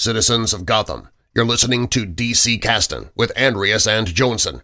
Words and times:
citizens 0.00 0.54
of 0.54 0.64
Gotham. 0.64 1.08
You're 1.34 1.44
listening 1.44 1.86
to 1.88 2.06
DC 2.06 2.62
Caston 2.62 3.10
with 3.14 3.36
Andreas 3.38 3.86
and 3.86 4.06
Johnson. 4.06 4.62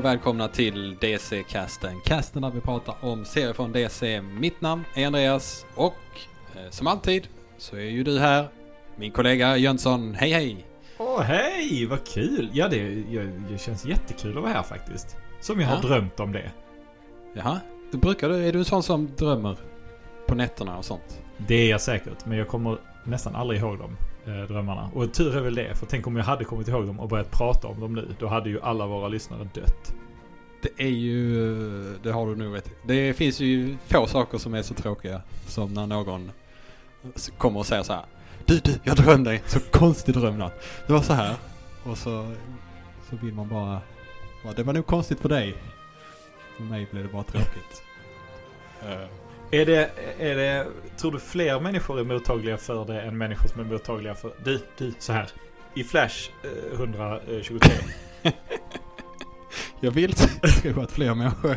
Och 0.00 0.04
välkomna 0.06 0.48
till 0.48 0.96
DC-casten. 1.00 2.00
Casten 2.04 2.42
där 2.42 2.50
vi 2.50 2.60
pratar 2.60 2.94
om 3.00 3.24
serier 3.24 3.52
från 3.52 3.72
DC. 3.72 4.20
Mitt 4.20 4.60
namn 4.60 4.84
är 4.94 5.06
Andreas 5.06 5.66
och 5.74 5.94
eh, 6.54 6.70
som 6.70 6.86
alltid 6.86 7.28
så 7.58 7.76
är 7.76 7.80
ju 7.80 8.02
du 8.04 8.18
här, 8.18 8.48
min 8.96 9.10
kollega 9.12 9.56
Jönsson. 9.56 10.14
Hej 10.14 10.30
hej! 10.32 10.66
Åh 10.98 11.20
hej, 11.20 11.86
vad 11.86 12.06
kul! 12.06 12.50
Ja, 12.52 12.68
det, 12.68 12.88
det, 12.94 13.24
det 13.50 13.58
känns 13.58 13.84
jättekul 13.84 14.36
att 14.36 14.42
vara 14.42 14.52
här 14.52 14.62
faktiskt. 14.62 15.16
Som 15.40 15.60
jag 15.60 15.68
har 15.68 15.76
Ja. 15.76 15.80
drömt 15.88 16.20
om 16.20 16.32
det. 16.32 16.50
Jaha, 17.34 17.60
du 17.92 17.98
brukar 17.98 18.28
du, 18.28 18.34
är 18.48 18.52
du 18.52 18.58
en 18.58 18.64
sån 18.64 18.82
som 18.82 19.08
drömmer 19.16 19.56
på 20.26 20.34
nätterna 20.34 20.78
och 20.78 20.84
sånt? 20.84 21.20
Det 21.36 21.54
är 21.54 21.70
jag 21.70 21.80
säkert, 21.80 22.26
men 22.26 22.38
jag 22.38 22.48
kommer 22.48 22.78
nästan 23.04 23.34
aldrig 23.34 23.60
ihåg 23.60 23.78
dem. 23.78 23.96
Eh, 24.30 24.48
drömmarna. 24.48 24.90
Och 24.94 25.12
tur 25.12 25.36
är 25.36 25.40
väl 25.40 25.54
det, 25.54 25.74
för 25.74 25.86
tänk 25.86 26.06
om 26.06 26.16
jag 26.16 26.24
hade 26.24 26.44
kommit 26.44 26.68
ihåg 26.68 26.86
dem 26.86 27.00
och 27.00 27.08
börjat 27.08 27.30
prata 27.30 27.68
om 27.68 27.80
dem 27.80 27.94
nu. 27.94 28.08
Då 28.18 28.26
hade 28.26 28.50
ju 28.50 28.60
alla 28.60 28.86
våra 28.86 29.08
lyssnare 29.08 29.48
dött. 29.54 29.94
Det 30.62 30.84
är 30.84 30.88
ju, 30.88 31.98
det 32.02 32.12
har 32.12 32.26
du 32.26 32.36
nog 32.36 32.56
rätt. 32.56 32.70
Det 32.86 33.14
finns 33.14 33.40
ju 33.40 33.76
få 33.86 34.06
saker 34.06 34.38
som 34.38 34.54
är 34.54 34.62
så 34.62 34.74
tråkiga 34.74 35.22
som 35.46 35.74
när 35.74 35.86
någon 35.86 36.30
kommer 37.38 37.60
och 37.60 37.66
säger 37.66 37.82
så 37.82 37.92
här. 37.92 38.04
Du, 38.44 38.58
du, 38.58 38.74
jag 38.84 38.96
drömde 38.96 39.32
en 39.32 39.38
så 39.46 39.60
konstig 39.60 40.14
drömnatt. 40.14 40.52
Det 40.86 40.92
var 40.92 41.02
så 41.02 41.12
här. 41.12 41.34
Och 41.84 41.98
så, 41.98 42.32
så 43.10 43.16
vill 43.22 43.34
man 43.34 43.48
bara, 43.48 43.80
ja, 44.44 44.52
det 44.56 44.62
var 44.62 44.72
nog 44.72 44.86
konstigt 44.86 45.20
för 45.20 45.28
dig. 45.28 45.54
För 46.56 46.62
mig 46.62 46.88
blev 46.90 47.02
det 47.02 47.12
bara 47.12 47.22
tråkigt. 47.22 47.82
Eh, 49.50 49.60
Är 49.60 49.66
det, 49.66 49.90
är 50.18 50.36
det, 50.36 50.66
tror 50.96 51.12
du 51.12 51.18
fler 51.18 51.60
människor 51.60 52.00
är 52.00 52.04
mottagliga 52.04 52.56
för 52.56 52.84
det 52.84 53.00
än 53.00 53.18
människor 53.18 53.48
som 53.48 53.60
är 53.60 53.64
mottagliga 53.64 54.14
för... 54.14 54.32
Du, 54.44 54.60
du, 54.78 54.92
så 54.98 55.12
här. 55.12 55.30
I 55.74 55.84
Flash 55.84 56.30
eh, 56.72 56.80
123. 56.80 57.70
jag 59.80 59.90
vill 59.90 60.12
tro 60.62 60.82
att 60.82 60.92
fler 60.92 61.14
människor 61.14 61.56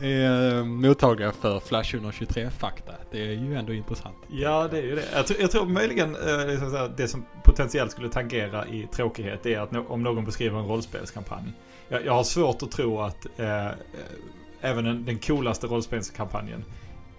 är, 0.00 0.06
är 0.06 0.64
mottagliga 0.64 1.32
för 1.32 1.60
Flash 1.60 1.94
123-fakta. 1.94 2.92
Det 3.10 3.20
är 3.20 3.32
ju 3.32 3.54
ändå 3.54 3.72
intressant. 3.72 4.16
Ja, 4.28 4.68
det 4.70 4.78
är 4.78 4.82
ju 4.82 4.94
det. 4.94 5.04
Jag 5.14 5.26
tror, 5.26 5.40
jag 5.40 5.50
tror 5.50 5.66
möjligen 5.66 6.16
eh, 6.16 6.46
liksom 6.46 6.72
här, 6.72 6.92
det 6.96 7.08
som 7.08 7.26
potentiellt 7.44 7.90
skulle 7.90 8.08
tangera 8.08 8.66
i 8.66 8.88
tråkighet 8.92 9.46
är 9.46 9.60
att 9.60 9.72
no 9.72 9.84
om 9.88 10.02
någon 10.02 10.24
beskriver 10.24 10.58
en 10.58 10.66
rollspelskampanj. 10.66 11.52
Jag, 11.88 12.06
jag 12.06 12.12
har 12.12 12.24
svårt 12.24 12.62
att 12.62 12.70
tro 12.70 13.00
att 13.00 13.26
eh, 13.36 13.66
eh, 13.66 13.72
även 14.66 14.84
den, 14.84 15.04
den 15.04 15.18
coolaste 15.18 15.66
rollspelskampanjen 15.66 16.64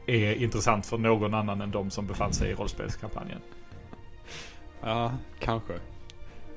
är 0.07 0.33
intressant 0.33 0.85
för 0.85 0.97
någon 0.97 1.33
annan 1.33 1.61
än 1.61 1.71
de 1.71 1.89
som 1.89 2.07
befann 2.07 2.33
sig 2.33 2.51
i 2.51 2.53
rollspelskampanjen. 2.53 3.39
Ja, 4.81 5.11
kanske. 5.39 5.73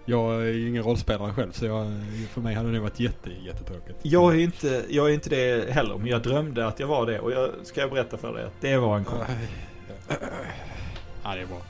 Jag 0.04 0.34
är 0.34 0.52
ju 0.52 0.68
ingen 0.68 0.82
rollspelare 0.82 1.32
själv 1.32 1.52
så 1.52 1.66
jag, 1.66 1.86
för 2.30 2.40
mig 2.40 2.54
hade 2.54 2.68
det 2.68 2.72
nog 2.72 2.82
varit 2.82 3.00
jätte, 3.00 3.30
jättetråkigt. 3.30 3.98
Jag 4.02 4.34
är, 4.34 4.38
inte, 4.38 4.84
jag 4.88 5.10
är 5.10 5.14
inte 5.14 5.30
det 5.30 5.70
heller, 5.70 5.98
men 5.98 6.06
jag 6.06 6.22
drömde 6.22 6.66
att 6.66 6.80
jag 6.80 6.86
var 6.86 7.06
det. 7.06 7.20
Och 7.20 7.32
jag 7.32 7.50
ska 7.62 7.80
jag 7.80 7.90
berätta 7.90 8.16
för 8.16 8.34
dig 8.34 8.44
att 8.44 8.60
det 8.60 8.76
var 8.76 8.96
en 8.96 9.04
kom. 9.04 9.18
Ja, 11.24 11.34
det 11.34 11.40
är 11.40 11.46
bra. 11.46 11.62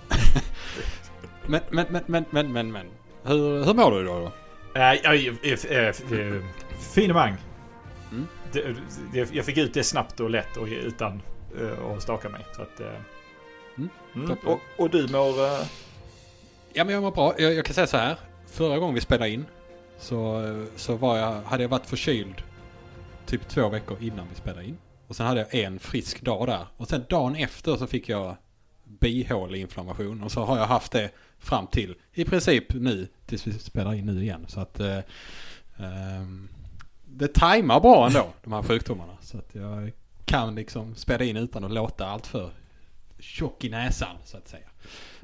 men, 1.47 1.61
men, 1.71 1.87
men, 1.91 2.03
men, 2.07 2.25
men, 2.31 2.53
men, 2.53 2.73
men. 2.73 2.87
Hur, 3.23 3.65
hur 3.65 3.75
mår 3.75 3.91
du 3.91 4.01
idag 4.01 4.21
då? 4.23 4.33
Äh, 4.81 4.93
äh, 4.93 5.29
äh, 5.43 5.89
äh, 5.89 6.43
Finemang. 6.95 7.37
Det, 8.53 9.35
jag 9.35 9.45
fick 9.45 9.59
ut 9.59 9.75
det 9.75 9.85
snabbt 9.85 10.21
och 10.21 10.31
lätt 10.31 10.57
och 10.57 10.67
utan 10.67 11.23
äh, 11.61 11.87
att 11.87 12.03
staka 12.03 12.29
mig. 12.29 12.47
Så 12.57 12.63
att, 12.63 12.81
äh, 12.81 12.87
Mm, 13.77 13.91
mm. 14.15 14.37
och, 14.45 14.61
och 14.77 14.91
du 14.91 15.09
mår... 15.09 15.45
Äh, 15.45 15.67
Ja, 16.73 16.85
men 16.85 16.95
jag 16.95 17.03
mår 17.03 17.11
bra. 17.11 17.35
Jag, 17.39 17.55
jag 17.55 17.65
kan 17.65 17.75
säga 17.75 17.87
så 17.87 17.97
här. 17.97 18.17
Förra 18.47 18.79
gången 18.79 18.95
vi 18.95 19.01
spelade 19.01 19.31
in 19.31 19.47
så, 19.99 20.43
så 20.77 20.97
var 20.97 21.19
jag, 21.19 21.43
hade 21.43 21.63
jag 21.63 21.69
varit 21.69 21.87
förkyld 21.87 22.43
typ 23.27 23.49
två 23.49 23.69
veckor 23.69 23.97
innan 24.01 24.27
vi 24.29 24.35
spelade 24.35 24.65
in. 24.65 24.79
Och 25.07 25.17
sen 25.17 25.27
hade 25.27 25.41
jag 25.41 25.55
en 25.55 25.79
frisk 25.79 26.23
dag 26.23 26.47
där. 26.47 26.67
Och 26.77 26.89
sen 26.89 27.05
dagen 27.09 27.37
efter 27.37 27.77
så 27.77 27.87
fick 27.87 28.09
jag 28.09 28.37
bihåleinflammation. 28.85 30.23
Och 30.23 30.33
så 30.33 30.45
har 30.45 30.59
jag 30.59 30.67
haft 30.67 30.93
det 30.93 31.11
fram 31.39 31.67
till 31.67 31.95
i 32.13 32.25
princip 32.25 32.75
nu 32.75 33.09
tills 33.27 33.47
vi 33.47 33.53
spelar 33.53 33.95
in 33.95 34.07
nu 34.07 34.23
igen. 34.23 34.45
Så 34.49 34.61
att 34.61 34.81
eh, 34.81 34.99
ehm, 35.79 36.49
det 37.13 37.29
tajmar 37.35 37.81
bra 37.81 38.07
ändå 38.07 38.27
de 38.45 38.53
här 38.53 38.63
sjukdomarna. 38.63 39.13
Så 39.21 39.39
att 39.39 39.55
jag 39.55 39.93
kan 40.25 40.55
liksom 40.55 40.95
spela 40.95 41.25
in 41.25 41.37
utan 41.37 41.65
att 41.65 41.71
låta 41.71 42.07
allt 42.07 42.27
för 42.27 42.51
tjock 43.19 43.65
i 43.65 43.69
näsan 43.69 44.17
så 44.25 44.37
att 44.37 44.49
säga. 44.49 44.67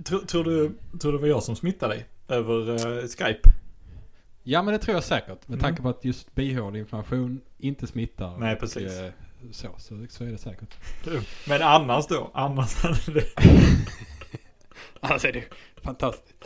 tror, 0.04 0.19
tror, 0.20 0.44
du, 0.44 0.72
tror 1.00 1.12
du 1.12 1.19
det 1.19 1.22
var 1.22 1.28
jag 1.28 1.42
som 1.42 1.56
smittade 1.56 1.94
dig? 1.94 2.06
Över 2.28 2.70
äh, 2.98 3.02
Skype? 3.08 3.50
Ja 4.42 4.62
men 4.62 4.72
det 4.72 4.78
tror 4.78 4.94
jag 4.94 5.04
säkert. 5.04 5.48
Med 5.48 5.58
Mm. 5.58 5.60
tanke 5.60 5.82
på 5.82 5.88
att 5.88 6.04
just 6.04 6.34
bihåleinflammation 6.34 7.41
inte 7.58 7.86
smittar. 7.86 8.36
Nej, 8.38 8.54
och, 8.54 8.60
precis. 8.60 8.92
eh, 8.92 9.10
så, 9.52 9.69
så, 9.78 10.06
så 10.10 10.25
är 10.25 10.28
det 10.28 10.38
säkert. 10.38 10.75
Men 11.48 11.62
annars 11.62 12.06
då? 12.06 12.30
Annars 12.34 12.75
hade 12.82 13.12
det... 13.12 13.26
Det 15.00 15.28
är 15.38 15.44
fantastiskt. 15.82 16.44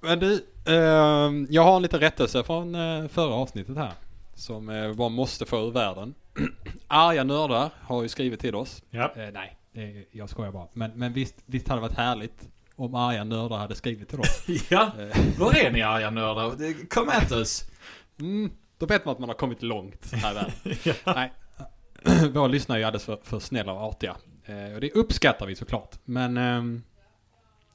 Men 0.00 0.18
du, 0.18 0.46
ehm, 0.66 1.46
jag 1.50 1.64
har 1.64 1.76
en 1.76 1.82
liten 1.82 2.00
rättelse 2.00 2.42
från 2.44 2.74
eh, 2.74 3.08
förra 3.08 3.34
avsnittet 3.34 3.76
här. 3.76 3.92
Som 4.36 4.68
eh, 4.68 4.92
bara 4.92 5.08
måste 5.08 5.46
få 5.46 5.66
ur 5.66 5.70
världen. 5.70 6.14
Arga 6.88 7.24
nördar 7.24 7.70
har 7.80 8.02
ju 8.02 8.08
skrivit 8.08 8.40
till 8.40 8.54
oss. 8.54 8.82
Ja. 8.90 9.12
Eh, 9.16 9.28
nej, 9.32 9.56
det 9.72 10.04
jag 10.10 10.28
skojar 10.28 10.52
bara. 10.52 10.68
Men, 10.72 10.90
men 10.94 11.12
visst, 11.12 11.34
visst 11.46 11.68
hade 11.68 11.80
det 11.80 11.88
varit 11.88 11.96
härligt 11.98 12.48
om 12.76 12.94
arga 12.94 13.24
nördar 13.24 13.56
hade 13.56 13.74
skrivit 13.74 14.08
till 14.08 14.20
oss. 14.20 14.44
ja. 14.70 14.92
Eh, 15.00 15.38
Var 15.38 15.54
är 15.54 15.70
ni 15.70 15.82
arga 15.82 16.10
nördar? 16.10 16.88
Kom 16.88 17.08
at 17.08 17.32
oss! 17.32 17.64
mm, 18.20 18.50
då 18.78 18.86
vet 18.86 19.04
man 19.04 19.12
att 19.12 19.18
man 19.18 19.28
har 19.28 19.36
kommit 19.36 19.62
långt 19.62 20.12
här 20.12 20.34
väl. 20.34 20.52
ja. 20.84 20.94
Nej. 21.14 21.32
Våra 22.32 22.46
lyssnare 22.46 22.78
är 22.78 22.80
ju 22.80 22.84
alldeles 22.84 23.04
för, 23.04 23.18
för 23.22 23.38
snälla 23.38 23.72
och 23.72 23.80
artiga. 23.80 24.16
Eh, 24.44 24.74
och 24.74 24.80
det 24.80 24.90
uppskattar 24.90 25.46
vi 25.46 25.54
såklart. 25.54 25.98
Men 26.04 26.36
ehm, 26.36 26.82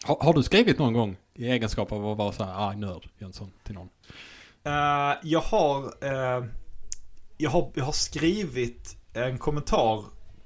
har, 0.06 0.18
har 0.22 0.34
du 0.34 0.44
skrivit 0.44 0.80
någon 0.80 0.94
gång 0.94 1.18
i 1.34 1.48
egenskap 1.52 1.92
av 1.92 2.08
att 2.08 2.18
vara 2.18 2.32
så 2.32 2.44
här 2.44 2.70
arg 2.70 2.78
nörd, 2.78 3.10
Jönsson, 3.18 3.52
till 3.64 3.76
någon? 3.76 3.90
Eh, 4.64 5.14
jag, 5.24 5.42
har, 5.42 5.94
eh, 6.02 6.46
jag 7.38 7.50
har... 7.50 7.72
Jag 7.76 7.86
har 7.86 7.92
skrivit 7.92 8.98
en 9.14 9.38
kommentar 9.38 10.06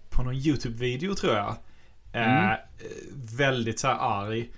på 0.09 0.23
någon 0.23 0.35
YouTube-video 0.35 1.15
tror 1.15 1.33
jag. 1.35 1.55
Eh, 2.13 2.45
Mm. 2.45 2.57
Väldigt 3.37 3.79
så 3.79 3.87
här 3.87 3.97
arg. 3.99 4.51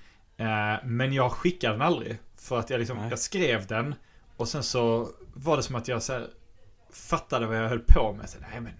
Men 0.84 1.14
jag 1.14 1.32
skickade 1.32 1.74
den 1.74 1.82
aldrig. 1.82 2.18
För 2.38 2.60
att 2.60 2.70
jag 2.70 2.80
liksom, 2.80 2.98
Nej. 2.98 3.10
jag 3.10 3.20
skrev 3.20 3.68
den. 3.68 3.96
Och 4.38 4.48
sen 4.48 4.64
så 4.64 5.10
var 5.34 5.58
det 5.58 5.64
som 5.64 5.76
att 5.76 5.88
jag 5.88 6.04
så 6.04 6.14
här, 6.14 6.28
fattade 6.92 7.46
vad 7.48 7.58
jag 7.58 7.70
höll 7.70 7.84
på 7.88 8.14
med. 8.14 8.30
Så, 8.30 8.38
nej 8.52 8.62
men, 8.62 8.74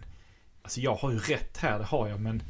alltså 0.62 0.82
jag 0.82 0.96
har 0.96 1.12
ju 1.12 1.20
rätt 1.20 1.58
här, 1.58 1.80
det 1.80 1.86
har 1.86 2.08
jag. 2.08 2.20
Men 2.20 2.44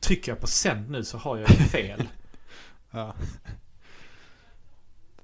trycker 0.00 0.32
jag 0.32 0.40
på 0.40 0.46
sänd 0.46 0.90
nu 0.90 1.04
så 1.04 1.18
har 1.18 1.36
jag 1.38 1.50
ju 1.50 1.56
fel. 1.56 2.02
Ja. 2.90 3.14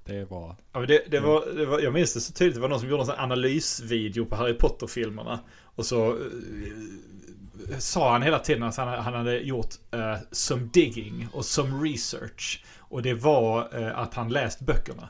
Det 0.05 0.29
bra. 0.29 0.57
Ja, 0.73 0.79
men 0.79 0.87
det, 0.87 1.03
det, 1.11 1.19
var, 1.19 1.45
det 1.55 1.65
var, 1.65 1.79
jag 1.79 1.93
minns 1.93 2.13
det 2.13 2.21
så 2.21 2.33
tydligt. 2.33 2.55
Det 2.55 2.61
var 2.61 2.69
någon 2.69 2.79
som 2.79 2.89
gjorde 2.89 3.03
en 3.03 3.19
analysvideo 3.19 4.25
på 4.25 4.35
Harry 4.35 4.53
Potter-filmerna. 4.53 5.39
Och 5.75 5.85
så 5.85 6.09
eh, 6.09 7.77
sa 7.77 8.11
han 8.11 8.21
hela 8.21 8.39
tiden 8.39 8.63
att 8.63 8.77
han, 8.77 8.87
han 8.87 9.13
hade 9.13 9.37
gjort 9.37 9.75
uh, 9.95 10.17
some 10.31 10.69
digging 10.73 11.27
och 11.33 11.45
some 11.45 11.89
research. 11.89 12.63
Och 12.79 13.01
det 13.01 13.13
var 13.13 13.79
eh, 13.81 13.99
att 13.99 14.13
han 14.13 14.29
läst 14.29 14.59
böckerna. 14.59 15.09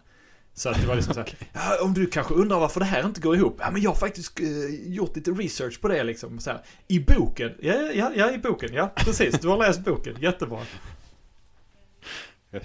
Så 0.54 0.70
att 0.70 0.82
det 0.82 0.88
var 0.88 0.96
liksom 0.96 1.14
så 1.14 1.20
här, 1.20 1.30
ja, 1.54 1.78
om 1.82 1.94
du 1.94 2.06
kanske 2.06 2.34
undrar 2.34 2.60
varför 2.60 2.80
det 2.80 2.86
här 2.86 3.06
inte 3.06 3.22
går 3.22 3.36
ihop. 3.36 3.58
Ja, 3.60 3.72
men 3.72 3.82
jag 3.82 3.90
har 3.90 3.96
faktiskt 3.96 4.40
eh, 4.40 4.94
gjort 4.94 5.16
lite 5.16 5.32
research 5.32 5.82
på 5.82 5.88
det 5.88 6.04
liksom. 6.04 6.40
Så 6.40 6.50
här, 6.50 6.62
I 6.88 7.00
boken. 7.00 7.52
Ja, 7.60 7.74
ja, 7.74 8.12
ja, 8.16 8.32
i 8.32 8.38
boken. 8.38 8.74
Ja, 8.74 8.92
precis. 8.96 9.40
Du 9.40 9.48
har 9.48 9.58
läst 9.58 9.86
boken. 9.86 10.16
Jättebra. 10.20 10.60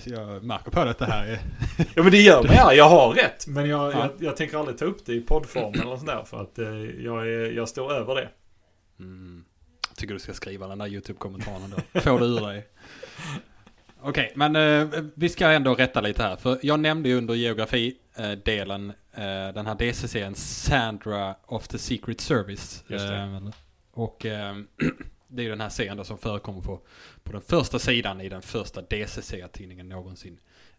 Jag, 0.05 0.44
märker 0.44 0.71
på 0.71 0.85
det 0.85 0.91
att 0.91 0.99
det 0.99 1.06
här 1.06 1.27
är... 1.27 1.38
Ja, 1.94 2.03
men 2.03 2.11
det 2.12 2.21
gör 2.21 2.43
mig 2.43 2.56
ja, 2.56 2.75
Jag 2.75 2.88
har 2.88 3.12
rätt. 3.15 3.47
Men 3.47 3.69
jag, 3.69 3.93
Ja. 3.93 3.99
jag, 3.99 4.11
jag 4.19 4.37
tänker 4.37 4.59
aldrig 4.59 4.79
ta 4.79 4.85
upp 4.85 5.06
det 5.06 5.15
i 5.15 5.21
poddform 5.21 5.73
eller 5.81 5.97
sånt 5.97 6.06
där. 6.06 6.25
För 6.25 6.43
att 6.43 6.59
eh, 6.59 6.75
jag, 7.05 7.29
är, 7.29 7.50
jag 7.53 7.69
står 7.69 7.93
över 7.93 8.15
det. 8.15 8.29
Mm. 8.99 9.44
Jag 9.88 9.97
tycker 9.97 10.15
du 10.15 10.21
ska 10.21 10.32
skriva 10.32 10.67
den 10.67 10.79
där 10.79 10.87
YouTube-kommentaren 10.87 11.75
då. 11.93 12.00
Får 12.00 12.19
du 12.19 12.27
ur 12.27 12.41
dig. 12.41 12.67
Okej, 14.03 14.32
men 14.37 14.56
eh, 14.56 14.88
vi 15.15 15.29
ska 15.29 15.50
ändå 15.50 15.75
rätta 15.75 16.00
lite 16.00 16.23
här. 16.23 16.37
För 16.37 16.59
jag 16.62 16.81
nämnde 16.81 17.09
ju 17.09 17.19
under 17.19 17.35
geografi-delen 17.35 18.93
eh, 19.15 19.55
den 19.55 19.67
här 19.67 19.75
DC-serien 19.75 20.35
Sandra 20.35 21.35
of 21.47 21.69
the 21.69 21.79
Secret 21.79 22.21
Service. 22.21 22.85
Just 22.87 23.09
det. 23.09 23.17
Eh, 23.17 23.50
och 23.93 24.26
eh, 24.26 24.56
det 25.31 25.43
är 25.43 25.44
ju 25.44 25.50
den 25.50 25.61
här 25.61 25.69
serien 25.69 25.97
då 25.97 26.05
som 26.05 26.19
förekommer 26.19 26.61
på, 26.61 26.81
på 27.23 27.32
den 27.32 27.41
första 27.41 27.79
sidan 27.79 28.21
i 28.21 28.29
den 28.29 28.43
första 28.43 28.82
DC-serietidningen 28.82 29.88
någonsin. 29.88 30.38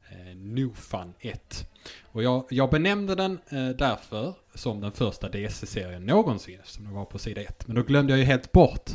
Eh, 0.10 0.36
New 0.36 0.74
Fun 0.76 1.14
1. 1.20 1.70
Och 2.04 2.24
jag, 2.24 2.46
jag 2.50 2.70
benämnde 2.70 3.16
den 3.16 3.40
eh, 3.50 3.70
därför 3.70 4.34
som 4.54 4.82
den 4.82 4.92
första 4.92 5.30
DC-serien 5.30 6.06
någonsin, 6.06 6.60
som 6.64 6.84
den 6.84 6.94
var 6.94 7.06
på 7.06 7.20
sida 7.20 7.42
1. 7.42 7.68
Men 7.68 7.76
då 7.76 7.84
glömde 7.84 8.14
jag 8.14 8.20
ju 8.20 8.26
helt 8.26 8.52
bort 8.52 8.90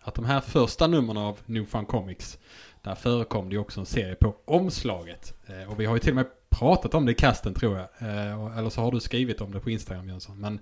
att 0.00 0.14
de 0.14 0.24
här 0.24 0.40
första 0.40 0.86
numren 0.86 1.16
av 1.16 1.38
New 1.46 1.66
Fun 1.66 1.86
Comics, 1.86 2.38
där 2.82 2.94
förekom 2.94 3.48
det 3.48 3.52
ju 3.52 3.58
också 3.58 3.80
en 3.80 3.86
serie 3.86 4.14
på 4.14 4.36
omslaget. 4.44 5.34
Eh, 5.46 5.70
och 5.70 5.80
vi 5.80 5.86
har 5.86 5.94
ju 5.94 6.00
till 6.00 6.10
och 6.10 6.16
med 6.16 6.26
pratat 6.50 6.94
om 6.94 7.06
det 7.06 7.12
i 7.12 7.14
kasten 7.14 7.54
tror 7.54 7.76
jag. 7.76 8.08
Eh, 8.08 8.58
eller 8.58 8.70
så 8.70 8.80
har 8.80 8.92
du 8.92 9.00
skrivit 9.00 9.40
om 9.40 9.52
det 9.52 9.60
på 9.60 9.70
Instagram 9.70 10.08
Jönsson. 10.08 10.40
Men 10.40 10.60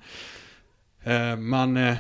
eh, 1.03 1.37
man, 1.37 1.77
eh, 1.77 1.99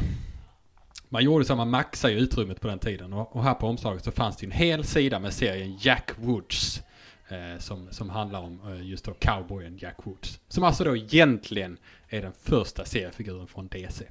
man 1.08 1.24
gjorde 1.24 1.44
så 1.44 1.52
att 1.52 1.56
man 1.56 1.70
maxade 1.70 2.14
ju 2.14 2.20
utrymmet 2.20 2.60
på 2.60 2.68
den 2.68 2.78
tiden. 2.78 3.12
Och, 3.12 3.36
och 3.36 3.44
här 3.44 3.54
på 3.54 3.66
omslaget 3.66 4.04
så 4.04 4.12
fanns 4.12 4.36
det 4.36 4.46
ju 4.46 4.52
en 4.52 4.58
hel 4.58 4.84
sida 4.84 5.18
med 5.18 5.32
serien 5.32 5.78
Jack 5.80 6.10
Woods. 6.16 6.82
Eh, 7.28 7.58
som, 7.58 7.88
som 7.90 8.10
handlar 8.10 8.40
om 8.40 8.60
eh, 8.72 8.86
just 8.86 9.04
då 9.04 9.14
cowboyen 9.14 9.78
Jack 9.78 9.96
Woods. 10.04 10.40
Som 10.48 10.64
alltså 10.64 10.84
då 10.84 10.96
egentligen 10.96 11.78
är 12.08 12.22
den 12.22 12.32
första 12.42 12.84
seriefiguren 12.84 13.46
från 13.46 13.68
DC. 13.68 14.04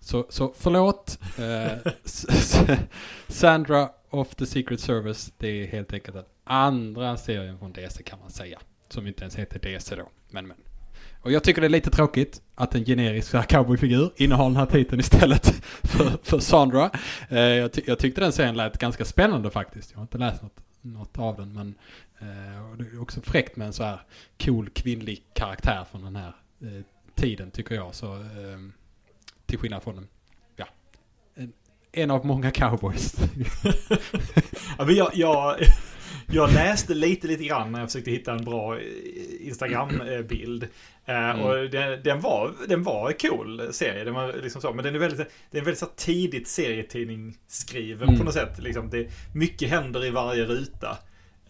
Så, 0.00 0.26
så 0.28 0.54
förlåt. 0.56 1.18
Eh, 1.38 1.92
Sandra 3.28 3.90
of 4.10 4.34
the 4.34 4.46
Secret 4.46 4.80
Service. 4.80 5.32
Det 5.38 5.48
är 5.48 5.66
helt 5.66 5.92
enkelt 5.92 6.16
den 6.16 6.24
andra 6.44 7.16
serien 7.16 7.58
från 7.58 7.72
DC 7.72 8.02
kan 8.02 8.18
man 8.18 8.30
säga. 8.30 8.60
Som 8.88 9.06
inte 9.06 9.22
ens 9.22 9.36
heter 9.36 9.58
DC 9.58 9.96
då. 9.96 10.08
Men 10.30 10.46
men. 10.46 10.65
Och 11.26 11.32
jag 11.32 11.44
tycker 11.44 11.60
det 11.60 11.66
är 11.66 11.68
lite 11.68 11.90
tråkigt 11.90 12.42
att 12.54 12.74
en 12.74 12.84
generisk 12.84 13.48
cowboyfigur 13.48 14.10
innehar 14.16 14.44
den 14.44 14.56
här 14.56 14.66
titeln 14.66 15.00
istället 15.00 15.46
för, 15.82 16.18
för 16.22 16.38
Sandra. 16.38 16.90
Eh, 17.28 17.38
jag, 17.40 17.72
ty- 17.72 17.82
jag 17.86 17.98
tyckte 17.98 18.20
den 18.20 18.32
serien 18.32 18.56
lät 18.56 18.78
ganska 18.78 19.04
spännande 19.04 19.50
faktiskt. 19.50 19.90
Jag 19.90 19.98
har 19.98 20.02
inte 20.02 20.18
läst 20.18 20.42
något, 20.42 20.56
något 20.80 21.18
av 21.18 21.36
den 21.36 21.52
men 21.52 21.74
eh, 22.18 22.70
och 22.70 22.76
det 22.76 22.84
är 22.84 23.02
också 23.02 23.20
fräckt 23.20 23.56
med 23.56 23.66
en 23.66 23.72
så 23.72 23.82
här 23.84 24.00
cool 24.44 24.68
kvinnlig 24.70 25.22
karaktär 25.34 25.84
från 25.90 26.04
den 26.04 26.16
här 26.16 26.32
eh, 26.62 26.84
tiden 27.14 27.50
tycker 27.50 27.74
jag. 27.74 27.94
Så, 27.94 28.14
eh, 28.14 28.58
till 29.46 29.58
skillnad 29.58 29.82
från 29.82 29.98
en, 29.98 30.08
en, 31.34 31.52
en 31.92 32.10
av 32.10 32.26
många 32.26 32.50
cowboys. 32.50 33.16
Ja, 34.78 34.84
men 34.84 34.94
jag, 34.94 35.10
jag, 35.14 35.56
jag 36.26 36.52
läste 36.52 36.94
lite, 36.94 37.26
lite 37.26 37.44
grann 37.44 37.72
när 37.72 37.80
jag 37.80 37.88
försökte 37.88 38.10
hitta 38.10 38.32
en 38.32 38.44
bra 38.44 38.76
eh, 38.78 38.82
Instagram-bild. 39.40 40.68
Mm. 41.06 41.40
Och 41.40 41.70
den, 41.70 42.02
den, 42.02 42.20
var, 42.20 42.52
den 42.68 42.82
var 42.82 43.10
en 43.10 43.30
cool 43.30 43.68
serie. 43.72 44.04
Den 44.04 44.14
var 44.14 44.32
liksom 44.42 44.60
så, 44.62 44.72
men 44.72 44.84
den 44.84 44.94
är 44.94 44.98
väldigt, 44.98 45.18
den 45.50 45.60
är 45.60 45.64
väldigt 45.64 45.78
så 45.78 45.86
tidigt 45.96 46.48
serietidningsskriven 46.48 48.08
Mm. 48.08 48.18
på 48.18 48.24
något 48.24 48.34
sätt. 48.34 48.58
Liksom 48.58 48.90
det, 48.90 49.08
mycket 49.34 49.70
händer 49.70 50.04
i 50.04 50.10
varje 50.10 50.44
ruta. 50.44 50.98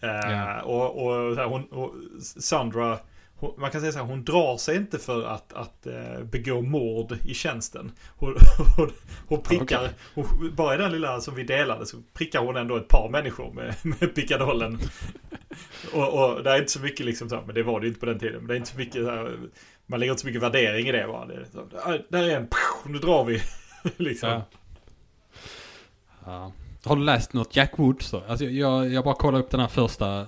Eh, 0.01 0.31
Ja. 0.31 0.61
Och, 0.61 1.05
och, 1.07 1.35
här, 1.35 1.45
hon, 1.45 1.63
och 1.63 1.93
Sandra, 2.21 2.99
hon, 3.39 3.53
man 3.57 3.71
kan 3.71 3.81
säga 3.81 3.91
så 3.93 3.99
här, 3.99 4.05
hon 4.05 4.23
drar 4.23 4.57
sig 4.57 4.75
inte 4.75 4.99
för 4.99 5.23
att, 5.25 5.53
att 5.53 5.87
eh, 5.87 6.23
begå 6.23 6.61
mord 6.61 7.17
i 7.25 7.33
tjänsten. 7.33 7.91
Hon, 8.17 8.35
hon, 8.77 8.91
hon 9.27 9.41
prickar, 9.41 9.63
Okej. 9.79 9.89
hon, 10.15 10.55
bara 10.55 10.75
i 10.75 10.77
den 10.77 10.91
lilla 10.91 11.21
som 11.21 11.35
vi 11.35 11.43
delade 11.43 11.85
så 11.85 11.97
prickar 12.13 12.39
hon 12.39 12.55
ändå 12.57 12.75
ett 12.77 12.87
par 12.87 13.09
människor 13.09 13.53
med, 13.53 13.75
med 13.83 14.15
pickadollen. 14.15 14.79
och, 15.93 16.13
och 16.37 16.43
det 16.43 16.51
är 16.51 16.57
inte 16.59 16.71
så 16.71 16.79
mycket 16.79 17.05
liksom 17.05 17.29
så, 17.29 17.41
men 17.45 17.55
det 17.55 17.63
var 17.63 17.79
det 17.79 17.87
inte 17.87 17.99
på 17.99 18.05
den 18.05 18.19
tiden. 18.19 18.37
Men 18.37 18.47
det 18.47 18.53
är 18.53 18.57
inte 18.57 18.69
så 18.71 18.77
mycket 18.77 19.05
så 19.05 19.09
här, 19.09 19.37
man 19.85 19.99
lägger 19.99 20.11
inte 20.13 20.21
så 20.21 20.27
mycket 20.27 20.43
värdering 20.43 20.87
i 20.87 20.91
det 20.91 21.07
bara. 21.07 21.25
Det 21.25 21.33
är 21.33 21.45
så, 21.53 21.59
"Ah, 21.83 21.97
där 22.09 22.23
är 22.29 22.37
en, 22.37 22.47
nu 22.85 22.97
drar 22.97 23.23
vi. 23.23 23.41
liksom. 23.97 24.29
Ja. 24.29 24.41
Ja. 26.25 26.51
Har 26.83 26.95
du 26.95 27.03
läst 27.03 27.33
något 27.33 27.55
Jack 27.55 27.79
Woods 27.79 28.11
då? 28.11 28.23
Alltså 28.27 28.45
jag, 28.45 28.89
jag 28.93 29.03
bara 29.03 29.15
kollar 29.15 29.39
upp 29.39 29.49
den 29.51 29.59
här 29.59 29.67
första 29.67 30.19
eh, 30.21 30.25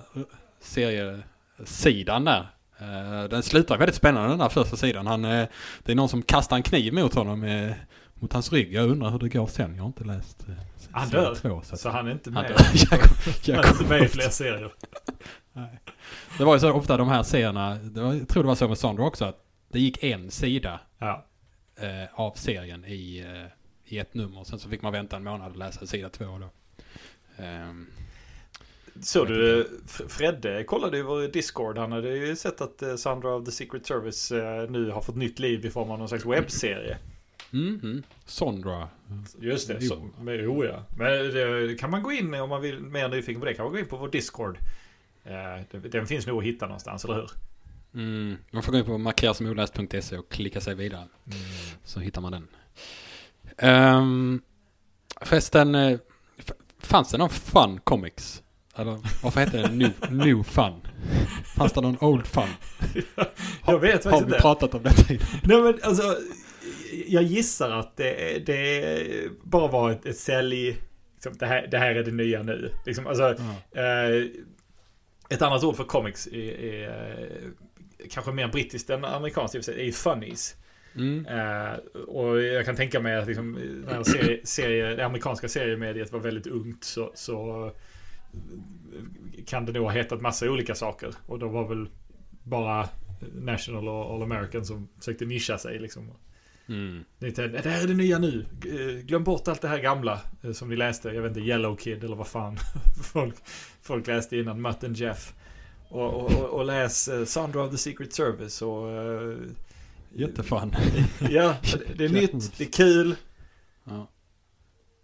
seriesidan 0.60 2.24
där. 2.24 2.46
Eh, 2.80 3.24
Den 3.30 3.42
slutar 3.42 3.78
väldigt 3.78 3.94
spännande 3.96 4.28
den 4.28 4.40
här 4.40 4.48
första 4.48 4.76
sidan. 4.76 5.06
Han, 5.06 5.24
eh, 5.24 5.46
det 5.82 5.92
är 5.92 5.96
någon 5.96 6.08
som 6.08 6.22
kastar 6.22 6.56
en 6.56 6.62
kniv 6.62 6.94
mot 6.94 7.14
honom, 7.14 7.44
eh, 7.44 7.72
mot 8.14 8.32
hans 8.32 8.52
rygg. 8.52 8.72
Jag 8.72 8.88
undrar 8.90 9.10
hur 9.10 9.18
det 9.18 9.28
går 9.28 9.46
sen. 9.46 9.74
Jag 9.74 9.82
har 9.82 9.86
inte 9.86 10.04
läst 10.04 10.46
Han 10.90 11.08
dör. 11.08 11.34
två, 11.34 11.62
så 11.64 11.76
Så 11.76 11.90
han 11.90 12.06
är 12.06 12.12
inte 12.12 12.30
Han 12.30 12.42
med. 12.42 12.52
dör. 12.52 12.58
Jack, 12.74 13.00
Han 13.24 13.34
Jack 13.42 13.64
är 13.66 13.70
inte 13.70 13.84
med 13.84 14.02
i 14.02 14.08
fler 14.08 14.28
serier. 14.28 14.72
Nej. 15.52 15.80
Det 16.38 16.44
var 16.44 16.54
ju 16.54 16.60
så 16.60 16.72
ofta 16.72 16.96
de 16.96 17.08
här 17.08 17.22
serierna, 17.22 17.74
det 17.74 18.00
var, 18.00 18.14
jag 18.14 18.28
tror 18.28 18.42
det 18.42 18.46
var 18.46 18.54
så 18.54 18.68
med 18.68 18.78
Sandra 18.78 19.04
också, 19.04 19.24
att 19.24 19.44
det 19.72 19.80
gick 19.80 20.02
en 20.04 20.30
sida 20.30 20.80
Ja. 20.98 21.26
eh, 21.80 22.20
av 22.20 22.32
serien 22.34 22.84
i, 22.84 23.18
eh, 23.26 23.94
i 23.94 23.98
ett 23.98 24.14
nummer. 24.14 24.44
Sen 24.44 24.58
så 24.58 24.68
fick 24.68 24.82
man 24.82 24.92
vänta 24.92 25.16
en 25.16 25.24
månad 25.24 25.50
och 25.50 25.56
läsa 25.58 25.86
sida 25.86 26.08
två 26.08 26.24
då. 26.38 26.50
Ehm, 27.42 27.86
Så 29.02 29.24
du, 29.24 29.68
Fredde 30.08 30.64
kollade 30.64 30.96
ju 30.96 31.02
vår 31.02 31.28
Discord. 31.32 31.78
Han 31.78 31.92
hade 31.92 32.08
ju 32.16 32.36
sett 32.36 32.60
att 32.60 32.82
eh, 32.82 32.96
Sandra 32.96 33.34
of 33.34 33.44
the 33.44 33.52
Secret 33.52 33.86
Service 33.86 34.32
eh, 34.32 34.70
nu 34.70 34.90
har 34.90 35.00
fått 35.00 35.16
nytt 35.16 35.38
liv 35.38 35.66
i 35.66 35.70
form 35.70 35.90
av 35.90 35.98
någon 35.98 36.08
slags 36.08 36.26
webbserie. 36.26 36.98
mhm. 37.50 38.02
Sondra. 38.26 38.88
Just 39.40 39.68
det, 39.68 39.80
så, 39.80 40.08
men, 40.20 40.34
jo 40.44 40.64
ja. 40.64 40.84
Men 40.96 41.08
det 41.34 41.78
kan 41.80 41.90
man 41.90 42.02
gå 42.02 42.12
in 42.12 42.34
om 42.34 42.48
man 42.48 42.62
vill 42.62 42.80
mer 42.80 43.08
nyfiken 43.08 43.40
på 43.40 43.46
det 43.46 43.54
kan 43.54 43.64
man 43.64 43.72
gå 43.72 43.78
in 43.78 43.86
på 43.86 43.96
vår 43.96 44.08
Discord. 44.08 44.58
Eh, 45.24 45.80
den- 45.90 46.06
finns 46.06 46.26
nog 46.26 46.38
att 46.38 46.44
hitta 46.44 46.66
någonstans, 46.66 47.04
eller 47.04 47.14
hur? 47.14 47.30
Mm, 47.94 48.36
man 48.50 48.62
får 48.62 48.72
gå 48.72 48.78
in 48.78 48.84
på 48.84 48.98
markerasmoläst.se 48.98 50.18
och 50.18 50.28
klicka 50.28 50.60
sig 50.60 50.74
vidare. 50.74 51.04
Så 51.84 52.00
hittar 52.00 52.20
man 52.20 52.32
den. 52.32 52.48
Um, 53.62 54.42
förresten, 55.20 55.74
eh, 55.74 55.98
fanns 56.78 57.10
det 57.10 57.18
någon 57.18 57.30
Fun 57.30 57.80
Comics? 57.80 58.42
Eller 58.76 58.98
varför 59.22 59.40
heter 59.40 59.62
det 59.62 59.68
New, 59.68 59.90
new 60.10 60.42
Fun? 60.42 60.80
Fanns 61.56 61.72
det 61.72 61.80
någon 61.80 61.96
Old 62.00 62.26
Fun? 62.26 62.48
Jag 63.66 63.78
vet 63.78 64.04
Har 64.04 64.10
faktiskt 64.10 64.36
vi 64.36 64.40
pratat 64.40 64.74
om 64.74 64.82
detta 64.82 65.12
innan? 65.12 65.26
Nej 65.42 65.62
men 65.62 65.78
alltså, 65.82 66.16
jag 67.06 67.22
gissar 67.22 67.70
att 67.70 67.96
det, 67.96 68.46
det 68.46 69.08
bara 69.42 69.68
var 69.68 69.90
ett, 69.90 70.06
ett 70.06 70.18
sälj... 70.18 70.76
Liksom, 71.14 71.32
det, 71.38 71.46
här, 71.46 71.66
det 71.70 71.78
här 71.78 71.94
är 71.94 72.04
det 72.04 72.10
nya 72.10 72.42
nu. 72.42 72.72
Liksom, 72.86 73.06
alltså, 73.06 73.34
Ja. 73.72 73.80
eh, 73.82 74.24
ett 75.30 75.42
annat 75.42 75.64
ord 75.64 75.76
för 75.76 75.84
comics 75.84 76.26
är, 76.26 76.64
är 76.64 76.88
eh, 77.20 78.06
kanske 78.10 78.32
mer 78.32 78.48
brittiskt 78.48 78.90
än 78.90 79.04
amerikanskt 79.04 79.68
är 79.68 79.92
funnies. 79.92 80.54
Mm. 80.96 81.26
Eh, 81.26 81.72
och 82.08 82.42
jag 82.42 82.64
kan 82.64 82.76
tänka 82.76 83.00
mig 83.00 83.16
att 83.16 83.26
liksom, 83.26 83.52
när 83.86 84.02
serie, 84.02 84.40
serie, 84.46 84.94
det 84.94 85.06
amerikanska 85.06 85.48
seriemediet 85.48 86.12
var 86.12 86.20
väldigt 86.20 86.46
ungt 86.46 86.84
så, 86.84 87.12
så 87.14 87.70
kan 89.46 89.66
det 89.66 89.72
nog 89.72 89.84
ha 89.84 89.90
hetat 89.90 90.20
massa 90.20 90.50
olika 90.50 90.74
saker. 90.74 91.14
Och 91.26 91.38
då 91.38 91.48
var 91.48 91.68
väl 91.68 91.88
bara 92.42 92.88
National 93.34 93.88
och 93.88 94.14
All 94.14 94.22
American 94.22 94.64
som 94.64 94.88
försökte 94.98 95.24
nischa 95.24 95.58
sig 95.58 95.78
liksom. 95.78 96.10
Mm. 96.68 97.04
Det 97.18 97.38
här 97.38 97.82
är 97.82 97.86
det 97.86 97.94
nya 97.94 98.18
nu. 98.18 98.46
Glöm 99.04 99.24
bort 99.24 99.48
allt 99.48 99.60
det 99.60 99.68
här 99.68 99.78
gamla 99.78 100.20
eh, 100.42 100.52
som 100.52 100.68
ni 100.68 100.76
läste. 100.76 101.08
Jag 101.08 101.22
vet 101.22 101.28
inte, 101.28 101.40
Yellow 101.40 101.76
Kid 101.76 102.04
eller 102.04 102.16
vad 102.16 102.26
fan 102.26 102.56
folk, 103.12 103.34
folk 103.82 104.06
läste 104.06 104.36
innan. 104.36 104.62
Mutt 104.62 104.84
and 104.84 104.96
Jeff. 104.96 105.34
Och, 105.88 106.14
och, 106.14 106.32
och, 106.32 106.48
och 106.50 106.64
läs 106.64 107.08
eh, 107.08 107.24
Sandra 107.24 107.64
of 107.64 107.70
the 107.70 107.76
Secret 107.76 108.12
Service 108.12 108.62
och... 108.62 108.90
eh, 108.90 109.36
Jättefun. 110.12 110.74
Ja, 111.30 111.56
det, 111.96 112.04
är 112.04 112.08
nytt, 112.08 112.58
det 112.58 112.64
är 112.64 112.72
kul. 112.72 113.14
Ja. 113.84 114.08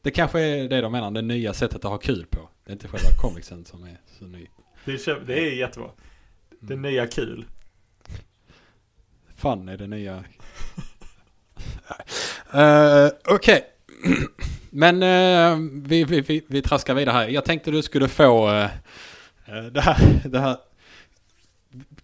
Det 0.02 0.11
kanske 0.11 0.40
är 0.40 0.68
det 0.68 0.80
de 0.80 0.92
menar, 0.92 1.11
det 1.11 1.23
nya 1.23 1.52
sättet 1.52 1.85
att 1.85 1.90
ha 1.90 1.99
kul 1.99 2.26
på. 2.30 2.49
Det 2.66 2.70
är 2.70 2.73
inte 2.73 2.88
själva 2.88 3.11
comicsen 3.20 3.64
som 3.64 3.85
är 3.85 4.00
så 4.18 4.26
ny. 4.26 4.46
Det 4.85 4.92
är, 4.92 5.20
det 5.26 5.38
är 5.38 5.54
jättebra. 5.54 5.90
Det 6.61 6.75
är 6.75 6.78
nya 6.78 7.06
kul. 7.06 7.46
Fun 9.37 9.68
är 9.68 9.76
det 9.76 9.87
nya. 9.87 10.25
uh, 12.54 13.11
Okej. 13.35 13.64
Men 14.70 15.02
eh, 15.02 15.58
vi, 15.73 16.04
vi, 16.04 16.20
vi, 16.20 16.44
vi 16.46 16.62
traskar 16.62 16.94
vidare 16.94 17.12
här. 17.12 17.28
Jag 17.28 17.44
tänkte 17.44 17.70
du 17.70 17.82
skulle 17.82 18.08
få 18.08 18.49
eh, 18.50 18.70
det, 19.73 19.80
här, 19.80 20.20
det 20.25 20.38
här 20.38 20.56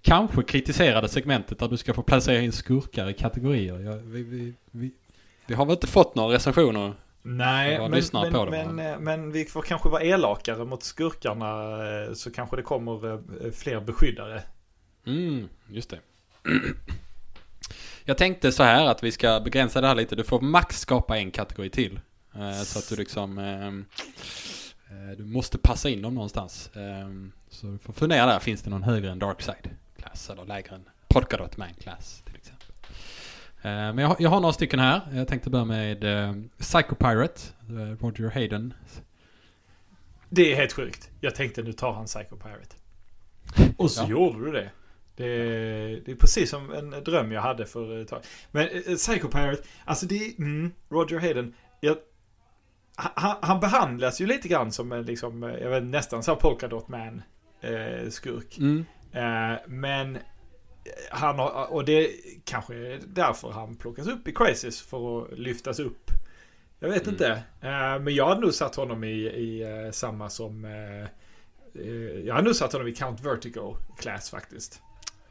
kanske 0.02 0.42
kritiserade 0.42 1.08
segmentet 1.08 1.58
där 1.58 1.68
du 1.68 1.76
ska 1.76 1.94
få 1.94 2.02
placera 2.02 2.40
in 2.40 2.52
skurkar 2.52 3.10
i 3.10 3.14
kategorier. 3.14 3.80
Jag, 3.80 3.96
vi, 3.96 4.22
vi, 4.22 4.54
vi, 4.70 4.92
vi 5.46 5.54
har 5.54 5.66
väl 5.66 5.74
inte 5.74 5.86
fått 5.86 6.14
några 6.14 6.34
recensioner 6.34 6.94
Nej, 7.22 7.78
men, 7.78 7.90
men, 8.12 8.32
det, 8.32 8.50
men, 8.50 8.76
men- 8.76 8.92
eh, 8.92 8.98
men 8.98 9.32
vi 9.32 9.44
får 9.44 9.62
kanske 9.62 9.88
vara 9.88 10.02
elakare 10.02 10.64
mot 10.64 10.82
skurkarna 10.82 11.78
eh, 12.06 12.12
så 12.14 12.30
kanske 12.30 12.56
det 12.56 12.62
kommer 12.62 13.12
eh, 13.12 13.52
fler 13.52 13.80
beskyddare. 13.80 14.42
Mm, 15.06 15.48
just 15.68 15.90
det. 15.90 15.98
Jag 18.04 18.18
tänkte 18.18 18.52
så 18.52 18.62
här 18.62 18.86
att 18.86 19.02
vi 19.02 19.12
ska 19.12 19.40
begränsa 19.40 19.80
det 19.80 19.86
här 19.86 19.94
lite. 19.94 20.16
Du 20.16 20.24
får 20.24 20.40
max 20.40 20.80
skapa 20.80 21.18
en 21.18 21.30
kategori 21.30 21.70
till. 21.70 22.00
Så 22.64 22.78
att 22.78 22.88
du 22.88 22.96
liksom... 22.96 23.38
ehm, 23.38 23.84
eh, 24.90 25.16
du 25.16 25.24
måste 25.24 25.58
passa 25.58 25.88
in 25.88 26.02
dem 26.02 26.14
någonstans. 26.14 26.70
Ehm, 26.76 27.32
så 27.50 27.66
du 27.66 27.78
får 27.78 27.92
fundera 27.92 28.26
där. 28.26 28.38
Finns 28.38 28.62
det 28.62 28.70
någon 28.70 28.82
högre 28.82 29.10
än 29.10 29.18
Darkside 29.18 29.70
Class? 29.98 30.30
Eller 30.30 30.44
lägre 30.44 30.74
än 30.74 30.84
Polkadot 31.08 31.56
Man 31.56 31.68
Class 31.80 32.22
till 32.26 32.31
exempel. 32.31 32.31
Eh, 32.31 32.31
men 33.62 33.98
jag, 33.98 34.08
har- 34.08 34.16
jag 34.18 34.30
har 34.30 34.40
några 34.40 34.52
stycken 34.52 34.78
här. 34.78 35.00
Jag 35.12 35.28
tänkte 35.28 35.50
börja 35.50 35.64
med 35.64 36.04
uh, 36.04 36.42
Psycho 36.58 36.94
Pirate. 36.94 37.40
eh, 37.68 38.04
Roger 38.04 38.30
Hayden. 38.30 38.74
Det 40.28 40.52
är 40.52 40.56
helt 40.56 40.72
sjukt. 40.72 41.10
Jag 41.20 41.34
tänkte 41.34 41.62
nu 41.62 41.72
tar 41.72 41.92
han 41.92 42.04
Psycho 42.06 42.36
Pirate. 42.36 42.76
Och 43.76 43.90
så 43.90 44.02
Ja. 44.02 44.08
gjorde 44.08 44.44
du 44.44 44.52
det. 44.52 44.70
Det 45.16 45.24
är, 45.26 46.00
det 46.04 46.12
är 46.12 46.16
precis 46.16 46.50
som 46.50 46.72
en 46.72 46.90
dröm 46.90 47.32
jag 47.32 47.42
hade 47.42 47.66
för 47.66 47.98
ett 48.02 48.08
tag. 48.08 48.20
Men 48.50 48.68
eh, 48.68 48.94
Psycho 48.96 49.28
Pirate, 49.28 49.62
alltså 49.84 50.06
det 50.06 50.14
är, 50.26 50.38
mm, 50.38 50.72
Roger 50.90 51.20
Hayden. 51.20 51.54
Jag, 51.80 51.96
han, 52.96 53.36
han 53.42 53.60
behandlas 53.60 54.20
ju 54.20 54.26
lite 54.26 54.48
grann 54.48 54.72
som 54.72 54.92
en 54.92 55.02
liksom, 55.02 55.42
eh, 55.42 55.50
jag 55.54 55.70
vet 55.70 55.82
nästan 55.84 56.22
så 56.22 56.30
här 56.30 56.40
Polka 56.40 56.68
Dot 56.68 56.88
Man 56.88 57.22
eh, 57.60 58.08
skurk. 58.10 58.58
Mm. 58.58 58.84
Eh, 59.12 59.58
men 59.66 60.18
han 61.10 61.38
har, 61.38 61.72
och 61.72 61.84
det 61.84 62.10
kanske 62.44 62.74
är 62.74 63.00
därför 63.06 63.50
han 63.50 63.76
plockas 63.76 64.06
upp 64.06 64.28
i 64.28 64.32
Crisis 64.32 64.80
för 64.82 65.22
att 65.22 65.38
lyftas 65.38 65.78
upp. 65.78 66.10
Jag 66.78 66.88
vet 66.88 67.02
Mm. 67.02 67.14
inte. 67.14 67.30
Eh, 67.60 67.98
men 68.00 68.14
jag 68.14 68.28
hade 68.28 68.40
nog 68.40 68.54
satt 68.54 68.74
honom 68.76 69.04
i, 69.04 69.08
i 69.26 69.62
eh, 69.62 69.90
samma 69.92 70.30
som... 70.30 70.64
eh, 70.64 71.08
jag 72.26 72.34
hade 72.34 72.46
nog 72.46 72.56
satt 72.56 72.72
honom 72.72 72.88
i 72.88 72.94
Count 72.94 73.20
Vertigo 73.20 73.76
class 73.98 74.30
faktiskt. 74.30 74.80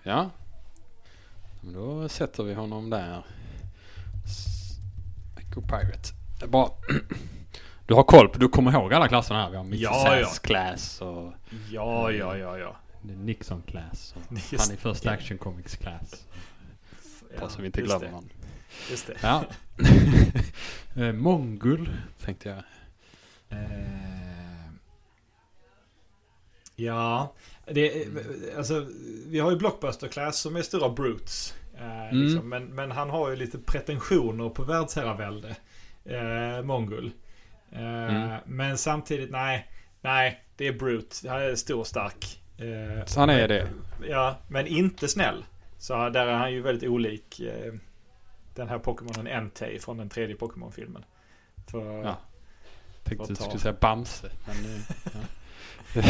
Ja. 0.04 0.30
Men 1.62 1.74
då 1.74 2.10
sätter 2.10 2.44
vi 2.44 2.54
honom 2.54 2.90
där. 2.90 3.24
Psycho 4.26 5.62
Pirate. 5.62 6.10
Det 6.40 6.46
är 6.46 6.50
Bara... 6.50 6.70
Du 7.88 7.94
har 7.94 8.04
koll 8.04 8.30
på, 8.30 8.38
du 8.40 8.48
kommer 8.50 8.72
ihåg 8.72 8.94
alla 8.94 9.08
klasserna 9.08 9.42
här. 9.44 9.50
Vi 9.50 9.56
har 9.58 9.64
Mr. 9.64 9.78
Ja, 9.82 10.18
ja. 10.20 10.28
class 10.44 11.02
och 11.02 11.34
Ja, 11.72 12.12
ja, 12.12 12.38
ja, 12.38 12.58
ja. 12.58 12.76
Nixon 13.02 13.62
class. 13.62 14.16
Och 14.18 14.38
Just 14.52 14.68
han 14.68 14.74
i 14.76 14.78
första 14.78 15.10
det. 15.10 15.16
Action 15.16 15.38
Comics 15.38 15.76
class. 15.76 16.28
Ja, 17.34 17.40
Bara 17.40 17.50
så 17.50 17.62
vi 17.62 17.66
inte 17.66 17.80
just 17.80 17.90
glömmer 17.90 18.06
det, 18.06 18.12
någon. 18.12 18.30
Just 18.90 19.08
det. 19.08 19.18
Ja. 19.22 19.46
Eh, 20.96 21.14
Mongul 21.14 21.90
tänkte 22.26 22.50
jag. 22.50 22.58
Eh, 23.60 24.72
ja, 26.76 27.34
det, 27.66 28.08
alltså, 28.58 28.88
vi 29.28 29.40
har 29.40 29.52
ju 29.52 29.58
Blockbuster 29.58 30.08
Class 30.08 30.40
som 30.40 30.56
är 30.56 30.62
stora 30.62 30.90
brutes. 30.90 31.54
Eh, 31.78 32.02
Mm. 32.10 32.24
liksom, 32.24 32.50
men, 32.50 32.66
men 32.66 32.92
han 32.92 33.10
har 33.10 33.30
ju 33.30 33.36
lite 33.36 33.58
pretensioner 33.60 34.50
på 34.50 34.64
världsherravälde. 34.64 35.56
Eh, 36.06 36.64
Mongul. 36.64 37.12
Eh, 37.72 37.82
Mm. 37.82 38.40
Men 38.46 38.78
samtidigt, 38.78 39.32
nej. 39.32 39.72
Nej, 40.02 40.44
det 40.56 40.68
är 40.68 40.74
brute. 40.74 41.30
Han 41.30 41.42
är 41.42 41.56
stor 41.56 41.80
och 41.80 41.88
stark. 41.88 42.41
Eh, 42.62 43.06
Så 43.06 43.20
han 43.20 43.30
är 43.30 43.48
men- 43.48 43.50
det. 43.50 43.68
Ja, 44.10 44.38
men 44.48 44.68
inte 44.68 45.08
snäll. 45.08 45.46
Så 45.78 46.10
där 46.10 46.28
är 46.28 46.34
han 46.34 46.52
ju 46.54 46.62
väldigt 46.62 46.90
olik 46.90 47.40
eh, 47.40 47.74
den 48.56 48.70
här 48.70 48.80
Pokémonen 48.80 49.28
Entei 49.28 49.80
från 49.80 49.98
den 49.98 50.10
tredje 50.10 50.36
Pokémon-filmen. 50.36 51.06
För, 51.72 52.04
Ja. 52.04 52.18
Tänkte 53.04 53.26
du 53.28 53.34
Vad 53.34 53.38
tar- 53.38 53.46
skulle 53.46 53.60
säga 53.60 53.76
Bamse. 53.82 54.30
Men, 54.46 54.56
eh, 54.66 54.82
ja. 55.94 56.02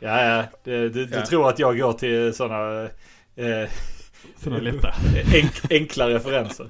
Ja, 0.00 0.24
ja. 0.24 0.44
Du, 0.64 0.88
du, 0.88 1.06
du 1.06 1.14
Ja. 1.16 1.26
tror 1.26 1.48
att 1.48 1.58
jag 1.58 1.78
går 1.78 1.92
till 1.92 2.34
sådana 2.34 2.82
eh, 3.36 3.68
Sådana 4.36 4.60
lätta. 4.62 4.94
enk, 5.34 5.52
enkla 5.70 6.08
referenser. 6.08 6.68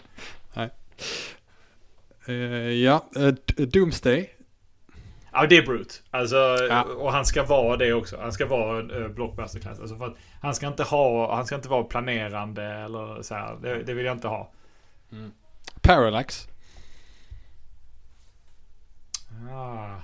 Eh, 2.26 2.34
ja, 2.70 3.06
eh, 3.16 3.26
D- 3.56 3.66
Doomsday. 3.66 4.30
Ja, 5.32 5.46
det 5.46 5.56
är 5.56 5.66
Brute. 5.66 5.94
Alltså, 6.10 6.36
Ja. 6.68 6.82
och 6.82 7.12
han 7.12 7.26
ska 7.26 7.44
vara 7.44 7.76
det 7.76 7.92
också. 7.92 8.18
Han 8.20 8.32
ska 8.32 8.46
vara 8.46 8.80
en 8.80 8.90
uh, 8.90 9.08
blockbuster-klass. 9.08 9.80
Alltså 9.80 9.96
för 9.96 10.06
att 10.06 10.16
han 10.40 10.54
ska 10.54 10.66
inte 10.66 10.82
ha, 10.82 11.34
han 11.34 11.46
ska 11.46 11.54
inte 11.54 11.68
vara 11.68 11.84
planerande 11.84 12.64
eller 12.64 13.22
så 13.22 13.34
här. 13.34 13.56
Det, 13.62 13.82
det 13.82 13.94
vill 13.94 14.04
jag 14.04 14.16
inte 14.16 14.28
ha. 14.28 14.50
Parallax. 15.80 16.48
Ah. 19.50 19.96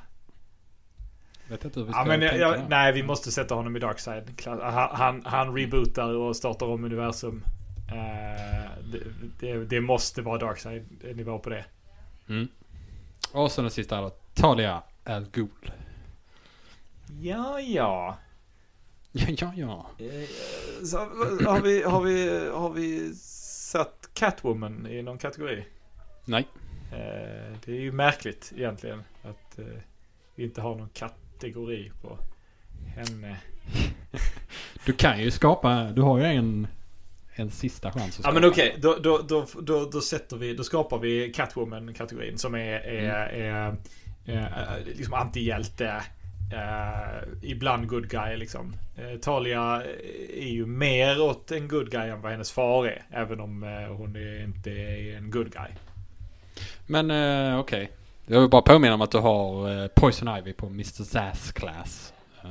Vet 1.48 1.64
inte 1.64 1.80
hur 1.80 1.86
vi 1.86 1.92
ska 1.92 2.00
Ja, 2.00 2.04
men 2.04 2.22
jag, 2.22 2.38
jag, 2.38 2.60
nej, 2.68 2.92
vi 2.92 3.02
måste 3.02 3.32
sätta 3.32 3.54
honom 3.54 3.76
i 3.76 3.78
Darkside. 3.78 4.42
Han, 4.46 4.60
han, 4.92 5.22
han 5.24 5.56
rebootar 5.56 6.14
och 6.14 6.36
startar 6.36 6.66
om 6.66 6.84
universum. 6.84 7.44
Eh, 7.88 8.70
det, 8.92 9.00
det, 9.40 9.64
det 9.64 9.80
måste 9.80 10.22
vara 10.22 10.38
Darkside-nivå 10.38 11.38
på 11.38 11.50
det. 11.50 11.64
Mm. 12.28 12.48
Och 13.32 13.52
så 13.52 13.62
den 13.62 13.70
sista 13.70 14.00
då. 14.00 14.10
Talia 14.34 14.82
Al 15.08 15.26
Ghul. 15.32 15.72
Ja, 17.20 17.60
ja. 17.60 18.18
Ja, 19.12 19.26
ja, 19.38 19.52
ja. 19.56 19.86
Eh, 20.04 20.28
Så, 20.84 20.96
har, 20.98 21.60
vi, 21.60 21.82
har, 21.82 22.00
vi, 22.02 22.48
har 22.48 22.70
vi 22.70 23.14
satt 23.14 24.08
Catwoman 24.14 24.86
i 24.86 25.02
någon 25.02 25.18
kategori? 25.18 25.64
Nej. 26.24 26.46
Eh, 26.92 27.56
Det 27.64 27.72
är 27.72 27.80
ju 27.80 27.92
märkligt 27.92 28.52
egentligen 28.56 29.02
att 29.22 29.58
eh, 29.58 29.64
vi 30.34 30.44
inte 30.44 30.60
har 30.60 30.74
någon 30.74 30.88
kategori 30.88 31.92
på 32.02 32.18
henne. 32.96 33.36
Du 34.86 34.92
kan 34.92 35.20
ju 35.20 35.30
skapa, 35.30 35.84
du 35.84 36.02
har 36.02 36.18
ju 36.18 36.24
en, 36.24 36.66
en 37.34 37.50
sista 37.50 37.92
chans 37.92 38.02
att 38.04 38.16
Ja 38.16 38.22
skapa. 38.22 38.34
men 38.40 38.44
okej, 38.50 38.76
då, 38.78 38.96
då, 39.02 39.18
då, 39.28 39.46
då, 39.60 39.84
då 39.92 40.00
sätter 40.00 40.36
vi, 40.36 40.54
då 40.54 40.64
skapar 40.64 40.98
vi 40.98 41.32
Catwoman-kategorin 41.32 42.36
som 42.36 42.54
är, 42.54 42.58
är, 42.80 43.26
är, 43.26 43.76
är, 44.32 44.84
liksom 44.84 45.14
antihjälte. 45.14 46.02
Eh, 46.52 47.28
ibland 47.42 47.88
good 47.88 48.08
guy 48.10 48.36
liksom. 48.36 48.76
Eh, 48.96 49.18
Talia 49.18 49.82
är 50.36 50.48
ju 50.48 50.66
mer 50.66 51.20
åt 51.22 51.50
en 51.50 51.68
good 51.68 51.90
guy 51.90 52.08
än 52.08 52.20
vad 52.20 52.32
hennes 52.32 52.52
far 52.52 52.86
är. 52.86 53.02
Även 53.10 53.40
om 53.40 53.62
eh, 53.62 53.96
hon 53.96 54.16
är, 54.16 54.44
inte 54.44 54.70
är 54.70 55.16
en 55.16 55.30
good 55.30 55.52
guy. 55.52 55.70
Men 56.86 57.10
eh, 57.10 57.58
okej. 57.58 57.90
Jag 58.26 58.40
vill 58.40 58.50
bara 58.50 58.62
påminna 58.62 58.94
om 58.94 59.00
att 59.00 59.10
du 59.10 59.18
har 59.18 59.82
eh, 59.82 59.88
Poison 59.88 60.38
Ivy 60.38 60.52
på 60.52 60.66
Mr. 60.66 61.04
Sass 61.04 61.52
class. 61.52 62.12
Eh, 62.44 62.50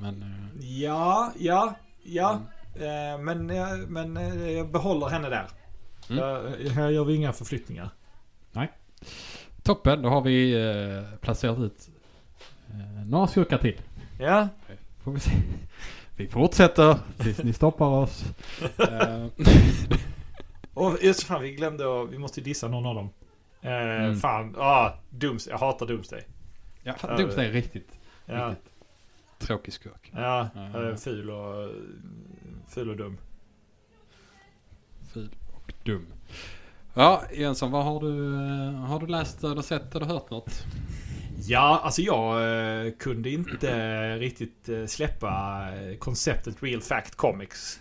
men... 0.00 0.22
Eh, 0.22 0.28
Ja, 0.82 1.32
ja, 1.38 1.74
ja. 2.02 2.40
Eh, 2.74 3.18
men 3.20 3.50
eh, 3.50 3.76
men 3.88 4.16
eh, 4.16 4.50
jag 4.50 4.70
behåller 4.70 5.06
henne 5.06 5.28
där. 5.28 5.46
Mm. 6.10 6.24
Jag, 6.24 6.70
här 6.70 6.90
gör 6.90 7.04
vi 7.04 7.14
inga 7.14 7.32
förflyttningar. 7.32 7.90
Toppen, 9.66 10.02
då 10.02 10.08
har 10.08 10.20
vi 10.20 10.52
eh, 10.54 11.18
placerat 11.20 11.58
ut 11.58 11.88
eh, 12.70 13.06
några 13.06 13.26
skurkar 13.26 13.58
till. 13.58 13.80
Ja, 14.20 14.48
Får 15.04 15.12
vi 15.12 15.20
se. 15.20 15.30
Vi 16.16 16.28
fortsätter 16.28 16.98
tills 17.18 17.42
ni 17.42 17.52
stoppar 17.52 17.86
oss. 17.86 18.24
Eh, 18.78 19.26
och 20.74 20.98
just 21.02 21.22
fan 21.22 21.42
vi 21.42 21.52
glömde 21.54 22.02
att, 22.02 22.10
vi 22.10 22.18
måste 22.18 22.40
ju 22.40 22.44
dissa 22.44 22.68
någon 22.68 22.86
av 22.86 22.94
dem. 22.94 23.10
Eh, 23.62 23.70
Mm. 23.72 24.16
Fan, 24.20 24.54
ah, 24.58 24.90
Dooms, 25.10 25.46
jag 25.46 25.58
hatar 25.58 25.86
Doomsday. 25.86 26.22
ja, 26.82 26.94
Doomsday 27.18 27.46
är 27.46 27.52
riktigt, 27.52 27.88
Ja, 28.26 28.48
riktigt 28.48 28.72
tråkig 29.38 29.74
skurk. 29.74 30.10
ja, 30.14 30.48
Ja. 30.54 30.88
eh, 30.90 30.96
ful 30.96 31.30
och, 31.30 31.70
ful 32.68 32.90
och 32.90 32.96
dum. 32.96 33.18
Ful 35.12 35.30
och 35.54 35.72
dum. 35.84 36.06
Ja, 36.98 37.22
Jönsson, 37.32 37.70
vad 37.70 37.84
har 37.84 38.00
du, 38.00 38.34
eh, 38.34 38.74
har 38.74 39.00
du 39.00 39.06
läst 39.06 39.44
eller 39.44 39.62
sett 39.62 39.94
eller 39.94 40.06
hört 40.06 40.30
något? 40.30 40.64
Ja, 41.46 41.80
alltså 41.84 42.02
jag 42.02 42.36
eh, 42.86 42.92
kunde 42.92 43.30
inte 43.30 44.16
riktigt 44.18 44.68
eh, 44.68 44.86
släppa 44.86 45.64
konceptet 45.98 46.56
Real 46.60 46.80
Fact 46.80 47.14
Comics. 47.14 47.80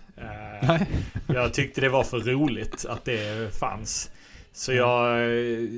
Nej. 0.62 0.88
jag 1.28 1.54
tyckte 1.54 1.82
det 1.82 1.90
var 1.90 2.04
för 2.04 2.20
roligt 2.20 2.86
att 2.90 3.06
det 3.06 3.56
fanns. 3.60 4.12
Så 4.54 4.74
jag, 4.74 5.20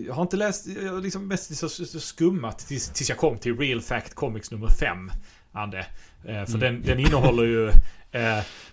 jag 0.07 0.13
har 0.13 0.21
inte 0.21 0.37
läst, 0.37 0.67
jag 0.83 0.93
har 0.93 1.01
liksom 1.01 1.27
mest 1.27 2.01
skummat 2.01 2.59
tills, 2.59 2.89
tills 2.89 3.09
jag 3.09 3.17
kom 3.17 3.37
till 3.37 3.57
Real 3.57 3.81
Fact 3.81 4.15
Comics 4.15 4.51
nummer 4.51 4.67
5. 4.67 5.11
Ande. 5.51 5.85
För 6.23 6.29
Mm. 6.31 6.59
den, 6.59 6.81
den 6.81 6.99
innehåller 6.99 7.43
ju 7.43 7.71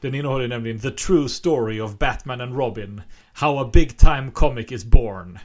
Den 0.00 0.14
innehåller 0.14 0.49
nämligen 0.49 0.80
The 0.80 0.90
True 0.90 1.28
Story 1.28 1.80
of 1.80 1.99
Batman 1.99 2.40
and 2.40 2.56
Robin. 2.56 3.02
How 3.37 3.59
a 3.59 3.71
Big 3.73 3.97
Time 3.99 4.31
Comic 4.35 4.73
is 4.73 4.85
Born. 4.85 5.38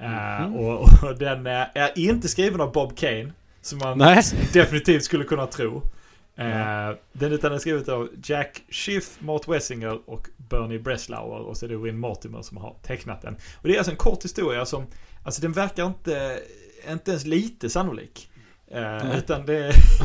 Eh, 0.00 0.46
Mhm. 0.46 0.54
och, 0.56 0.88
och 1.02 1.18
den 1.18 1.46
eh, 1.46 1.52
är 1.74 1.98
inte 1.98 2.28
skriven 2.28 2.60
av 2.60 2.72
Bob 2.72 2.96
Kane. 2.98 3.32
Som 3.62 3.78
man 3.78 3.98
Nej. 3.98 4.22
definitivt 4.52 5.04
skulle 5.04 5.24
kunna 5.24 5.46
tro. 5.46 5.82
Eh, 6.36 6.90
den 7.12 7.32
utan 7.32 7.52
är 7.52 7.58
skrivet 7.58 7.88
av 7.88 8.08
Jack 8.24 8.62
Schiff, 8.70 9.16
Mort 9.18 9.48
Wessinger 9.48 10.10
och 10.10 10.28
Bernie 10.36 10.78
Breslauer. 10.78 11.38
Och 11.40 11.56
så 11.56 11.66
är 11.66 11.70
det 11.70 11.76
Win 11.76 11.98
Mortimer 11.98 12.42
som 12.42 12.56
har 12.56 12.74
tecknat 12.82 13.22
den. 13.22 13.34
Och 13.54 13.68
det 13.68 13.74
är 13.74 13.78
alltså 13.78 13.90
en 13.90 13.96
kort 13.96 14.24
historia 14.24 14.66
som, 14.66 14.86
alltså 15.24 15.42
den 15.42 15.52
verkar 15.52 15.86
inte, 15.86 16.40
inte 16.90 17.10
ens 17.10 17.26
lite 17.26 17.70
sannolik. 17.70 18.30
Eh, 18.70 19.18
utan 19.18 19.46
det... 19.46 19.72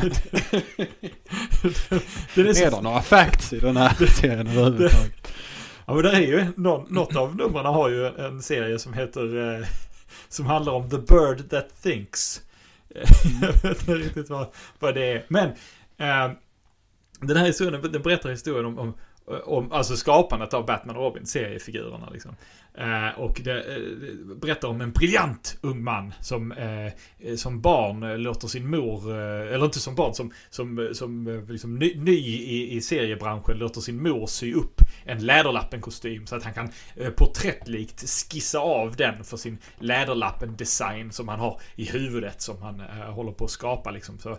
den 2.34 2.46
är 2.46 2.52
så... 2.52 2.64
Är 2.64 2.70
det 2.70 2.80
några 2.80 3.02
facts 3.02 3.52
i 3.52 3.60
den 3.60 3.76
här 3.76 4.06
serien 4.20 4.46
överhuvudtaget? 4.46 5.32
Ja 5.86 5.94
men 5.94 6.02
det 6.02 6.10
är 6.10 6.20
ju 6.20 6.46
någon, 6.56 6.94
något 6.94 7.16
av 7.16 7.36
numren 7.36 7.66
har 7.66 7.88
ju 7.88 8.06
en 8.06 8.42
serie 8.42 8.78
som 8.78 8.92
heter 8.92 9.54
eh, 9.60 9.66
Som 10.28 10.46
handlar 10.46 10.72
om 10.72 10.90
The 10.90 10.98
Bird 10.98 11.50
That 11.50 11.82
Thinks. 11.82 12.42
Jag 13.42 13.52
vet 13.62 13.64
inte 13.64 13.94
riktigt 13.94 14.30
vad, 14.30 14.46
vad 14.78 14.94
det 14.94 15.12
är. 15.12 15.24
Men 15.28 15.48
eh, 15.96 16.36
Den 17.20 17.36
här 17.36 17.46
historien 17.46 17.92
den 17.92 18.02
berättar 18.02 18.30
historien 18.30 18.66
om, 18.66 18.78
om 18.78 18.94
Eh, 19.30 19.48
om, 19.48 19.72
alltså 19.72 19.96
skapandet 19.96 20.54
av 20.54 20.66
Batman 20.66 20.96
och 20.96 21.02
Robin, 21.02 21.26
seriefigurerna 21.26 22.10
liksom. 22.12 22.36
Eh, 22.78 23.20
och 23.20 23.40
det 23.44 23.76
eh, 23.76 24.36
berättar 24.36 24.68
om 24.68 24.80
en 24.80 24.92
briljant 24.92 25.58
ung 25.60 25.84
man 25.84 26.14
som 26.20 26.52
eh, 26.52 26.86
eh 26.86 26.92
som 27.36 27.60
barn 27.60 28.02
eh, 28.02 28.18
låter 28.18 28.48
sin 28.48 28.70
mor, 28.70 29.12
eller 29.14 29.64
inte 29.64 29.80
som 29.80 29.94
barn, 29.94 30.14
som, 30.14 30.32
som, 30.50 30.88
som 30.92 31.44
liksom 31.48 31.78
ny, 31.78 31.94
ny 31.96 32.12
i, 32.12 32.76
i, 32.76 32.80
seriebranschen 32.80 33.58
låter 33.58 33.80
sin 33.80 34.02
mor 34.02 34.26
sy 34.26 34.54
upp 34.54 34.80
en 35.04 35.18
Läderlappen-kostym 35.18 36.26
så 36.26 36.36
att 36.36 36.44
han 36.44 36.54
kan 36.54 36.70
eh, 36.96 37.10
porträttlikt 37.10 38.08
skissa 38.08 38.58
av 38.58 38.96
den 38.96 39.24
för 39.24 39.36
sin 39.36 39.58
Läderlappen-design 39.78 41.12
som 41.12 41.28
han 41.28 41.40
har 41.40 41.60
i 41.76 41.84
huvudet 41.84 42.42
som 42.42 42.62
han 42.62 42.80
håller 43.14 43.32
på 43.32 43.44
att 43.44 43.50
skapa 43.50 43.90
liksom. 43.90 44.18
Så, 44.18 44.38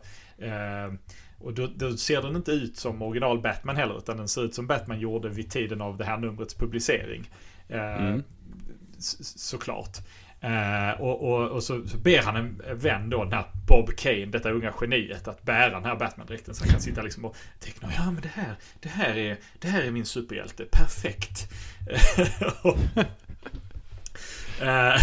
och 1.40 1.54
då, 1.54 1.70
då, 1.76 1.98
ser 1.98 2.22
den 2.22 2.36
inte 2.36 2.52
ut 2.52 2.78
som 2.78 3.02
original 3.02 3.42
Batman 3.42 3.76
heller, 3.76 3.98
utan 3.98 4.18
den 4.18 4.28
ser 4.28 4.46
ut 4.46 4.56
som 4.56 4.68
Batman 4.68 5.00
gjorde 5.00 5.30
vid 5.30 5.52
tiden 5.52 5.82
av 5.82 5.98
det 5.98 6.06
här 6.06 6.18
numrets 6.18 6.54
publicering. 6.54 7.30
Eh, 7.68 8.06
mm. 8.06 8.24
Såklart. 9.22 9.98
Eh, 10.42 11.02
och, 11.02 11.24
och, 11.24 11.50
och 11.50 11.64
så, 11.64 11.88
så, 11.88 11.98
ber 11.98 12.22
han 12.22 12.36
en 12.36 12.62
vän 12.74 13.10
då, 13.10 13.24
den 13.24 13.34
här 13.34 13.46
Bob 13.68 13.96
Kane, 13.96 14.26
detta 14.26 14.52
unga 14.52 14.74
geniet, 14.82 15.28
att 15.28 15.44
bära 15.44 15.70
den 15.70 15.86
här 15.86 15.96
Batman-dräkten. 15.96 16.56
Så 16.56 16.64
han 16.64 16.72
kan 16.72 16.82
sitta 16.82 17.02
liksom 17.02 17.26
och 17.26 17.36
teckna. 17.60 17.90
Ja 17.96 18.12
men 18.12 18.22
det 18.22 18.32
här, 18.34 18.56
det 18.80 18.90
här 18.90 19.18
är, 19.18 19.38
det 19.60 19.68
här 19.68 19.82
är 19.82 19.92
min 19.92 20.06
superhjälte. 20.06 20.66
Perfekt. 20.72 21.50
Eh, 24.62 25.02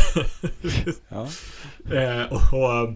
ja. 1.08 1.28
Eh, 1.90 2.32
och, 2.32 2.54
och 2.54 2.94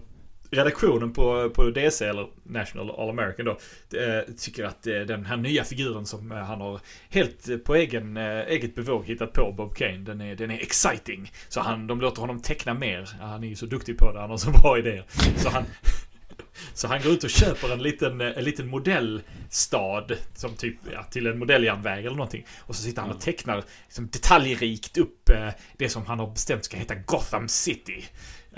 redaktionen 0.51 1.13
på, 1.13 1.49
på 1.49 1.69
DC, 1.69 2.05
eller 2.05 2.27
National 2.43 2.91
All 2.91 3.09
American 3.09 3.45
då, 3.45 3.51
eh, 3.97 4.33
tycker 4.37 4.65
att 4.65 4.87
eh, 4.87 4.99
den 4.99 5.25
här 5.25 5.37
nya 5.37 5.63
figuren 5.63 6.05
som 6.05 6.31
eh, 6.31 6.37
han 6.37 6.61
har 6.61 6.79
helt 7.09 7.63
på 7.65 7.75
egen, 7.75 8.17
eget 8.17 8.75
bevåg 8.75 9.05
hittat 9.05 9.33
på, 9.33 9.51
Bob 9.51 9.75
Kane, 9.75 9.97
den 9.97 10.21
är, 10.21 10.35
den 10.35 10.51
är 10.51 10.59
exciting. 10.59 11.31
Så 11.49 11.61
han, 11.61 11.87
de 11.87 12.01
låter 12.01 12.21
honom 12.21 12.41
teckna 12.41 12.73
mer. 12.73 13.09
Han 13.21 13.43
är 13.43 13.47
ju 13.47 13.55
så 13.55 13.65
duktig 13.65 13.97
på 13.97 14.13
det, 14.13 14.19
han 14.19 14.29
har 14.29 14.37
så 14.37 14.51
bra 14.51 14.77
idéer. 14.77 15.05
Så 15.37 15.49
han, 15.49 15.65
så 16.73 16.87
han 16.87 17.01
går 17.01 17.11
ut 17.11 17.23
och 17.23 17.29
köper 17.29 17.73
en 17.73 17.83
liten, 17.83 18.21
en 18.21 18.43
liten 18.43 18.67
modellstad 18.67 20.05
som 20.35 20.55
typ 20.55 20.77
ja, 20.93 21.03
till 21.03 21.27
en 21.27 21.39
modelljärnväg 21.39 22.05
eller 22.05 22.15
någonting. 22.15 22.45
Och 22.59 22.75
så 22.75 22.83
sitter 22.83 23.01
han 23.01 23.11
och 23.11 23.21
tecknar 23.21 23.63
liksom, 23.85 24.07
detaljrikt 24.07 24.97
upp 24.97 25.29
det 25.77 25.89
som 25.89 26.05
han 26.05 26.19
har 26.19 26.27
bestämt 26.27 26.65
ska 26.65 26.77
heta 26.77 26.95
Gotham 26.95 27.47
City. 27.47 28.05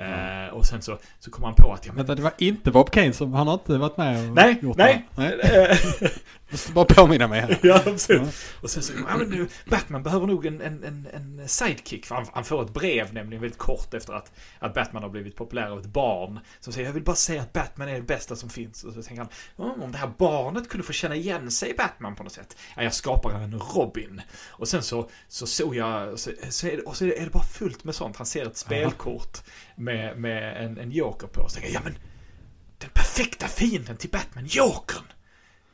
Mm. 0.01 0.53
och 0.53 0.65
sen 0.65 0.81
så, 0.81 0.98
så 1.20 1.31
kom 1.31 1.43
han 1.43 1.53
på 1.53 1.74
att... 1.74 1.86
Ja, 1.86 1.93
men... 1.93 1.98
Vänta, 1.98 2.15
det 2.15 2.22
var 2.22 2.34
inte 2.38 2.72
Bob 2.72 2.91
Kane 2.91 3.13
som... 3.13 3.34
Han 3.34 3.48
har 3.48 3.53
inte 3.53 3.77
varit 3.77 3.98
med 3.98 4.29
och 4.29 4.36
nej, 4.36 4.60
gjort 4.62 4.77
nej. 4.77 5.08
det? 5.15 5.22
Nej, 5.22 6.12
Måste 6.51 6.72
bara 6.72 6.86
påminna 6.86 7.27
mig 7.27 7.41
här. 7.41 7.60
ja, 7.63 7.81
absolut. 7.86 8.22
Mm. 8.22 8.34
Och 8.62 8.70
sen 8.70 8.84
så, 8.84 8.93
ja 9.08 9.17
men 9.17 9.29
nu, 9.29 9.48
Batman 9.65 10.03
behöver 10.03 10.27
nog 10.27 10.46
en, 10.46 10.62
en, 10.62 10.84
en, 10.84 11.08
en 11.13 11.48
sidekick. 11.48 12.05
För 12.05 12.15
han, 12.15 12.25
han, 12.34 12.43
får 12.43 12.63
ett 12.63 12.74
brev 12.74 13.13
nämligen 13.13 13.41
väldigt 13.41 13.60
kort 13.60 13.93
efter 13.93 14.13
att, 14.13 14.31
att 14.60 14.74
Batman 14.74 15.03
har 15.03 15.10
blivit 15.10 15.36
populär 15.36 15.70
av 15.70 15.79
ett 15.79 15.86
barn. 15.86 16.39
Som 16.60 16.74
säger, 16.74 16.88
jag 16.88 16.93
vill 16.93 17.03
bara 17.03 17.15
säga 17.15 17.41
att 17.41 17.53
Batman 17.53 17.89
är 17.89 17.93
det 17.93 18.01
bästa 18.01 18.36
som 18.36 18.50
finns. 18.50 18.84
Och 18.84 18.93
så 18.93 19.03
tänker 19.03 19.27
han, 19.55 19.81
om 19.81 19.91
det 19.91 19.98
här 19.98 20.12
barnet 20.17 20.70
kunde 20.70 20.87
få 20.87 20.94
känna 20.94 21.16
igen 21.16 21.51
sig 21.51 21.70
i 21.70 21.74
Batman 21.74 22.16
på 22.16 22.24
något 22.24 22.33
sätt. 22.33 22.57
Ja, 22.75 22.83
jag 22.83 22.94
skapar 22.94 23.31
en 23.31 23.59
Robin. 23.59 24.22
Och 24.48 24.68
sen 24.68 24.83
så, 24.83 25.09
så 25.27 25.48
såg 25.48 25.75
jag, 25.75 26.20
så, 26.20 26.31
så 26.50 26.68
är 26.68 26.77
det, 26.77 26.83
och 26.83 26.98
så 26.98 27.05
är 27.05 27.25
det 27.25 27.31
bara 27.31 27.44
fullt 27.44 27.83
med 27.83 27.96
sånt. 27.96 28.18
Han 28.18 28.25
ser 28.25 28.46
ett 28.46 28.57
spelkort 28.57 29.37
med, 29.75 30.18
med 30.18 30.66
en, 30.66 30.77
en 30.77 30.92
joker 30.92 31.27
på. 31.27 31.42
Och 31.42 31.51
så 31.51 31.59
tänker 31.59 31.74
jag, 31.74 31.81
ja 31.81 31.83
men 31.83 31.96
den 32.77 32.90
perfekta 32.90 33.48
fienden 33.48 33.98
till 33.98 34.09
Batman, 34.09 34.46
jokern! 34.46 35.03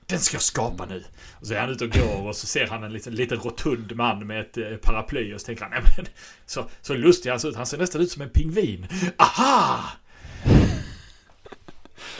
Den 0.07 0.19
ska 0.19 0.35
jag 0.35 0.41
skapa 0.41 0.85
nu. 0.85 1.03
Och 1.39 1.47
så 1.47 1.53
är 1.53 1.59
han 1.59 1.69
ute 1.69 1.83
och 1.83 1.91
går 1.91 2.27
och 2.27 2.35
så 2.35 2.47
ser 2.47 2.67
han 2.67 2.83
en 2.83 2.93
liten, 2.93 3.15
liten 3.15 3.37
rotund 3.37 3.95
man 3.95 4.27
med 4.27 4.41
ett 4.41 4.57
eh, 4.57 4.75
paraply 4.81 5.33
och 5.33 5.41
så 5.41 5.45
tänker 5.45 5.63
han, 5.63 5.71
nej 5.71 5.81
men 5.97 6.05
så, 6.45 6.65
så 6.81 6.93
lustig 6.93 7.29
han 7.29 7.39
ser 7.39 7.49
ut. 7.49 7.55
Han 7.55 7.65
ser 7.65 7.77
nästan 7.77 8.01
ut 8.01 8.11
som 8.11 8.21
en 8.21 8.29
pingvin. 8.29 8.87
Aha! 9.17 9.83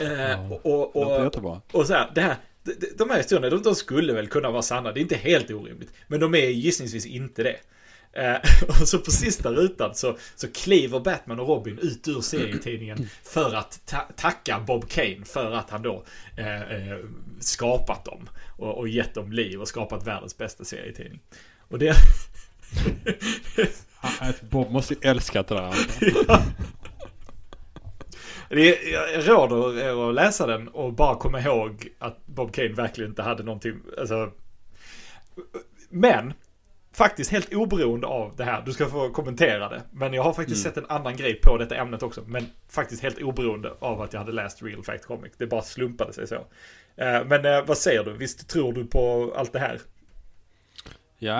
eh, 0.00 0.52
och, 0.52 0.96
och, 0.96 0.96
och, 0.96 1.64
och 1.72 1.86
så 1.86 1.92
här, 1.92 2.10
det 2.14 2.20
här, 2.20 2.36
de 2.98 3.10
här 3.10 3.16
historierna, 3.16 3.56
de, 3.56 3.62
de 3.62 3.74
skulle 3.74 4.12
väl 4.12 4.28
kunna 4.28 4.50
vara 4.50 4.62
sanna. 4.62 4.92
Det 4.92 5.00
är 5.00 5.02
inte 5.02 5.16
helt 5.16 5.50
orimligt. 5.50 5.92
Men 6.06 6.20
de 6.20 6.34
är 6.34 6.48
gissningsvis 6.48 7.06
inte 7.06 7.42
det. 7.42 7.56
Eh, 8.18 8.36
och 8.68 8.88
så 8.88 8.98
på 8.98 9.10
sista 9.10 9.50
rutan 9.50 9.94
så, 9.94 10.16
så 10.36 10.52
kliver 10.52 11.00
Batman 11.00 11.40
och 11.40 11.48
Robin 11.48 11.78
ut 11.78 12.08
ur 12.08 12.20
serietidningen 12.20 13.08
för 13.24 13.54
att 13.54 13.80
ta 13.86 14.08
tacka 14.16 14.60
Bob 14.60 14.88
Kane 14.88 15.24
för 15.24 15.52
att 15.52 15.70
han 15.70 15.82
då 15.82 16.04
eh, 16.36 16.62
eh, 16.62 16.98
skapat 17.40 18.04
dem 18.04 18.28
och, 18.56 18.78
och 18.78 18.88
gett 18.88 19.14
dem 19.14 19.32
liv 19.32 19.60
och 19.60 19.68
skapat 19.68 20.06
världens 20.06 20.38
bästa 20.38 20.64
serietidning. 20.64 21.20
Och 21.68 21.78
det... 21.78 21.94
Bob 24.40 24.70
måste 24.70 24.94
ju 24.94 25.00
älskat 25.02 25.48
det 25.48 25.54
där. 25.54 25.74
ja. 26.28 26.42
Det, 28.48 28.82
jag 28.82 29.28
råder 29.28 29.78
er 29.78 30.08
att 30.08 30.14
läsa 30.14 30.46
den 30.46 30.68
och 30.68 30.92
bara 30.92 31.16
komma 31.16 31.40
ihåg 31.40 31.88
att 31.98 32.26
Bob 32.26 32.52
Kane 32.52 32.68
verkligen 32.68 33.10
inte 33.10 33.22
hade 33.22 33.42
någonting, 33.42 33.80
alltså... 33.98 34.30
Men 35.90 36.32
faktiskt 36.98 37.30
helt 37.30 37.54
oberoende 37.54 38.06
av 38.06 38.36
det 38.36 38.44
här. 38.44 38.62
Du 38.66 38.72
ska 38.72 38.86
få 38.86 39.10
kommentera 39.10 39.68
det. 39.68 39.82
Men 39.90 40.12
jag 40.12 40.22
har 40.22 40.32
faktiskt 40.32 40.64
mm. 40.66 40.74
sett 40.74 40.84
en 40.84 40.96
annan 40.96 41.16
grej 41.16 41.34
på 41.34 41.56
detta 41.56 41.76
ämnet 41.76 42.02
också. 42.02 42.22
Men 42.26 42.46
faktiskt 42.68 43.02
helt 43.02 43.22
oberoende 43.22 43.72
av 43.78 44.02
att 44.02 44.12
jag 44.12 44.20
hade 44.20 44.32
läst 44.32 44.62
Real 44.62 44.84
Fact 44.84 45.04
Comic. 45.04 45.32
Det 45.38 45.46
bara 45.46 45.62
slumpade 45.62 46.12
sig 46.12 46.26
så. 46.26 46.34
Eh, 46.96 47.24
men 47.26 47.44
eh, 47.44 47.64
vad 47.66 47.78
säger 47.78 48.04
du? 48.04 48.12
Visst 48.12 48.48
tror 48.48 48.72
du 48.72 48.86
på 48.86 49.32
allt 49.36 49.52
det 49.52 49.58
här? 49.58 49.80
Ja, 51.18 51.36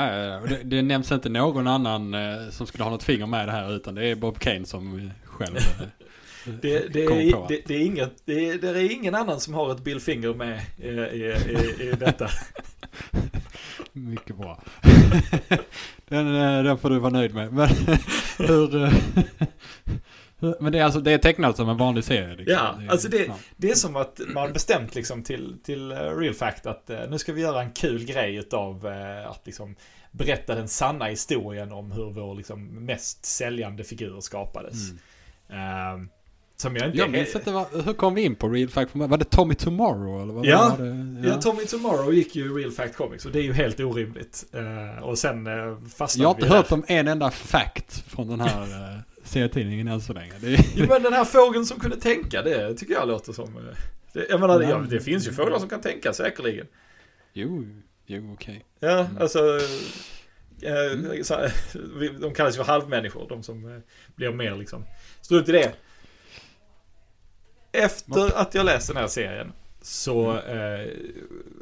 det, 0.48 0.62
det 0.64 0.82
nämns 0.82 1.12
inte 1.12 1.28
någon 1.28 1.66
annan 1.66 2.14
eh, 2.14 2.50
som 2.50 2.66
skulle 2.66 2.84
ha 2.84 2.90
något 2.90 3.02
finger 3.02 3.26
med 3.26 3.48
det 3.48 3.52
här. 3.52 3.76
Utan 3.76 3.94
det 3.94 4.06
är 4.06 4.14
Bob 4.14 4.38
Kane 4.38 4.66
som 4.66 5.10
själv 5.24 5.54
det, 6.44 6.92
det, 6.92 7.04
är, 7.04 7.48
det, 7.48 7.62
det, 7.66 7.74
är 7.74 7.80
inget, 7.86 8.12
det, 8.24 8.48
är, 8.48 8.58
det 8.58 8.68
är 8.68 8.92
ingen 8.92 9.14
annan 9.14 9.40
som 9.40 9.54
har 9.54 9.72
ett 9.72 9.84
Bill 9.84 10.00
Finger 10.00 10.34
med 10.34 10.60
i, 10.78 10.88
i, 10.88 11.88
i 11.88 11.94
detta. 11.98 12.28
Mycket 13.98 14.36
bra. 14.36 14.62
den, 16.08 16.36
eh, 16.36 16.62
den 16.62 16.78
får 16.78 16.90
du 16.90 16.98
vara 16.98 17.12
nöjd 17.12 17.34
med. 17.34 17.52
Men 17.52 17.68
hur... 18.38 18.84
Eh, 18.84 18.92
men 20.60 20.72
det 20.72 20.78
är 20.78 20.84
alltså 20.84 21.00
det 21.00 21.12
är 21.12 21.18
tecknat 21.18 21.56
som 21.56 21.68
en 21.68 21.76
vanlig 21.76 22.04
serie? 22.04 22.36
Liksom. 22.36 22.54
Ja, 22.54 22.74
det 22.78 22.86
är, 22.86 22.90
alltså 22.90 23.08
det, 23.08 23.32
det 23.56 23.70
är 23.70 23.74
som 23.74 23.96
att 23.96 24.20
man 24.34 24.52
bestämt 24.52 24.94
liksom 24.94 25.22
till, 25.22 25.56
till 25.64 25.92
eh, 25.92 25.96
Real 25.96 26.34
Fact 26.34 26.66
att 26.66 26.90
nu 27.10 27.18
ska 27.18 27.32
vi 27.32 27.40
göra 27.40 27.62
en 27.62 27.72
kul 27.72 28.04
grej 28.04 28.36
utav 28.36 28.86
att 29.26 29.46
liksom 29.46 29.76
berätta 30.10 30.54
den 30.54 30.68
sanna 30.68 31.04
historien 31.04 31.72
om 31.72 31.92
hur 31.92 32.10
vår 32.10 32.34
liksom 32.34 32.84
mest 32.84 33.24
säljande 33.24 33.84
figur 33.84 34.20
skapades. 34.20 34.90
Mm. 35.48 35.94
Um, 35.94 36.10
som 36.62 36.76
jag 36.76 36.86
inte... 36.86 36.98
Jag 36.98 37.10
minns 37.10 37.34
inte, 37.34 37.52
var, 37.52 37.82
hur 37.84 37.92
kom 37.92 38.14
vi 38.14 38.22
in 38.22 38.34
på 38.34 38.48
Real 38.48 38.68
Fact? 38.68 38.90
Var 38.94 39.18
det 39.18 39.24
Tommy 39.24 39.54
Tomorrow? 39.54 40.22
Eller 40.22 40.32
vad 40.32 40.46
ja, 40.46 40.76
var 40.78 40.84
det? 40.86 41.28
ja. 41.28 41.34
ja, 41.34 41.40
Tommy 41.40 41.64
Tomorrow 41.64 42.14
gick 42.14 42.36
ju 42.36 42.58
Real 42.58 42.70
Fact 42.70 42.96
Comics 42.96 43.26
och 43.26 43.32
det 43.32 43.38
är 43.38 43.42
ju 43.42 43.52
helt 43.52 43.80
orimligt. 43.80 44.46
Uh, 44.54 45.02
och 45.02 45.18
sen 45.18 45.46
uh, 45.46 45.78
fastnade 45.96 46.24
Jag 46.24 46.28
har 46.28 46.34
inte 46.34 46.54
hört 46.54 46.68
där. 46.68 46.74
om 46.74 46.84
en 46.86 47.08
enda 47.08 47.30
fact 47.30 48.04
från 48.08 48.28
den 48.28 48.40
här 48.40 48.62
uh, 48.62 49.00
serietidningen 49.24 49.88
än 49.88 50.00
så 50.00 50.12
länge. 50.12 50.32
Det 50.40 50.58
jo, 50.74 50.86
men 50.88 51.02
den 51.02 51.12
här 51.12 51.24
fågeln 51.24 51.66
som 51.66 51.80
kunde 51.80 51.96
tänka, 51.96 52.42
det 52.42 52.74
tycker 52.74 52.94
jag 52.94 53.08
låter 53.08 53.32
som... 53.32 53.56
Uh, 53.56 53.62
det, 54.12 54.26
jag 54.30 54.40
menar, 54.40 54.62
ja, 54.62 54.78
det 54.78 55.00
finns 55.00 55.28
ju 55.28 55.32
fåglar 55.32 55.58
som 55.58 55.68
kan 55.68 55.80
tänka 55.80 56.12
säkerligen. 56.12 56.66
Jo, 57.32 57.66
jo 58.06 58.32
okej. 58.32 58.66
Okay. 58.80 58.90
Ja, 58.90 59.00
mm. 59.00 59.18
alltså... 59.20 59.60
Mm. 60.62 62.20
de 62.20 62.34
kallas 62.34 62.54
ju 62.54 62.56
för 62.56 62.72
halvmänniskor, 62.72 63.26
de 63.28 63.42
som 63.42 63.82
blir 64.14 64.32
mer 64.32 64.56
liksom... 64.56 64.84
Strunt 65.20 65.48
i 65.48 65.52
det. 65.52 65.72
Efter 67.72 68.40
att 68.40 68.54
jag 68.54 68.66
läste 68.66 68.92
den 68.92 69.00
här 69.00 69.08
serien 69.08 69.52
så 69.82 70.30
mm. 70.30 70.80
eh, 70.80 70.92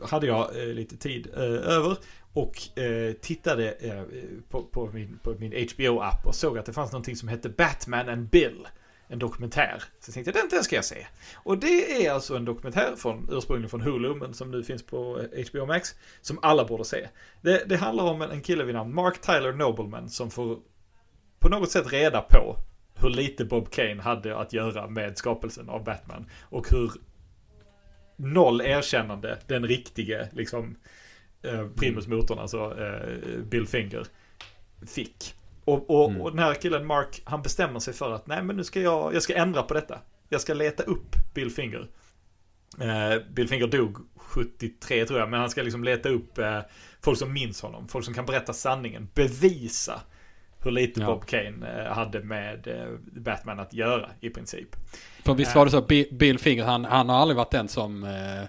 hade 0.08 0.26
jag 0.26 0.62
eh, 0.62 0.66
lite 0.66 0.96
tid 0.96 1.28
eh, 1.36 1.42
över 1.42 1.96
och 2.32 2.78
eh, 2.78 3.12
tittade 3.12 3.72
eh, 3.72 4.02
på, 4.48 4.62
på, 4.62 4.90
min, 4.92 5.18
min 5.38 5.68
HBO-app 5.68 6.26
och 6.26 6.34
såg 6.34 6.58
att 6.58 6.66
det 6.66 6.72
fanns 6.72 6.92
någonting 6.92 7.16
som 7.16 7.28
hette 7.28 7.48
Batman 7.48 8.08
and 8.08 8.28
Bill. 8.28 8.68
en 9.08 9.18
dokumentär. 9.18 9.82
Så 10.00 10.08
jag 10.08 10.14
tänkte 10.14 10.32
den, 10.32 10.48
den 10.50 10.64
ska 10.64 10.76
jag 10.76 10.84
se. 10.84 11.06
Och 11.34 11.58
det 11.58 12.06
är 12.06 12.12
alltså 12.12 12.36
en 12.36 12.44
dokumentär 12.44 12.94
från, 12.96 13.28
ursprungligen 13.32 13.70
från 13.70 13.80
Hulu, 13.80 14.14
men 14.14 14.34
som 14.34 14.50
nu 14.50 14.64
finns 14.64 14.82
på 14.82 15.22
HBO 15.50 15.66
Max. 15.66 15.94
Som 16.20 16.38
alla 16.42 16.64
borde 16.64 16.84
se. 16.84 17.08
Det, 17.40 17.64
det 17.66 17.76
handlar 17.76 18.04
om 18.04 18.22
en, 18.22 18.30
en 18.30 18.40
kille 18.40 18.64
vid 18.64 18.74
namn 18.74 18.94
Mark 18.94 19.20
Tyler 19.20 19.52
Nobleman 19.52 20.08
som 20.08 20.30
får 20.30 20.58
på 21.38 21.48
något 21.48 21.70
sätt 21.70 21.92
reda 21.92 22.20
på 22.20 22.56
hur 22.96 23.10
lite 23.10 23.44
Bob 23.44 23.70
Kane 23.70 24.02
hade 24.02 24.38
att 24.38 24.52
göra 24.52 24.88
med 24.88 25.18
skapelsen 25.18 25.68
av 25.68 25.84
Batman. 25.84 26.30
Och 26.42 26.70
hur 26.70 26.90
noll 28.16 28.60
erkännande 28.60 29.38
den 29.46 29.66
riktige, 29.66 30.28
liksom, 30.32 30.76
eh, 31.42 31.68
primus 31.68 32.06
motorn, 32.06 32.38
alltså 32.38 32.78
eh, 32.80 33.42
Bill 33.42 33.66
Finger, 33.66 34.06
fick. 34.86 35.34
Och, 35.64 35.90
och, 35.90 36.10
mm. 36.10 36.22
och 36.22 36.30
den 36.30 36.38
här 36.38 36.54
killen 36.54 36.86
Mark, 36.86 37.22
han 37.24 37.42
bestämmer 37.42 37.80
sig 37.80 37.94
för 37.94 38.12
att 38.12 38.26
nej 38.26 38.42
men 38.42 38.56
nu 38.56 38.64
ska 38.64 38.80
jag, 38.80 39.14
jag 39.14 39.22
ska 39.22 39.34
ändra 39.34 39.62
på 39.62 39.74
detta. 39.74 39.98
Jag 40.28 40.40
ska 40.40 40.54
leta 40.54 40.82
upp 40.82 41.16
Bill 41.34 41.50
Finger. 41.50 41.88
Eh, 42.80 43.22
Bill 43.30 43.48
Finger 43.48 43.66
dog 43.66 43.96
73 44.16 45.06
tror 45.06 45.18
jag, 45.18 45.30
men 45.30 45.40
han 45.40 45.50
ska 45.50 45.62
liksom 45.62 45.84
leta 45.84 46.08
upp 46.08 46.38
eh, 46.38 46.60
folk 47.00 47.18
som 47.18 47.32
minns 47.32 47.62
honom. 47.62 47.88
Folk 47.88 48.04
som 48.04 48.14
kan 48.14 48.26
berätta 48.26 48.52
sanningen, 48.52 49.08
bevisa 49.14 50.00
hur 50.66 50.72
lite 50.72 51.00
ja. 51.00 51.06
Bob 51.06 51.26
Kane 51.26 51.84
eh, 51.84 51.92
hade 51.92 52.20
med 52.20 52.66
eh, 52.66 52.98
Batman 53.20 53.60
att 53.60 53.72
göra 53.74 54.10
i 54.20 54.30
princip. 54.30 54.76
För 55.24 55.34
visst 55.34 55.54
var 55.54 55.64
det 55.64 55.70
så, 55.70 55.82
Bill 56.10 56.38
Finger, 56.38 56.64
han, 56.64 56.84
han 56.84 57.08
har 57.08 57.16
aldrig 57.16 57.36
varit 57.36 57.50
den 57.50 57.68
som 57.68 58.04
eh, 58.04 58.48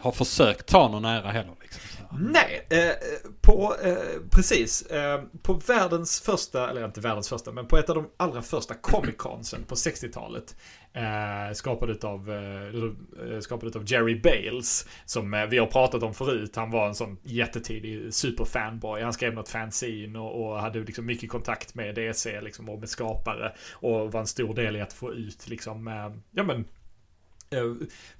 har 0.00 0.12
försökt 0.12 0.66
ta 0.66 0.88
någon 0.88 1.02
nära 1.02 1.30
heller. 1.30 1.54
Liksom. 1.60 1.82
Nej, 2.10 2.66
eh, 2.70 2.94
på, 3.40 3.74
eh, 3.82 3.96
precis. 4.30 4.82
Eh, 4.82 5.22
på 5.42 5.52
världens 5.52 6.20
första, 6.20 6.70
eller 6.70 6.84
inte 6.84 7.00
världens 7.00 7.28
första, 7.28 7.52
men 7.52 7.66
på 7.66 7.76
ett 7.78 7.88
av 7.88 7.94
de 7.96 8.10
allra 8.16 8.42
första 8.42 8.74
Comic 8.74 9.16
Consen 9.16 9.64
på 9.64 9.74
60-talet. 9.74 10.56
Eh, 10.92 11.52
skapad 11.52 12.04
av, 12.04 12.30
eh, 12.30 13.34
eh, 13.34 13.40
skapad 13.40 13.76
av 13.76 13.84
Jerry 13.86 14.20
Bales. 14.20 14.88
Som 15.04 15.34
eh, 15.34 15.46
vi 15.46 15.58
har 15.58 15.66
pratat 15.66 16.02
om 16.02 16.14
förut. 16.14 16.56
Han 16.56 16.70
var 16.70 16.86
en 16.86 16.94
sån 16.94 17.18
jättetidig 17.22 18.14
superfanboy. 18.14 19.02
Han 19.02 19.12
skrev 19.12 19.34
något 19.34 19.48
fanzine 19.48 20.18
och, 20.18 20.46
och 20.46 20.60
hade 20.60 20.80
liksom 20.80 21.06
mycket 21.06 21.30
kontakt 21.30 21.74
med 21.74 21.94
DC 21.94 22.40
liksom, 22.40 22.68
och 22.68 22.78
med 22.78 22.88
skapare. 22.88 23.52
Och 23.72 24.12
var 24.12 24.20
en 24.20 24.26
stor 24.26 24.54
del 24.54 24.76
i 24.76 24.80
att 24.80 24.92
få 24.92 25.12
ut 25.12 25.48
liksom, 25.48 25.88
eh, 25.88 26.10
ja 26.30 26.42
men 26.42 26.64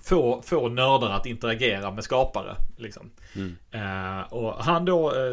få, 0.01 0.43
få 0.43 0.69
nördar 0.69 1.11
att 1.11 1.27
interagera 1.27 1.91
med 1.91 2.05
skapare. 2.05 2.57
Liksom. 2.77 3.11
Mm. 3.35 3.57
Uh, 3.75 4.33
och 4.33 4.65
han 4.65 4.85
då 4.85 5.13
uh, 5.13 5.33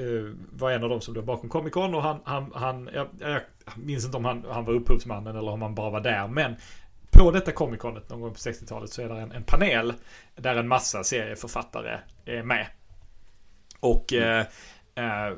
uh, 0.00 0.34
var 0.50 0.70
en 0.70 0.82
av 0.82 0.88
de 0.88 1.00
som 1.00 1.14
låg 1.14 1.24
bakom 1.24 1.48
Comic 1.48 1.72
Con 1.72 1.94
och 1.94 2.02
han, 2.02 2.20
han, 2.24 2.52
han 2.54 2.90
jag, 2.94 3.06
jag, 3.18 3.40
minns 3.76 4.04
inte 4.04 4.16
om 4.16 4.24
han, 4.24 4.44
han 4.50 4.64
var 4.64 4.72
upphovsmannen 4.72 5.36
eller 5.36 5.50
om 5.50 5.62
han 5.62 5.74
bara 5.74 5.90
var 5.90 6.00
där. 6.00 6.28
Men 6.28 6.56
på 7.10 7.30
detta 7.30 7.52
Comic 7.52 7.80
Conet 7.80 8.10
någon 8.10 8.20
gång 8.20 8.32
på 8.32 8.38
60-talet 8.38 8.90
så 8.90 9.02
är 9.02 9.08
det 9.08 9.20
en, 9.20 9.32
en, 9.32 9.44
panel 9.44 9.94
där 10.36 10.56
en 10.56 10.68
massa 10.68 11.04
serieförfattare 11.04 11.98
är 12.24 12.42
med. 12.42 12.66
Och 13.80 14.12
mm. 14.12 14.46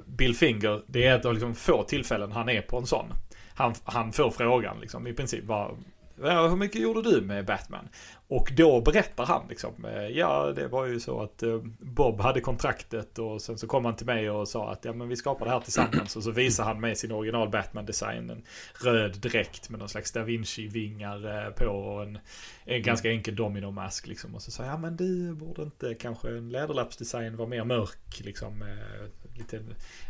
Bill 0.07 0.37
Finger, 0.37 0.83
det 0.87 1.07
är 1.07 1.17
ett 1.17 1.25
av 1.25 1.33
liksom 1.33 1.55
få 1.55 1.83
tillfällen 1.83 2.33
han 2.33 2.49
är 2.49 2.63
på 2.63 2.79
en 2.79 2.87
sån. 2.87 3.07
Han, 3.55 3.75
han 3.85 4.13
får 4.13 4.31
frågan 4.31 4.81
liksom 4.81 5.07
i 5.07 5.13
princip 5.13 5.45
vad, 5.45 5.77
hur 6.21 6.57
mycket 6.57 6.81
gjorde 6.81 7.03
du 7.03 7.21
med 7.21 7.47
Batman? 7.47 7.89
Och 8.31 8.53
då 8.57 8.81
berättar 8.81 9.27
han 9.27 9.47
liksom, 9.49 9.85
eh, 9.85 10.07
ja 10.07 10.53
det 10.57 10.69
var 10.69 10.87
ju 10.87 11.01
så 11.01 11.23
att 11.23 11.43
eh, 11.43 11.59
Bob 11.79 12.21
hade 12.21 12.41
kontraktet 12.41 13.19
och 13.19 13.43
sen 13.43 13.59
så 13.59 13.67
kom 13.67 13.85
han 13.85 13.97
till 13.97 14.07
mig 14.07 14.31
och 14.31 14.49
sa 14.49 14.73
att 14.73 14.85
ja 14.85 14.93
men 14.93 15.09
vi 15.09 15.17
skapar 15.17 15.47
det 15.47 15.53
här 15.53 15.61
tillsammans 15.61 16.17
och 16.17 16.23
så 16.23 16.31
visar 16.31 16.65
han 16.65 16.81
mig 16.81 16.97
sin 16.97 17.13
original 17.13 17.49
Batman-design. 17.49 18.31
En 18.31 18.43
röd 18.85 19.17
dräkt 19.21 19.71
med 19.71 19.79
någon 19.79 19.89
slags 19.89 20.13
da 20.13 20.23
Vinci-vingar 20.23 21.51
på 21.51 21.67
och 21.67 22.03
en, 22.03 22.19
en 22.65 22.83
ganska 22.83 23.11
enkel 23.11 23.37
dominomask 23.37 24.07
liksom. 24.07 24.35
Och 24.35 24.43
så 24.43 24.51
sa 24.51 24.63
jag, 24.63 24.73
ja 24.73 24.79
men 24.79 24.97
du 24.97 25.35
borde 25.35 25.63
inte 25.63 25.95
kanske 25.95 26.29
en 26.29 26.51
läderlappsdesign 26.51 27.37
vara 27.37 27.49
mer 27.49 27.65
mörk 27.65 28.21
liksom 28.25 28.63
eh, 28.63 29.39
lite, 29.41 29.61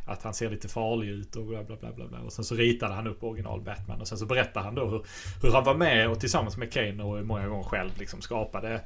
att 0.06 0.22
han 0.22 0.34
ser 0.34 0.50
lite 0.50 0.68
farlig 0.68 1.08
ut 1.08 1.36
och 1.36 1.46
bla 1.46 1.64
bla 1.64 1.76
bla 1.76 1.92
bla. 1.92 2.06
bla. 2.06 2.20
Och 2.20 2.32
sen 2.32 2.44
så 2.44 2.54
ritade 2.54 2.94
han 2.94 3.06
upp 3.06 3.24
original 3.24 3.60
Batman 3.60 4.00
och 4.00 4.08
sen 4.08 4.18
så 4.18 4.26
berättade 4.26 4.64
han 4.64 4.74
då 4.74 4.86
hur, 4.86 5.04
hur 5.42 5.52
han 5.52 5.64
var 5.64 5.74
med 5.74 6.10
och 6.10 6.20
tillsammans 6.20 6.56
med 6.56 6.72
Kane 6.72 7.02
och 7.02 7.26
många 7.26 7.48
gånger 7.48 7.64
själv 7.64 7.90
liksom 7.98 8.09
skapade 8.22 8.80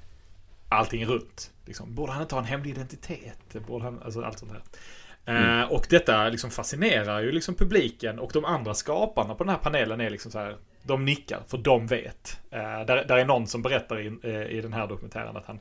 allting 0.69 1.07
runt. 1.07 1.51
Liksom, 1.67 1.95
borde 1.95 2.13
han 2.13 2.23
inte 2.23 2.35
ha 2.35 2.43
en 2.43 2.49
hemlig 2.49 2.71
identitet? 2.71 3.67
Borde 3.67 3.85
han, 3.85 4.03
alltså 4.03 4.23
allt 4.23 4.39
sånt 4.39 4.53
här. 4.53 4.63
Mm. 5.27 5.61
Uh, 5.61 5.73
och 5.73 5.87
detta 5.91 6.29
liksom 6.29 6.51
fascinerar 6.51 7.21
ju 7.21 7.33
liksom 7.33 7.55
publiken 7.55 8.19
och 8.19 8.31
de 8.33 8.45
andra 8.45 8.75
skaparna 8.75 9.35
på 9.35 9.45
den 9.45 9.51
här 9.51 9.61
panelen 9.63 10.01
är 10.01 10.11
liksom 10.11 10.31
så 10.31 10.39
här. 10.39 10.57
De 10.83 11.05
nickar 11.05 11.41
för 11.47 11.59
de 11.59 11.87
vet. 11.87 12.41
Uh, 12.53 12.61
där, 12.61 13.05
där 13.05 13.17
är 13.17 13.25
någon 13.25 13.47
som 13.47 13.63
berättar 13.63 14.01
i, 14.01 14.09
uh, 14.09 14.47
i 14.47 14.61
den 14.61 14.73
här 14.73 14.87
dokumentären 14.87 15.37
att 15.37 15.47
han 15.47 15.61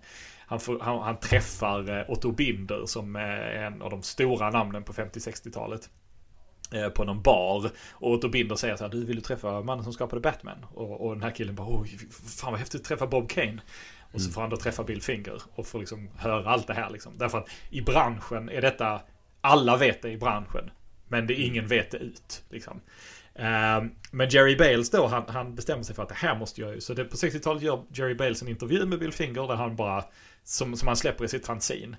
han, 0.54 0.60
får, 0.60 0.80
han, 0.80 1.00
han, 1.00 1.18
träffar 1.18 2.00
eh, 2.00 2.10
Otto 2.10 2.32
Binder 2.32 2.86
som 2.86 3.16
är 3.16 3.40
en 3.40 3.82
av 3.82 3.90
de 3.90 4.02
stora 4.02 4.50
namnen 4.50 4.84
på 4.84 4.94
50-60-talet. 4.94 5.90
Eh, 6.74 6.90
på 6.90 7.04
någon 7.04 7.22
bar. 7.22 7.72
Och 7.92 8.12
Otto 8.12 8.30
Binder 8.30 8.56
säger 8.56 8.76
så 8.76 8.84
här, 8.84 8.92
du 8.92 9.06
vill 9.06 9.16
du 9.16 9.22
träffa 9.22 9.62
mannen 9.62 9.84
som 9.84 9.94
skapade 9.94 10.22
Batman? 10.22 10.66
Och, 10.74 11.06
och 11.06 11.14
den 11.14 11.24
här 11.24 11.32
killen 11.32 11.56
bara, 11.56 11.68
oh, 11.68 11.86
fan 12.38 12.52
vad 12.52 12.60
häftigt 12.60 12.82
att 12.82 12.88
träffa 12.88 13.08
Bob 13.08 13.30
Kane. 13.30 13.62
Och 14.14 14.22
så 14.22 14.26
mm. 14.26 14.34
får 14.34 14.42
han 14.42 14.50
då 14.50 14.58
träffa 14.58 14.84
Bill 14.84 15.02
Finger 15.02 15.42
och 15.56 15.68
får 15.68 15.80
liksom 15.80 16.10
höra 16.18 16.50
allt 16.50 16.68
det 16.68 16.74
här 16.74 16.90
liksom. 16.90 17.18
Därför 17.18 17.38
att 17.38 17.50
i 17.70 17.82
branschen 17.82 18.50
är 18.50 18.62
detta, 18.62 19.02
alla 19.42 19.78
vet 19.78 20.02
det 20.02 20.12
i 20.12 20.18
branschen. 20.18 20.72
Men 21.08 21.28
det 21.28 21.34
ingen 21.34 21.68
vet 21.68 21.92
det 21.92 21.98
ut. 21.98 22.44
Liksom. 22.50 22.82
Uh, 23.40 23.90
men 24.12 24.30
Jerry 24.30 24.56
Bales 24.56 24.90
då, 24.90 25.08
han, 25.08 25.24
han 25.28 25.56
bestämmer 25.56 25.84
sig 25.84 25.96
för 25.96 26.04
att 26.04 26.10
det 26.10 26.16
här 26.16 26.36
måste 26.36 26.62
jag 26.62 26.74
ju. 26.74 26.82
Så 26.82 26.94
det, 26.94 27.06
på 27.06 27.16
60-talet 27.16 27.64
gör 27.64 27.84
Jerry 27.94 28.16
Bales 28.16 28.42
en 28.42 28.48
intervju 28.48 28.86
med 28.86 29.00
Bill 29.00 29.12
Finger 29.12 29.48
där 29.48 29.56
han 29.56 29.76
bara 29.76 30.04
som, 30.44 30.78
som 30.78 30.88
han 30.88 30.98
släpper 30.98 31.26
i 31.26 31.28
sitt 31.28 31.46
fanzine. 31.46 31.98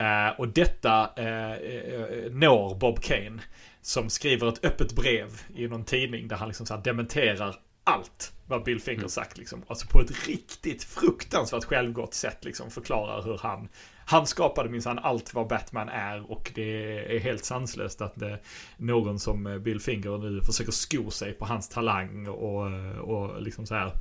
Uh, 0.00 0.40
och 0.40 0.48
detta 0.48 1.02
uh, 1.18 2.32
når 2.32 2.74
Bob 2.74 3.00
Kane. 3.00 3.42
Som 3.86 4.10
skriver 4.10 4.48
ett 4.48 4.64
öppet 4.64 4.92
brev 4.92 5.40
i 5.54 5.68
någon 5.68 5.84
tidning 5.84 6.28
där 6.28 6.36
han 6.36 6.48
liksom 6.48 6.66
så 6.66 6.74
här 6.74 6.82
dementerar 6.82 7.56
allt 7.84 8.32
vad 8.46 8.64
Bill 8.64 8.80
Finger 8.80 8.98
mm. 8.98 9.08
sagt. 9.08 9.38
Liksom. 9.38 9.62
Alltså 9.66 9.86
på 9.86 10.00
ett 10.00 10.28
riktigt 10.28 10.84
fruktansvärt 10.84 11.64
självgott 11.64 12.14
sätt 12.14 12.44
liksom 12.44 12.70
förklarar 12.70 13.22
hur 13.22 13.38
han 13.38 13.68
han 14.06 14.26
skapade 14.26 14.68
minsann 14.68 14.98
allt 14.98 15.34
vad 15.34 15.48
Batman 15.48 15.88
är 15.88 16.30
och 16.30 16.52
det 16.54 16.98
är 17.16 17.20
helt 17.20 17.44
sanslöst 17.44 18.00
att 18.00 18.14
det, 18.14 18.38
någon 18.76 19.18
som 19.18 19.62
Bill 19.62 19.80
Finger 19.80 20.18
nu 20.18 20.40
försöker 20.40 20.72
sko 20.72 21.10
sig 21.10 21.32
på 21.32 21.44
hans 21.44 21.68
talang 21.68 22.28
och, 22.28 22.66
och 23.00 23.42
liksom 23.42 23.66
så 23.66 23.74
här. 23.74 23.92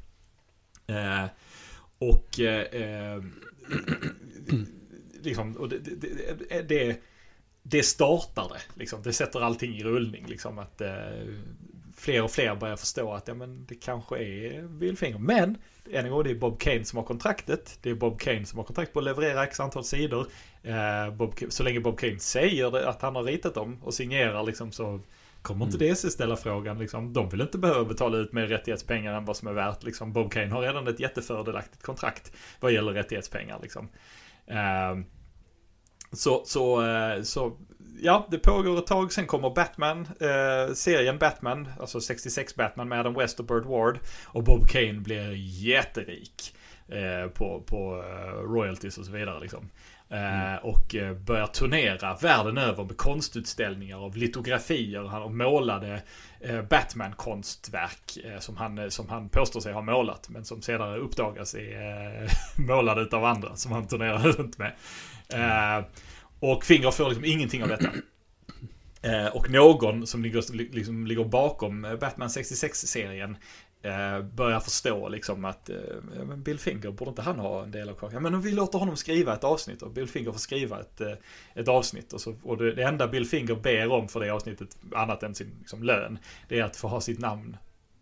Eh, 0.87 1.29
och 1.97 2.39
eh, 2.39 3.23
liksom, 5.21 5.57
och 5.57 5.69
det, 5.69 5.77
det, 5.77 5.95
det, 6.49 6.61
det 6.61 7.01
det. 7.69 8.79
Liksom. 8.79 9.01
Det 9.03 9.13
sätter 9.13 9.41
allting 9.41 9.77
i 9.77 9.83
rullning. 9.83 10.25
Liksom, 10.27 10.59
att 10.59 10.81
eh, 10.81 10.89
fler 11.95 12.23
och 12.23 12.31
fler 12.31 12.55
börjar 12.55 12.75
förstå 12.75 13.13
att 13.13 13.27
ja, 13.27 13.33
men 13.33 13.65
det 13.65 13.75
kanske 13.75 14.17
är 14.17 14.67
Bill 14.67 14.97
Finger. 14.97 15.17
Men 15.17 15.57
än 15.91 16.05
en 16.05 16.11
gång, 16.11 16.23
det 16.23 16.31
är 16.31 16.35
Bob 16.35 16.59
Kane 16.59 16.85
som 16.85 16.97
har 16.97 17.03
kontraktet. 17.05 17.79
Det 17.81 17.89
är 17.89 17.95
Bob 17.95 18.19
Kane 18.19 18.45
som 18.45 18.59
har 18.59 18.65
kontrakt 18.65 18.93
på 18.93 18.99
att 18.99 19.05
leverera 19.05 19.43
x 19.43 19.59
antal 19.59 19.83
sidor. 19.83 20.27
Eh, 20.63 21.13
Bob, 21.13 21.35
så 21.49 21.63
länge 21.63 21.79
Bob 21.79 21.99
Kane 21.99 22.19
säger 22.19 22.71
det, 22.71 22.89
att 22.89 23.01
han 23.01 23.15
har 23.15 23.23
ritat 23.23 23.53
dem 23.53 23.83
och 23.83 23.93
signerar 23.93 24.43
liksom 24.43 24.71
så 24.71 24.99
kommer 25.41 25.65
inte 25.65 25.77
mm. 25.77 25.89
DC 25.89 26.09
ställa 26.09 26.35
frågan. 26.35 26.79
Liksom, 26.79 27.13
de 27.13 27.29
vill 27.29 27.41
inte 27.41 27.57
behöva 27.57 27.85
betala 27.85 28.17
ut 28.17 28.33
mer 28.33 28.47
rättighetspengar 28.47 29.13
än 29.13 29.25
vad 29.25 29.37
som 29.37 29.47
är 29.47 29.53
värt. 29.53 29.83
Liksom, 29.83 30.13
Bob 30.13 30.31
Kane 30.31 30.51
har 30.51 30.61
redan 30.61 30.87
ett 30.87 30.99
jättefördelaktigt 30.99 31.83
kontrakt 31.83 32.31
vad 32.59 32.71
gäller 32.71 32.91
rättighetspengar. 32.91 33.59
Liksom. 33.61 33.89
Eh, 34.47 35.05
så, 36.11 36.41
så, 36.45 36.85
eh, 36.85 37.21
så 37.21 37.57
ja, 38.01 38.27
det 38.31 38.37
pågår 38.37 38.77
ett 38.77 38.87
tag. 38.87 39.13
Sen 39.13 39.25
kommer 39.25 39.49
Batman, 39.49 40.07
eh, 40.19 40.73
serien 40.73 41.17
Batman, 41.17 41.67
alltså 41.79 42.01
66 42.01 42.55
Batman 42.55 42.87
med 42.87 42.99
Adam 42.99 43.13
West 43.13 43.39
och 43.39 43.45
Burt 43.45 43.65
Ward. 43.65 43.99
Och 44.25 44.43
Bob 44.43 44.67
Kane 44.67 44.93
blir 44.93 45.33
jätterik 45.35 46.55
eh, 46.87 47.29
på, 47.29 47.63
på 47.67 47.95
uh, 47.95 48.51
royalties 48.53 48.97
och 48.97 49.05
så 49.05 49.11
vidare. 49.11 49.39
Liksom. 49.39 49.69
Eh, 50.09 50.49
mm. 50.49 50.59
Och 50.63 50.95
eh, 50.95 51.13
börjar 51.13 51.47
turnera 51.47 52.15
världen 52.15 52.57
över 52.57 52.83
med 52.83 52.97
konstutställningar 52.97 53.97
av 54.05 54.17
litografier. 54.17 55.03
Han 55.03 55.37
målade 55.37 56.01
Batman-konstverk 56.69 58.17
som, 58.39 58.57
han, 58.57 58.91
som 58.91 59.09
han 59.09 59.29
påstår 59.29 59.59
sig 59.59 59.73
ha 59.73 59.81
målat. 59.81 60.29
Men 60.29 60.45
som 60.45 60.61
senare 60.61 60.97
uppdagas 60.97 61.55
är 61.55 62.27
målade 62.67 63.17
av 63.17 63.25
andra 63.25 63.55
som 63.55 63.71
han 63.71 63.87
turnerar 63.87 64.17
runt 64.37 64.57
med. 64.57 64.73
Mm. 65.33 65.83
Och 66.39 66.65
Finger 66.65 66.91
får 66.91 67.09
liksom 67.09 67.25
ingenting 67.25 67.63
av 67.63 67.69
detta. 67.69 67.89
Eh, 69.01 69.27
och 69.27 69.49
någon 69.49 70.07
som 70.07 70.23
ligger, 70.23 70.53
liksom, 70.73 71.07
ligger 71.07 71.23
bakom 71.23 71.85
eh, 71.85 71.95
Batman 71.95 72.27
66-serien 72.27 73.37
eh, 73.81 74.21
börjar 74.21 74.59
förstå 74.59 75.09
liksom 75.09 75.45
att 75.45 75.69
eh, 75.69 76.35
Bill 76.35 76.59
Finger, 76.59 76.91
borde 76.91 77.09
inte 77.09 77.21
han 77.21 77.39
ha 77.39 77.63
en 77.63 77.71
del 77.71 77.89
av 77.89 77.93
kakan? 77.93 78.23
Men 78.23 78.41
vi 78.41 78.51
låter 78.51 78.79
honom 78.79 78.95
skriva 78.95 79.33
ett 79.33 79.43
avsnitt 79.43 79.81
och 79.81 79.91
Bill 79.91 80.07
Finger 80.07 80.31
får 80.31 80.39
skriva 80.39 80.79
ett, 80.79 81.01
eh, 81.01 81.13
ett 81.53 81.67
avsnitt. 81.67 82.13
Och, 82.13 82.21
så, 82.21 82.35
och 82.43 82.57
det, 82.57 82.71
det, 82.71 82.83
enda 82.83 83.07
Bill 83.07 83.25
Finger 83.25 83.55
ber 83.55 83.91
om 83.91 84.07
för 84.07 84.19
det 84.19 84.29
avsnittet, 84.29 84.77
annat 84.95 85.23
än 85.23 85.35
sin 85.35 85.55
liksom, 85.59 85.83
lön, 85.83 86.19
det 86.47 86.59
är 86.59 86.63
att 86.63 86.75
få 86.75 86.87
ha 86.87 87.01
sitt 87.01 87.19
namn 87.19 87.57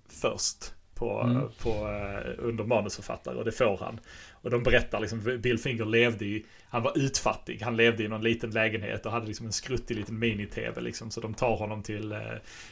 först 0.10 0.74
på, 0.96 1.22
Mm. 1.22 1.50
på, 1.64 1.70
eh, 1.70 2.34
under 2.38 2.64
manusförfattare 2.64 3.36
och 3.36 3.46
det 3.46 3.52
får 3.52 3.78
han. 3.78 4.00
Och 4.32 4.50
de 4.50 4.64
berättar 4.64 5.00
liksom, 5.00 5.40
Bill 5.44 5.58
Finger 5.60 5.86
levde 5.86 6.26
i, 6.26 6.46
han 6.74 6.84
var 6.84 6.98
utfattig, 6.98 7.62
han 7.62 7.78
levde 7.78 8.04
i 8.04 8.08
någon 8.08 8.24
liten 8.24 8.52
lägenhet 8.52 9.06
och 9.06 9.12
hade 9.12 9.28
liksom 9.28 9.46
en 9.46 9.52
skruttig 9.52 9.96
liten 9.96 10.20
mini-tv 10.20 10.82
liksom. 10.82 11.12
Så 11.12 11.22
de 11.22 11.34
tar 11.34 11.56
honom 11.56 11.84
till 11.84 12.12
eh, 12.12 12.20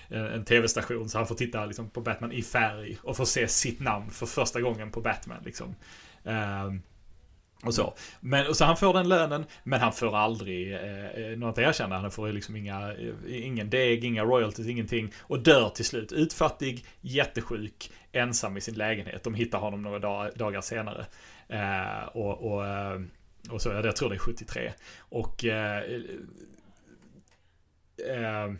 eh 0.09 0.33
en 0.33 0.45
tv-station 0.45 1.09
så 1.09 1.17
han 1.17 1.27
får 1.27 1.35
titta 1.35 1.65
liksom, 1.65 1.89
på 1.89 2.01
Batman 2.01 2.31
i 2.31 2.41
färg 2.41 2.97
och 3.03 3.17
får 3.17 3.25
se 3.25 3.47
sitt 3.47 3.79
namn 3.79 4.11
för 4.11 4.25
första 4.25 4.61
gången 4.61 4.91
på 4.91 5.01
Batman 5.01 5.37
liksom. 5.45 5.75
Eh, 6.23 6.71
och 7.63 7.73
så. 7.73 7.93
Men, 8.19 8.47
och 8.47 8.55
så 8.55 8.65
han 8.65 8.77
får 8.77 8.93
den 8.93 9.09
lönen, 9.09 9.45
men 9.63 9.79
han 9.79 9.93
får 9.93 10.17
aldrig 10.17 10.73
eh, 10.73 11.05
eh 11.05 11.37
något 11.37 11.57
erkännande. 11.57 12.01
Han 12.01 12.11
får 12.11 12.31
liksom 12.31 12.55
inga, 12.55 12.93
eh, 12.93 13.45
ingen 13.45 13.69
deg, 13.69 14.05
inga 14.05 14.23
royalties, 14.23 14.67
ingenting. 14.67 15.11
Och 15.19 15.39
dör 15.39 15.69
till 15.69 15.85
slut. 15.85 16.11
Utfattig, 16.11 16.85
jättesjuk, 17.01 17.91
ensam 18.11 18.57
i 18.57 18.61
sin 18.61 18.75
lägenhet. 18.75 19.23
De 19.23 19.33
hittar 19.33 19.59
honom 19.59 19.81
några 19.81 19.99
dag, 19.99 20.31
dagar 20.35 20.61
senare. 20.61 21.05
Eh, 21.47 22.07
och, 22.07 22.51
och, 22.51 22.67
eh, 22.67 22.99
och 23.49 23.61
så, 23.61 23.69
jag 23.69 23.95
tror 23.95 24.09
det 24.09 24.15
är 24.15 24.19
73. 24.19 24.73
Och 24.99 25.45
eh, 25.45 25.83
eh, 28.07 28.53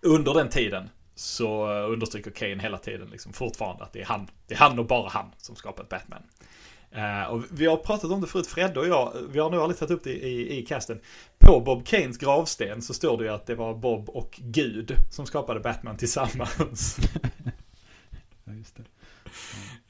under 0.00 0.34
den 0.34 0.48
tiden 0.48 0.88
så 1.14 1.68
understryker 1.68 2.30
Kane 2.30 2.62
hela 2.62 2.78
tiden 2.78 3.08
liksom 3.10 3.32
fortfarande 3.32 3.84
att 3.84 3.92
det 3.92 4.00
är 4.00 4.04
han, 4.04 4.28
det 4.46 4.54
är 4.54 4.58
han 4.58 4.78
och 4.78 4.86
bara 4.86 5.08
han 5.08 5.26
som 5.36 5.56
skapat 5.56 5.88
Batman. 5.88 6.22
Uh, 6.96 7.22
och 7.22 7.42
vi 7.50 7.66
har 7.66 7.76
pratat 7.76 8.10
om 8.10 8.20
det 8.20 8.26
förut, 8.26 8.46
Fredde 8.46 8.80
och 8.80 8.88
jag, 8.88 9.12
vi 9.30 9.38
har 9.38 9.50
nog 9.50 9.60
aldrig 9.60 9.78
tagit 9.78 9.90
upp 9.90 10.04
det 10.04 10.12
i, 10.12 10.58
i 10.58 10.66
casten. 10.66 11.00
På 11.38 11.60
Bob 11.60 11.86
Kanes 11.86 12.18
gravsten 12.18 12.82
så 12.82 12.94
står 12.94 13.18
det 13.18 13.24
ju 13.24 13.30
att 13.30 13.46
det 13.46 13.54
var 13.54 13.74
Bob 13.74 14.08
och 14.08 14.40
Gud 14.42 14.96
som 15.10 15.26
skapade 15.26 15.60
Batman 15.60 15.96
tillsammans. 15.96 16.96
Ja, 18.44 18.52
just 18.52 18.76
det. 18.76 18.82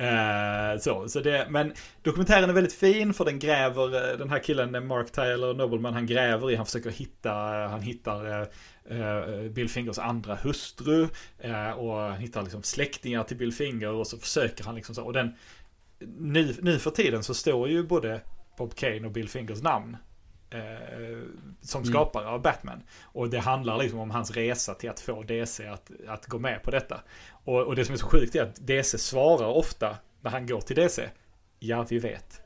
Uh, 0.00 0.80
så, 0.80 1.08
så 1.08 1.20
det, 1.20 1.46
men 1.50 1.72
dokumentären 2.02 2.50
är 2.50 2.54
väldigt 2.54 2.72
fin 2.72 3.14
för 3.14 3.24
den 3.24 3.38
gräver, 3.38 4.12
eh, 4.12 4.18
den 4.18 4.30
här 4.30 4.38
killen 4.38 4.74
eh, 4.74 4.80
Mark 4.80 5.12
Tyler 5.12 5.54
Nobleman, 5.54 5.94
han 5.94 6.06
gräver 6.06 6.50
i, 6.50 6.56
han 6.56 6.66
försöker 6.66 6.90
hitta, 6.90 7.32
han 7.68 7.82
hittar 7.82 8.48
Bill 9.48 9.68
Fingers 9.68 9.98
andra 9.98 10.34
hustru 10.34 11.08
och 11.76 11.96
han 11.96 12.18
hittar 12.18 12.42
liksom 12.42 12.62
släktingar 12.62 13.24
till 13.24 13.36
Bill 13.36 13.52
Finger 13.52 13.92
och 13.92 14.06
så 14.06 14.18
försöker 14.18 14.64
han 14.64 14.74
liksom 14.74 14.94
så, 14.94 15.04
och 15.04 15.12
den 15.12 15.34
nu, 16.18 16.56
nu 16.62 16.78
för 16.78 16.90
tiden 16.90 17.22
så 17.22 17.34
står 17.34 17.68
ju 17.68 17.82
både 17.82 18.20
Bob 18.58 18.74
Kane 18.74 19.06
och 19.06 19.12
Bill 19.12 19.28
Fingers 19.28 19.62
namn 19.62 19.96
eh, 20.50 21.22
som 21.60 21.82
Mm. 21.82 21.92
skapare 21.92 22.26
av 22.28 22.42
Batman. 22.42 22.82
Och 23.02 23.30
det 23.30 23.38
handlar 23.38 23.78
liksom 23.78 23.98
om 23.98 24.10
hans 24.10 24.30
resa 24.30 24.74
till 24.74 24.90
att 24.90 25.00
få 25.00 25.22
DC 25.22 25.66
att, 25.66 25.90
att 26.08 26.26
gå 26.26 26.38
med 26.38 26.62
på 26.62 26.70
detta. 26.70 27.00
Och, 27.44 27.62
och 27.62 27.76
det 27.76 27.84
som 27.84 27.92
är 27.92 27.98
så 27.98 28.06
sjukt 28.06 28.34
är 28.34 28.42
att 28.42 28.66
DC 28.66 28.98
svarar 28.98 29.46
ofta 29.48 29.96
när 30.20 30.30
han 30.30 30.46
går 30.46 30.60
till 30.60 30.76
DC. 30.76 31.08
Ja, 31.58 31.86
vi 31.90 31.98
vet. 31.98 32.40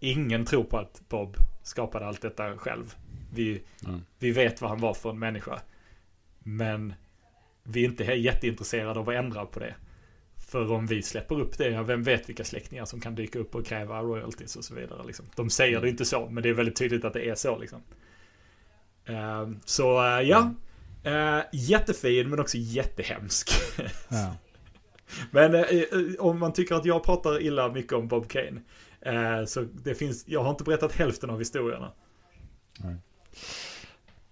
Ingen 0.00 0.44
tror 0.44 0.64
på 0.64 0.78
att 0.78 1.02
Bob 1.08 1.36
skapade 1.62 2.06
allt 2.06 2.22
detta 2.22 2.58
själv. 2.58 2.94
Vi, 3.32 3.62
Mm. 3.86 4.00
vi 4.18 4.30
vet 4.30 4.60
vad 4.60 4.70
han 4.70 4.80
var 4.80 4.94
för 4.94 5.10
en 5.10 5.18
människa. 5.18 5.60
Men 6.38 6.94
vi 7.62 7.84
är 7.84 7.88
inte 7.88 8.04
jätteintresserade 8.04 9.00
av 9.00 9.08
att 9.08 9.14
ändra 9.14 9.46
på 9.46 9.58
det. 9.60 9.74
För 10.54 10.72
om 10.72 10.86
vi 10.86 11.02
släpper 11.02 11.40
upp 11.40 11.58
det, 11.58 11.82
vem 11.82 12.02
vet 12.02 12.28
vilka 12.28 12.44
släktingar 12.44 12.84
som 12.84 13.00
kan 13.00 13.14
dyka 13.14 13.38
upp 13.38 13.54
och 13.54 13.66
kräva 13.66 14.02
royalties 14.02 14.56
och 14.56 14.64
så 14.64 14.74
vidare. 14.74 15.06
Liksom. 15.06 15.26
De 15.36 15.50
säger 15.50 15.80
det 15.80 15.88
inte 15.88 16.04
så, 16.04 16.28
men 16.28 16.42
det 16.42 16.48
är 16.48 16.52
väldigt 16.52 16.76
tydligt 16.76 17.04
att 17.04 17.12
det 17.12 17.28
är 17.28 17.34
så. 17.34 17.58
Liksom. 17.58 17.82
Ehm, 19.06 19.60
så 19.64 20.06
eh, 20.06 20.20
ja, 20.20 20.54
Eh, 21.02 21.40
jättefin 21.52 22.30
men 22.30 22.40
också 22.40 22.56
jättehemsk. 22.58 23.50
Ja. 24.08 24.36
men 25.30 25.54
eh, 25.54 25.64
om 26.18 26.38
man 26.38 26.52
tycker 26.52 26.74
att 26.74 26.84
jag 26.84 27.04
pratar 27.04 27.42
illa 27.42 27.68
mycket 27.68 27.92
om 27.92 28.08
Bob 28.08 28.28
Kane. 28.28 29.46
så 29.46 29.60
det 29.60 29.94
finns, 29.94 30.24
jag 30.28 30.42
har 30.42 30.50
inte 30.50 30.64
berättat 30.64 30.92
hälften 30.92 31.30
av 31.30 31.38
historierna. 31.38 31.92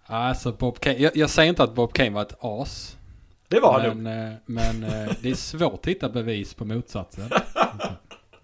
Alltså 0.04 0.52
Bob 0.52 0.80
Kane, 0.80 0.98
jag, 0.98 1.16
jag 1.16 1.30
säger 1.30 1.48
inte 1.48 1.62
att 1.62 1.74
Bob 1.74 1.92
Kane 1.92 2.10
var 2.10 2.22
ett 2.22 2.36
as. 2.40 2.96
Det 3.52 3.60
var 3.60 3.80
han 3.80 4.02
men, 4.02 4.32
eh, 4.32 4.38
men 4.46 4.84
eh, 4.84 5.12
det 5.22 5.30
är 5.30 5.34
svårt 5.34 5.80
att 5.80 5.86
hitta 5.86 6.08
bevis 6.08 6.54
på 6.54 6.64
motsatsen. 6.64 7.28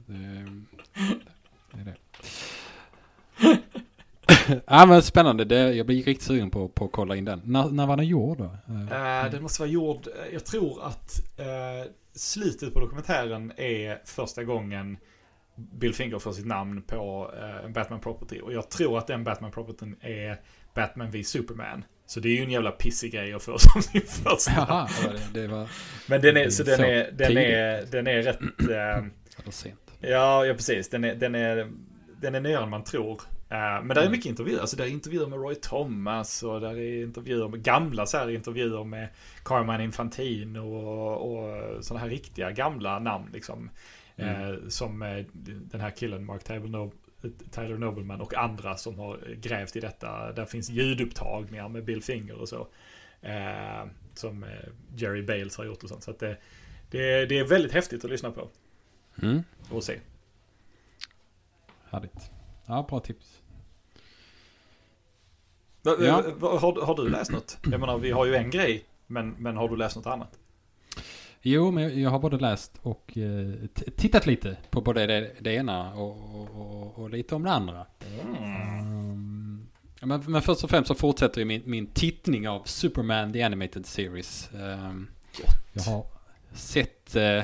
Det, 0.07 1.81
är 1.81 1.85
det. 1.85 1.97
ja 4.67 4.87
men 4.87 5.03
spännande, 5.03 5.45
det, 5.45 5.75
jag 5.75 5.87
blir 5.87 6.03
riktigt 6.03 6.27
sugen 6.27 6.51
på, 6.51 6.69
på 6.69 6.85
att 6.85 6.93
kolla 6.93 7.17
in 7.17 7.25
den. 7.25 7.43
När, 7.45 7.71
när 7.71 7.87
var 7.87 7.97
den 7.97 8.07
gjord 8.07 8.39
då? 8.39 8.45
Eh, 8.45 9.31
den 9.31 9.43
måste 9.43 9.63
vara 9.63 9.71
gjord, 9.71 10.09
jag 10.33 10.45
tror 10.45 10.85
att 10.85 11.39
eh, 11.39 11.91
slutet 12.13 12.75
på 12.75 12.81
dokumentären 12.81 13.53
är 13.57 14.03
första 14.05 14.45
gången 14.45 14.99
Bill 15.55 15.95
Finger 15.95 16.19
får 16.19 16.33
sitt 16.33 16.47
namn 16.47 16.83
på 16.83 17.31
en 17.65 17.73
Batman 17.73 18.01
Property. 18.01 18.41
Och 18.41 18.53
jag 18.53 18.71
tror 18.71 18.99
att 18.99 19.07
den 19.07 19.25
Batman 19.25 19.51
Propertyn 19.51 19.97
är 20.01 20.41
Batman 20.75 21.11
v 21.11 21.25
Superman. 21.25 21.85
Så 22.09 22.21
det 22.21 22.29
är 22.29 22.37
ju 22.37 22.43
en 22.43 22.51
jävla 22.51 22.71
pissig 22.71 23.13
grej 23.13 23.33
att 23.33 23.43
få 23.43 23.59
som 23.59 23.83
sin 23.83 24.01
första. 24.01 24.53
Jaha, 24.53 24.89
ja, 25.05 25.13
det, 25.33 25.41
det 25.41 25.49
var 25.49 25.69
Men 26.07 26.21
den 26.21 26.37
är, 26.37 26.51
så 26.51 26.63
den 26.63 26.77
så 26.77 26.83
är, 26.83 27.13
den 27.13 27.37
är, 27.37 27.87
den 27.91 28.07
är 28.07 28.23
rätt... 28.23 28.39
Eh, 28.71 29.05
så 29.45 29.53
sent. 29.53 29.81
ja, 30.01 30.47
ja, 30.47 30.55
precis. 30.55 30.89
Den 30.89 31.05
är, 31.05 31.15
den 31.15 31.35
är, 31.35 31.71
den 32.21 32.35
är 32.35 32.41
nyare 32.41 32.63
än 32.63 32.71
man 32.71 32.85
tror. 32.85 33.23
Eh, 33.51 33.83
men 33.83 33.89
där 33.89 34.03
är 34.03 34.11
mycket 34.11 34.27
intervjuer. 34.27 34.61
Alltså 34.61 34.77
där 34.77 34.85
är 34.85 34.89
intervjuer 34.89 35.27
med 35.27 35.39
Roy 35.39 35.55
Thomas 35.55 36.43
och 36.43 36.61
där 36.61 36.79
är 36.79 37.03
intervjuer 37.03 37.49
med 37.49 37.63
gamla 37.63 38.07
så 38.07 38.19
här 38.19 38.31
intervjuer 38.31 38.85
med 38.85 39.09
Carmine 39.45 39.85
Infantino 39.85 40.59
och, 40.59 41.33
och 41.33 41.85
sådana 41.85 42.01
här 42.05 42.11
riktiga 42.11 42.51
gamla 42.51 42.99
namn 42.99 43.31
liksom. 43.33 43.71
Eh, 44.17 44.69
som 44.69 45.03
eh, 45.03 45.25
den 45.71 45.81
här 45.81 45.91
killen 45.91 46.25
Mark 46.25 46.49
no 46.49 46.93
Tyler 47.51 47.79
Nobleman 47.79 48.21
och 48.21 48.35
andra 48.35 48.77
som 48.77 48.99
har 48.99 49.35
grävt 49.41 49.77
i 49.77 49.81
detta. 49.81 50.33
Där 50.33 50.45
finns 50.47 50.71
ljudupptagningar 50.71 51.69
med 51.69 51.85
Bill 51.85 52.03
Finger 52.03 52.35
och 52.35 52.49
så. 52.49 52.69
Eh, 53.21 53.87
som 54.15 54.45
eh, 54.45 54.51
Jerry 54.97 55.23
Bales 55.23 55.57
har 55.57 55.65
gjort 55.65 55.83
och 55.83 55.89
sånt. 55.89 56.03
Så 56.05 56.11
att 56.11 56.19
det, 56.19 56.37
det, 56.91 57.27
det 57.27 57.39
är 57.39 57.45
väldigt 57.45 57.73
häftigt 57.73 58.05
att 58.05 58.11
lyssna 58.11 58.31
på 58.31 58.49
Mm, 59.23 59.43
och 59.71 59.85
se. 59.85 60.01
härligt. 61.91 62.31
Ja, 62.67 62.87
bra 62.89 63.01
tips. 63.01 63.43
Va- 65.83 65.97
Ja. 66.01 66.23
Har, 66.41 66.87
har 66.87 66.97
du 66.97 67.09
läst 67.09 67.31
något? 67.31 67.59
Jag 67.71 67.81
menar, 67.81 67.99
vi 67.99 68.11
har 68.11 68.27
ju 68.27 68.35
en 68.35 68.51
grej. 68.51 68.85
Men, 69.07 69.31
men 69.31 69.57
har 69.57 69.69
du 69.69 69.77
läst 69.77 69.97
något 69.97 70.07
annat? 70.07 70.39
Jo, 71.43 71.71
men 71.71 72.01
jag- 72.03 72.11
har 72.11 72.19
både 72.19 72.39
läst 72.39 72.79
och 72.83 73.19
eh, 73.19 73.55
tittat 73.97 74.27
lite 74.27 74.57
på 74.71 74.81
både 74.81 75.07
det, 75.07 75.31
det 75.39 75.53
ena 75.55 75.95
och, 75.95 76.17
och, 76.41 76.99
och, 76.99 77.11
lite 77.11 77.35
om 77.35 77.43
det 77.43 77.53
andra. 77.53 77.87
Mm. 78.21 79.67
Ja, 80.01 80.07
Men, 80.07 80.23
men 80.27 80.43
först 80.43 80.65
och 80.65 80.71
främst 80.71 80.89
så 80.89 80.95
fortsätter 80.95 81.39
ju 81.39 81.45
min, 81.45 81.63
min 81.65 81.87
tittning 81.87 82.49
av 82.49 82.63
Superman 82.65 83.33
The 83.33 83.43
Animated 83.43 83.87
Series. 83.87 84.51
Ehm, 84.55 85.09
jag 85.73 85.83
har 85.83 86.05
sett 86.53 87.17
eh, 87.17 87.43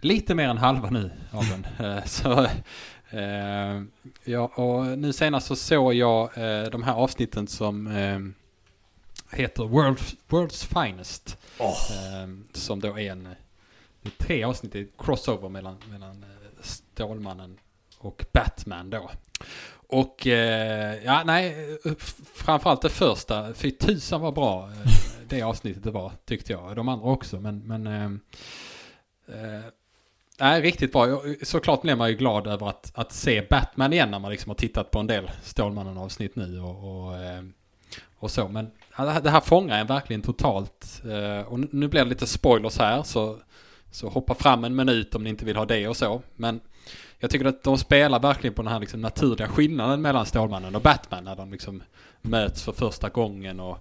lite 0.00 0.34
mer 0.34 0.48
än 0.48 0.58
halva 0.58 0.90
nu 0.90 1.10
av 1.30 1.44
den. 1.44 1.66
Eh, 1.86 2.04
så, 2.04 2.46
ja, 4.24 4.46
och 4.46 4.98
nu 4.98 5.12
senast 5.12 5.46
så 5.46 5.56
såg 5.56 5.94
jag 5.94 6.30
de 6.72 6.82
här 6.82 6.94
avsnitten 6.94 7.46
som 7.46 7.86
heter 9.30 9.64
World, 9.64 9.98
World's 10.28 10.84
Finest. 10.84 11.38
Ehm, 11.60 12.46
som 12.52 12.80
då 12.80 12.98
är 12.98 13.12
en... 13.12 13.28
Det 14.02 14.08
är 14.08 14.24
tre 14.26 14.44
avsnitt 14.44 14.74
i 14.74 14.88
crossover 14.98 15.48
mellan, 15.48 15.76
mellan 15.90 16.22
eh, 16.22 16.62
Stålmannen 16.62 17.58
och 17.98 18.24
Batman 18.32 18.90
då. 18.90 19.10
Och 19.90 20.26
eh, 20.26 21.04
ja, 21.04 21.22
nej, 21.24 21.78
eh, 21.84 21.92
framförallt 22.34 22.82
det 22.82 22.88
första, 22.88 23.54
fy 23.54 23.70
tusan 23.70 24.20
vad 24.20 24.34
bra 24.34 24.70
eh, 24.70 24.90
det 25.28 25.42
avsnittet 25.42 25.82
det 25.82 25.90
var, 25.90 26.12
tyckte 26.24 26.52
jag. 26.52 26.76
De 26.76 26.88
andra 26.88 27.06
också, 27.06 27.40
men... 27.40 27.58
men 27.58 27.86
ehm, 27.86 28.20
eh, 29.28 29.70
nej, 30.40 30.62
riktigt 30.62 30.92
bra. 30.92 31.22
Såklart 31.42 31.82
blev 31.82 31.98
man 31.98 32.08
ju 32.08 32.16
glad 32.16 32.46
över 32.46 32.68
att, 32.68 32.92
att 32.94 33.12
se 33.12 33.46
Batman 33.50 33.92
igen 33.92 34.10
när 34.10 34.18
man 34.18 34.30
liksom 34.30 34.50
har 34.50 34.56
tittat 34.56 34.90
på 34.90 34.98
en 34.98 35.06
del 35.06 35.30
Stålmannen-avsnitt 35.42 36.36
nu 36.36 36.60
och, 36.60 37.06
och, 37.06 37.16
ehm, 37.16 37.52
och 38.18 38.30
så. 38.30 38.48
Men 38.48 38.70
det 39.04 39.30
här- 39.30 39.40
fångar 39.40 39.78
en 39.78 39.86
verkligen 39.86 40.22
totalt. 40.22 41.02
Eh, 41.04 41.48
och 41.52 41.58
nu- 41.74 41.88
blir 41.88 42.04
det 42.04 42.08
lite 42.08 42.26
spoilers 42.26 42.78
här, 42.78 43.02
så, 43.02 43.36
så 43.90 44.08
hoppa 44.08 44.34
fram 44.34 44.64
en 44.64 44.76
minut 44.76 45.14
om 45.14 45.24
ni 45.24 45.30
inte 45.30 45.44
vill 45.44 45.56
ha 45.56 45.64
det 45.64 45.88
och 45.88 45.96
så. 45.96 46.22
Men 46.36 46.60
jag 47.18 47.30
tycker 47.30 47.46
att 47.46 47.62
de 47.62 47.78
spelar 47.78 48.20
verkligen 48.20 48.54
på 48.54 48.62
den 48.62 48.72
här 48.72 48.80
liksom 48.80 49.00
naturliga 49.00 49.48
skillnaden 49.48 50.02
mellan 50.02 50.26
Stålmannen 50.26 50.74
och 50.74 50.82
Batman 50.82 51.24
när 51.24 51.36
de 51.36 51.52
liksom 51.52 51.82
möts 52.22 52.62
för 52.62 52.72
första 52.72 53.08
gången 53.08 53.60
och 53.60 53.78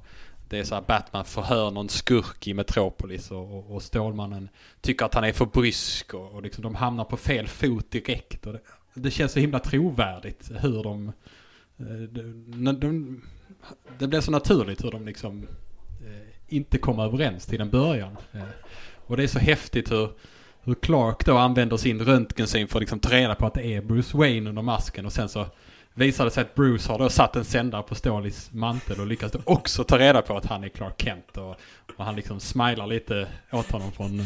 det 0.50 0.60
är 0.60 0.64
så 0.64 0.76
här 0.76 0.84
Batman 0.88 1.26
förhör 1.26 1.72
någon 1.72 1.90
skurk 1.90 2.48
i 2.48 2.54
Metropolis 2.54 3.32
och, 3.32 3.58
och, 3.58 3.76
och 3.76 3.84
Stålmannen 3.84 4.50
tycker 4.82 5.06
att 5.06 5.14
han 5.14 5.24
är 5.24 5.34
för 5.34 5.46
brysk 5.46 6.14
och, 6.14 6.32
och 6.32 6.42
liksom 6.42 6.64
de 6.64 6.76
hamnar 6.76 7.04
på 7.04 7.18
fel 7.18 7.48
fot 7.48 7.92
direkt. 7.92 8.46
Och 8.48 8.54
det, 8.54 8.60
det 8.94 9.12
känns 9.12 9.32
så 9.32 9.40
himla 9.40 9.60
trovärdigt 9.60 10.52
hur 10.60 10.84
de... 10.84 11.08
Eh, 11.80 11.86
de, 11.86 12.44
de, 12.64 12.80
de 12.80 13.22
det 14.00 14.08
blir 14.08 14.22
så 14.22 14.32
naturligt 14.32 14.84
hur 14.84 14.92
de 14.92 15.06
liksom 15.06 15.48
eh, 16.06 16.56
inte 16.56 16.78
kommer 16.78 17.04
överens 17.04 17.46
till 17.46 17.62
en 17.62 17.70
början. 17.70 18.18
Eh, 18.34 18.42
Och 19.08 19.18
det 19.18 19.24
är 19.24 19.28
så 19.28 19.40
häftigt 19.40 19.92
hur, 19.92 20.10
hur 20.64 20.74
Clark 20.76 21.26
då 21.26 21.38
använder 21.38 21.78
sin 21.78 22.02
röntgensyn 22.02 22.68
för 22.68 22.78
att 22.78 22.82
liksom 22.82 23.00
ta 23.00 23.10
reda 23.10 23.36
på 23.36 23.46
att 23.46 23.54
det 23.54 23.66
är 23.66 23.82
Bruce 23.82 24.18
Wayne 24.18 24.50
under 24.50 24.62
masken. 24.62 25.06
Och 25.06 25.14
sen 25.14 25.30
så 25.30 25.46
visar 25.94 26.26
det 26.26 26.32
sig 26.32 26.42
att 26.42 26.56
Bruce 26.56 26.92
har 26.92 27.00
då 27.00 27.10
satt 27.10 27.36
en 27.36 27.46
sändare 27.46 27.84
på 27.84 27.96
Stålis 27.96 28.50
mantel 28.54 29.00
och 29.00 29.08
lyckas 29.08 29.32
då 29.32 29.40
också 29.46 29.84
ta 29.84 30.00
reda 30.00 30.22
på 30.22 30.38
att 30.38 30.46
han 30.46 30.64
är 30.64 30.70
Clark 30.70 31.02
Kent. 31.02 31.38
Och, 31.38 31.56
och 31.98 32.06
han 32.06 32.16
liksom 32.16 32.40
smilar 32.40 32.88
lite 32.88 33.28
åt 33.52 33.72
honom 33.72 33.92
från... 33.92 34.22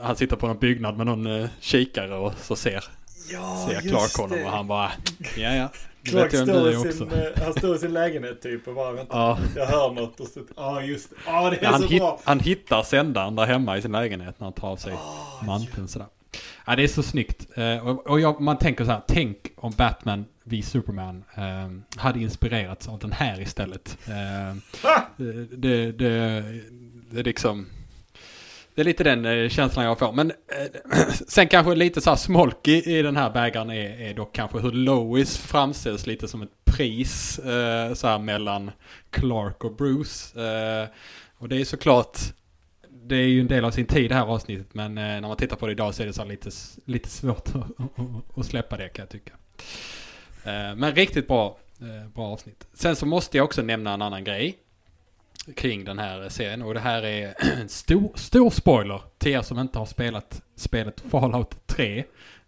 Han 0.00 0.16
sitter 0.16 0.36
på 0.36 0.46
någon 0.46 0.58
byggnad 0.58 0.96
med 0.96 1.06
någon 1.06 1.48
kikare 1.60 2.14
och 2.14 2.32
så 2.38 2.56
ser, 2.56 2.84
Ja, 3.32 3.66
ser 3.68 3.80
Clark 3.80 4.16
honom 4.16 4.44
och 4.46 4.50
han 4.50 4.66
bara... 4.66 4.92
Ja, 5.36 5.54
ja. 5.54 5.68
Det 6.02 6.10
Clark 6.10 6.30
står 6.30 6.70
i 6.70 6.92
sin, 6.92 7.10
eh, 7.12 7.42
han 7.44 7.52
står 7.52 7.76
i 7.76 7.78
sin 7.78 7.92
lägenhet 7.92 8.42
typ 8.42 8.68
och 8.68 8.74
bara 8.74 8.92
vänta. 8.92 9.16
Ja. 9.16 9.38
Jag 9.56 9.66
hör 9.66 9.90
något 9.92 10.20
och 10.20 10.26
så, 10.26 10.40
ja 10.56 10.82
just 10.82 11.10
det. 11.10 11.16
Ja 11.26 11.50
det 11.50 11.62
är 11.62 11.66
han, 11.66 11.80
så 11.80 11.86
hit, 11.86 12.00
bra. 12.00 12.20
han 12.24 12.40
hittar 12.40 12.82
sändaren 12.82 13.36
där 13.36 13.46
hemma 13.46 13.76
i 13.76 13.82
sin 13.82 13.92
lägenhet 13.92 14.40
när 14.40 14.44
han 14.46 14.52
tar 14.52 14.68
av 14.68 14.76
sig 14.76 14.92
Ah, 14.92 15.44
manteln 15.46 15.88
sådär. 15.88 16.08
Ja, 16.66 16.76
det 16.76 16.82
är 16.84 16.88
så 16.88 17.02
snyggt. 17.02 17.46
Eh, 17.54 17.88
och 17.88 18.06
och 18.06 18.20
jag, 18.20 18.40
man 18.40 18.58
tänker 18.58 18.84
så 18.84 18.90
här, 18.90 19.02
tänk 19.06 19.38
om 19.56 19.72
Batman 19.76 20.24
v 20.44 20.62
Superman 20.62 21.24
eh, 21.34 22.00
hade 22.00 22.20
inspirerats 22.20 22.88
av 22.88 22.98
den 22.98 23.12
här 23.12 23.40
istället. 23.40 23.98
Eh, 24.08 24.56
det, 25.16 25.92
det, 25.92 25.92
det 27.10 27.20
är 27.20 27.24
liksom... 27.24 27.66
Det 28.74 28.82
är 28.82 28.84
lite 28.84 29.04
den 29.04 29.24
eh, 29.24 29.48
känslan 29.48 29.84
jag 29.84 29.98
får. 29.98 30.12
Men 30.12 30.30
eh, 30.30 30.96
sen 31.28 31.48
kanske 31.48 31.74
lite 31.74 32.00
så 32.00 32.10
här 32.10 32.16
smolk 32.16 32.68
i, 32.68 32.98
i 32.98 33.02
den 33.02 33.16
här 33.16 33.30
bägaren 33.30 33.70
är, 33.70 34.00
är 34.00 34.14
dock 34.14 34.34
kanske 34.34 34.58
hur 34.58 34.72
Lois 34.72 35.38
framställs 35.38 36.06
lite 36.06 36.28
som 36.28 36.42
ett 36.42 36.64
pris 36.64 37.38
eh, 37.38 37.94
så 37.94 38.06
här 38.06 38.18
mellan 38.18 38.70
Clark 39.10 39.64
och 39.64 39.76
Bruce. 39.76 40.40
Eh, 40.40 40.88
och 41.38 41.48
det 41.48 41.60
är 41.60 41.64
såklart, 41.64 42.18
det 42.90 43.16
är 43.16 43.28
ju 43.28 43.40
en 43.40 43.46
del 43.46 43.64
av 43.64 43.70
sin 43.70 43.86
tid 43.86 44.10
det 44.10 44.14
här 44.14 44.26
avsnittet. 44.26 44.74
Men 44.74 44.98
eh, 44.98 45.04
när 45.04 45.28
man 45.28 45.36
tittar 45.36 45.56
på 45.56 45.66
det 45.66 45.72
idag 45.72 45.94
så 45.94 46.02
är 46.02 46.06
det 46.06 46.12
så 46.12 46.22
här 46.22 46.28
lite, 46.28 46.50
lite 46.84 47.08
svårt 47.08 47.48
att, 47.48 47.54
att, 47.54 48.38
att 48.38 48.46
släppa 48.46 48.76
det 48.76 48.88
kan 48.88 49.02
jag 49.02 49.10
tycka. 49.10 49.32
Eh, 50.44 50.74
men 50.76 50.94
riktigt 50.94 51.28
bra, 51.28 51.58
bra 52.14 52.26
avsnitt. 52.26 52.66
Sen 52.74 52.96
så 52.96 53.06
måste 53.06 53.36
jag 53.36 53.44
också 53.44 53.62
nämna 53.62 53.94
en 53.94 54.02
annan 54.02 54.24
grej 54.24 54.58
kring 55.56 55.84
den 55.84 55.98
här 55.98 56.28
serien. 56.28 56.62
Och 56.62 56.74
det 56.74 56.80
här 56.80 57.02
är 57.02 57.34
en 57.60 57.68
stor, 57.68 58.12
stor 58.14 58.50
spoiler 58.50 59.02
till 59.18 59.32
er 59.32 59.42
som 59.42 59.58
inte 59.58 59.78
har 59.78 59.86
spelat 59.86 60.42
spelet 60.56 61.00
Fallout 61.10 61.66
3. 61.66 61.98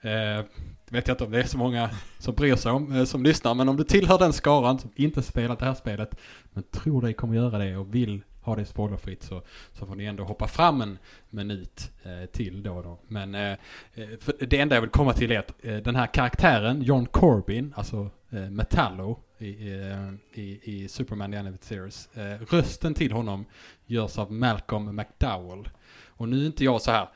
Eh, 0.00 0.44
vet 0.90 1.08
jag 1.08 1.14
inte 1.14 1.24
om 1.24 1.30
det 1.30 1.40
är 1.40 1.46
så 1.46 1.58
många 1.58 1.90
som 2.18 2.34
bryr 2.34 2.56
sig 2.56 2.72
om, 2.72 2.96
eh, 2.96 3.04
som 3.04 3.22
lyssnar. 3.22 3.54
Men 3.54 3.68
om 3.68 3.76
du 3.76 3.84
tillhör 3.84 4.18
den 4.18 4.32
skaran 4.32 4.78
som 4.78 4.90
inte 4.96 5.22
spelat 5.22 5.58
det 5.58 5.64
här 5.64 5.74
spelet, 5.74 6.14
men 6.52 6.62
tror 6.62 7.02
dig 7.02 7.14
kommer 7.14 7.34
göra 7.34 7.58
det 7.58 7.76
och 7.76 7.94
vill 7.94 8.22
ha 8.44 8.56
det 8.56 8.64
spoilerfritt 8.64 9.22
så, 9.22 9.42
så 9.72 9.86
får 9.86 9.94
ni 9.94 10.04
ändå 10.04 10.24
hoppa 10.24 10.48
fram 10.48 10.80
en 10.80 10.98
minut 11.30 11.90
eh, 12.02 12.26
till 12.26 12.62
då 12.62 12.72
och 12.72 12.82
då. 12.82 12.98
Men 13.08 13.34
eh, 13.34 13.52
eh, 13.94 14.08
för 14.20 14.46
det 14.46 14.60
enda 14.60 14.76
jag 14.76 14.80
vill 14.80 14.90
komma 14.90 15.12
till 15.12 15.32
är 15.32 15.38
att 15.38 15.54
eh, 15.62 15.76
den 15.76 15.96
här 15.96 16.06
karaktären, 16.06 16.82
John 16.82 17.06
Corbin, 17.06 17.74
alltså 17.76 18.10
eh, 18.30 18.50
Metallo 18.50 19.18
i, 19.48 20.06
i, 20.32 20.60
i, 20.62 20.88
Superman 20.88 21.32
The 21.32 21.38
Animated 21.38 21.64
Series. 21.64 22.08
Eh, 22.16 22.40
rösten 22.48 22.94
till 22.94 23.12
honom 23.12 23.44
görs 23.86 24.18
av 24.18 24.32
Malcolm 24.32 24.96
McDowell. 24.96 25.68
Och 26.06 26.28
nu 26.28 26.42
är 26.42 26.46
inte 26.46 26.64
jag 26.64 26.82
så 26.82 26.90
här 26.90 27.08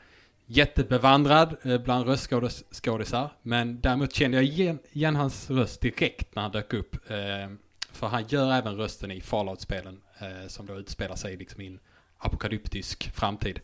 jättebevandrad 0.45 1.55
eh, 1.63 1.81
bland 1.81 2.07
röstskådisar. 2.07 3.29
Men 3.41 3.81
däremot 3.81 4.13
kände 4.13 4.37
jag 4.37 4.43
igen, 4.43 4.79
igen 4.91 5.15
hans 5.15 5.49
röst 5.49 5.81
direkt 5.81 6.35
när 6.35 6.41
han 6.41 6.51
dök 6.51 6.73
upp. 6.73 7.11
Eh, 7.11 7.49
för 7.91 8.07
han 8.07 8.25
gör 8.27 8.51
även 8.51 8.75
rösten 8.75 9.11
i 9.11 9.21
Fallout-spelen 9.21 10.01
som 10.47 10.65
då 10.65 10.79
utspelar 10.79 11.15
sig 11.15 11.37
liksom 11.37 11.61
i 11.61 11.67
en 11.67 11.79
apokalyptisk 12.17 13.11
framtid. 13.13 13.59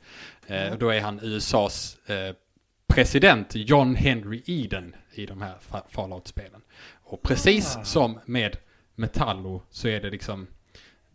Och 0.71 0.77
då 0.77 0.89
är 0.89 1.01
han 1.01 1.19
USAs 1.23 1.97
president 2.87 3.55
John 3.55 3.95
Henry 3.95 4.41
Eden 4.45 4.95
i 5.13 5.25
de 5.25 5.41
här 5.41 5.55
Fa- 5.69 5.83
Fallout-spelen. 5.89 6.61
Och 7.05 7.21
precis 7.21 7.77
Ah. 7.77 7.83
som 7.83 8.19
med 8.25 8.57
Metallo 8.95 9.61
så 9.69 9.87
är 9.87 10.01
det 10.01 10.09
liksom 10.09 10.47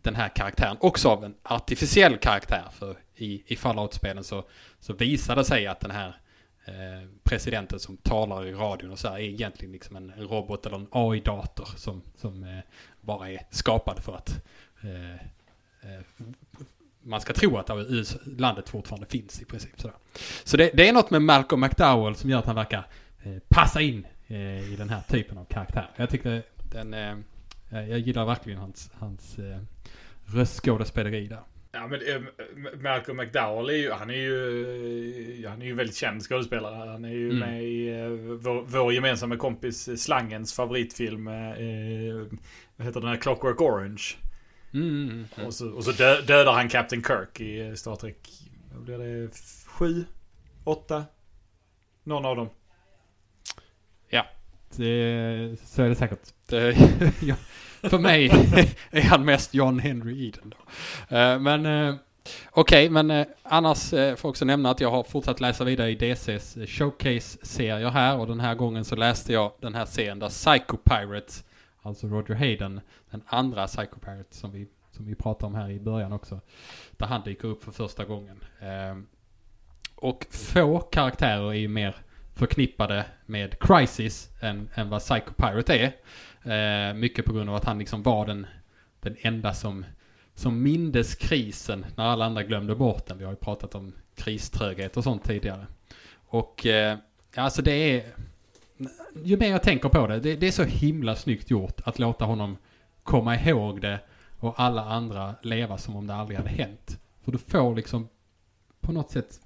den 0.01 0.15
här 0.15 0.29
karaktären 0.29 0.77
också 0.79 1.09
av 1.09 1.23
en 1.23 1.35
artificiell 1.43 2.17
karaktär. 2.17 2.63
För 2.71 2.95
i, 3.15 3.43
i 3.53 3.55
Fallout-spelen 3.55 4.23
så, 4.23 4.43
så 4.79 4.93
visar 4.93 5.35
det 5.35 5.45
sig 5.45 5.67
att 5.67 5.79
den 5.79 5.91
här 5.91 6.17
eh, 6.65 7.09
presidenten 7.23 7.79
som 7.79 7.97
talar 7.97 8.45
i 8.45 8.53
radion 8.53 8.91
och 8.91 8.99
så 8.99 9.07
här 9.07 9.15
är 9.15 9.19
egentligen 9.19 9.71
liksom 9.71 9.95
en 9.95 10.11
robot 10.17 10.65
eller 10.65 10.75
en 10.75 10.87
AI-dator 10.91 11.67
som, 11.75 12.01
som 12.15 12.43
eh, 12.43 12.59
bara 13.01 13.29
är 13.31 13.45
skapad 13.49 13.99
för 13.99 14.15
att 14.15 14.43
eh, 14.81 15.27
man 17.03 17.21
ska 17.21 17.33
tro 17.33 17.57
att 17.57 17.69
landet 18.25 18.69
fortfarande 18.69 19.07
finns 19.07 19.41
i 19.41 19.45
princip. 19.45 19.81
Sådär. 19.81 19.95
Så 20.43 20.57
det, 20.57 20.71
det 20.73 20.89
är 20.89 20.93
något 20.93 21.09
med 21.09 21.21
Malcolm 21.21 21.61
McDowell 21.61 22.15
som 22.15 22.29
gör 22.29 22.39
att 22.39 22.45
han 22.45 22.55
verkar 22.55 22.87
passa 23.47 23.81
in 23.81 24.07
i 24.37 24.75
den 24.77 24.89
här 24.89 25.01
typen 25.09 25.37
av 25.37 25.45
karaktär. 25.45 25.89
Jag 25.95 26.09
tyckte 26.09 26.43
den, 26.71 26.93
eh, 26.93 27.15
jag 27.69 27.99
gillar 27.99 28.25
verkligen 28.25 28.59
hans, 28.59 28.91
hans 28.93 29.39
eh, 29.39 29.59
röstskådespeleri 30.25 31.27
där. 31.27 31.39
Ja 31.71 31.87
men 31.87 31.99
eh, 32.07 32.21
Malcolm 32.81 33.17
McDowell 33.17 33.69
är 33.69 33.73
ju, 33.73 33.91
han 33.91 34.09
är 34.09 34.13
ju, 34.13 35.43
eh, 35.43 35.49
han 35.49 35.61
är 35.61 35.65
ju 35.65 35.73
väldigt 35.75 35.95
känd 35.95 36.21
skådespelare. 36.21 36.89
Han 36.89 37.05
är 37.05 37.09
ju 37.09 37.25
Mm. 37.31 37.39
med 37.39 37.63
i 37.63 37.87
eh, 37.89 38.07
vår, 38.09 38.61
vår 38.67 38.93
gemensamma 38.93 39.37
kompis 39.37 39.87
eh, 39.87 39.95
Slangens 39.95 40.53
favoritfilm. 40.53 41.27
Eh, 41.27 41.51
eh, 41.51 42.15
vad 42.75 42.87
heter 42.87 42.99
den 43.01 43.09
här? 43.09 43.17
Clockwork 43.17 43.61
Orange. 43.61 44.03
Mm, 44.73 44.87
mm, 44.89 45.25
mm. 45.35 45.47
Och 45.47 45.53
så, 45.53 45.69
och 45.71 45.83
så 45.83 45.91
dö, 45.91 46.21
dödar 46.21 46.53
han 46.53 46.69
Captain 46.69 47.03
Kirk 47.03 47.39
i 47.41 47.67
eh, 47.67 47.73
Star 47.73 47.95
Trek. 47.95 48.29
Vad 48.73 48.83
blir 48.83 48.97
det? 48.97 49.29
Sju? 49.65 50.03
Åtta? 50.63 51.05
Någon 52.03 52.25
av 52.25 52.35
dem. 52.35 52.49
Det, 54.75 55.57
så 55.65 55.83
är 55.83 55.89
det 55.89 55.95
säkert. 55.95 56.19
Det, 56.47 56.75
ja, 57.21 57.35
för 57.81 57.99
mig 57.99 58.25
är 58.91 59.01
han 59.01 59.25
mest 59.25 59.53
John 59.53 59.79
Henry 59.79 60.27
Eden 60.27 60.53
då. 60.57 61.17
Eh, 61.17 61.39
Men 61.39 61.65
eh, 61.65 61.95
okej, 62.51 62.89
men 62.89 63.11
eh, 63.11 63.27
annars 63.43 63.89
får 63.89 63.99
jag 63.99 64.25
också 64.25 64.45
nämna 64.45 64.69
att 64.69 64.81
jag 64.81 64.91
har 64.91 65.03
fortsatt 65.03 65.39
läsa 65.39 65.63
vidare 65.63 65.89
i 65.89 65.95
DCs 65.95 66.57
showcase-serier 66.67 67.89
här 67.89 68.17
och 68.17 68.27
den 68.27 68.39
här 68.39 68.55
gången 68.55 68.85
så 68.85 68.95
läste 68.95 69.33
jag 69.33 69.51
den 69.59 69.75
här 69.75 69.85
serien 69.85 70.19
där 70.19 70.29
Psycho 70.29 70.77
Pirate, 70.77 71.33
alltså 71.81 72.07
Roger 72.07 72.35
Hayden, 72.35 72.81
den 73.11 73.23
andra 73.27 73.67
Psycho 73.67 73.99
Pirate 73.99 74.35
som 74.35 74.51
vi, 74.51 74.67
som 74.91 75.05
vi 75.05 75.15
pratade 75.15 75.45
om 75.45 75.55
här 75.55 75.69
i 75.69 75.79
början 75.79 76.13
också, 76.13 76.39
där 76.91 77.07
han 77.07 77.21
dyker 77.23 77.47
upp 77.47 77.63
för 77.63 77.71
första 77.71 78.05
gången. 78.05 78.43
Och 79.95 80.25
få 80.31 80.79
karaktärer 80.79 81.49
är 81.49 81.53
ju 81.53 81.67
mer 81.67 81.95
förknippade 82.33 83.05
med 83.25 83.59
Crisis 83.59 84.29
än, 84.41 84.69
än 84.75 84.89
vad 84.89 85.01
Psycho 85.01 85.33
Pirate 85.33 85.75
är. 85.75 85.93
Eh, 86.43 86.93
mycket 86.93 87.25
på 87.25 87.33
grund 87.33 87.49
av 87.49 87.55
att 87.55 87.65
han 87.65 87.79
liksom 87.79 88.03
var 88.03 88.25
den, 88.25 88.47
den 88.99 89.15
enda 89.21 89.53
som, 89.53 89.85
som 90.35 90.63
mindes 90.63 91.15
krisen 91.15 91.85
när 91.95 92.03
alla 92.03 92.25
andra 92.25 92.43
glömde 92.43 92.75
bort 92.75 93.05
den. 93.05 93.17
Vi 93.17 93.23
har 93.23 93.31
ju 93.31 93.37
pratat 93.37 93.75
om 93.75 93.93
kriströghet 94.15 94.97
och 94.97 95.03
sånt 95.03 95.23
tidigare. 95.23 95.67
Och 96.13 96.65
eh, 96.65 96.97
alltså 97.35 97.61
det 97.61 97.71
är... 97.71 98.05
Ju 99.23 99.37
mer 99.37 99.49
jag 99.49 99.63
tänker 99.63 99.89
på 99.89 100.07
det, 100.07 100.19
det, 100.19 100.35
det 100.35 100.47
är 100.47 100.51
så 100.51 100.63
himla 100.63 101.15
snyggt 101.15 101.51
gjort 101.51 101.81
att 101.83 101.99
låta 101.99 102.25
honom 102.25 102.57
komma 103.03 103.35
ihåg 103.35 103.81
det 103.81 103.99
och 104.39 104.59
alla 104.59 104.85
andra 104.85 105.35
leva 105.41 105.77
som 105.77 105.95
om 105.95 106.07
det 106.07 106.15
aldrig 106.15 106.37
hade 106.37 106.49
hänt. 106.49 106.99
För 107.23 107.31
du 107.31 107.37
får 107.37 107.75
liksom 107.75 108.09
på 108.79 108.91
något 108.91 109.11
sätt 109.11 109.39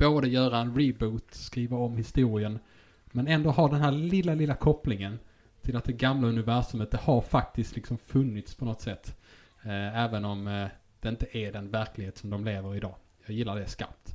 både 0.00 0.28
göra 0.28 0.58
en 0.58 0.74
reboot, 0.78 1.34
skriva 1.34 1.76
om 1.76 1.96
historien, 1.96 2.58
men 3.04 3.28
ändå 3.28 3.50
ha 3.50 3.68
den 3.68 3.80
här 3.80 3.92
lilla, 3.92 4.34
lilla 4.34 4.54
kopplingen 4.54 5.18
till 5.62 5.76
att 5.76 5.84
det 5.84 5.92
gamla 5.92 6.28
universumet, 6.28 6.90
det 6.90 6.98
har 7.00 7.20
faktiskt 7.20 7.74
liksom 7.76 7.98
funnits 7.98 8.54
på 8.54 8.64
något 8.64 8.80
sätt. 8.80 9.16
Eh, 9.62 9.98
även 9.98 10.24
om 10.24 10.48
eh, 10.48 10.66
det 11.00 11.08
inte 11.08 11.38
är 11.38 11.52
den 11.52 11.70
verklighet 11.70 12.18
som 12.18 12.30
de 12.30 12.44
lever 12.44 12.74
i 12.74 12.76
idag. 12.76 12.94
Jag 13.26 13.36
gillar 13.36 13.56
det 13.56 13.66
skarpt. 13.66 14.14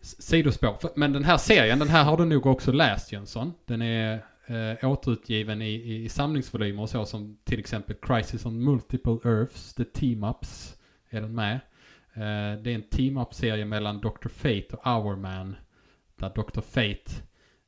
Sidospår. 0.00 0.76
För- 0.80 0.90
Men 0.96 1.12
den 1.12 1.24
här 1.24 1.36
serien, 1.38 1.78
den 1.78 1.88
här 1.88 2.04
har 2.04 2.16
du 2.16 2.24
nog 2.24 2.46
också 2.46 2.72
läst 2.72 3.12
Jönsson. 3.12 3.52
Den 3.66 3.82
är 3.82 4.22
eh, 4.46 4.90
återutgiven 4.90 5.62
i, 5.62 5.68
i, 5.70 6.04
i 6.04 6.08
samlingsvolymer 6.08 6.86
så 6.86 7.06
som 7.06 7.36
till 7.44 7.58
exempel 7.58 7.96
Crisis 8.02 8.46
on 8.46 8.64
Multiple 8.64 9.18
Earths, 9.24 9.74
The 9.74 9.82
Team-Ups 9.84 10.74
är 11.10 11.20
den 11.20 11.34
med. 11.34 11.60
Eh, 12.14 12.62
det 12.62 12.70
är 12.70 12.74
en 12.74 12.88
team-up-serie 12.90 13.64
mellan 13.64 14.00
Dr. 14.00 14.28
Fate 14.28 14.76
och 14.76 14.84
Hourman. 14.84 15.56
Där 16.16 16.30
Dr. 16.30 16.60
Fate 16.60 17.12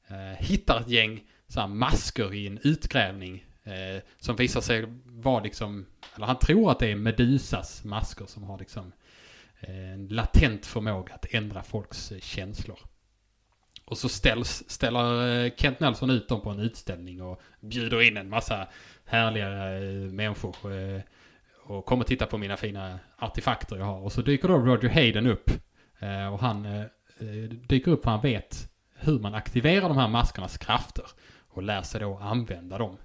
eh, 0.09 0.47
hittar 0.47 0.81
ett 0.81 0.89
gäng 0.89 1.25
så 1.49 1.61
här, 1.61 1.69
masker 1.69 2.35
i 2.35 2.47
en 2.47 2.59
utgrävning. 2.63 3.45
Eh, 3.65 4.03
som 4.19 4.37
visar 4.37 4.61
sig 4.61 4.85
vara 5.05 5.43
liksom, 5.43 5.87
eller 6.17 6.27
han 6.27 6.39
tror 6.39 6.71
att 6.71 6.79
det 6.79 6.91
är 6.91 6.97
Medusas 6.97 7.85
masker 7.85 8.27
som 8.27 8.43
har 8.43 8.59
liksom 8.59 8.93
eh, 9.61 9.93
en 9.93 10.09
latent 10.09 10.67
förmåga 10.67 11.15
att 11.15 11.27
ändra 11.35 11.63
folks 11.63 12.13
eh, 12.13 12.21
känslor. 12.21 12.79
Och 13.85 13.99
så 13.99 14.09
ställs, 14.09 14.65
ställer 14.71 15.45
eh, 15.45 15.53
Kent 15.57 15.81
Nelson 15.81 16.11
ut 16.11 16.29
dem 16.29 16.41
på 16.41 16.51
en 16.51 16.61
utställning 16.61 17.23
och 17.23 17.41
bjuder 17.61 18.03
in 18.03 18.17
en 18.17 18.29
massa 18.29 18.69
härliga 19.05 19.49
människor. 20.13 20.57
Och 21.65 21.85
kom 21.85 22.01
och 22.01 22.07
titta 22.07 22.27
på 22.27 22.39
mina 22.39 22.57
fina 22.57 22.99
artefakter 23.19 23.77
jag 23.77 23.85
har. 23.85 24.01
Och 24.01 24.13
så 24.13 24.23
dyker 24.23 24.49
då 24.49 24.59
Roger 24.59 24.89
Hayden 24.89 25.27
upp. 25.27 25.51
Eh, 25.99 26.33
och 26.33 26.41
han 26.41 26.67
eh, 26.67 26.81
eh, 27.19 27.51
dyker 27.69 27.91
upp 27.91 28.03
för 28.03 28.11
han 28.11 28.21
vet 28.21 28.69
hur 28.95 29.19
man 29.19 29.35
aktiverar 29.35 29.89
de 29.89 29.97
här 29.97 30.09
maskernas 30.09 30.59
krafter. 30.59 31.05
Och 31.49 31.63
lär 31.63 31.83
sig 31.83 32.01
då 32.01 32.17
använda 32.17 32.79
dem. 32.79 32.97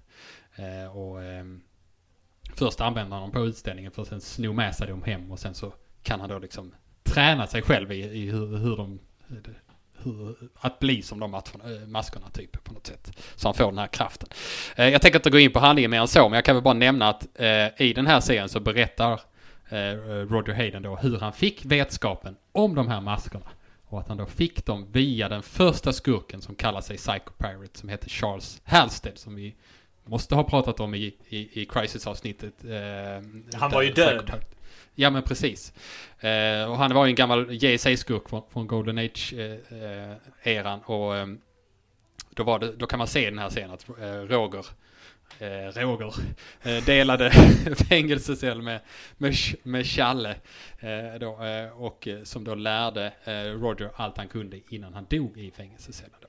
Och 0.94 1.24
ehm, 1.24 1.62
först 2.56 2.82
använder 2.82 3.18
han 3.18 3.22
dem 3.22 3.32
på 3.32 3.46
utställningen 3.46 3.92
för 3.92 4.02
att 4.02 4.08
sen 4.08 4.22
sno 4.22 4.54
med 4.54 4.76
sig 4.76 4.88
dem 4.88 5.04
hem 5.04 5.32
och 5.32 5.40
sen 5.40 5.54
så 5.54 5.74
kan 6.04 6.20
han 6.20 6.30
då 6.30 6.40
liksom 6.40 6.76
träna 7.04 7.48
sig 7.48 7.62
själv 7.62 7.92
i, 7.92 7.96
i 7.96 8.30
hur, 8.32 8.58
hur 8.58 8.78
de 8.78 9.00
hur, 10.04 10.36
att 10.60 10.80
bli 10.80 11.02
som 11.02 11.20
de 11.20 11.32
matcherna, 11.32 11.82
äh, 11.82 11.88
maskerna 11.88 12.30
typ 12.30 12.64
på 12.64 12.74
något 12.74 12.88
sätt. 12.88 13.12
Så 13.36 13.48
han 13.48 13.56
får 13.56 13.66
den 13.66 13.78
här 13.78 13.88
kraften. 13.88 14.30
Eh, 14.76 14.90
jag 14.90 15.02
tänker 15.02 15.20
inte 15.20 15.30
gå 15.30 15.40
in 15.40 15.52
på 15.52 15.60
handlingen 15.60 15.92
mer 15.92 16.02
än 16.02 16.08
så, 16.08 16.30
men 16.30 16.36
jag 16.36 16.46
kan 16.46 16.56
väl 16.56 16.64
bara 16.64 16.74
nämna 16.74 17.10
att 17.10 17.28
eh, 17.36 17.82
i 17.88 17.94
den 17.96 18.08
här 18.08 18.20
serien 18.20 18.50
så 18.50 18.60
berättar 18.60 19.22
eh, 19.70 19.78
Roger 20.30 20.54
Hayden 20.54 20.84
då 20.84 20.96
hur 20.96 21.20
han 21.20 21.34
fick 21.34 21.66
vetskapen 21.66 22.36
om 22.52 22.76
de 22.76 22.88
här 22.88 23.02
maskerna. 23.02 23.46
Och 23.90 24.00
att 24.00 24.08
han 24.08 24.18
då 24.18 24.26
fick 24.26 24.66
dem 24.66 24.88
via 24.92 25.30
den 25.30 25.44
första 25.44 25.94
skurken 25.94 26.42
som 26.42 26.56
kallar 26.56 26.82
sig 26.82 26.98
Psycho 26.98 27.32
Pirate 27.38 27.80
som 27.80 27.90
heter 27.90 28.10
Charles 28.10 28.62
Halstead 28.66 29.18
som 29.18 29.36
vi 29.36 29.56
måste 30.06 30.36
ha 30.36 30.44
pratat 30.44 30.80
om 30.80 30.96
i, 30.96 31.16
i, 31.30 31.62
i 31.62 31.66
Crisis-avsnittet. 31.66 32.54
Eh, 32.66 33.60
han 33.60 33.72
var 33.72 33.82
ju 33.82 33.94
död. 33.94 34.32
Ja 35.00 35.10
men 35.10 35.24
precis. 35.24 35.74
Eh, 36.20 36.72
och 36.72 36.78
han 36.78 36.94
var 36.94 37.06
ju 37.06 37.10
en 37.10 37.16
gammal 37.16 37.52
JSA-skurk 37.52 38.30
från, 38.30 38.42
från, 38.54 38.68
Golden 38.68 38.98
Age-eran. 38.98 40.80
Eh, 40.80 40.90
och 40.92 41.18
eh, 41.18 41.28
då, 42.30 42.44
var 42.44 42.60
det, 42.60 42.72
då 42.72 42.88
kan 42.88 42.98
man 42.98 43.08
se 43.08 43.30
den 43.30 43.40
här 43.40 43.50
scenen 43.50 43.72
att 43.72 43.90
eh, 43.90 44.06
Roger, 44.06 44.66
eh, 45.40 45.82
Roger 45.82 46.14
eh, 46.62 46.84
delade 46.86 47.32
fängelsecell 47.90 48.62
med, 48.62 48.80
med, 49.18 49.34
med 49.64 49.86
Challe. 49.86 50.36
Eh, 50.80 51.20
då, 51.20 51.44
eh, 51.44 51.82
och 51.82 52.08
eh, 52.08 52.24
som 52.24 52.44
då 52.44 52.56
lärde 52.56 53.14
Roger 53.62 53.92
allt 53.96 54.18
han 54.18 54.28
kunde 54.28 54.60
innan 54.70 54.94
han 54.94 55.06
dog 55.10 55.38
i 55.38 55.52
fängelsecellen. 55.52 56.27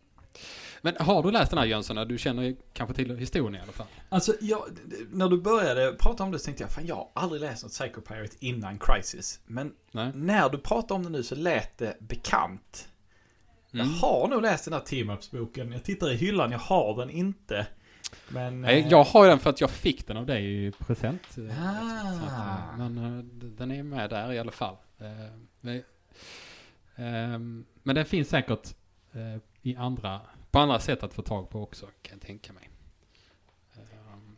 Men 0.83 0.97
har 1.01 1.23
du 1.23 1.31
läst 1.31 1.51
den 1.51 1.59
här 1.59 1.67
Jönsson? 1.67 2.09
Du 2.09 2.19
känner 2.19 2.57
kanske 2.73 2.95
till 2.95 3.17
historien 3.17 3.55
i 3.55 3.61
alla 3.61 3.73
fall? 3.73 3.87
Alltså, 4.09 4.35
jag, 4.41 4.63
när 5.11 5.29
du 5.29 5.41
började 5.41 5.93
prata 5.93 6.25
om 6.25 6.31
det 6.31 6.39
så 6.39 6.45
tänkte 6.45 6.63
jag, 6.63 6.71
fan 6.71 6.87
jag 6.87 6.95
har 6.95 7.09
aldrig 7.15 7.41
läst 7.41 7.63
något 7.63 7.73
Psycho 7.73 8.01
Pirate 8.01 8.37
innan 8.39 8.79
Crisis. 8.79 9.41
Men 9.47 9.73
Nej. 9.93 10.13
när 10.15 10.49
du 10.49 10.59
pratar 10.59 10.95
om 10.95 11.03
det 11.03 11.11
nu 11.11 11.23
så 11.23 11.35
lät 11.35 11.79
det 11.79 11.97
bekant. 12.01 12.89
Mm. 13.73 13.87
Jag 13.87 13.95
har 13.95 14.29
nog 14.29 14.43
läst 14.43 14.65
den 14.65 14.75
här 14.75 14.81
team-ups-boken. 14.81 15.73
Jag 15.73 15.85
tittar 15.85 16.11
i 16.11 16.15
hyllan, 16.15 16.53
jag 16.53 16.59
har 16.59 16.97
den 16.97 17.11
inte. 17.11 17.67
Men, 18.29 18.61
Nej, 18.61 18.87
jag 18.91 19.05
har 19.05 19.27
den 19.27 19.39
för 19.39 19.51
att 19.51 19.61
jag 19.61 19.71
fick 19.71 20.07
den 20.07 20.17
av 20.17 20.27
dig 20.27 20.67
i 20.67 20.73
present. 20.73 21.39
Ah. 21.61 22.77
Men 22.77 22.99
eh, 22.99 23.25
den 23.43 23.71
är 23.71 23.83
med 23.83 24.11
där 24.11 24.33
i 24.33 24.39
alla 24.39 24.53
fall. 24.53 24.77
Eh, 24.99 25.79
ehm, 26.97 27.65
men 27.83 27.95
den 27.95 28.05
finns 28.05 28.29
säkert 28.29 28.75
eh, 29.13 29.43
i 29.63 29.77
andra 29.77 30.21
på 30.59 30.63
andra 30.63 30.81
sätt 30.81 31.03
att 31.03 31.15
få 31.15 31.23
tag 31.23 31.51
på 31.51 31.63
också, 31.63 31.87
kan 31.87 32.19
jag 32.19 32.27
tänka 32.27 32.53
mig. 32.53 32.71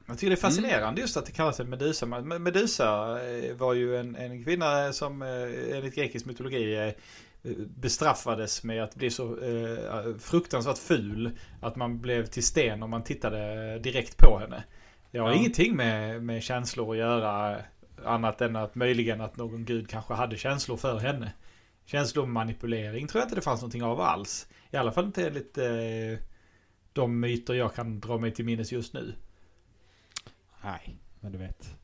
Jag 0.07 0.19
tycker 0.19 0.31
det 0.31 0.35
är 0.35 0.37
fascinerande 0.37 0.89
mm. 0.89 1.01
just 1.01 1.17
att 1.17 1.27
det 1.27 1.33
kallas 1.33 1.59
Medusa. 1.59 2.07
Medusa 2.23 3.19
eh, 3.29 3.55
var 3.57 3.75
ju 3.75 3.97
en, 3.97 4.17
en 4.17 4.45
kvinna 4.45 4.93
som 4.93 5.23
eh, 5.23 5.77
enligt 5.77 5.95
grekisk 5.95 6.27
mytologi 6.27 6.95
eh, 7.43 7.53
bestraffades 7.67 8.65
med 8.65 8.83
att 8.83 8.95
bli 8.95 9.11
så 9.11 9.39
eh, 9.39 10.17
fruktansvärt 10.19 10.79
ful 10.79 11.39
att 11.61 11.77
man 11.77 12.01
blev 12.01 12.27
till 12.27 12.45
sten 12.45 12.83
om 12.83 12.91
man 12.91 13.05
tittade 13.05 13.79
direkt 13.79 14.17
på 14.17 14.39
henne. 14.39 14.65
Det 15.11 15.19
har 15.19 15.29
ja. 15.29 15.35
ingenting 15.35 15.77
med, 15.77 16.23
med 16.23 16.43
känslor 16.43 16.91
att 16.91 16.99
göra 16.99 17.57
annat 18.05 18.41
än 18.41 18.57
att 18.57 18.75
möjligen 18.75 19.21
att 19.21 19.37
någon 19.37 19.65
gud 19.65 19.89
kanske 19.89 20.15
hade 20.15 20.37
känslor 20.37 20.77
för 20.77 20.99
henne. 20.99 21.33
Känslomanipulering 21.91 23.07
tror 23.07 23.21
jag 23.21 23.27
inte 23.27 23.35
det 23.35 23.41
fanns 23.41 23.61
någonting 23.61 23.83
av 23.83 24.01
alls. 24.01 24.49
I 24.71 24.77
alla 24.77 24.93
fall 24.93 25.05
inte 25.05 25.27
enligt 25.27 25.59
eh, 25.59 25.65
de 26.93 27.21
myter 27.21 27.55
jag 27.55 27.75
kan 27.75 28.01
dra 28.01 28.19
mig 28.19 28.35
till 28.35 28.45
minnes 28.45 28.73
just 28.73 28.95
nu. 28.95 29.15
Nej, 30.65 30.97
men 31.21 31.33
du 31.33 31.39
vet. 31.39 31.77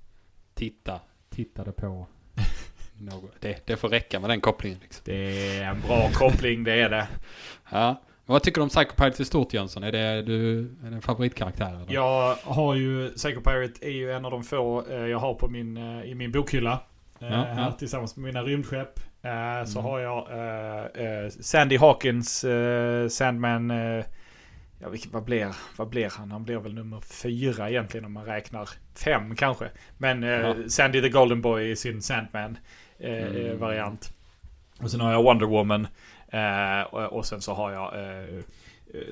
Titta, 0.54 1.00
tittade 1.30 1.72
på 1.72 2.06
något. 2.98 3.40
Det, 3.40 3.66
det 3.66 3.76
får 3.76 3.88
räcka 3.88 4.20
med 4.20 4.30
den 4.30 4.40
kopplingen. 4.40 4.78
Liksom. 4.82 5.02
Det 5.04 5.56
är 5.56 5.64
en 5.64 5.80
bra 5.80 6.10
koppling, 6.12 6.64
det 6.64 6.72
är 6.72 6.90
det. 6.90 7.08
Ja. 7.70 8.02
Vad 8.26 8.42
tycker 8.42 8.60
du 8.60 8.62
om 8.62 8.68
Psycho 8.68 8.94
Pirate 8.96 9.22
i 9.22 9.24
stort 9.24 9.54
Jönsson? 9.54 9.82
Är 9.82 9.92
det, 9.92 10.22
du, 10.22 10.58
är 10.84 10.90
det 10.90 10.96
en 10.96 11.02
favoritkaraktär? 11.02 11.68
Eller? 11.68 11.94
Jag 11.94 12.34
har 12.34 12.74
ju, 12.74 13.10
Psycho 13.10 13.40
Pirate 13.40 13.86
är 13.86 13.90
ju 13.90 14.12
en 14.12 14.24
av 14.24 14.30
de 14.30 14.44
få 14.44 14.86
eh, 14.90 15.06
jag 15.06 15.18
har 15.18 15.34
på 15.34 15.48
min, 15.48 15.76
eh, 15.76 16.04
i 16.04 16.14
min 16.14 16.32
bokhylla. 16.32 16.82
Eh, 17.20 17.28
ja, 17.28 17.48
ja. 17.56 17.72
Tillsammans 17.72 18.16
med 18.16 18.24
mina 18.24 18.42
rymdskepp. 18.42 19.00
Så 19.66 19.78
mm. 19.78 19.90
har 19.90 20.00
jag 20.00 20.28
uh, 20.30 20.84
uh, 21.04 21.28
Sandy 21.30 21.76
Hawkins, 21.76 22.44
Sandman. 23.08 23.70
ja, 23.70 24.02
vad, 25.12 25.24
blir, 25.24 25.56
vad 25.76 25.88
blir 25.88 26.10
han? 26.10 26.30
Han 26.30 26.44
blir 26.44 26.56
väl 26.56 26.74
nummer 26.74 27.00
fyra 27.00 27.70
egentligen 27.70 28.04
om 28.04 28.12
man 28.12 28.24
räknar 28.24 28.68
fem 28.94 29.36
kanske. 29.36 29.70
Men 29.98 30.70
Sandy 30.70 31.00
the 31.00 31.08
Golden 31.08 31.40
Boy 31.40 31.70
i 31.70 31.76
sin 31.76 32.02
Sandman-variant. 32.02 34.10
Mm. 34.10 34.80
Och 34.80 34.90
sen 34.90 35.00
har 35.00 35.12
jag 35.12 35.22
Wonder 35.22 35.46
Woman. 35.46 35.86
Och, 37.10 37.26
sen 37.26 37.40
så 37.40 37.54
har 37.54 37.72
jag 37.72 37.92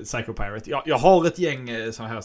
Psycho 0.03 0.33
Pirate. 0.33 0.69
Jag, 0.69 0.83
jag 0.85 0.97
har 0.97 1.27
ett 1.27 1.39
gäng 1.39 1.69
eh, 1.69 1.91
sådana 1.91 2.13
här 2.13 2.23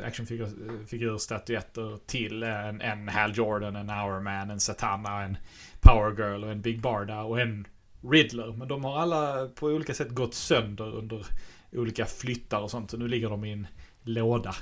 eh, 0.00 0.06
actionfigurstatyetter 0.06 1.98
till. 2.06 2.42
En, 2.42 2.80
en 2.80 3.08
Hal 3.08 3.36
Jordan, 3.36 3.76
en 3.76 3.90
Hourman, 3.90 4.50
en 4.50 4.60
Satana, 4.60 5.22
en 5.22 5.36
Power 5.80 6.10
Girl 6.18 6.44
och 6.44 6.50
en 6.50 6.60
Big 6.60 6.80
Barda 6.80 7.22
och 7.22 7.40
en 7.40 7.66
Riddler. 8.02 8.52
Men 8.52 8.68
de 8.68 8.84
har 8.84 8.98
alla 8.98 9.48
på 9.48 9.66
olika 9.66 9.94
sätt 9.94 10.08
gått 10.08 10.34
sönder 10.34 10.94
under 10.94 11.26
olika 11.72 12.06
flyttar 12.06 12.60
och 12.60 12.70
sånt. 12.70 12.90
Så 12.90 12.96
nu 12.96 13.08
ligger 13.08 13.30
de 13.30 13.44
i 13.44 13.52
en 13.52 13.66
låda. 14.02 14.54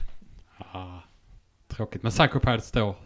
Ah, 0.72 0.98
tråkigt. 1.68 2.02
Men 2.02 2.12
Psycho 2.12 2.40
Pirate 2.40 2.64
står... 2.64 2.96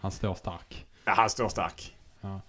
Han 0.00 0.10
står 0.10 0.34
stark. 0.34 0.86
Ja, 1.04 1.12
han 1.12 1.30
står 1.30 1.48
stark. 1.48 1.96
Ja. 2.20 2.40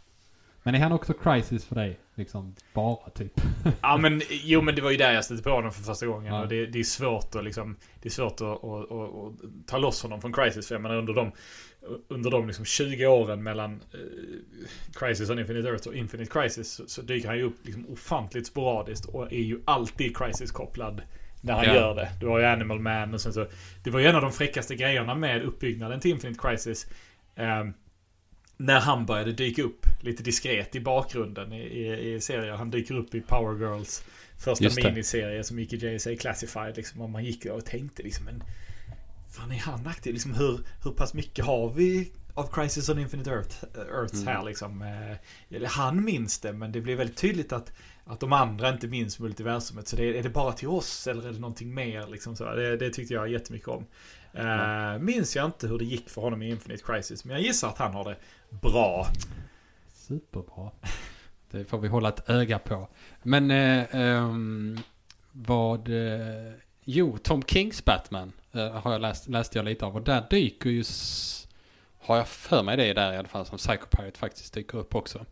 Men 0.63 0.75
är 0.75 0.79
han 0.79 0.91
också 0.91 1.13
Crisis 1.13 1.65
för 1.65 1.75
dig? 1.75 1.99
Liksom 2.21 2.55
bara 2.73 3.09
typ? 3.09 3.41
ja 3.81 3.97
men 4.01 4.21
jo 4.29 4.61
men 4.61 4.75
det 4.75 4.81
var 4.81 4.91
ju 4.91 4.97
där 4.97 5.13
jag 5.13 5.25
stötte 5.25 5.43
på 5.43 5.49
honom 5.49 5.71
för 5.71 5.83
första 5.83 6.05
gången. 6.05 6.33
Ja. 6.33 6.41
Och 6.41 6.47
det, 6.47 6.65
det, 6.65 6.79
är 6.79 6.83
svårt 6.83 7.35
att 7.35 7.43
liksom, 7.43 7.75
det 8.01 8.07
är 8.07 8.11
svårt 8.11 8.41
att, 8.41 8.41
att, 8.41 8.91
att, 8.91 8.91
att, 8.91 9.67
ta 9.67 9.77
loss 9.77 10.03
honom 10.03 10.21
från 10.21 10.33
Crisis. 10.33 10.67
För 10.67 10.75
jag 10.75 10.81
menar 10.81 10.95
under 10.95 11.13
de, 11.13 11.31
under 12.07 12.31
de 12.31 12.47
liksom 12.47 12.65
20 12.65 13.07
åren 13.07 13.43
mellan 13.43 13.73
uh, 13.73 13.79
Crisis 14.93 15.29
on 15.29 15.39
Infinite 15.39 15.69
Earth 15.69 15.87
och 15.87 15.95
Infinite 15.95 16.31
Crisis 16.31 16.71
så, 16.71 16.87
så 16.87 17.01
dyker 17.01 17.27
han 17.27 17.37
ju 17.37 17.43
upp 17.43 17.57
liksom 17.63 17.85
ofantligt 17.89 18.47
sporadiskt 18.47 19.05
och 19.05 19.33
är 19.33 19.41
ju 19.41 19.61
alltid 19.65 20.17
Crisis-kopplad 20.17 21.01
när 21.41 21.53
han 21.53 21.65
ja. 21.65 21.75
gör 21.75 21.95
det. 21.95 22.11
Du 22.19 22.27
har 22.27 22.39
ju 22.39 22.45
Animal 22.45 22.79
Man 22.79 23.13
och 23.13 23.21
sen 23.21 23.33
så. 23.33 23.47
Det 23.83 23.89
var 23.89 23.99
ju 23.99 24.05
en 24.05 24.15
av 24.15 24.21
de 24.21 24.31
fräckaste 24.31 24.75
grejerna 24.75 25.15
med 25.15 25.41
uppbyggnaden 25.41 25.99
till 25.99 26.11
Infinite 26.11 26.39
Crisis. 26.41 26.87
Um, 27.35 27.73
när 28.61 28.79
han 28.79 29.05
började 29.05 29.31
dyka 29.31 29.63
upp 29.63 29.85
lite 30.01 30.23
diskret 30.23 30.75
i 30.75 30.79
bakgrunden 30.79 31.53
i, 31.53 31.61
i, 31.61 32.13
i 32.13 32.21
serier. 32.21 32.53
Han 32.53 32.71
dyker 32.71 32.95
upp 32.95 33.15
i 33.15 33.21
Power 33.21 33.59
Girls 33.59 34.03
första 34.37 34.83
miniserie 34.83 35.43
som 35.43 35.59
gick 35.59 35.73
i 35.73 35.75
JSA 35.75 36.15
Classified. 36.15 36.77
Liksom, 36.77 37.01
och 37.01 37.09
man 37.09 37.25
gick 37.25 37.45
och 37.45 37.65
tänkte 37.65 38.03
liksom, 38.03 38.25
men 38.25 38.43
fan 39.31 39.51
är 39.51 39.59
han 39.59 39.87
aktiv? 39.87 40.13
Liksom, 40.13 40.33
hur, 40.33 40.59
hur 40.83 40.91
pass 40.91 41.13
mycket 41.13 41.45
har 41.45 41.73
vi 41.73 42.11
av 42.33 42.47
Crisis 42.53 42.89
on 42.89 42.99
Infinite 42.99 43.31
Earth, 43.31 43.55
Earths 43.75 44.21
mm. 44.21 44.27
här 44.27 44.45
liksom? 44.45 44.81
Eh, 45.51 45.63
han 45.63 46.03
minns 46.03 46.39
det, 46.39 46.53
men 46.53 46.71
det 46.71 46.81
blir 46.81 46.95
väldigt 46.95 47.17
tydligt 47.17 47.53
att, 47.53 47.73
att 48.05 48.19
de 48.19 48.33
andra 48.33 48.69
inte 48.69 48.87
minns 48.87 49.19
multiversumet. 49.19 49.87
Så 49.87 49.95
det, 49.95 50.17
är 50.19 50.23
det 50.23 50.29
bara 50.29 50.51
till 50.51 50.67
oss 50.67 51.07
eller 51.07 51.27
är 51.27 51.31
det 51.31 51.39
någonting 51.39 51.73
mer? 51.73 52.07
Liksom, 52.07 52.35
så. 52.35 52.55
Det, 52.55 52.77
det 52.77 52.89
tyckte 52.89 53.13
jag 53.13 53.29
jättemycket 53.29 53.67
om. 53.67 53.85
Uh, 54.39 54.99
minns 54.99 55.35
jag 55.35 55.45
inte 55.45 55.67
hur 55.67 55.79
det 55.79 55.85
gick 55.85 56.09
för 56.09 56.21
honom 56.21 56.41
i 56.41 56.49
Infinite 56.49 56.83
Crisis, 56.83 57.25
men 57.25 57.35
jag 57.35 57.45
gissar 57.45 57.67
att 57.67 57.77
han 57.77 57.93
har 57.93 58.03
det 58.03 58.17
bra. 58.49 59.07
Superbra. 59.93 60.71
Det 61.51 61.65
får 61.65 61.77
vi 61.77 61.87
hålla 61.87 62.09
ett 62.09 62.29
öga 62.29 62.59
på. 62.59 62.87
Men 63.23 63.51
eh, 63.51 63.87
um, 63.93 64.79
vad... 65.31 65.89
Eh, 65.89 66.53
jo, 66.83 67.17
Tom 67.17 67.43
Kings 67.43 67.85
Batman 67.85 68.31
eh, 68.51 68.71
har 68.71 68.91
jag 68.91 69.01
läst, 69.01 69.29
läste 69.29 69.57
jag 69.57 69.65
lite 69.65 69.85
av. 69.85 69.95
Och 69.95 70.01
där 70.01 70.23
dyker 70.29 70.69
ju... 70.69 70.83
Har 71.99 72.17
jag 72.17 72.27
för 72.27 72.63
mig 72.63 72.77
det 72.77 72.93
där 72.93 73.13
i 73.13 73.17
alla 73.17 73.27
fall 73.27 73.45
som 73.45 73.57
Psycho 73.57 73.85
Pirate 73.89 74.19
faktiskt 74.19 74.53
dyker 74.53 74.77
upp 74.77 74.95
också. 74.95 75.25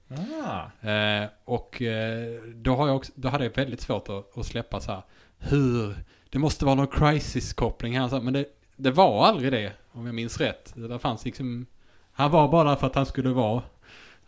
Ah. 0.44 0.90
Eh, 0.90 1.28
och 1.46 1.82
eh, 1.82 2.42
då, 2.42 2.76
har 2.76 2.88
jag 2.88 2.96
också, 2.96 3.12
då 3.16 3.30
hade 3.30 3.44
jag 3.44 3.56
väldigt 3.56 3.82
svårt 3.82 4.10
att, 4.10 4.38
att 4.38 4.46
släppa 4.46 4.80
så 4.80 4.92
här. 4.92 5.04
Hur? 5.38 5.96
Det 6.30 6.40
måste 6.40 6.66
vara 6.66 6.76
någon 6.76 6.88
crisis-koppling 6.88 8.00
här. 8.00 8.22
Men 8.22 8.34
det, 8.34 8.46
det 8.80 8.92
var 8.92 9.26
aldrig 9.26 9.52
det, 9.52 9.74
om 9.92 10.06
jag 10.06 10.16
minns 10.16 10.38
rätt. 10.38 10.74
Det 10.76 11.00
fanns 11.00 11.26
liksom 11.26 11.66
han 12.12 12.32
var 12.32 12.48
bara 12.48 12.76
för 12.76 12.88
att 12.88 12.96
han 12.96 13.06
skulle 13.06 13.30
vara 13.30 13.64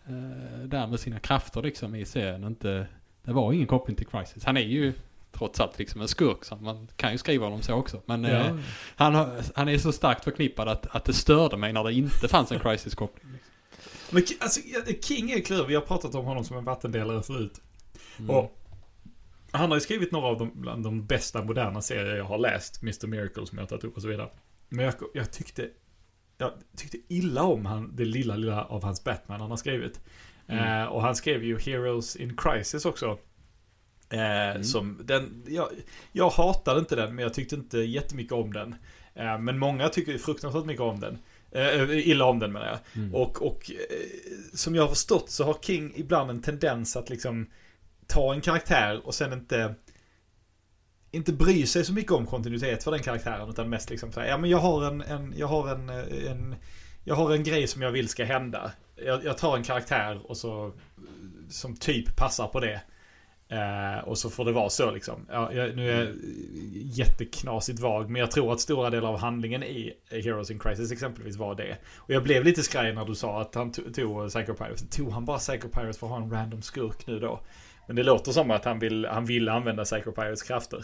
eh, 0.05 0.65
där 0.65 0.87
med 0.87 0.99
sina 0.99 1.19
krafter 1.19 1.61
liksom 1.61 1.95
i 1.95 2.05
serien. 2.05 2.43
Inte, 2.43 2.87
det 3.23 3.33
var 3.33 3.53
ingen 3.53 3.67
koppling 3.67 3.95
till 3.95 4.07
Crisis. 4.07 4.45
Han 4.45 4.57
är 4.57 4.61
ju 4.61 4.93
trots 5.31 5.59
allt 5.59 5.79
liksom 5.79 6.01
en 6.01 6.07
skurk 6.07 6.45
så 6.45 6.55
man 6.55 6.87
kan 6.95 7.11
ju 7.11 7.17
skriva 7.17 7.45
honom 7.45 7.61
så 7.61 7.73
också. 7.73 8.01
Men 8.05 8.23
ja. 8.23 8.29
eh, 8.29 8.55
han, 8.95 9.41
han 9.55 9.69
är 9.69 9.77
så 9.77 9.91
starkt 9.91 10.23
förknippad 10.23 10.67
att, 10.67 10.95
att 10.95 11.05
det 11.05 11.13
störde 11.13 11.57
mig 11.57 11.73
när 11.73 11.83
det 11.83 11.93
inte 11.93 12.27
fanns 12.27 12.51
en 12.51 12.59
Crisis-koppling. 12.59 13.31
Men 14.09 14.23
alltså, 14.39 14.61
King 15.01 15.31
är 15.31 15.39
klurig. 15.39 15.67
Vi 15.67 15.75
har 15.75 15.81
pratat 15.81 16.15
om 16.15 16.25
honom 16.25 16.43
som 16.43 16.57
en 16.57 16.63
vattendelare 16.63 17.23
förut. 17.23 17.61
Mm. 18.19 18.35
Och 18.35 18.61
han 19.51 19.69
har 19.69 19.77
ju 19.77 19.81
skrivit 19.81 20.11
några 20.11 20.27
av 20.27 20.37
de, 20.37 20.51
bland 20.61 20.83
de 20.83 21.05
bästa 21.05 21.43
moderna 21.43 21.81
serier 21.81 22.15
jag 22.15 22.25
har 22.25 22.37
läst. 22.37 22.81
Mr. 22.81 23.07
Miracle 23.07 23.45
som 23.45 23.57
jag 23.57 23.63
har 23.63 23.67
tagit 23.69 23.83
upp 23.83 23.95
och 23.95 24.01
så 24.01 24.07
vidare. 24.07 24.29
Men 24.69 24.85
jag, 24.85 24.93
jag 25.13 25.31
tyckte 25.31 25.69
jag 26.37 26.51
tyckte 26.77 26.97
illa 27.07 27.43
om 27.43 27.65
han, 27.65 27.95
det 27.95 28.05
lilla, 28.05 28.35
lilla 28.35 28.65
av 28.65 28.83
hans 28.83 29.03
Batman 29.03 29.41
han 29.41 29.49
har 29.49 29.57
skrivit. 29.57 29.99
Mm. 30.47 30.81
Eh, 30.81 30.87
och 30.87 31.01
han 31.01 31.15
skrev 31.15 31.43
ju 31.43 31.59
Heroes 31.59 32.15
in 32.15 32.37
Crisis 32.37 32.85
också. 32.85 33.17
Eh, 34.09 34.49
Mm. 34.51 34.63
som 34.63 34.99
den, 35.03 35.45
jag, 35.47 35.67
jag 36.11 36.29
hatade 36.29 36.79
inte 36.79 36.95
den, 36.95 37.15
men 37.15 37.23
jag 37.23 37.33
tyckte 37.33 37.55
inte 37.55 37.77
jättemycket 37.77 38.33
om 38.33 38.53
den. 38.53 38.75
Eh, 39.15 39.39
men 39.39 39.59
många 39.59 39.89
tycker 39.89 40.17
fruktansvärt 40.17 40.65
mycket 40.65 40.81
om 40.81 40.99
den. 40.99 41.17
Eh, 41.51 42.07
illa 42.09 42.25
om 42.25 42.39
den 42.39 42.51
menar 42.51 42.67
jag. 42.67 43.03
Mm. 43.03 43.15
Och, 43.15 43.41
och 43.41 43.71
eh, 43.71 43.97
som 44.53 44.75
jag 44.75 44.83
har 44.83 44.89
förstått 44.89 45.29
så 45.29 45.43
har 45.43 45.57
King 45.61 45.93
ibland 45.95 46.29
en 46.29 46.41
tendens 46.41 46.95
att 46.95 47.09
liksom 47.09 47.47
ta 48.12 48.34
en 48.34 48.41
karaktär 48.41 49.01
och 49.05 49.14
sen 49.14 49.34
inte 49.34 49.76
inte 51.12 51.34
bry 51.34 51.66
sig 51.66 51.86
så 51.86 51.93
mycket 51.93 52.12
om 52.12 52.26
kontinuitet 52.26 52.84
för 52.84 52.91
den 52.91 52.99
karaktären 52.99 53.49
utan 53.49 53.70
mest 53.70 53.89
liksom 53.89 54.12
såhär, 54.12 54.28
ja 54.28 54.38
men 54.38 54.49
jag 54.49 54.57
har 54.57 54.88
en, 54.88 55.01
en 55.01 55.34
jag 55.38 55.47
har 55.47 55.70
en, 55.70 55.89
en 55.89 56.55
jag 57.03 57.16
har 57.16 57.32
en 57.32 57.43
grej 57.43 57.68
som 57.68 57.82
jag 57.82 57.91
vill 57.91 58.09
ska 58.09 58.26
hända. 58.26 58.72
Jag, 58.95 59.26
jag 59.26 59.38
tar 59.38 59.57
en 59.57 59.64
karaktär 59.64 60.22
och 60.24 60.38
så 60.38 60.74
som 61.49 61.76
typ 61.76 62.16
passar 62.16 62.47
på 62.47 62.59
det. 62.59 62.82
Eh, 63.49 64.07
och 64.07 64.18
så 64.18 64.30
får 64.30 64.45
det 64.45 64.51
vara 64.51 64.70
så 64.70 64.91
liksom. 64.91 65.26
Ja, 65.30 65.53
jag, 65.53 65.76
nu 65.76 65.91
är 65.91 66.05
jag 66.05 66.16
jätteknasigt 66.74 67.80
vag, 67.80 68.09
men 68.09 68.20
jag 68.20 68.32
tror 68.32 68.53
att 68.53 68.59
stora 68.59 68.89
delar 68.89 69.09
av 69.09 69.20
handlingen 69.20 69.64
i 69.64 69.93
Heroes 70.09 70.51
in 70.51 70.59
Crisis 70.59 70.91
exempelvis 70.91 71.36
var 71.36 71.55
det. 71.55 71.78
Och 71.95 72.12
jag 72.12 72.24
blev 72.24 72.43
lite 72.43 72.64
skraj 72.64 72.93
när 72.93 73.05
du 73.05 73.16
sa 73.16 73.41
att 73.41 73.55
han 73.55 73.72
tog 73.72 74.30
Psycho 74.30 74.53
Pirates. 74.53 74.89
Tog 74.89 75.12
han 75.12 75.26
bara 75.26 75.38
Psycho 75.38 75.70
Pirates 75.70 75.97
för 75.97 76.07
att 76.07 76.12
ha 76.12 76.22
en 76.22 76.32
random 76.32 76.62
skurk 76.62 77.07
nu 77.07 77.20
då? 77.20 77.41
Men 77.88 77.95
det 77.95 78.03
låter 78.03 78.32
som 78.32 78.51
att 78.51 78.65
han 78.65 78.79
vill, 78.79 79.05
han 79.05 79.25
vill 79.25 79.49
använda 79.49 79.84
Psycho 79.84 80.11
Pirates 80.11 80.43
krafter. 80.43 80.84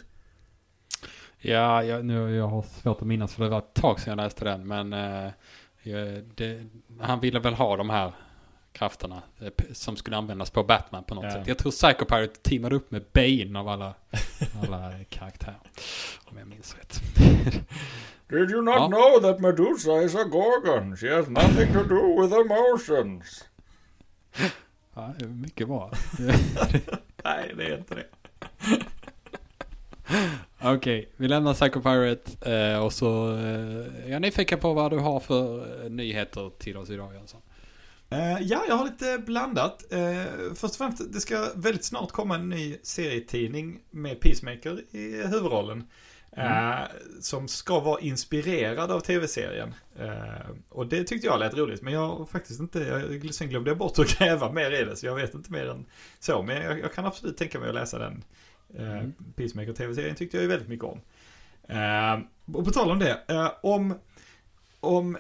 Ja, 1.40 1.84
jag, 1.84 2.06
nu, 2.06 2.36
jag 2.36 2.48
har 2.48 2.62
svårt 2.62 3.02
att 3.02 3.08
minnas 3.08 3.34
för 3.36 3.44
det 3.44 3.50
var 3.50 3.58
ett 3.58 3.74
tag 3.74 4.00
sedan 4.00 4.12
jag 4.18 4.24
läste 4.24 4.46
den. 4.46 4.68
Men 4.68 4.94
eh, 4.94 5.32
det, 6.36 6.64
han 7.00 7.20
ville 7.20 7.40
väl 7.40 7.54
ha 7.54 7.78
de 7.78 7.90
här 7.90 8.12
krafterna 8.72 9.22
eh, 9.40 9.48
som 9.74 9.96
skulle 9.96 10.18
användas 10.18 10.50
på 10.52 10.64
Batman 10.64 11.04
på 11.04 11.16
något 11.16 11.24
Ja. 11.24 11.32
sätt. 11.32 11.48
Jag 11.48 11.58
tror 11.58 11.72
Psycho 11.72 12.06
Pirate 12.06 12.40
teamade 12.42 12.76
upp 12.76 12.92
med 12.92 13.04
Bane 13.14 13.60
av 13.60 13.68
alla, 13.68 13.94
alla 14.64 14.92
karaktärer. 15.10 15.60
Om 16.26 16.38
jag 16.38 16.48
minns 16.48 16.76
rätt. 16.76 17.02
Did 18.30 18.52
you 18.52 18.62
not 18.62 18.76
Ja. 18.76 18.88
know 18.88 19.22
that 19.32 19.40
Medusa 19.40 20.02
is 20.02 20.16
a 20.16 20.24
gorgon? 20.24 20.98
She 20.98 21.16
has 21.16 21.28
nothing 21.28 21.74
to 21.74 21.84
do 21.84 22.22
with 22.22 22.34
emotions. 22.36 23.46
Ja, 24.98 25.14
mycket 25.28 25.68
bra. 25.68 25.92
Nej, 27.24 27.54
det 27.58 27.64
är 27.64 27.78
inte 27.78 27.96
det. 27.96 28.06
Okej, 30.76 31.10
vi 31.18 31.28
lämnar 31.28 31.54
Psycho 31.54 31.82
Pirate 31.82 32.52
eh, 32.52 32.86
och 32.86 32.94
så 32.94 33.38
eh, 33.38 33.86
jag 34.02 34.12
är 34.12 34.20
nyfiken 34.20 34.60
på 34.60 34.74
vad 34.74 34.92
du 34.92 34.98
har 34.98 35.20
för 35.20 35.60
eh, 35.84 35.90
nyheter 35.90 36.52
till 36.58 36.78
oss 36.78 36.90
idag 36.90 37.14
Jönsson. 37.14 37.42
Eh, 38.10 38.42
ja, 38.42 38.64
jag 38.68 38.76
har 38.76 38.86
lite 38.86 39.18
blandat. 39.26 39.94
Eh, 39.94 40.24
först 40.56 40.74
och 40.74 40.78
främst, 40.78 41.14
det 41.14 41.20
ska 41.20 41.48
väldigt 41.56 41.86
snart 41.86 42.12
komma 42.12 42.36
en 42.36 42.50
ny 42.50 42.78
serietidning 42.84 43.80
med 43.90 44.20
Peacemaker 44.20 44.96
i 44.96 45.28
huvudrollen. 45.28 45.84
Eh, 46.32 46.80
som 47.22 47.48
ska 47.48 47.80
vara 47.80 48.00
inspirerad 48.02 48.92
av 48.92 49.00
tv-serien. 49.00 49.76
Eh, 50.00 50.50
och 50.70 50.88
det 50.88 51.04
tyckte 51.04 51.28
jag 51.28 51.40
lät 51.40 51.54
roligt, 51.54 51.82
men 51.82 51.94
jag 51.94 52.30
faktiskt 52.30 52.60
inte, 52.60 52.80
jag, 52.80 53.34
sen 53.34 53.50
glömde 53.50 53.70
jag 53.70 53.78
bort 53.78 54.00
att 54.00 54.08
gräva 54.20 54.52
mer 54.52 54.72
i 54.72 54.84
det, 54.84 54.96
så 54.96 55.06
jag 55.06 55.16
vet 55.16 55.34
inte 55.34 55.52
mer 55.52 55.70
än 55.70 55.86
så. 56.20 56.44
Men 56.44 56.62
jag, 56.62 56.80
jag 56.80 56.94
kan 56.94 57.06
absolut 57.06 57.38
tänka 57.38 57.60
mig 57.60 57.70
att 57.70 57.76
läsa 57.76 58.00
den. 58.00 58.24
Eh, 58.78 58.98
Mm. 58.98 59.14
Peacemaker 59.36 59.74
tv-serien 59.74 60.16
tyckte 60.16 60.38
jag 60.38 60.42
ju 60.42 60.48
väldigt 60.50 60.70
mycket 60.70 60.86
om. 60.86 61.02
Eh, 61.68 62.20
och 62.56 62.66
på 62.66 62.72
tal 62.72 62.92
om 62.92 63.00
det, 63.00 63.22
om, 63.62 64.00
om, 64.80 65.18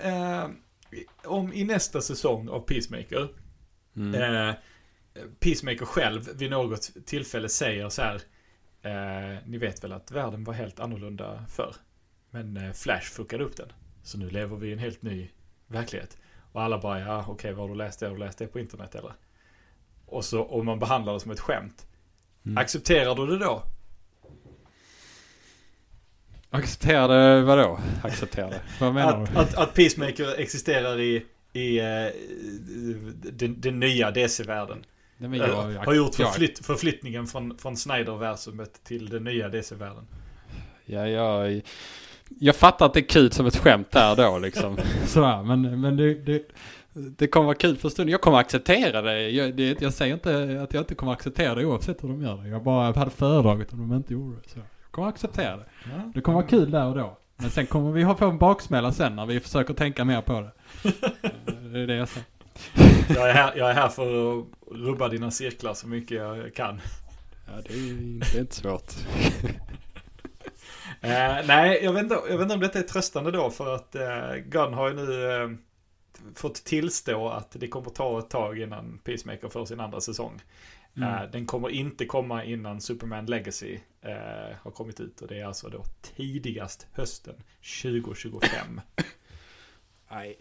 om 1.23 1.53
i 1.53 1.63
nästa 1.63 2.01
säsong 2.01 2.49
av 2.49 2.59
Peacemaker 2.59 3.29
Mm. 3.95 4.53
Peacemaker 5.39 5.85
själv 5.85 6.29
vid 6.37 6.51
något 6.51 6.89
tillfälle 7.05 7.49
säger 7.49 7.89
så 7.89 8.01
här. 8.01 8.21
Eh, 8.87 9.37
ni 9.45 9.57
vet 9.57 9.83
väl 9.83 9.93
att 9.93 10.11
världen 10.11 10.43
var 10.43 10.53
helt 10.53 10.79
annorlunda 10.79 11.43
förr. 11.49 11.75
Men 12.29 12.57
eh, 12.57 12.71
Flash 12.73 13.11
fuckade 13.11 13.43
upp 13.43 13.55
den. 13.55 13.71
Så 14.03 14.17
nu 14.17 14.29
lever 14.29 14.57
vi 14.57 14.69
i 14.69 14.73
en 14.73 14.79
helt 14.79 15.01
ny 15.01 15.29
verklighet. 15.67 16.17
Och 16.51 16.61
alla 16.61 16.77
bara, 16.79 16.99
ja 16.99 17.25
okej, 17.27 17.53
vad 17.53 17.61
har 17.61 17.69
du 17.69 17.75
läst 17.75 17.99
det? 17.99 18.05
Har 18.05 18.13
du 18.13 18.19
läst 18.19 18.37
det 18.37 18.47
på 18.47 18.59
internet 18.59 18.95
eller? 18.95 19.11
Och 20.05 20.25
så 20.25 20.43
om 20.43 20.65
man 20.65 20.79
behandlar 20.79 21.13
det 21.13 21.19
som 21.19 21.31
ett 21.31 21.39
skämt. 21.39 21.87
Mm. 22.45 22.57
Accepterar 22.57 23.15
du 23.15 23.27
det 23.27 23.45
då? 23.45 23.63
Accepterade 26.49 27.41
vadå? 27.41 27.79
Accepterade? 28.03 28.61
Vad 28.79 28.93
menar 28.93 29.23
Att, 29.23 29.33
du? 29.33 29.39
att, 29.39 29.55
att 29.57 29.73
Peacemaker 29.73 30.39
existerar 30.39 30.99
i, 30.99 31.25
i 31.53 31.79
eh, 31.79 32.07
den, 33.31 33.61
den 33.61 33.79
nya 33.79 34.11
DC-världen. 34.11 34.85
Nej, 35.17 35.29
men 35.29 35.41
Eh, 35.41 35.47
jag, 35.47 35.85
har 35.85 35.93
gjort 35.93 36.19
jag, 36.19 36.33
förflytt, 36.33 36.65
förflyttningen 36.65 37.27
från, 37.27 37.57
från 37.57 37.77
Snyder-versumet 37.77 38.83
till 38.83 39.09
den 39.09 39.23
nya 39.23 39.49
DC-världen. 39.49 40.07
Ja, 40.85 41.07
jag, 41.07 41.61
jag 42.39 42.55
fattar 42.55 42.85
att 42.85 42.93
det 42.93 42.99
är 42.99 43.09
kul 43.09 43.31
som 43.31 43.45
ett 43.45 43.57
skämt 43.57 43.91
där 43.91 44.15
då 44.15 44.39
liksom. 44.39 44.77
Sådär, 45.05 45.43
men, 45.43 45.81
men 45.81 45.97
det, 45.97 46.13
det, 46.13 46.43
det 46.93 47.27
kommer 47.27 47.45
vara 47.45 47.55
kul 47.55 47.77
för 47.77 47.89
stunden. 47.89 48.11
Jag 48.11 48.21
kommer 48.21 48.37
acceptera 48.37 49.01
det. 49.01 49.29
Jag, 49.29 49.55
det. 49.55 49.81
jag 49.81 49.93
säger 49.93 50.13
inte 50.13 50.61
att 50.63 50.73
jag 50.73 50.81
inte 50.81 50.95
kommer 50.95 51.11
acceptera 51.13 51.55
det 51.55 51.65
oavsett 51.65 52.03
hur 52.03 52.09
de 52.09 52.21
gör 52.21 52.37
det. 52.37 52.49
Jag 52.49 52.63
bara 52.63 52.93
hade 52.93 53.11
föredragit 53.11 53.73
om 53.73 53.89
de 53.89 53.95
inte 53.95 54.13
gjorde 54.13 54.35
det. 54.35 54.49
Så 54.49 54.59
jag 54.59 54.65
kommer 54.91 55.07
acceptera 55.07 55.57
det. 55.57 55.65
Det 56.13 56.21
kommer 56.21 56.35
vara 56.35 56.47
kul 56.47 56.71
där 56.71 56.85
och 56.85 56.95
då. 56.95 57.17
Men 57.35 57.49
sen 57.49 57.65
kommer 57.65 57.91
vi 57.91 58.03
ha 58.03 58.15
få 58.15 58.25
en 58.25 58.37
baksmälla 58.37 58.91
sen 58.91 59.15
när 59.15 59.25
vi 59.25 59.39
försöker 59.39 59.73
tänka 59.73 60.05
mer 60.05 60.21
på 60.21 60.41
det. 60.41 60.51
Det 61.73 61.79
är 61.79 61.87
det 61.87 61.95
jag 61.95 62.09
säger. 62.09 62.36
Jag 63.09 63.29
är, 63.29 63.33
här, 63.33 63.53
jag 63.55 63.69
är 63.69 63.73
här 63.73 63.89
för 63.89 64.39
att 64.39 64.45
rubba 64.71 65.07
dina 65.07 65.31
cirklar 65.31 65.73
så 65.73 65.87
mycket 65.87 66.17
jag 66.17 66.55
kan. 66.55 66.81
Ja, 67.47 67.53
det 67.67 67.73
är 67.73 68.35
är 68.35 68.39
inte 68.39 68.55
svårt. 68.55 68.93
Eh, 71.01 71.45
nej, 71.47 71.79
jag 71.83 71.93
vet, 71.93 72.03
inte, 72.03 72.15
jag 72.29 72.37
vet 72.37 72.41
inte 72.41 72.53
om 72.53 72.59
detta 72.59 72.79
är 72.79 72.83
tröstande 72.83 73.31
då 73.31 73.49
för 73.49 73.75
att 73.75 73.95
eh, 73.95 74.35
Gunn 74.35 74.73
har 74.73 74.89
ju 74.89 74.95
nu 74.95 75.31
eh, 75.31 75.49
fått 76.35 76.55
tillstå 76.55 77.29
att 77.29 77.51
det 77.51 77.67
kommer 77.67 77.89
ta 77.89 78.19
ett 78.19 78.29
tag 78.29 78.59
innan 78.59 78.99
Peacemaker 79.03 79.49
får 79.49 79.65
sin 79.65 79.79
andra 79.79 80.01
säsong. 80.01 80.41
Mm. 80.97 81.09
Eh, 81.09 81.31
den 81.31 81.45
kommer 81.45 81.69
inte 81.69 82.05
komma 82.05 82.43
innan 82.43 82.81
Superman 82.81 83.25
Legacy 83.25 83.79
eh, 84.01 84.57
har 84.61 84.71
kommit 84.71 84.99
ut 84.99 85.21
och 85.21 85.27
det 85.27 85.39
är 85.39 85.45
alltså 85.45 85.69
då 85.69 85.83
tidigast 86.01 86.87
hösten 86.93 87.35
2025. 87.83 88.81
Nej. 90.11 90.37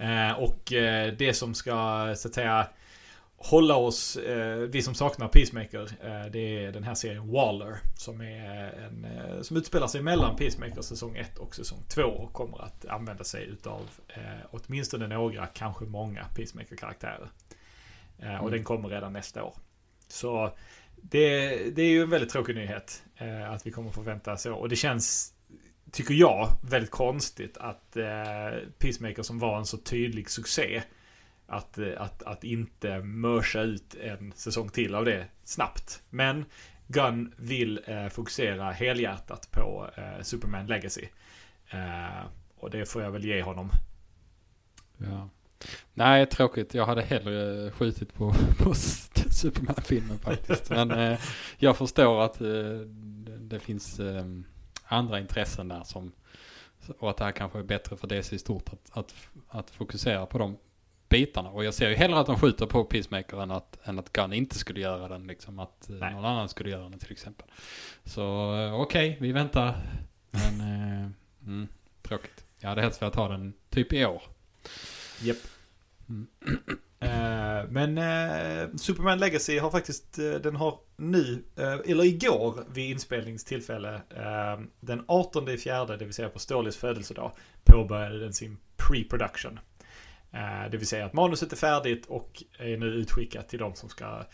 Eh, 0.00 0.32
och 0.32 0.72
eh, 0.72 1.12
det 1.12 1.34
som 1.34 1.54
ska 1.54 1.72
så 2.16 2.28
att 2.28 2.34
säga 2.34 2.68
hålla 3.36 3.76
oss, 3.76 4.16
eh, 4.16 4.56
vi 4.56 4.82
som 4.82 4.94
saknar 4.94 5.28
Peacemaker, 5.28 5.90
det 6.30 6.64
är 6.64 6.72
den 6.72 6.84
här 6.84 6.94
serien 6.94 7.32
Waller. 7.32 7.76
Som, 7.96 8.20
är 8.20 8.72
en, 8.72 9.44
som 9.44 9.56
utspelar 9.56 9.86
sig 9.86 10.02
mellan 10.02 10.36
Peacemaker 10.36 10.82
säsong 10.82 11.16
1 11.16 11.38
och 11.38 11.54
säsong 11.54 11.78
2 11.88 12.02
och 12.02 12.32
kommer 12.32 12.64
att 12.64 12.86
använda 12.86 13.24
sig 13.24 13.44
utav 13.44 13.90
åtminstone 14.50 15.06
några, 15.06 15.46
kanske 15.46 15.84
många 15.84 16.24
Peacemaker-karaktärer. 16.36 17.28
Eh, 18.18 18.34
och 18.34 18.48
Mm. 18.48 18.50
den 18.50 18.64
kommer 18.64 18.88
redan 18.88 19.12
nästa 19.12 19.44
år. 19.44 19.54
Så 20.08 20.52
det, 20.96 21.48
det 21.74 21.82
är 21.82 21.88
ju 21.90 22.02
en 22.02 22.10
väldigt 22.10 22.30
tråkig 22.30 22.54
nyhet 22.56 23.02
eh, 23.16 23.50
att 23.50 23.66
vi 23.66 23.70
kommer 23.70 23.90
få 23.90 24.00
vänta 24.00 24.36
så. 24.36 24.54
Och 24.54 24.68
det 24.68 24.76
känns 24.76 25.34
tycker 25.92 26.14
jag, 26.14 26.48
väldigt 26.62 26.90
konstigt 26.90 27.56
att 27.56 27.96
eh, 27.96 28.68
Peacemaker 28.78 29.22
som 29.22 29.38
var 29.38 29.58
en 29.58 29.66
så 29.66 29.76
tydlig 29.76 30.30
succé 30.30 30.82
att, 31.46 31.78
eh, 31.78 31.92
att, 31.96 32.22
att 32.22 32.44
inte 32.44 32.98
mörsa 32.98 33.62
ut 33.62 33.94
en 33.94 34.32
säsong 34.32 34.68
till 34.68 34.94
av 34.94 35.04
det 35.04 35.26
snabbt. 35.44 36.02
Men 36.10 36.44
Gunn 36.86 37.34
vill 37.36 37.80
eh, 37.86 38.08
fokusera 38.08 38.70
helhjärtat 38.70 39.50
på 39.50 39.90
eh, 39.96 40.22
Superman 40.22 40.66
Legacy. 40.66 41.08
Eh, 41.70 42.26
och 42.56 42.70
det 42.70 42.86
får 42.86 43.02
jag 43.02 43.10
väl 43.10 43.24
ge 43.24 43.42
honom. 43.42 43.70
Ja. 44.98 45.28
Nej, 45.94 46.26
tråkigt. 46.26 46.74
Jag 46.74 46.86
hade 46.86 47.02
hellre 47.02 47.66
eh, 47.66 47.72
skjutit 47.72 48.14
på, 48.14 48.34
på 48.58 48.74
Superman-filmen 49.30 50.18
faktiskt. 50.18 50.70
Men 50.70 50.90
eh, 50.90 51.18
jag 51.58 51.76
förstår 51.76 52.22
att 52.22 52.40
eh, 52.40 52.48
det, 52.48 53.38
det 53.38 53.60
finns 53.60 54.00
eh, 54.00 54.24
andra 54.90 55.18
intressen 55.18 55.68
där 55.68 55.82
som 55.84 56.12
och 56.98 57.10
att 57.10 57.16
det 57.16 57.24
här 57.24 57.32
kanske 57.32 57.58
är 57.58 57.62
bättre 57.62 57.96
för 57.96 58.06
DC 58.06 58.36
i 58.36 58.38
stort 58.38 58.68
att, 58.72 58.90
att, 58.90 59.14
att 59.48 59.70
fokusera 59.70 60.26
på 60.26 60.38
de 60.38 60.56
bitarna. 61.08 61.50
Och 61.50 61.64
jag 61.64 61.74
ser 61.74 61.88
ju 61.88 61.94
hellre 61.94 62.18
att 62.18 62.26
de 62.26 62.38
skjuter 62.38 62.66
på 62.66 62.84
Peacemaker 62.84 63.42
än 63.42 63.50
att, 63.50 63.78
än 63.84 63.98
att 63.98 64.12
Gunn 64.12 64.32
inte 64.32 64.58
skulle 64.58 64.80
göra 64.80 65.08
den. 65.08 65.26
Liksom 65.26 65.58
att 65.58 65.90
eh, 65.90 65.96
Nej. 65.96 66.14
någon 66.14 66.24
annan 66.24 66.48
skulle 66.48 66.70
göra 66.70 66.88
den 66.88 66.98
till 66.98 67.12
exempel. 67.12 67.46
Så 68.04 68.56
eh, 68.56 68.80
okej, 68.80 69.16
vi 69.20 69.32
väntar. 69.32 69.76
Men 70.30 70.60
eh, 70.60 71.10
mm, 71.46 71.68
tråkigt. 72.02 72.44
Jag 72.58 72.68
hade 72.68 72.82
helst 72.82 73.02
velat 73.02 73.14
ha 73.14 73.28
den 73.28 73.52
typ 73.70 73.92
i 73.92 74.04
år. 74.04 74.22
Japp. 75.20 75.36
Eh, 76.08 76.74
Eh, 77.00 77.64
men 77.68 77.98
eh, 77.98 78.68
Superman 78.76 79.18
Legacy 79.18 79.58
har 79.58 79.70
faktiskt, 79.70 80.18
eh, 80.18 80.32
den 80.32 80.56
har 80.56 80.78
nu, 80.96 81.44
eh, 81.56 81.72
eller 81.72 82.04
igår 82.04 82.64
vid 82.72 82.90
inspelningstillfälle, 82.90 83.94
eh, 83.94 84.60
den 84.80 85.04
18 85.08 85.48
i 85.48 85.58
fjärde, 85.58 85.96
det 85.96 86.04
vill 86.04 86.14
säga 86.14 86.28
på 86.28 86.38
Stålis 86.38 86.76
födelsedag, 86.76 87.32
påbörjade 87.64 88.20
den 88.20 88.32
sin 88.32 88.58
pre-production. 88.76 89.58
Eh, 90.32 90.70
det 90.70 90.76
vill 90.76 90.86
säga 90.86 91.06
att 91.06 91.12
manuset 91.12 91.52
är 91.52 91.56
färdigt 91.56 92.06
och 92.06 92.42
är 92.58 92.76
nu 92.76 92.86
utskickat 92.86 93.48
till 93.48 93.58
de 93.58 93.74
som 93.74 93.88
ska 93.88 94.24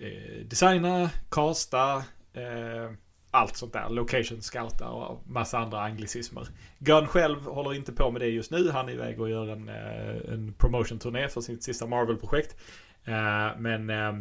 eh, 0.00 0.44
designa, 0.44 1.10
casta, 1.28 1.96
eh, 2.32 2.92
allt 3.34 3.56
sånt 3.56 3.72
där. 3.72 3.90
Location 3.90 4.42
scouta 4.42 4.88
och 4.88 5.22
massa 5.26 5.58
andra 5.58 5.80
anglicismer. 5.80 6.48
Gunn 6.78 7.06
själv 7.06 7.44
håller 7.44 7.74
inte 7.74 7.92
på 7.92 8.10
med 8.10 8.20
det 8.20 8.28
just 8.28 8.50
nu. 8.50 8.70
Han 8.70 8.88
är 8.88 8.92
iväg 8.92 9.20
och 9.20 9.30
gör 9.30 9.48
en, 9.48 9.68
eh, 9.68 10.32
en 10.32 10.54
promotion-turné 10.58 11.28
för 11.28 11.40
sitt 11.40 11.62
sista 11.62 11.86
Marvel-projekt. 11.86 12.56
Eh, 13.04 13.58
men 13.58 13.90
eh, 13.90 14.12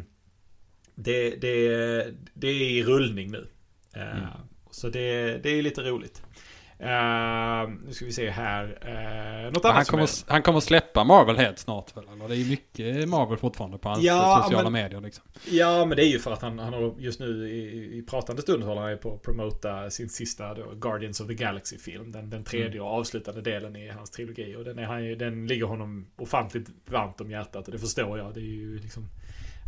det, 0.95 1.29
det, 1.29 1.67
det 2.33 2.47
är 2.47 2.61
i 2.61 2.83
rullning 2.83 3.31
nu. 3.31 3.47
Mm. 3.93 4.25
Så 4.71 4.89
det, 4.89 5.37
det 5.43 5.49
är 5.49 5.61
lite 5.61 5.81
roligt. 5.81 6.23
Eh, 6.79 7.69
nu 7.85 7.93
ska 7.93 8.05
vi 8.05 8.11
se 8.11 8.29
här. 8.29 8.63
Uh, 8.63 9.51
något 9.51 9.63
Men 9.63 9.71
annat 9.71 9.75
han, 9.75 9.85
kommer, 9.85 10.03
är... 10.03 10.31
han 10.31 10.41
kommer 10.41 10.59
släppa 10.59 11.03
Marvel 11.03 11.37
helt 11.37 11.59
snart 11.59 11.97
väl? 11.97 12.03
Eller? 12.13 12.27
Det 12.27 12.35
är 12.35 12.37
ju 12.37 12.49
mycket 12.49 13.09
Marvel 13.09 13.37
fortfarande 13.37 13.77
på 13.77 13.89
hans 13.89 14.03
Ja, 14.03 14.41
sociala 14.43 14.69
men- 14.69 14.83
medier 14.83 15.01
liksom. 15.01 15.23
Ja, 15.51 15.85
men 15.85 15.95
det 15.95 16.05
är 16.05 16.09
ju 16.09 16.19
för 16.19 16.31
att 16.31 16.41
han, 16.41 16.59
han 16.59 16.73
har 16.73 16.95
just 16.97 17.19
nu 17.19 17.49
i, 17.49 17.97
i 17.97 18.01
pratande 18.01 18.41
stund 18.41 18.63
håller 18.63 18.81
han 18.81 18.97
på 18.97 19.13
att 19.13 19.21
promota 19.21 19.89
sin 19.89 20.09
sista 20.09 20.53
då, 20.53 20.71
Guardians 20.75 21.21
of 21.21 21.27
the 21.27 21.33
Galaxy-film. 21.33 22.11
Den, 22.11 22.29
den 22.29 22.43
tredje 22.43 22.81
och 22.81 22.87
avslutande 22.87 23.41
delen 23.41 23.75
i 23.75 23.89
hans 23.89 24.09
trilogi. 24.09 24.55
Och 24.55 24.63
den, 24.63 24.79
är 24.79 24.83
han 24.85 25.03
ju, 25.05 25.15
den 25.15 25.47
ligger 25.47 25.65
honom 25.65 26.07
ofantligt 26.17 26.69
varmt 26.85 27.21
om 27.21 27.31
hjärtat 27.31 27.65
och 27.67 27.71
det 27.71 27.79
förstår 27.79 28.17
jag. 28.17 28.33
Det 28.33 28.39
är 28.39 28.43
ju 28.43 28.79
liksom, 28.79 29.09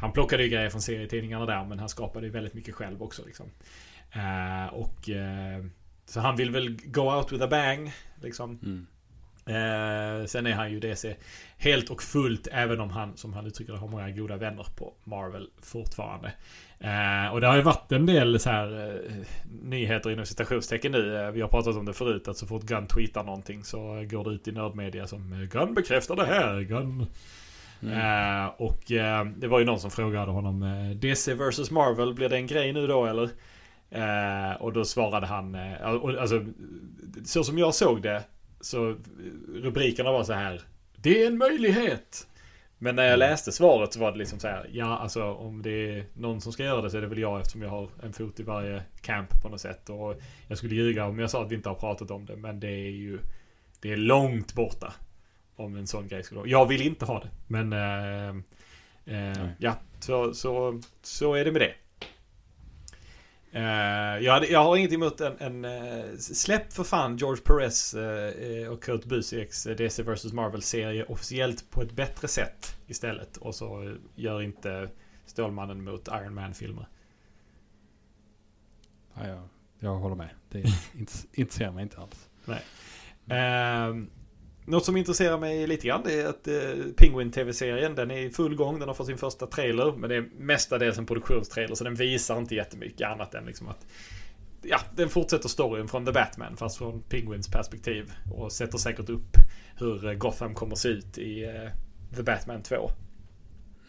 han 0.01 0.11
plockade 0.11 0.43
ju 0.43 0.49
grejer 0.49 0.69
från 0.69 0.81
serietidningarna 0.81 1.45
där 1.45 1.65
men 1.65 1.79
han 1.79 1.89
skapade 1.89 2.25
ju 2.25 2.31
väldigt 2.31 2.53
mycket 2.53 2.75
själv 2.75 3.03
också. 3.03 3.25
Liksom. 3.25 3.45
Eh, 4.11 4.73
och 4.73 5.09
eh, 5.09 5.65
Så 6.05 6.19
han 6.19 6.35
vill 6.35 6.51
väl 6.51 6.77
go 6.85 7.01
out 7.01 7.31
with 7.31 7.43
a 7.43 7.47
bang. 7.47 7.93
Liksom. 8.21 8.59
Mm. 8.63 8.87
Eh, 9.47 10.25
sen 10.25 10.47
är 10.47 10.53
han 10.53 10.71
ju 10.71 10.79
DC 10.79 11.15
helt 11.57 11.89
och 11.89 12.03
fullt, 12.03 12.47
även 12.51 12.79
om 12.79 12.89
han, 12.89 13.17
som 13.17 13.33
han 13.33 13.45
uttrycker 13.45 13.73
det, 13.73 13.79
har 13.79 13.87
många 13.87 14.09
goda 14.09 14.37
vänner 14.37 14.67
på 14.75 14.93
Marvel 15.03 15.49
fortfarande. 15.61 16.33
Eh, 16.79 17.33
och 17.33 17.41
det 17.41 17.47
har 17.47 17.55
ju 17.55 17.61
varit 17.61 17.91
en 17.91 18.05
del 18.05 18.39
så 18.39 18.49
här 18.49 18.95
eh, 19.07 19.15
nyheter 19.61 20.11
inom 20.11 20.25
citationstecken 20.25 20.91
nu. 20.91 21.17
Eh, 21.17 21.31
vi 21.31 21.41
har 21.41 21.47
pratat 21.47 21.75
om 21.75 21.85
det 21.85 21.93
förut, 21.93 22.27
att 22.27 22.37
så 22.37 22.47
fort 22.47 22.63
Gunn 22.63 22.87
tweetar 22.87 23.23
någonting 23.23 23.63
så 23.63 23.77
går 24.09 24.23
det 24.23 24.29
ut 24.29 24.47
i 24.47 24.51
nördmedia 24.51 25.07
som 25.07 25.33
eh, 25.33 25.39
Gunn 25.39 25.73
bekräftar 25.73 26.15
det 26.15 26.25
här, 26.25 26.61
Gunn. 26.61 27.07
Eh, 27.81 28.45
och 28.57 28.83
det 29.35 29.47
var 29.47 29.59
ju 29.59 29.65
någon 29.65 29.79
som 29.79 29.91
frågade 29.91 30.31
honom 30.31 30.59
DC 31.01 31.33
vs 31.33 31.71
Marvel, 31.71 32.13
blir 32.13 32.29
det 32.29 32.35
en 32.35 32.47
grej 32.47 32.73
nu 32.73 32.87
då 32.87 33.05
eller? 33.05 33.29
Eh, 33.89 34.61
och 34.61 34.73
då 34.73 34.85
svarade 34.85 35.25
han, 35.25 35.55
eh, 35.55 35.85
alltså 35.85 36.45
så 37.25 37.43
som 37.43 37.57
jag 37.57 37.75
såg 37.75 38.01
det 38.01 38.23
så 38.61 38.95
rubrikerna 39.53 40.11
var 40.11 40.23
så 40.23 40.33
här. 40.33 40.61
Det 40.95 41.23
är 41.23 41.27
en 41.27 41.37
möjlighet. 41.37 42.27
Men 42.77 42.95
när 42.95 43.03
jag 43.03 43.19
läste 43.19 43.51
svaret 43.51 43.93
så 43.93 43.99
var 43.99 44.11
det 44.11 44.17
liksom 44.17 44.39
så 44.39 44.47
här. 44.47 44.69
Ja, 44.71 44.97
alltså 44.97 45.23
om 45.23 45.61
det 45.61 45.69
är 45.69 46.05
någon 46.13 46.41
som 46.41 46.51
ska 46.51 46.63
göra 46.63 46.81
det 46.81 46.89
så 46.89 46.97
är 46.97 47.01
det 47.01 47.07
väl 47.07 47.19
jag 47.19 47.39
eftersom 47.39 47.61
jag 47.61 47.69
har 47.69 47.89
en 48.03 48.13
fot 48.13 48.39
i 48.39 48.43
varje 48.43 48.83
camp 49.01 49.41
på 49.41 49.49
något 49.49 49.61
sätt. 49.61 49.89
Och 49.89 50.15
jag 50.47 50.57
skulle 50.57 50.75
ljuga 50.75 51.05
om 51.05 51.19
jag 51.19 51.29
sa 51.29 51.43
att 51.43 51.51
vi 51.51 51.55
inte 51.55 51.69
har 51.69 51.75
pratat 51.75 52.11
om 52.11 52.25
det. 52.25 52.35
Men 52.35 52.59
det 52.59 52.71
är 52.71 52.91
ju 52.91 53.19
Det 53.81 53.91
är 53.91 53.97
långt 53.97 54.53
borta. 54.53 54.93
Om 55.55 55.75
en 55.75 55.87
sån 55.87 56.07
grej 56.07 56.23
skulle 56.23 56.39
vara. 56.39 56.49
Jag 56.49 56.65
vill 56.65 56.81
inte 56.81 57.05
ha 57.05 57.19
det. 57.19 57.29
Men 57.47 57.73
eh, 57.73 58.35
eh, 59.05 59.47
ja, 59.57 59.73
så, 59.99 60.33
så, 60.33 60.81
så 61.01 61.33
är 61.33 61.45
det 61.45 61.51
med 61.51 61.61
det. 61.61 61.73
Eh, 63.55 64.23
jag, 64.23 64.33
hade, 64.33 64.47
jag 64.47 64.63
har 64.63 64.77
inget 64.77 64.91
emot 64.93 65.21
en, 65.21 65.37
en 65.39 65.65
eh, 65.65 66.15
släpp 66.17 66.73
för 66.73 66.83
fan 66.83 67.17
George 67.17 67.41
Perez 67.43 67.93
eh, 67.93 68.67
och 68.71 68.83
Kurt 68.83 69.05
Busieks 69.05 69.63
DC 69.63 70.03
vs 70.03 70.33
Marvel-serie 70.33 71.05
officiellt 71.05 71.69
på 71.71 71.81
ett 71.81 71.91
bättre 71.91 72.27
sätt 72.27 72.75
istället. 72.87 73.37
Och 73.37 73.55
så 73.55 73.95
gör 74.15 74.41
inte 74.41 74.89
Stålmannen 75.25 75.83
mot 75.83 76.07
Iron 76.07 76.33
Man-filmer. 76.33 76.87
Ja, 79.13 79.27
jag, 79.27 79.47
jag 79.79 79.95
håller 79.95 80.15
med. 80.15 80.29
Det 80.49 80.59
int- 80.93 81.25
intresserar 81.33 81.71
mig 81.71 81.83
inte 81.83 81.97
alls. 81.97 82.29
Eh, 83.27 83.95
något 84.65 84.85
som 84.85 84.97
intresserar 84.97 85.37
mig 85.37 85.67
lite 85.67 85.87
grann 85.87 86.01
det 86.05 86.21
är 86.21 86.27
att 86.27 86.47
eh, 86.47 86.93
Penguin 86.97 87.31
TV-serien 87.31 87.95
den 87.95 88.11
är 88.11 88.17
i 88.17 88.29
full 88.29 88.55
gång. 88.55 88.79
Den 88.79 88.87
har 88.87 88.95
fått 88.95 89.07
sin 89.07 89.17
första 89.17 89.47
trailer. 89.47 89.91
Men 89.91 90.09
det 90.09 90.15
är 90.15 90.29
mestadels 90.37 90.97
en 90.97 91.05
produktionstrailer 91.05 91.75
så 91.75 91.83
den 91.83 91.95
visar 91.95 92.37
inte 92.37 92.55
jättemycket 92.55 93.07
annat 93.07 93.33
än 93.33 93.45
liksom 93.45 93.67
att 93.67 93.85
Ja, 94.67 94.79
den 94.95 95.09
fortsätter 95.09 95.49
storyn 95.49 95.87
från 95.87 96.05
The 96.05 96.11
Batman 96.11 96.57
fast 96.57 96.77
från 96.77 97.01
Penguins 97.01 97.47
perspektiv. 97.47 98.13
Och 98.33 98.51
sätter 98.51 98.77
säkert 98.77 99.09
upp 99.09 99.37
hur 99.77 100.07
eh, 100.07 100.13
Gotham 100.13 100.53
kommer 100.53 100.75
se 100.75 100.89
ut 100.89 101.17
i 101.17 101.43
eh, 101.43 102.15
The 102.15 102.23
Batman 102.23 102.63
2. 102.63 102.91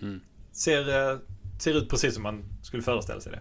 Mm. 0.02 0.20
Ser, 0.52 1.10
eh, 1.12 1.18
ser 1.58 1.74
ut 1.74 1.90
precis 1.90 2.14
som 2.14 2.22
man 2.22 2.44
skulle 2.62 2.82
föreställa 2.82 3.20
sig 3.20 3.32
det. 3.32 3.40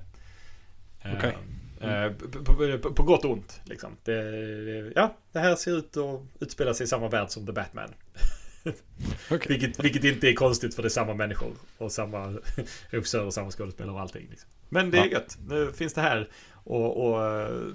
Okej. 1.18 1.30
eh, 1.30 1.65
på, 1.80 2.44
på, 2.44 2.78
på, 2.82 2.94
på 2.94 3.04
gott 3.04 3.26
och 3.26 3.32
ont. 3.32 3.62
Liksom. 3.66 3.98
Det, 4.04 4.92
ja, 4.96 5.16
det 5.32 5.40
här 5.40 5.56
ser 5.56 5.78
ut 5.78 5.98
att 5.98 6.22
utspela 6.40 6.74
sig 6.74 6.84
i 6.84 6.88
samma 6.88 7.08
värld 7.08 7.30
som 7.30 7.46
The 7.46 7.52
Batman. 7.52 7.90
Okej. 9.32 9.48
Vilket, 9.48 9.84
vilket 9.84 10.04
inte 10.04 10.28
är 10.30 10.34
konstigt 10.34 10.76
för 10.76 10.82
det 10.82 10.88
är 10.88 10.90
samma 10.90 11.14
människor. 11.14 11.52
Och 11.78 11.92
samma 11.92 12.38
regissör 12.90 13.26
och 13.26 13.34
samma 13.34 13.52
skådespelare 13.52 13.94
och 13.94 14.02
allting. 14.02 14.28
Liksom. 14.30 14.50
Men 14.70 14.92
det 14.92 14.98
är 14.98 15.06
Ja. 15.06 15.12
gött. 15.12 15.38
Nu 15.48 15.72
finns 15.72 15.94
det 15.94 16.02
här 16.02 16.30
och, 16.54 17.08
och 17.10 17.26
eh, 17.26 17.68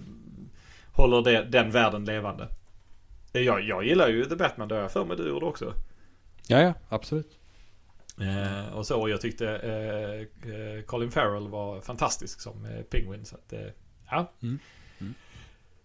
håller 0.92 1.22
det, 1.22 1.44
den 1.44 1.70
världen 1.70 2.04
levande. 2.04 2.48
Jag, 3.32 3.62
jag 3.62 3.84
gillar 3.84 4.08
ju 4.08 4.24
The 4.24 4.36
Batman, 4.36 4.68
det 4.68 4.74
har 4.74 4.82
jag 4.82 4.92
för 4.92 5.04
mig 5.04 5.16
du 5.16 5.28
gjorde 5.28 5.46
också. 5.46 5.74
Ja, 6.46 6.60
ja, 6.62 6.74
absolut. 6.88 7.38
Eh, 8.20 8.74
och 8.76 8.86
så, 8.86 9.00
och 9.00 9.10
jag 9.10 9.20
tyckte 9.20 9.48
eh, 9.56 10.52
eh, 10.52 10.82
Colin 10.82 11.10
Farrell 11.10 11.48
var 11.48 11.80
fantastisk 11.80 12.40
som 12.40 12.64
eh, 12.64 12.82
Penguin. 12.82 13.24
Så 13.24 13.36
att, 13.36 13.52
eh, 13.52 13.60
ja. 14.10 14.32
Mm. 14.42 14.58
Mm. 15.00 15.14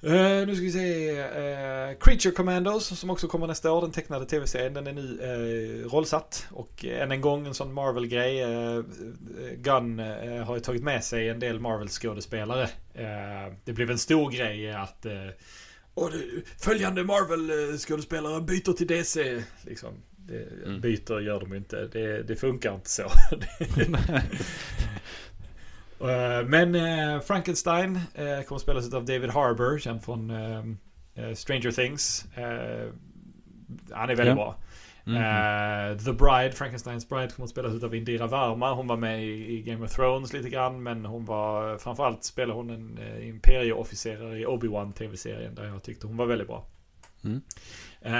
Eh, 0.01 0.47
nu 0.47 0.55
ska 0.55 0.63
vi 0.63 0.71
se. 0.71 1.19
Eh, 1.19 1.97
Creature 1.99 2.31
Commandos 2.31 2.99
som 2.99 3.09
också 3.09 3.27
kommer 3.27 3.47
nästa 3.47 3.71
år. 3.71 3.81
Den 3.81 3.91
tecknade 3.91 4.25
tv-serien. 4.25 4.73
Den 4.73 4.87
är 4.87 4.93
nu 4.93 5.19
eh, 5.21 5.89
rollsatt. 5.89 6.47
Och 6.51 6.85
än 6.85 7.11
en 7.11 7.21
gång 7.21 7.47
en 7.47 7.53
sån 7.53 7.73
Marvel-grej. 7.73 8.43
Gunn 9.57 9.99
har 10.45 10.55
ju 10.55 10.61
tagit 10.61 10.83
med 10.83 11.03
sig 11.03 11.29
en 11.29 11.39
del 11.39 11.59
Marvel-skådespelare. 11.59 12.69
Det 13.63 13.73
blev 13.73 13.91
en 13.91 13.97
stor 13.97 14.31
grej 14.31 14.71
att 14.71 15.05
och 15.93 16.11
följande 16.57 17.03
Marvel-skådespelare 17.03 18.41
byter 18.41 18.73
till 18.73 18.87
DC. 18.87 19.43
Liksom. 19.61 19.93
Det, 20.17 20.47
Mm. 20.65 20.81
Byter 20.81 21.19
gör 21.19 21.39
de 21.39 21.53
inte. 21.53 21.87
Det, 21.87 22.23
det 22.23 22.35
funkar 22.35 22.75
inte 22.75 22.89
så. 22.89 23.03
Eh, 26.01 26.45
Men 26.47 26.75
eh, 26.75 27.21
Frankenstein 27.21 27.99
eh, 28.13 28.41
kommer 28.41 28.59
spelas 28.59 28.93
av 28.93 29.05
David 29.05 29.29
Harbour, 29.29 29.79
känd 29.79 30.03
från 30.03 30.31
Stranger 31.35 31.71
Things. 31.71 32.25
Han 33.91 34.09
är 34.09 34.15
väldigt 34.15 34.27
Ja. 34.27 34.33
bra. 34.35 34.55
Mm. 35.07 35.17
Eh, 35.91 35.97
The 35.97 36.11
Bride, 36.13 36.51
Frankensteins 36.51 37.09
Bride, 37.09 37.31
kommer 37.35 37.43
att 37.45 37.49
spelas 37.49 37.83
av 37.83 37.95
Indira 37.95 38.27
Varma. 38.27 38.73
Hon 38.73 38.87
var 38.87 38.97
med 38.97 39.23
i, 39.25 39.61
Game 39.61 39.85
of 39.85 39.91
Thrones 39.95 40.33
lite 40.33 40.49
grann, 40.49 40.83
men 40.83 41.05
hon 41.05 41.25
var 41.25 41.77
framförallt 41.77 42.23
spelade 42.23 42.53
hon 42.53 42.69
en 42.69 42.97
eh, 42.97 43.27
imperieofficer 43.29 44.35
i 44.35 44.45
Obi-Wan 44.45 44.93
tv-serien 44.93 45.55
där 45.55 45.65
jag 45.65 45.83
tyckte 45.83 46.07
hon 46.07 46.17
var 46.17 46.25
väldigt 46.25 46.47
bra. 46.47 46.65
Mm. 47.23 47.41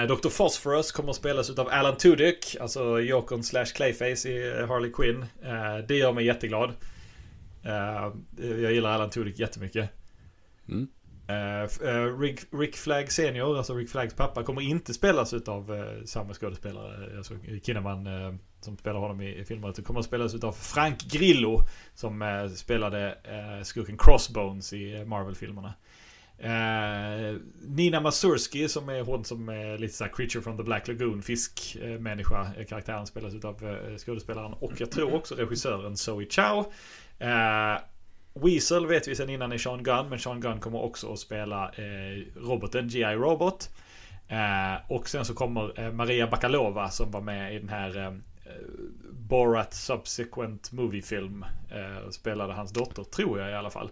Dr. 0.08 0.28
Phosphorus 0.36 0.92
kommer 0.92 1.10
att 1.10 1.16
spelas 1.16 1.50
av 1.58 1.68
Alan 1.68 1.96
Tudyk, 1.96 2.56
alltså 2.60 3.00
Jokern 3.00 3.42
slash 3.42 3.64
Clayface 3.74 4.28
i 4.28 4.66
Harley 4.68 4.92
Quinn. 4.92 5.26
Det 5.88 5.94
gör 5.96 6.12
mig 6.12 6.24
jätteglad. 6.24 6.72
Eh, 7.66 8.12
jag 8.62 8.72
gillar 8.72 8.90
Alan 8.90 9.10
Tudyk 9.10 9.38
jättemycket. 9.38 9.90
Mm. 10.68 10.88
F- 11.64 11.82
eh, 11.82 12.18
Rick, 12.18 12.40
Rick 12.52 12.76
Flag 12.76 13.12
senior, 13.12 13.56
alltså 13.58 13.74
Rick 13.74 13.90
Flags 13.90 14.14
pappa, 14.14 14.42
kommer 14.42 14.60
inte 14.60 14.94
spelas 14.94 15.32
uh, 15.34 15.40
samma 16.04 16.34
skådespelare, 16.34 17.16
alltså 17.16 17.34
Kinnaman 17.62 18.08
som 18.60 18.76
spelar 18.76 19.00
honom 19.00 19.20
i, 19.20 19.38
i 19.38 19.44
filmer. 19.44 19.72
Det 19.76 19.82
kommer 19.82 20.00
att 20.00 20.06
spelas 20.06 20.34
utav 20.34 20.52
Frank 20.52 21.02
Grillo 21.12 21.60
som 21.94 22.22
eh, 22.22 22.48
spelade 22.48 23.18
skurken 23.64 23.98
Crossbones 23.98 24.72
i 24.72 24.94
eh, 24.94 25.04
Marvel-filmerna. 25.04 25.74
Eh, 26.38 27.36
Nina 27.66 28.00
Masurski 28.00 28.68
som 28.68 28.88
är 28.88 29.00
hon 29.00 29.24
som 29.24 29.48
är 29.48 29.78
lite 29.78 29.94
såhär 29.94 30.12
Creature 30.12 30.42
from 30.42 30.56
the 30.56 30.62
Black 30.62 30.88
Lagoon, 30.88 31.22
fiskmänniska. 31.22 32.52
Uh, 32.58 32.64
karaktären 32.64 33.06
spelas 33.06 33.34
uh, 33.34 33.96
skådespelaren 33.96 34.52
och 34.52 34.72
jag 34.80 34.90
tror 34.90 35.14
också 35.14 35.34
regissören 35.34 35.96
Zoe 35.96 36.26
Chow. 36.30 36.72
Eh, 37.18 37.78
Weasel 38.34 38.86
vet 38.86 39.08
vi 39.08 39.14
sedan 39.14 39.30
innan 39.30 39.52
är 39.52 39.58
Sean 39.58 39.82
Gunn, 39.82 40.08
men 40.08 40.18
Sean 40.18 40.40
Gunn 40.40 40.60
kommer 40.60 40.82
också 40.82 41.12
att 41.12 41.18
spela 41.18 41.64
eh, 41.64 42.22
roboten 42.36 42.88
G.I. 42.88 43.14
Robot. 43.14 43.70
Eh, 44.28 44.74
och 44.92 45.08
sen 45.08 45.24
så 45.24 45.34
kommer 45.34 45.80
eh, 45.80 45.92
Maria 45.92 46.26
Bakalova 46.26 46.88
som 46.88 47.10
var 47.10 47.20
med 47.20 47.54
i 47.54 47.58
den 47.58 47.68
här 47.68 48.06
eh, 48.06 48.12
Borat 49.10 49.74
Subsequent 49.74 50.72
Movie-film. 50.72 51.44
Eh, 51.70 52.10
spelade 52.10 52.52
hans 52.52 52.72
dotter, 52.72 53.04
tror 53.04 53.40
jag 53.40 53.50
i 53.50 53.54
alla 53.54 53.70
fall. 53.70 53.90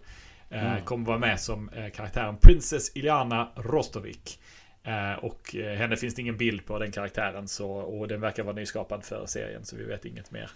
Mm. 0.50 0.84
Kommer 0.84 1.06
vara 1.06 1.18
med 1.18 1.40
som 1.40 1.70
karaktären 1.94 2.36
Princess 2.36 2.96
Ilyana 2.96 3.48
Rostovik. 3.56 4.40
Eh, 4.82 5.24
och 5.24 5.54
henne 5.54 5.96
finns 5.96 6.14
det 6.14 6.22
ingen 6.22 6.36
bild 6.36 6.66
på 6.66 6.78
den 6.78 6.92
karaktären. 6.92 7.48
Så, 7.48 7.70
och 7.70 8.08
den 8.08 8.20
verkar 8.20 8.42
vara 8.42 8.54
nyskapad 8.54 9.04
för 9.04 9.26
serien. 9.26 9.64
Så 9.64 9.76
vi 9.76 9.84
vet 9.84 10.04
inget 10.04 10.30
mer 10.30 10.50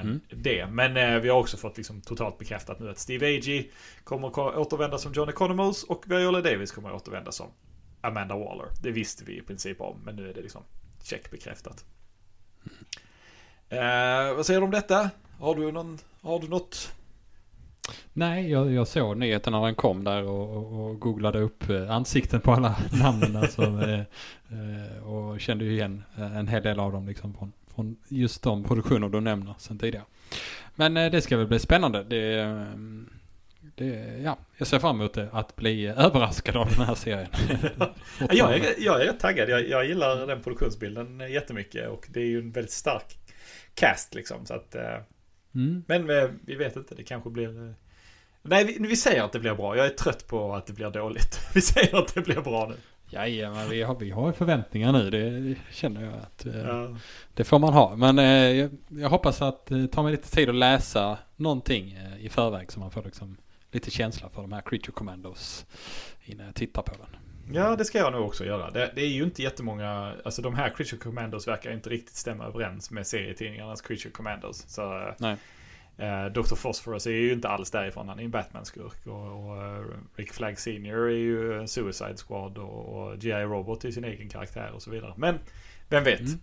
Mm. 0.00 0.20
det. 0.30 0.66
Men 0.66 0.96
eh, 0.96 1.20
vi 1.20 1.28
har 1.28 1.38
också 1.38 1.56
fått 1.56 1.76
liksom 1.76 2.00
totalt 2.00 2.38
bekräftat 2.38 2.80
nu 2.80 2.90
att 2.90 2.98
Steve 2.98 3.26
Agee 3.26 3.64
kommer 4.04 4.28
att 4.28 4.56
återvända 4.56 4.98
som 4.98 5.12
John 5.12 5.28
Economos. 5.28 5.84
Och 5.84 6.04
Viola 6.06 6.40
Davis 6.40 6.72
kommer 6.72 6.88
att 6.88 7.02
återvända 7.02 7.32
som 7.32 7.46
Amanda 8.00 8.36
Waller. 8.36 8.66
Det 8.82 8.90
visste 8.90 9.24
vi 9.24 9.38
i 9.38 9.42
princip 9.42 9.80
om. 9.80 9.96
Men 10.04 10.16
nu 10.16 10.30
är 10.30 10.34
det 10.34 10.42
liksom 10.42 10.62
check 11.02 11.30
bekräftat. 11.30 11.84
Eh, 13.68 14.36
vad 14.36 14.46
säger 14.46 14.60
du 14.60 14.64
om 14.64 14.70
detta? 14.70 15.10
Har 15.38 15.54
du, 15.54 15.72
någon, 15.72 15.98
har 16.20 16.38
du 16.40 16.48
något? 16.48 16.92
Nej, 18.12 18.50
jag, 18.50 18.72
jag 18.72 18.88
såg 18.88 19.16
nyheten 19.16 19.52
när 19.52 19.64
den 19.64 19.74
kom 19.74 20.04
där 20.04 20.22
och, 20.22 20.56
och, 20.56 20.90
och 20.90 21.00
googlade 21.00 21.40
upp 21.40 21.70
eh, 21.70 21.90
ansikten 21.90 22.40
på 22.40 22.52
alla 22.52 22.76
namnen. 23.02 23.36
Alltså, 23.36 23.62
eh, 23.62 24.00
eh, 24.50 25.04
och 25.06 25.40
kände 25.40 25.64
ju 25.64 25.72
igen 25.72 26.04
eh, 26.16 26.36
en 26.36 26.48
hel 26.48 26.62
del 26.62 26.80
av 26.80 26.92
dem 26.92 27.08
liksom 27.08 27.34
från, 27.34 27.52
från 27.74 27.96
just 28.08 28.42
de 28.42 28.64
produktioner 28.64 29.08
du 29.08 29.20
nämner 29.20 29.54
sen 29.58 29.78
tidigare. 29.78 30.04
Men 30.74 30.96
eh, 30.96 31.10
det 31.10 31.20
ska 31.20 31.36
väl 31.36 31.46
bli 31.46 31.58
spännande. 31.58 32.04
Det, 32.04 32.40
eh, 32.40 32.66
det, 33.74 34.20
ja, 34.24 34.38
jag 34.56 34.66
ser 34.66 34.78
fram 34.78 35.00
emot 35.00 35.14
det, 35.14 35.28
att 35.32 35.56
bli 35.56 35.86
överraskad 35.86 36.56
av 36.56 36.68
den 36.76 36.86
här 36.86 36.94
serien. 36.94 37.28
Jag 38.30 38.54
är, 38.54 38.74
jag 38.78 39.02
är 39.02 39.12
taggad. 39.12 39.48
Jag, 39.48 39.68
jag 39.68 39.86
gillar 39.86 40.26
den 40.26 40.42
produktionsbilden 40.42 41.20
jättemycket. 41.32 41.88
Och 41.88 42.06
det 42.08 42.20
är 42.20 42.26
ju 42.26 42.38
en 42.38 42.52
väldigt 42.52 42.72
stark 42.72 43.18
cast 43.74 44.14
liksom. 44.14 44.46
Så 44.46 44.54
att, 44.54 44.74
eh, 44.74 44.98
Mm. 45.54 45.84
men 45.86 46.06
vi 46.46 46.54
vet 46.54 46.76
inte. 46.76 46.94
Det 46.94 47.02
kanske 47.02 47.30
blir... 47.30 47.74
Nej, 48.42 48.64
vi, 48.64 48.76
vi 48.88 48.96
säger 48.96 49.22
att 49.22 49.32
det 49.32 49.38
blir 49.38 49.54
bra. 49.54 49.76
Jag 49.76 49.86
är 49.86 49.90
trött 49.90 50.26
på 50.26 50.54
att 50.54 50.66
det 50.66 50.72
blir 50.72 50.90
dåligt. 50.90 51.40
Vi 51.54 51.60
säger 51.60 51.96
att 51.96 52.14
det 52.14 52.20
blir 52.20 52.40
bra 52.40 52.68
nu. 52.68 52.74
Jajamän, 53.12 53.70
vi 53.70 53.82
har, 53.82 53.94
vi 53.94 54.10
har 54.10 54.32
förväntningar 54.32 54.92
nu. 54.92 55.10
Det 55.10 55.56
känner 55.74 56.04
jag 56.04 56.14
att 56.14 56.46
eh, 56.46 56.56
Ja. 56.60 56.96
det 57.34 57.44
får 57.44 57.58
man 57.58 57.72
ha. 57.72 57.96
Men 57.96 58.18
eh, 58.18 58.24
jag, 58.26 58.70
jag 58.88 59.08
hoppas 59.08 59.42
att 59.42 59.66
det 59.66 59.88
tar 59.88 60.02
mig 60.02 60.12
lite 60.12 60.30
tid 60.30 60.48
att 60.48 60.54
läsa 60.54 61.18
någonting 61.36 61.92
eh, 61.92 62.24
i 62.26 62.28
förväg 62.28 62.72
så 62.72 62.80
man 62.80 62.90
får 62.90 63.02
liksom 63.02 63.36
lite 63.72 63.90
känsla 63.90 64.28
för 64.28 64.42
de 64.42 64.52
här 64.52 64.60
Creature 64.60 64.92
Commandos 64.92 65.66
innan 66.24 66.46
jag 66.46 66.54
tittar 66.54 66.82
på 66.82 66.92
den. 66.92 67.16
Ja, 67.54 67.76
det 67.76 67.84
ska 67.84 67.98
jag 67.98 68.12
nog 68.12 68.26
också 68.26 68.44
göra. 68.44 68.70
Det, 68.70 68.92
det 68.94 69.00
är 69.02 69.08
ju 69.08 69.22
inte 69.22 69.42
jättemånga, 69.42 70.14
alltså 70.24 70.42
de 70.42 70.54
här 70.54 70.68
Creature 70.68 70.98
Commandos 70.98 71.48
verkar 71.48 71.72
inte 71.72 71.90
riktigt 71.90 72.16
stämma 72.16 72.44
överens 72.44 72.90
med 72.90 73.06
serietidningarnas 73.06 73.80
Creature 73.80 74.10
Commandos. 74.10 74.64
Så 74.68 74.82
eh, 74.98 75.14
Nej. 75.18 75.36
Eh, 75.98 76.24
Dr. 76.24 76.54
Phosphorus 76.54 77.06
är 77.06 77.10
ju 77.10 77.32
inte 77.32 77.48
alls 77.48 77.70
därifrån, 77.70 78.08
han 78.08 78.18
är 78.18 78.24
en 78.24 78.30
Batman-skurk. 78.30 79.06
Och, 79.06 79.50
och 79.50 79.62
eh, 79.62 79.84
Rick 80.16 80.32
Flag 80.32 80.58
Senior 80.58 81.06
är 81.08 81.16
ju 81.16 81.60
en 81.60 81.68
Suicide 81.68 82.16
Squad 82.16 82.58
och, 82.58 82.86
och 82.86 83.18
G.I. 83.18 83.42
Robot 83.42 83.84
är 83.84 83.90
sin 83.90 84.04
egen 84.04 84.28
karaktär 84.28 84.70
och 84.74 84.82
så 84.82 84.90
vidare. 84.90 85.14
Men, 85.16 85.38
vem 85.88 86.04
vet? 86.04 86.20
Mm. 86.20 86.38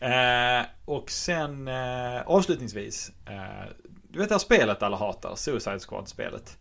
Eh, 0.00 0.66
och 0.84 1.10
sen 1.10 1.68
eh, 1.68 2.22
avslutningsvis, 2.26 3.12
eh, 3.26 3.72
du 4.08 4.18
vet 4.18 4.28
det 4.28 4.34
här 4.34 4.38
spelet 4.38 4.82
alla 4.82 4.96
hatar, 4.96 5.34
Suicide 5.36 5.80
Squad-spelet. 5.80 6.58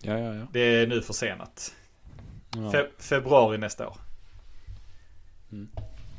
Ja, 0.00 0.18
ja, 0.18 0.34
ja. 0.34 0.46
Det 0.52 0.60
är 0.60 0.86
nu 0.86 1.02
försenat. 1.02 1.74
ja. 2.50 2.58
Fe- 2.58 2.88
februari 2.98 3.58
nästa 3.58 3.88
år. 3.88 3.96
Mm. 5.52 5.68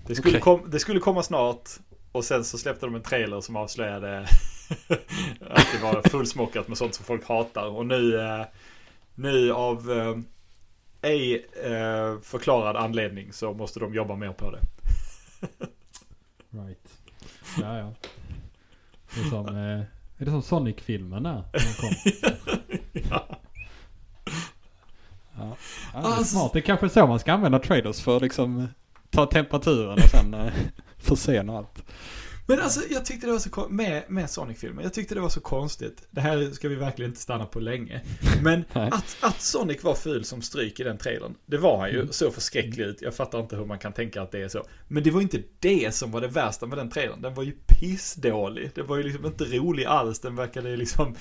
Det, 0.08 0.16
skulle 0.16 0.40
kom, 0.40 0.70
det 0.70 0.80
skulle 0.80 1.00
komma 1.00 1.24
snart. 1.24 1.70
Och 2.12 2.26
sen 2.26 2.44
så 2.44 2.58
släppte 2.58 2.86
de 2.86 2.96
en 2.96 3.02
trailer 3.02 3.42
som 3.42 3.56
avslöjade 3.56 4.26
att 5.50 5.68
det 5.72 5.80
var 5.84 6.10
fullsmockat 6.10 6.68
med 6.68 6.78
sånt 6.78 6.96
som 6.96 7.06
folk 7.06 7.28
hatar. 7.28 7.66
Och 7.68 7.86
nu, 7.86 8.20
eh, 8.20 8.46
nu 9.16 9.52
av 9.54 9.92
eh, 9.92 10.18
ej 11.12 11.46
eh, 11.64 12.20
förklarad 12.22 12.76
anledning 12.76 13.34
så 13.34 13.54
måste 13.54 13.80
de 13.80 13.94
jobba 13.94 14.16
mer 14.16 14.32
på 14.32 14.52
det. 14.52 14.60
Right. 16.50 16.90
Ja, 17.62 17.78
ja. 17.78 17.94
Det 19.16 19.22
är 19.22 19.30
som, 19.30 19.48
är 19.56 19.86
det 20.18 20.32
som 20.32 20.42
Sonic-filmen 20.42 21.24
där? 21.24 21.44
ja. 22.94 23.28
Ja. 25.38 25.38
Ja, 25.38 25.58
det 25.94 25.98
är 25.98 26.04
Alltså- 26.04 26.24
smart. 26.26 26.54
Det 26.54 26.60
är 26.60 26.62
kanske 26.62 26.90
så 26.90 27.08
man 27.08 27.20
ska 27.20 27.34
använda 27.34 27.60
traders 27.60 28.02
för 28.02 28.16
att 28.16 28.22
liksom 28.22 28.68
ta 29.10 29.26
temperaturen 29.26 29.94
och 29.94 30.10
sen 30.10 30.36
försena 30.98 31.58
allt. 31.58 31.84
Men 32.48 32.60
alltså 32.60 32.82
jag 32.90 33.06
tyckte 33.06 33.28
det 33.28 33.32
var 33.32 33.40
så 33.40 33.68
med, 33.70 34.04
med 34.08 34.30
Sonic-filmen. 34.30 34.84
Jag 34.84 34.94
tyckte 34.94 35.16
det 35.16 35.22
var 35.22 35.30
så 35.30 35.40
konstigt. 35.40 36.08
Det 36.12 36.22
här 36.22 36.52
ska 36.52 36.70
vi 36.70 36.76
verkligen 36.76 37.12
inte 37.12 37.22
stanna 37.22 37.46
på 37.46 37.60
länge. 37.60 38.02
Men 38.42 38.66
att, 38.74 39.18
att 39.22 39.42
Sonic 39.42 39.84
var 39.84 39.96
ful 39.96 40.26
som 40.26 40.42
stryk 40.42 40.80
i 40.80 40.84
den 40.84 40.98
trailern. 40.98 41.36
Det 41.46 41.58
var 41.58 41.78
han 41.78 41.90
ju. 41.90 42.00
Mm. 42.00 42.12
Så 42.12 42.32
förskräcklig 42.32 42.84
ut. 42.84 43.02
Jag 43.02 43.16
fattar 43.16 43.40
inte 43.40 43.56
hur 43.56 43.66
man 43.66 43.80
kan 43.80 43.94
tänka 43.94 44.22
att 44.22 44.32
det 44.32 44.42
är 44.42 44.48
så. 44.48 44.66
Men 44.88 45.04
det 45.04 45.12
var 45.12 45.22
inte 45.22 45.44
det 45.60 45.96
som 45.96 46.12
var 46.12 46.22
det 46.22 46.28
värsta 46.28 46.66
med 46.66 46.78
den 46.78 46.90
trailern. 46.90 47.22
Den 47.22 47.34
var 47.34 47.44
ju 47.44 47.52
pissdålig. 47.52 48.72
Det 48.76 48.82
var 48.82 48.98
ju 48.98 49.04
liksom 49.04 49.26
inte 49.26 49.44
rolig 49.44 49.86
alls. 49.86 50.20
Den 50.20 50.36
verkade 50.36 50.78
liksom... 50.78 51.16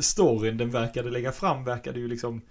Storyn 0.00 0.56
den 0.56 0.70
verkade 0.70 1.10
lägga 1.10 1.32
fram 1.32 1.64
verkade 1.64 2.00
ju 2.00 2.08
liksom 2.08 2.42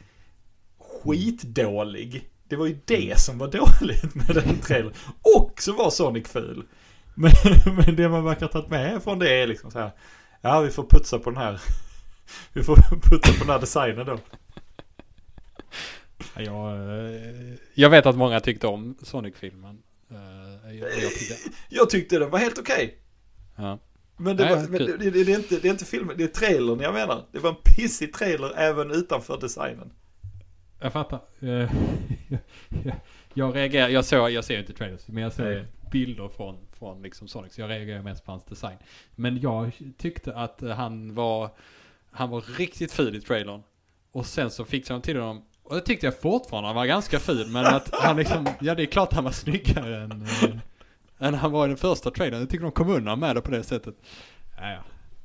skitdålig. 0.80 2.30
Det 2.47 2.55
var 2.55 2.65
ju 2.65 2.78
det 2.86 3.20
som 3.20 3.38
var 3.38 3.47
dåligt 3.51 4.15
med 4.15 4.28
den 4.28 4.59
trailern. 4.59 4.93
Och 5.38 5.61
så 5.61 5.74
var 5.74 5.89
Sonic 5.89 6.28
ful. 6.28 6.63
Men, 7.20 7.32
men 7.86 7.95
det 7.95 8.09
man 8.09 8.24
verkar 8.24 8.41
ha 8.41 8.47
tagit 8.47 8.70
med 8.70 9.03
från 9.03 9.20
det 9.20 9.30
är 9.34 9.47
liksom 9.47 9.72
så 9.72 9.80
här. 9.80 9.91
Ja, 10.41 10.59
vi 10.61 10.70
får 10.72 10.84
putsa 10.84 11.20
på 11.20 11.30
den 11.30 11.38
här. 11.39 11.61
Vi 12.53 12.63
får 12.63 12.76
putsa 13.09 13.32
på 13.34 13.39
den 13.39 13.49
här 13.49 13.59
designen 13.59 14.05
då. 14.05 14.20
Ja, 16.36 16.41
Jag, 16.41 16.74
eh, 16.76 17.55
jag 17.74 17.89
vet 17.89 18.05
att 18.05 18.15
många 18.18 18.39
tyckte 18.39 18.68
om 18.68 18.97
Sonic-filmen. 19.01 19.78
Eh, 20.11 20.76
Jag, 20.76 20.89
jag 20.89 21.11
tyckte, 21.11 21.36
Jag 21.70 21.89
tyckte 21.89 22.20
den 22.20 22.30
var 22.30 22.39
helt 22.39 22.59
okej. 22.59 22.97
ja. 23.55 23.80
Men, 24.20 24.38
det, 24.38 24.43
Nej, 24.45 24.55
var, 24.55 24.61
men 24.68 24.80
det, 24.86 24.97
det, 24.97 25.09
det, 25.24 25.32
är 25.34 25.36
inte, 25.38 25.59
det 25.59 25.68
är 25.68 25.72
inte 25.72 25.86
filmen, 25.86 26.18
det 26.18 26.24
är 26.24 26.28
trailern 26.28 26.80
jag 26.80 26.93
menar. 26.93 27.26
Det 27.32 27.39
var 27.39 27.49
en 27.49 27.55
pissig 27.76 28.13
trailer 28.13 28.51
även 28.57 28.91
utanför 28.91 29.38
designen. 29.41 29.91
Jag 30.80 30.93
fattar. 30.93 31.20
Eh, 31.39 31.72
jag 33.34 33.55
reagerar, 33.55 33.89
jag 33.89 34.05
såg, 34.05 34.32
jag 34.32 34.43
ser 34.45 34.59
inte 34.59 34.74
trailers, 34.74 35.07
men 35.07 35.24
jag 35.24 35.34
såg 35.34 35.45
Nej. 35.45 35.65
bilder 35.91 36.28
från, 36.30 36.57
från 36.80 37.01
liksom 37.01 37.28
Sonic, 37.28 37.53
så 37.53 37.61
jag 37.61 37.69
reagerar 37.69 38.01
mest 38.01 38.25
på 38.25 38.32
hans 38.32 38.45
design. 38.45 38.78
Men 39.15 39.41
jag 39.41 39.71
tyckte 39.97 40.36
att 40.36 40.61
eh, 40.61 40.69
han 40.69 41.15
var, 41.15 41.49
han 42.11 42.30
var 42.30 42.41
riktigt 42.41 42.91
ful 42.91 43.15
i 43.15 43.21
trailern. 43.21 43.63
Och 44.11 44.25
sen 44.25 44.51
så 44.51 44.65
fixade 44.65 44.99
de 44.99 45.01
till 45.03 45.17
honom, 45.17 45.43
och 45.63 45.75
det 45.75 45.82
tyckte 45.82 46.05
jag 46.05 46.19
fortfarande 46.19 46.67
han 46.67 46.75
var 46.75 46.86
ganska 46.86 47.19
ful, 47.19 47.47
men 47.47 47.65
att 47.65 47.89
han 47.93 48.17
liksom, 48.17 48.47
ja 48.59 48.75
det 48.75 48.84
är 48.84 48.86
klart 48.86 49.13
han 49.13 49.23
var 49.23 49.32
snyggare 49.32 50.03
än, 50.03 50.11
äh, 50.21 50.57
än 51.19 51.34
han 51.34 51.51
var 51.51 51.65
i 51.65 51.67
den 51.67 51.78
första 51.78 52.11
trailern. 52.11 52.39
Jag 52.39 52.49
tycker 52.49 52.63
de 52.63 52.71
kom 52.71 52.89
undan 52.89 53.19
med 53.19 53.36
det 53.36 53.41
på 53.41 53.51
det 53.51 53.63
sättet. 53.63 53.95
Ja, 54.57 54.71
ja. 54.71 54.84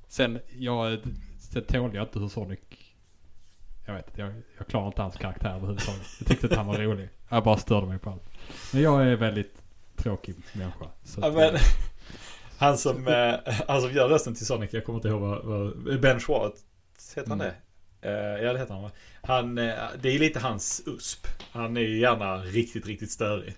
Sen, 0.08 0.38
jag, 0.58 0.98
sen 1.38 1.64
tål 1.64 1.94
jag 1.94 2.04
inte 2.04 2.18
hur 2.18 2.28
Sonic 2.28 2.60
jag 3.86 3.94
vet 3.94 4.08
inte, 4.08 4.20
jag, 4.20 4.32
jag 4.58 4.66
klarar 4.66 4.86
inte 4.86 5.02
hans 5.02 5.16
karaktär 5.16 5.54
överhuvudtaget. 5.54 6.06
Jag 6.18 6.28
tyckte 6.28 6.46
att 6.46 6.56
han 6.56 6.66
var 6.66 6.78
rolig. 6.78 7.08
Jag 7.28 7.44
bara 7.44 7.56
störde 7.56 7.86
mig 7.86 7.98
på 7.98 8.10
allt. 8.10 8.30
Men 8.72 8.82
jag 8.82 9.06
är 9.06 9.16
väldigt 9.16 9.61
tråkig 10.02 10.34
människa. 10.52 10.84
Ja, 11.20 11.30
men, 11.32 11.54
eh, 11.54 11.60
han, 12.58 12.78
som, 12.78 13.08
eh, 13.08 13.34
han 13.68 13.80
som 13.82 13.92
gör 13.92 14.08
rösten 14.08 14.34
till 14.34 14.46
Sonic, 14.46 14.72
jag 14.72 14.84
kommer 14.84 14.98
inte 14.98 15.08
ihåg 15.08 15.20
vad, 15.20 15.44
vad 15.44 16.00
Ben 16.00 16.20
Schwartz, 16.20 16.60
heter 17.16 17.30
han 17.30 17.40
Mm. 17.40 17.52
det? 18.00 18.08
Eh, 18.08 18.44
ja 18.44 18.52
det 18.52 18.58
heter 18.58 18.74
han? 18.74 18.90
Han, 19.22 19.54
det 19.54 20.04
är 20.04 20.18
lite 20.18 20.40
hans 20.40 20.82
USP. 20.86 21.26
Han 21.52 21.76
är 21.76 21.80
ju 21.80 21.98
gärna 21.98 22.36
riktigt, 22.36 22.86
riktigt 22.86 23.10
störig 23.10 23.54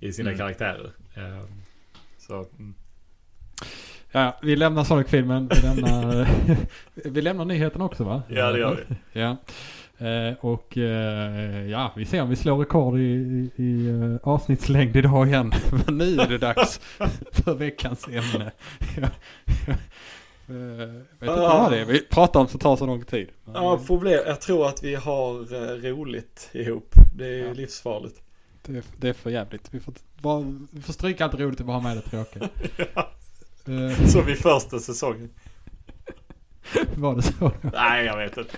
i 0.00 0.12
sina 0.12 0.28
Mm. 0.30 0.38
karaktärer. 0.38 0.90
Eh, 1.14 1.44
så, 2.18 2.34
mm. 2.58 2.74
ja, 4.12 4.38
vi 4.42 4.56
lämnar 4.56 4.84
Sonic-filmen. 4.84 5.48
Vi 5.54 5.60
lämnar, 5.62 6.28
vi 6.94 7.22
lämnar 7.22 7.44
nyheten 7.44 7.82
också 7.82 8.04
va? 8.04 8.22
ja 8.28 8.52
det 8.52 8.58
gör 8.58 8.84
vi. 8.88 9.20
Ja. 9.20 9.36
Eh, 9.98 10.34
och 10.40 10.78
eh, 10.78 11.66
ja, 11.70 11.92
vi 11.96 12.04
ser 12.04 12.22
om 12.22 12.28
vi 12.30 12.36
slår 12.36 12.58
rekord 12.58 12.98
i, 12.98 13.02
i, 13.02 13.50
i 13.62 13.88
eh, 13.88 14.16
avsnittslängd 14.28 14.96
idag 14.96 15.26
igen. 15.28 15.52
Men 15.86 15.98
nu 15.98 16.16
är 16.20 16.28
det 16.28 16.38
dags 16.38 16.80
för 17.32 17.54
veckans 17.54 18.08
ämne. 18.08 18.50
Eh, 20.50 20.54
vet 20.54 21.00
inte 21.20 21.26
vad 21.40 21.72
det 21.72 21.78
är 21.80 21.84
vi 21.84 22.00
pratar 22.00 22.40
om 22.40 22.48
som 22.48 22.60
tar 22.60 22.76
så 22.76 22.86
lång 22.86 23.04
tid. 23.04 23.28
Ja, 23.54 23.80
problem. 23.86 24.20
Jag 24.26 24.40
tror 24.40 24.68
att 24.68 24.82
vi 24.84 24.94
har 24.94 25.32
roligt 25.90 26.50
ihop. 26.52 26.94
Det 27.16 27.26
är 27.26 27.46
Ja. 27.46 27.52
livsfarligt. 27.52 28.20
det, 28.62 28.76
är- 28.78 28.82
det 28.96 29.08
är 29.08 29.12
för 29.12 29.30
jävligt. 29.30 29.68
Vi 29.74 29.80
får, 29.80 29.94
bara, 30.20 30.44
vi 30.70 30.80
får 30.82 30.92
stryka 30.92 31.24
allt 31.24 31.34
roligt 31.34 31.60
och 31.60 31.66
bara 31.66 31.76
ha 31.76 31.80
med 31.82 31.96
det 31.96 32.00
tråkiga. 32.02 32.48
Eh, 33.66 34.06
Som 34.06 34.28
i 34.28 34.34
första 34.34 34.78
säsongen. 34.78 35.30
var 36.96 37.14
det 37.16 37.22
så? 37.22 37.52
Nej, 37.72 38.04
jag 38.06 38.16
vet 38.16 38.36
inte. 38.36 38.56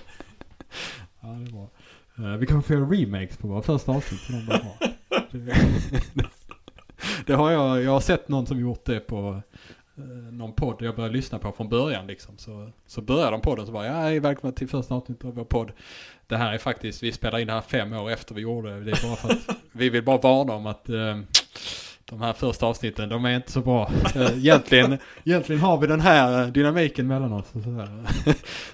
Ja, 1.21 1.27
det 1.27 1.49
är 1.49 1.51
bra. 1.51 1.69
Eh, 2.17 2.37
vi 2.37 2.47
kan 2.47 2.63
få 2.63 2.73
göra 2.73 2.85
remakes 2.85 3.37
på 3.37 3.47
våra 3.47 3.61
första 3.61 3.91
avsnitt. 3.91 4.21
Så 4.21 4.31
de 4.31 4.45
bara 4.45 4.61
det, 5.31 6.29
det 7.25 7.33
har 7.33 7.51
jag, 7.51 7.83
jag 7.83 7.91
har 7.91 7.99
sett 7.99 8.27
någon 8.27 8.47
som 8.47 8.59
gjort 8.59 8.85
det 8.85 8.99
på 8.99 9.41
någon 10.31 10.53
podd 10.53 10.81
jag 10.81 10.95
började 10.95 11.15
lyssna 11.15 11.39
på 11.39 11.51
från 11.51 11.69
början 11.69 12.07
liksom. 12.07 12.37
Så, 12.37 12.71
så 12.85 13.01
började 13.01 13.31
de 13.31 13.41
podden 13.41 13.65
så 13.65 13.71
bara, 13.71 14.13
ja, 14.13 14.21
välkomna 14.21 14.55
till 14.55 14.69
första 14.69 14.95
avsnittet 14.95 15.25
av 15.25 15.35
vår 15.35 15.43
podd. 15.43 15.71
Det 16.27 16.37
här 16.37 16.53
är 16.53 16.57
faktiskt, 16.57 17.03
vi 17.03 17.11
spelar 17.11 17.39
in 17.39 17.47
det 17.47 17.53
här 17.53 17.61
fem 17.61 17.93
år 17.93 18.11
efter 18.11 18.35
vi 18.35 18.41
gjorde 18.41 18.75
det. 18.75 18.83
Det 18.83 18.91
är 18.91 19.07
bara 19.07 19.15
för 19.15 19.29
att 19.29 19.57
vi 19.71 19.89
vill 19.89 20.03
bara 20.03 20.17
varna 20.17 20.53
om 20.53 20.65
att 20.65 20.89
eh, 20.89 21.19
de 22.11 22.21
här 22.21 22.33
första 22.33 22.65
avsnitten, 22.65 23.09
de 23.09 23.25
är 23.25 23.35
inte 23.35 23.51
så 23.51 23.61
bra. 23.61 23.91
Eh, 24.15 24.37
egentligen, 24.37 24.97
egentligen 25.25 25.61
har 25.61 25.77
vi 25.77 25.87
den 25.87 25.99
här 25.99 26.47
dynamiken 26.47 27.07
mellan 27.07 27.33
oss. 27.33 27.45
Och 27.53 27.63
sådär. 27.63 27.89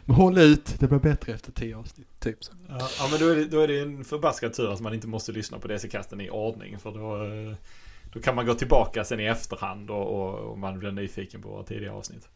Men 0.06 0.16
håll 0.16 0.38
ut, 0.38 0.80
det 0.80 0.88
blir 0.88 1.00
bättre 1.00 1.34
efter 1.34 1.52
tio 1.52 1.78
avsnitt. 1.78 2.20
Typ 2.20 2.44
så. 2.44 2.54
Ja, 2.70 3.08
men 3.12 3.20
då 3.20 3.28
är, 3.30 3.36
det, 3.36 3.46
då 3.46 3.60
är 3.60 3.68
det 3.68 3.80
en 3.80 4.04
förbaskad 4.04 4.54
tur 4.54 4.74
att 4.74 4.80
man 4.80 4.94
inte 4.94 5.08
måste 5.08 5.32
lyssna 5.32 5.60
på 5.60 5.68
DC-kasten 5.68 6.22
i 6.22 6.30
ordning. 6.30 6.80
För 6.80 6.92
då, 6.92 7.24
eh, 7.24 7.56
då 8.14 8.20
kan 8.20 8.36
man 8.36 8.46
gå 8.46 8.54
tillbaka 8.54 9.04
sen 9.04 9.20
i 9.20 9.26
efterhand 9.26 9.90
och, 9.90 10.08
och, 10.08 10.52
och 10.52 10.58
man 10.58 10.80
blir 10.80 10.92
nyfiken 10.92 11.42
på 11.42 11.50
våra 11.50 11.64
tidigare 11.64 11.94
avsnitt. 11.94 12.30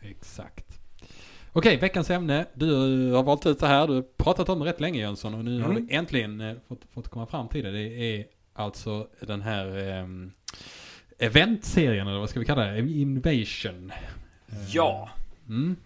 Exakt. 0.00 0.80
Okej, 1.52 1.76
veckans 1.76 2.10
ämne. 2.10 2.46
Du 2.54 2.74
har 3.12 3.22
valt 3.22 3.46
ut 3.46 3.58
det 3.58 3.66
här. 3.66 3.86
Du 3.86 3.94
har 3.94 4.02
pratat 4.02 4.48
om 4.48 4.58
det 4.58 4.64
rätt 4.64 4.80
länge 4.80 5.00
Jönsson 5.00 5.34
och 5.34 5.44
nu 5.44 5.56
mm. 5.56 5.66
har 5.66 5.80
du 5.80 5.86
äntligen 5.90 6.40
eh, 6.40 6.56
fått, 6.68 6.80
fått 6.94 7.08
komma 7.08 7.26
fram 7.26 7.48
till 7.48 7.64
det. 7.64 7.70
Det 7.70 8.18
är 8.18 8.26
alltså 8.52 9.08
den 9.20 9.42
här 9.42 9.98
um, 10.02 10.32
eventserien, 11.18 12.08
eller 12.08 12.18
vad 12.18 12.30
ska 12.30 12.40
vi 12.40 12.46
kalla 12.46 12.64
det? 12.64 12.78
Invasion. 12.78 13.92
Ja. 14.72 15.10
Mm. 15.48 15.76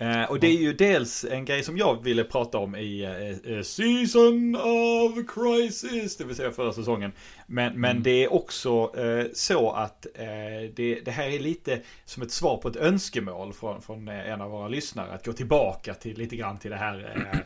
Eh, 0.00 0.24
och 0.24 0.40
det 0.40 0.46
är 0.46 0.60
ju 0.60 0.72
dels 0.72 1.24
en 1.24 1.44
grej 1.44 1.62
som 1.62 1.78
jag 1.78 2.04
ville 2.04 2.24
prata 2.24 2.58
om 2.58 2.76
i 2.76 3.04
eh, 3.04 3.52
eh 3.56 3.62
Season 3.62 4.56
of 4.56 5.12
Crisis, 5.34 6.16
det 6.16 6.24
vill 6.24 6.36
säga 6.36 6.50
förra 6.50 6.72
säsongen. 6.72 7.12
Men, 7.46 7.80
men 7.80 7.90
mm. 7.90 8.02
det 8.02 8.24
är 8.24 8.32
också 8.32 8.92
eh, 8.96 9.26
så 9.32 9.70
att 9.70 10.06
eh, 10.14 10.70
det, 10.74 11.00
det, 11.04 11.10
här 11.10 11.28
är 11.28 11.38
lite 11.38 11.80
som 12.04 12.22
ett 12.22 12.30
svar 12.30 12.56
på 12.56 12.68
ett 12.68 12.76
önskemål 12.76 13.52
från, 13.52 13.82
från 13.82 14.08
eh, 14.08 14.30
en 14.30 14.40
av 14.40 14.50
våra 14.50 14.68
lyssnare. 14.68 15.12
Att 15.12 15.26
gå 15.26 15.32
tillbaka 15.32 15.94
till 15.94 16.18
lite 16.18 16.36
grann 16.36 16.58
till 16.58 16.70
det 16.70 16.76
här, 16.76 17.44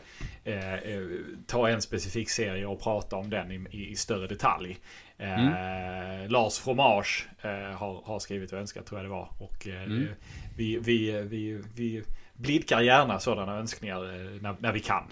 ta 1.47 1.69
en 1.69 1.81
specifik 1.81 2.29
serie 2.29 2.65
och 2.65 2.81
prata 2.81 3.15
om 3.15 3.29
den 3.29 3.51
i, 3.51 3.89
i 3.91 3.95
större 3.95 4.27
detalj. 4.27 4.77
Mm. 5.17 6.31
Lars 6.31 6.57
Fromage 6.57 7.27
har, 7.75 8.01
har 8.05 8.19
skrivit 8.19 8.53
och 8.53 8.59
önskat 8.59 8.85
tror 8.85 8.99
jag 8.99 9.05
det 9.05 9.09
var. 9.09 9.29
Och 9.39 9.67
mm. 9.67 10.07
vi, 10.55 10.77
vi, 10.77 11.21
vi, 11.21 11.61
vi 11.75 12.03
blidkar 12.37 12.81
gärna 12.81 13.19
sådana 13.19 13.57
önskningar 13.57 14.03
eh, 14.03 14.41
när, 14.41 14.55
när 14.59 14.71
vi 14.71 14.79
kan. 14.79 15.03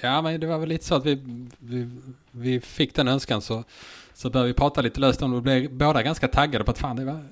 Ja, 0.00 0.22
men 0.22 0.40
det 0.40 0.46
var 0.46 0.58
väl 0.58 0.68
lite 0.68 0.84
så 0.84 0.94
att 0.94 1.06
vi, 1.06 1.48
vi, 1.58 1.90
vi 2.30 2.60
fick 2.60 2.94
den 2.94 3.08
önskan 3.08 3.42
så, 3.42 3.64
så 4.14 4.30
började 4.30 4.48
vi 4.48 4.54
prata 4.54 4.80
lite 4.80 5.00
löst 5.00 5.22
om 5.22 5.30
det. 5.30 5.36
Vi 5.36 5.42
blev 5.42 5.78
båda 5.78 6.02
ganska 6.02 6.28
taggade 6.28 6.64
på 6.64 6.70
att 6.70 6.78
fan, 6.78 6.96
det 6.96 7.04
var, 7.04 7.24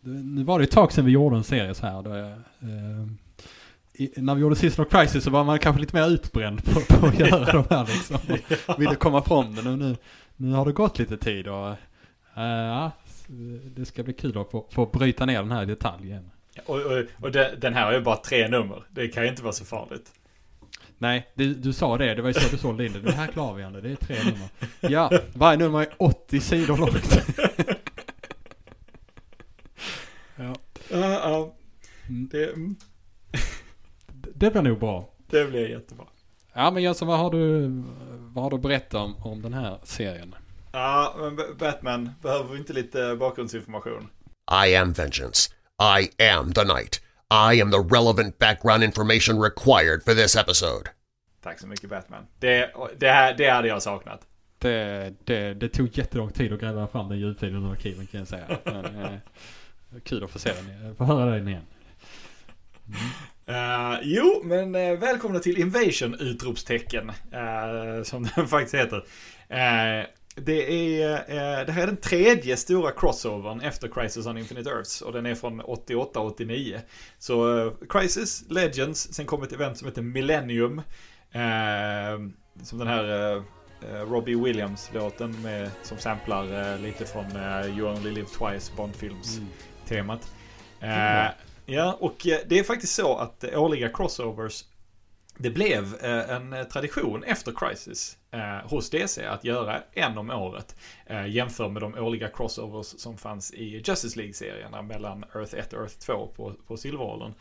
det, 0.00 0.10
nu 0.10 0.44
var 0.44 0.58
det 0.58 0.64
ett 0.64 0.70
tag 0.70 0.92
sedan 0.92 1.04
vi 1.04 1.12
gjorde 1.12 1.36
en 1.36 1.44
serie 1.44 1.74
så 1.74 1.86
här. 1.86 2.02
Då, 2.02 2.14
eh, 2.16 3.06
i, 3.92 4.12
när 4.16 4.34
vi 4.34 4.40
gjorde 4.40 4.56
Season 4.56 4.84
of 4.84 4.90
Crisis 4.90 5.24
så 5.24 5.30
var 5.30 5.44
man 5.44 5.58
kanske 5.58 5.80
lite 5.80 5.96
mer 5.96 6.08
utbränd 6.08 6.64
på, 6.64 6.80
på 6.80 7.06
att 7.06 7.18
göra 7.18 7.52
de 7.62 7.64
här 7.74 7.86
liksom. 7.86 8.18
Och 8.66 8.80
ville 8.80 8.94
komma 8.94 9.22
från 9.22 9.54
det. 9.54 9.62
Nu, 9.62 9.76
nu, 9.76 9.96
nu 10.36 10.52
har 10.52 10.66
det 10.66 10.72
gått 10.72 10.98
lite 10.98 11.16
tid 11.16 11.48
och 11.48 11.70
uh, 12.38 12.88
det 13.76 13.84
ska 13.84 14.02
bli 14.02 14.12
kul 14.12 14.38
att 14.38 14.50
få, 14.50 14.66
få 14.70 14.86
bryta 14.86 15.26
ner 15.26 15.42
den 15.42 15.52
här 15.52 15.62
i 15.62 15.66
detalj 15.66 16.06
igen. 16.06 16.30
Och, 16.66 16.76
och, 16.76 17.04
och 17.20 17.32
det, 17.32 17.56
den 17.60 17.74
här 17.74 17.84
har 17.84 17.92
ju 17.92 18.00
bara 18.00 18.16
tre 18.16 18.48
nummer. 18.48 18.82
Det 18.90 19.08
kan 19.08 19.22
ju 19.22 19.28
inte 19.28 19.42
vara 19.42 19.52
så 19.52 19.64
farligt. 19.64 20.12
Nej, 20.98 21.30
du, 21.34 21.54
du 21.54 21.72
sa 21.72 21.98
det. 21.98 22.14
Det 22.14 22.22
var 22.22 22.28
ju 22.28 22.34
så 22.34 22.50
du 22.50 22.58
sålde 22.58 22.86
in 22.86 22.92
det. 22.92 23.00
Det 23.00 23.12
här 23.12 23.26
klarar 23.26 23.54
vi 23.54 23.62
ändå. 23.62 23.80
Det 23.80 23.90
är 23.90 23.96
tre 23.96 24.16
nummer. 24.24 24.48
Ja, 24.80 25.10
varje 25.34 25.58
nummer 25.58 25.80
är 25.80 25.88
80 25.96 26.40
sidor 26.40 26.76
långt. 26.76 27.26
ja. 30.90 31.54
Mm. 32.08 32.28
Det, 32.28 32.44
mm. 32.44 32.76
det 34.34 34.50
blir 34.50 34.62
nog 34.62 34.78
bra. 34.78 35.08
Det 35.30 35.44
blir 35.44 35.68
jättebra. 35.68 36.06
Ja, 36.56 36.70
men 36.70 36.82
Jönsson, 36.82 37.08
vad 37.08 37.18
har 37.18 37.30
du, 37.30 37.68
vad 38.34 38.44
har 38.44 38.50
du 38.50 38.58
berättat 38.58 38.94
om, 38.94 39.16
om 39.22 39.42
den 39.42 39.54
här 39.54 39.78
serien? 39.82 40.34
Ja, 40.72 41.14
men 41.18 41.56
Batman 41.58 42.10
behöver 42.22 42.52
vi 42.52 42.58
inte 42.58 42.72
lite 42.72 43.16
bakgrundsinformation? 43.16 44.08
I 44.66 44.76
am 44.76 44.92
vengeance. 44.92 45.50
I 45.98 46.22
am 46.22 46.52
the 46.52 46.64
Knight. 46.64 47.00
I 47.30 47.62
am 47.62 47.70
the 47.70 47.96
relevant 47.96 48.38
background 48.38 48.84
information 48.84 49.42
required 49.42 50.02
for 50.04 50.14
this 50.14 50.36
episode. 50.36 50.90
Tack 51.42 51.60
så 51.60 51.66
mycket 51.66 51.90
Batman. 51.90 52.26
Det, 52.38 52.70
det, 52.96 53.08
här, 53.08 53.34
det 53.34 53.48
hade 53.48 53.68
jag 53.68 53.82
saknat. 53.82 54.20
Det, 54.58 55.14
det, 55.24 55.54
det 55.54 55.68
tog 55.68 55.98
jättelång 55.98 56.30
tid 56.30 56.52
att 56.52 56.60
gräva 56.60 56.86
fram 56.86 57.08
den 57.08 57.18
ljudfilen 57.18 57.64
ur 57.64 57.70
arkiven 57.70 58.06
kan 58.06 58.20
jag 58.20 58.28
säga. 58.28 58.58
Men, 58.64 58.84
eh, 58.84 59.10
kul 60.04 60.24
att 60.24 60.30
få 60.30 60.38
se 60.38 60.52
den, 60.52 60.96
få 60.96 61.04
höra 61.04 61.30
den 61.30 61.48
igen. 61.48 61.66
Mm. 62.86 62.98
Uh, 63.50 63.98
jo, 64.02 64.40
men 64.44 64.74
uh, 64.74 64.98
välkomna 64.98 65.38
till 65.38 65.58
Invasion! 65.58 66.14
Utropstecken. 66.14 67.08
Uh, 67.10 68.02
som 68.02 68.28
den 68.34 68.48
faktiskt 68.48 68.74
heter. 68.74 69.04
Det 70.38 71.02
är, 71.02 71.64
det 71.66 71.72
här 71.72 71.82
är 71.82 71.86
den 71.86 71.96
tredje 71.96 72.56
stora 72.56 72.92
crossovern 72.92 73.60
efter 73.60 73.88
Crisis 73.88 74.26
on 74.26 74.38
Infinite 74.38 74.70
Earths 74.70 75.00
och 75.00 75.12
den 75.12 75.26
är 75.26 75.34
från 75.34 75.62
88-89. 75.62 76.80
Så 77.18 77.72
Crisis, 77.88 78.44
Legends, 78.48 79.14
sen 79.14 79.26
kommer 79.26 79.46
ett 79.46 79.52
event 79.52 79.78
som 79.78 79.88
heter 79.88 80.02
Millennium. 80.02 80.82
Som 82.62 82.78
den 82.78 82.88
här 82.88 83.42
Robbie 84.06 84.34
Williams-låten 84.34 85.42
med, 85.42 85.70
som 85.82 85.98
samplar 85.98 86.78
lite 86.78 87.04
från 87.04 87.26
You 87.78 87.96
Only 87.96 88.10
Live 88.10 88.28
Twice, 88.28 88.72
Bondfilms-temat. 88.76 90.32
Mm 90.80 91.32
ja, 91.66 91.96
och 92.00 92.26
eh, 92.26 92.38
det 92.46 92.58
är 92.58 92.64
faktiskt 92.64 92.94
så 92.94 93.16
att 93.16 93.44
eh, 93.44 93.62
årliga 93.62 93.88
crossovers 93.88 94.64
det 95.38 95.50
blev 95.50 95.94
eh, 96.00 96.30
en 96.30 96.66
tradition 96.72 97.24
efter 97.24 97.52
Crisis 97.52 98.18
hos 98.64 98.90
DC 98.90 99.26
att 99.26 99.44
göra 99.44 99.82
en 99.92 100.18
om 100.18 100.30
året. 100.30 100.76
Jämför 101.28 101.68
med 101.68 101.82
de 101.82 101.94
årliga 101.94 102.28
crossovers 102.28 102.86
som 102.86 103.18
fanns 103.18 103.52
i 103.52 103.82
Justice 103.84 104.18
League-serierna 104.18 104.82
mellan 104.82 105.24
Earth 105.34 105.54
1 105.54 105.72
och 105.72 105.80
Earth 105.80 105.98
2 105.98 106.26
på, 106.36 106.54
på 106.66 106.76
Silveråldern. 106.76 107.32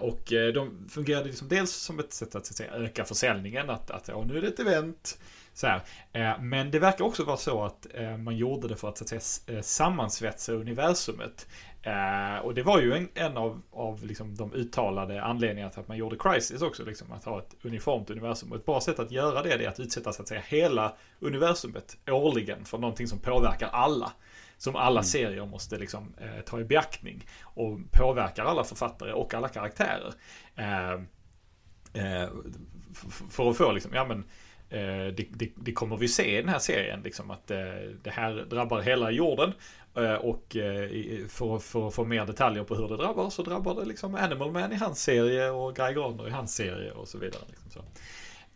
och 0.00 0.22
de 0.54 0.88
fungerade 0.88 1.24
liksom 1.24 1.48
dels 1.48 1.72
som 1.72 1.98
ett 1.98 2.12
sätt 2.12 2.34
att, 2.34 2.36
att 2.36 2.46
säga, 2.46 2.72
öka 2.72 3.04
försäljningen, 3.04 3.70
att, 3.70 3.90
att 3.90 4.08
oh, 4.08 4.26
nu 4.26 4.38
är 4.38 4.42
det 4.42 4.48
ett 4.48 4.60
event. 4.60 5.18
Så 5.54 5.66
här. 5.66 6.38
Men 6.38 6.70
det 6.70 6.78
verkar 6.78 7.04
också 7.04 7.24
vara 7.24 7.36
så 7.36 7.64
att 7.64 7.86
man 8.18 8.36
gjorde 8.36 8.68
det 8.68 8.76
för 8.76 8.88
att, 8.88 8.98
så 8.98 9.04
att 9.16 9.22
säga, 9.22 9.62
sammansvetsa 9.62 10.52
universumet. 10.52 11.46
Uh, 11.86 12.38
och 12.38 12.54
det 12.54 12.62
var 12.62 12.80
ju 12.80 12.92
en, 12.92 13.08
en 13.14 13.36
av, 13.36 13.62
av 13.72 14.04
liksom 14.06 14.34
de 14.34 14.52
uttalade 14.52 15.22
anledningarna 15.22 15.70
till 15.70 15.80
att 15.80 15.88
man 15.88 15.96
gjorde 15.96 16.16
Crisis 16.16 16.62
också. 16.62 16.84
Liksom, 16.84 17.12
att 17.12 17.24
ha 17.24 17.38
ett 17.38 17.56
uniformt 17.62 18.10
universum. 18.10 18.52
Och 18.52 18.56
ett 18.56 18.66
bra 18.66 18.80
sätt 18.80 18.98
att 18.98 19.10
göra 19.10 19.42
det 19.42 19.52
är 19.52 19.68
att 19.68 19.80
utsätta 19.80 20.12
så 20.12 20.22
att 20.22 20.28
säga 20.28 20.42
hela 20.46 20.94
universumet 21.20 21.96
årligen 22.10 22.64
för 22.64 22.78
någonting 22.78 23.06
som 23.06 23.18
påverkar 23.18 23.68
alla. 23.68 24.12
Som 24.58 24.76
alla 24.76 24.90
mm. 25.00 25.04
serier 25.04 25.46
måste 25.46 25.78
liksom, 25.78 26.14
uh, 26.22 26.40
ta 26.46 26.60
i 26.60 26.64
beaktning. 26.64 27.26
Och 27.42 27.78
påverkar 27.92 28.44
alla 28.44 28.64
författare 28.64 29.12
och 29.12 29.34
alla 29.34 29.48
karaktärer. 29.48 30.12
Uh, 30.58 31.02
för 33.30 33.50
att 33.50 33.56
få 33.56 33.72
liksom, 33.72 33.90
ja 33.94 34.04
men 34.04 34.24
det, 35.16 35.26
det, 35.30 35.52
det, 35.56 35.72
kommer 35.72 35.96
vi 35.96 36.08
se 36.08 36.38
i 36.38 36.40
den 36.40 36.48
här 36.48 36.58
serien, 36.58 37.00
liksom 37.02 37.30
att 37.30 37.46
det 37.46 38.10
här 38.10 38.46
drabbar 38.50 38.80
hela 38.80 39.10
jorden 39.10 39.52
och 40.20 40.56
eh, 40.56 41.26
för, 41.28 41.58
för 41.58 41.88
att 41.88 41.94
få 41.94 42.04
mer 42.04 42.26
detaljer 42.26 42.64
på 42.64 42.74
hur 42.74 42.88
det 42.88 42.96
drabbar 42.96 43.30
så 43.30 43.42
drabbar 43.42 43.74
det 43.74 43.84
liksom 43.84 44.14
Animal 44.14 44.52
Man 44.52 44.72
i 44.72 44.76
hans 44.76 45.02
serie 45.02 45.50
och 45.50 45.76
Guy 45.76 45.94
Gardner 45.94 46.28
i 46.28 46.30
hans 46.30 46.54
serie 46.54 46.92
och 46.92 47.08
så 47.08 47.18
vidare. 47.18 47.42
Liksom 47.48 47.70
så. 47.70 47.84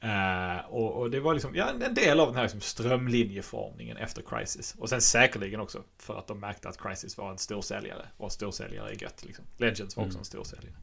Uh, 0.05 0.75
och, 0.75 0.93
och, 0.93 1.11
det 1.11 1.21
var 1.21 1.35
liksom, 1.35 1.55
ja, 1.55 1.71
en 1.85 1.95
del 1.95 2.21
av 2.21 2.27
den 2.27 2.37
här 2.37 2.43
liksom 2.43 2.61
strömlinjeformningen 2.61 3.97
efter 3.97 4.23
Crisis. 4.23 4.75
Och 4.79 4.89
sen 4.89 5.01
säkerligen 5.01 5.61
också 5.61 5.83
för 5.99 6.19
att 6.19 6.27
de 6.27 6.41
märkte 6.41 6.69
att 6.69 6.83
Crisis 6.83 7.19
var 7.19 7.31
en 7.31 7.39
storsäljare. 7.39 8.07
Och 8.17 8.33
storsäljare 8.33 8.91
är 8.91 9.03
gött. 9.03 9.25
Liksom. 9.25 9.45
Legends 9.57 9.97
var 9.97 10.05
också 10.05 10.19
mm. 10.19 10.21
en 10.21 10.25
storsäljare. 10.25 10.75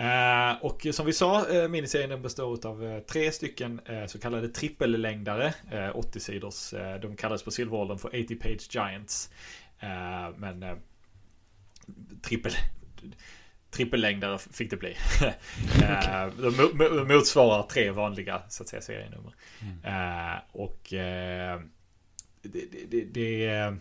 Uh, 0.00 0.64
och 0.64 0.86
som 0.92 1.06
vi 1.06 1.12
sa, 1.12 1.46
uh, 1.52 1.68
miniserien 1.68 2.22
består 2.22 2.66
av 2.66 3.00
tre 3.00 3.32
stycken 3.32 3.80
så 4.06 4.18
kallade 4.18 4.48
trippellängdare. 4.48 5.54
80 5.94 6.20
sidors. 6.20 6.74
de 7.02 7.16
kallades 7.16 7.42
på 7.42 7.50
Silveråldern 7.50 7.98
för 7.98 8.08
80 8.08 8.36
page 8.36 8.68
giants. 8.70 9.30
Eh, 9.80 10.30
men 10.36 10.62
eh, 10.62 10.76
trippel, 12.22 12.52
trippellängdare 13.70 14.38
fick 14.38 14.70
det 14.70 14.76
bli. 14.76 14.96
Eh, 15.82 16.26
de 16.26 17.08
motsvarar 17.08 17.62
tre 17.62 17.90
vanliga 17.90 18.42
så 18.48 18.62
att 18.62 18.68
säga, 18.68 18.82
serienummer. 18.82 19.34
Mm. 19.62 20.40
och 20.52 20.86
det, 20.90 21.62
det, 22.42 22.86
det, 22.90 23.04
det 23.04 23.76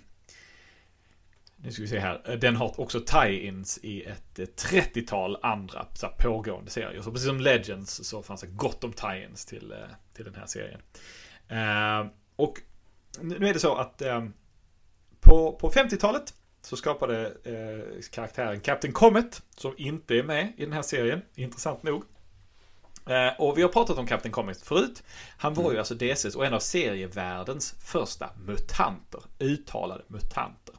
nu 1.56 1.72
ska 1.72 1.82
vi 1.82 1.88
se 1.88 2.00
här. 2.00 2.38
Den 2.42 2.56
har 2.56 2.80
också 2.80 3.00
tie-ins 3.00 3.80
i 3.84 4.04
ett 4.04 4.40
30-tal 4.40 5.38
andra 5.42 5.88
så 5.94 6.06
här, 6.06 6.14
pågående 6.14 6.72
serier. 6.72 7.02
Så 7.02 7.12
precis 7.12 7.28
som 7.28 7.40
Legends 7.40 8.08
så 8.08 8.24
fanns 8.24 8.42
det 8.42 8.48
gott 8.48 8.84
om 8.84 8.94
tie-ins 8.94 9.46
till, 9.46 9.74
till 10.14 10.26
den 10.26 10.36
här 10.36 10.46
serien. 10.46 10.80
och 12.36 12.60
nu 13.22 13.48
är 13.48 13.54
det 13.54 13.60
så 13.60 13.76
att 13.76 14.02
på, 15.24 15.52
på 15.52 15.70
50-talet 15.70 16.34
så 16.62 16.76
skapade 16.76 17.26
eh, 17.44 18.02
karaktären 18.12 18.60
Captain 18.60 18.94
Comet, 18.94 19.42
som 19.56 19.74
inte 19.78 20.16
är 20.16 20.24
med 20.24 20.54
i 20.58 20.64
den 20.64 20.74
här 20.74 20.82
serien, 20.82 21.22
intressant 21.36 21.84
nog. 21.84 22.04
Eh, 23.10 23.40
och 23.40 23.58
vi 23.58 23.62
har 23.62 23.70
pratat 23.70 23.98
om 23.98 24.08
Captain 24.08 24.32
Comet 24.32 24.62
förut. 24.62 25.04
Han 25.38 25.54
var 25.54 25.72
ju 25.72 25.78
alltså 25.78 25.96
DCs 25.96 26.36
och 26.36 26.46
en 26.46 26.54
av 26.54 26.60
serievärldens 26.60 27.76
första 27.80 28.30
mutanter. 28.46 29.22
Uttalade 29.40 30.04
mutanter. 30.08 30.76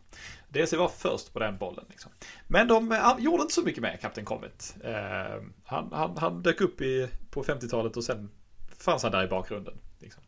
DC 0.49 0.77
var 0.77 0.89
först 0.89 1.33
på 1.33 1.39
den 1.39 1.59
bollen. 1.59 1.85
Liksom. 1.89 2.13
Men 2.47 2.69
de 2.69 2.91
han 2.91 3.23
gjorde 3.23 3.43
inte 3.43 3.55
så 3.55 3.63
mycket 3.63 3.83
med 3.83 4.01
Captain 4.01 4.25
Comet. 4.25 4.77
Eh, 4.85 5.43
han, 5.65 5.93
han, 5.93 6.17
han, 6.17 6.43
dök 6.43 6.61
upp 6.61 6.81
i, 6.81 7.09
på 7.31 7.43
50-talet 7.43 7.97
och 7.97 8.05
sen 8.05 8.31
fanns 8.79 9.03
han 9.03 9.13
där 9.13 9.25
i 9.25 9.29
bakgrunden. 9.29 9.75
Liksom. 9.99 10.23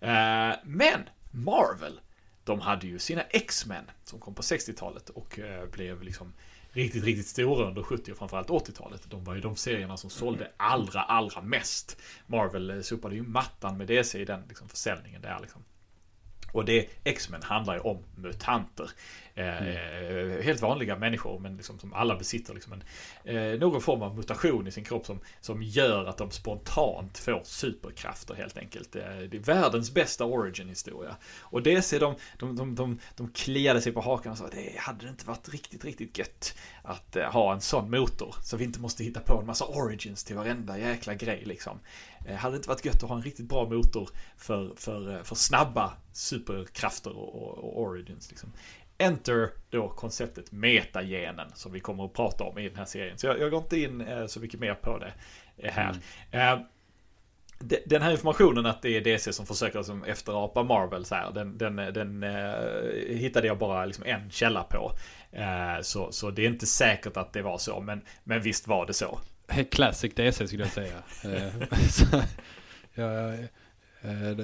Eh, 0.00 0.56
men 0.64 1.08
Marvel, 1.30 2.00
de 2.48 2.60
hade 2.60 2.86
ju 2.86 2.98
sina 2.98 3.22
X-Men 3.22 3.84
som 4.04 4.20
kom 4.20 4.34
på 4.34 4.42
60-talet 4.42 5.10
och 5.10 5.38
eh, 5.38 5.66
blev 5.66 6.02
liksom 6.02 6.32
riktigt, 6.72 7.04
riktigt 7.04 7.26
stora 7.26 7.68
under 7.68 7.82
70 7.82 8.12
och 8.12 8.18
framförallt 8.18 8.48
80-talet. 8.48 9.02
De 9.10 9.24
var 9.24 9.34
ju 9.34 9.40
de 9.40 9.56
serierna 9.56 9.96
som 9.96 10.10
sålde 10.10 10.50
allra, 10.56 11.02
allra 11.02 11.42
mest. 11.42 11.96
Marvel 12.26 12.70
eh, 12.70 12.80
sopade 12.80 13.14
ju 13.14 13.22
mattan 13.22 13.76
med 13.76 13.86
DC 13.86 14.18
i 14.18 14.24
den 14.24 14.42
liksom, 14.48 14.68
försäljningen 14.68 15.22
där 15.22 15.38
liksom. 15.40 15.64
Och 16.52 16.64
det 16.64 16.88
X-Men 17.04 17.42
handlar 17.42 17.74
ju 17.74 17.80
om 17.80 18.04
mutanter. 18.16 18.90
Mm. 19.38 20.42
helt 20.42 20.62
vanliga 20.62 20.96
människor 20.96 21.38
men 21.38 21.56
liksom, 21.56 21.78
som 21.78 21.92
alla 21.92 22.16
besitter 22.16 22.54
liksom 22.54 22.72
en, 22.72 22.82
eh, 23.36 23.58
någon 23.58 23.80
form 23.80 24.02
av 24.02 24.16
mutation 24.16 24.66
i 24.66 24.70
sin 24.70 24.84
kropp 24.84 25.06
som, 25.06 25.20
som 25.40 25.62
gör 25.62 26.06
att 26.06 26.16
de 26.16 26.30
spontant 26.30 27.18
får 27.18 27.40
superkrafter 27.44 28.34
helt 28.34 28.58
enkelt. 28.58 28.96
Eh, 28.96 29.02
det 29.02 29.36
är 29.36 29.40
världens 29.40 29.94
bästa 29.94 30.24
origin-historia. 30.24 31.16
Och 31.40 31.62
DC 31.62 31.98
de, 31.98 32.14
de, 32.38 32.56
de, 32.56 32.74
de, 32.74 32.98
de 33.16 33.30
kliade 33.30 33.80
sig 33.80 33.92
på 33.92 34.00
hakan 34.00 34.32
och 34.32 34.38
sa 34.38 34.48
det 34.48 34.78
hade 34.78 35.08
inte 35.08 35.26
varit 35.26 35.48
riktigt, 35.48 35.84
riktigt 35.84 36.18
gött 36.18 36.54
att 36.82 37.16
eh, 37.16 37.32
ha 37.32 37.54
en 37.54 37.60
sån 37.60 37.90
motor. 37.90 38.34
Så 38.42 38.56
vi 38.56 38.64
inte 38.64 38.80
måste 38.80 39.04
hitta 39.04 39.20
på 39.20 39.40
en 39.40 39.46
massa 39.46 39.64
origins 39.64 40.24
till 40.24 40.36
varenda 40.36 40.78
jäkla 40.78 41.14
grej 41.14 41.42
liksom. 41.44 41.78
Eh, 42.26 42.36
hade 42.36 42.56
inte 42.56 42.68
varit 42.68 42.84
gött 42.84 43.02
att 43.02 43.08
ha 43.08 43.16
en 43.16 43.22
riktigt 43.22 43.48
bra 43.48 43.68
motor 43.68 44.08
för, 44.36 44.72
för, 44.76 45.22
för 45.22 45.34
snabba 45.34 45.92
superkrafter 46.12 47.16
och, 47.16 47.42
och, 47.42 47.58
och 47.58 47.80
origins. 47.80 48.30
Liksom. 48.30 48.52
Enter 48.98 49.50
då 49.70 49.88
konceptet 49.88 50.52
metagenen 50.52 51.50
som 51.54 51.72
vi 51.72 51.80
kommer 51.80 52.04
att 52.04 52.12
prata 52.12 52.44
om 52.44 52.58
i 52.58 52.68
den 52.68 52.78
här 52.78 52.84
serien. 52.84 53.18
Så 53.18 53.26
jag, 53.26 53.40
jag 53.40 53.50
går 53.50 53.60
inte 53.60 53.80
in 53.80 54.00
eh, 54.00 54.26
så 54.26 54.40
mycket 54.40 54.60
mer 54.60 54.74
på 54.74 54.98
det 54.98 55.12
eh, 55.56 55.72
här. 55.72 55.94
Mm. 56.32 56.58
Eh, 56.58 56.66
den 57.86 58.02
här 58.02 58.10
informationen 58.10 58.66
att 58.66 58.82
det 58.82 58.96
är 58.96 59.00
DC 59.00 59.32
som 59.32 59.46
försöker 59.46 59.78
liksom 59.78 60.04
efterapa 60.04 60.62
Marvel 60.62 61.04
så 61.04 61.14
här, 61.14 61.32
den, 61.32 61.58
den, 61.58 61.76
den 61.76 62.22
hittade 63.08 63.46
jag 63.46 63.58
bara 63.58 63.84
liksom 63.84 64.04
en 64.04 64.30
källa 64.30 64.62
på. 64.62 64.92
Så, 65.82 66.12
så 66.12 66.30
det 66.30 66.42
är 66.42 66.48
inte 66.48 66.66
säkert 66.66 67.16
att 67.16 67.32
det 67.32 67.42
var 67.42 67.58
så, 67.58 67.80
men, 67.80 68.00
men 68.24 68.42
visst 68.42 68.68
var 68.68 68.86
det 68.86 68.92
så. 68.94 69.18
Classic 69.70 70.14
DC 70.14 70.46
skulle 70.46 70.62
jag 70.62 70.72
säga. 70.72 71.02
Så, 71.90 72.22
ja, 72.94 73.32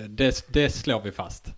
det, 0.08 0.46
det 0.48 0.70
slår 0.70 1.00
vi 1.00 1.12
fast. 1.12 1.52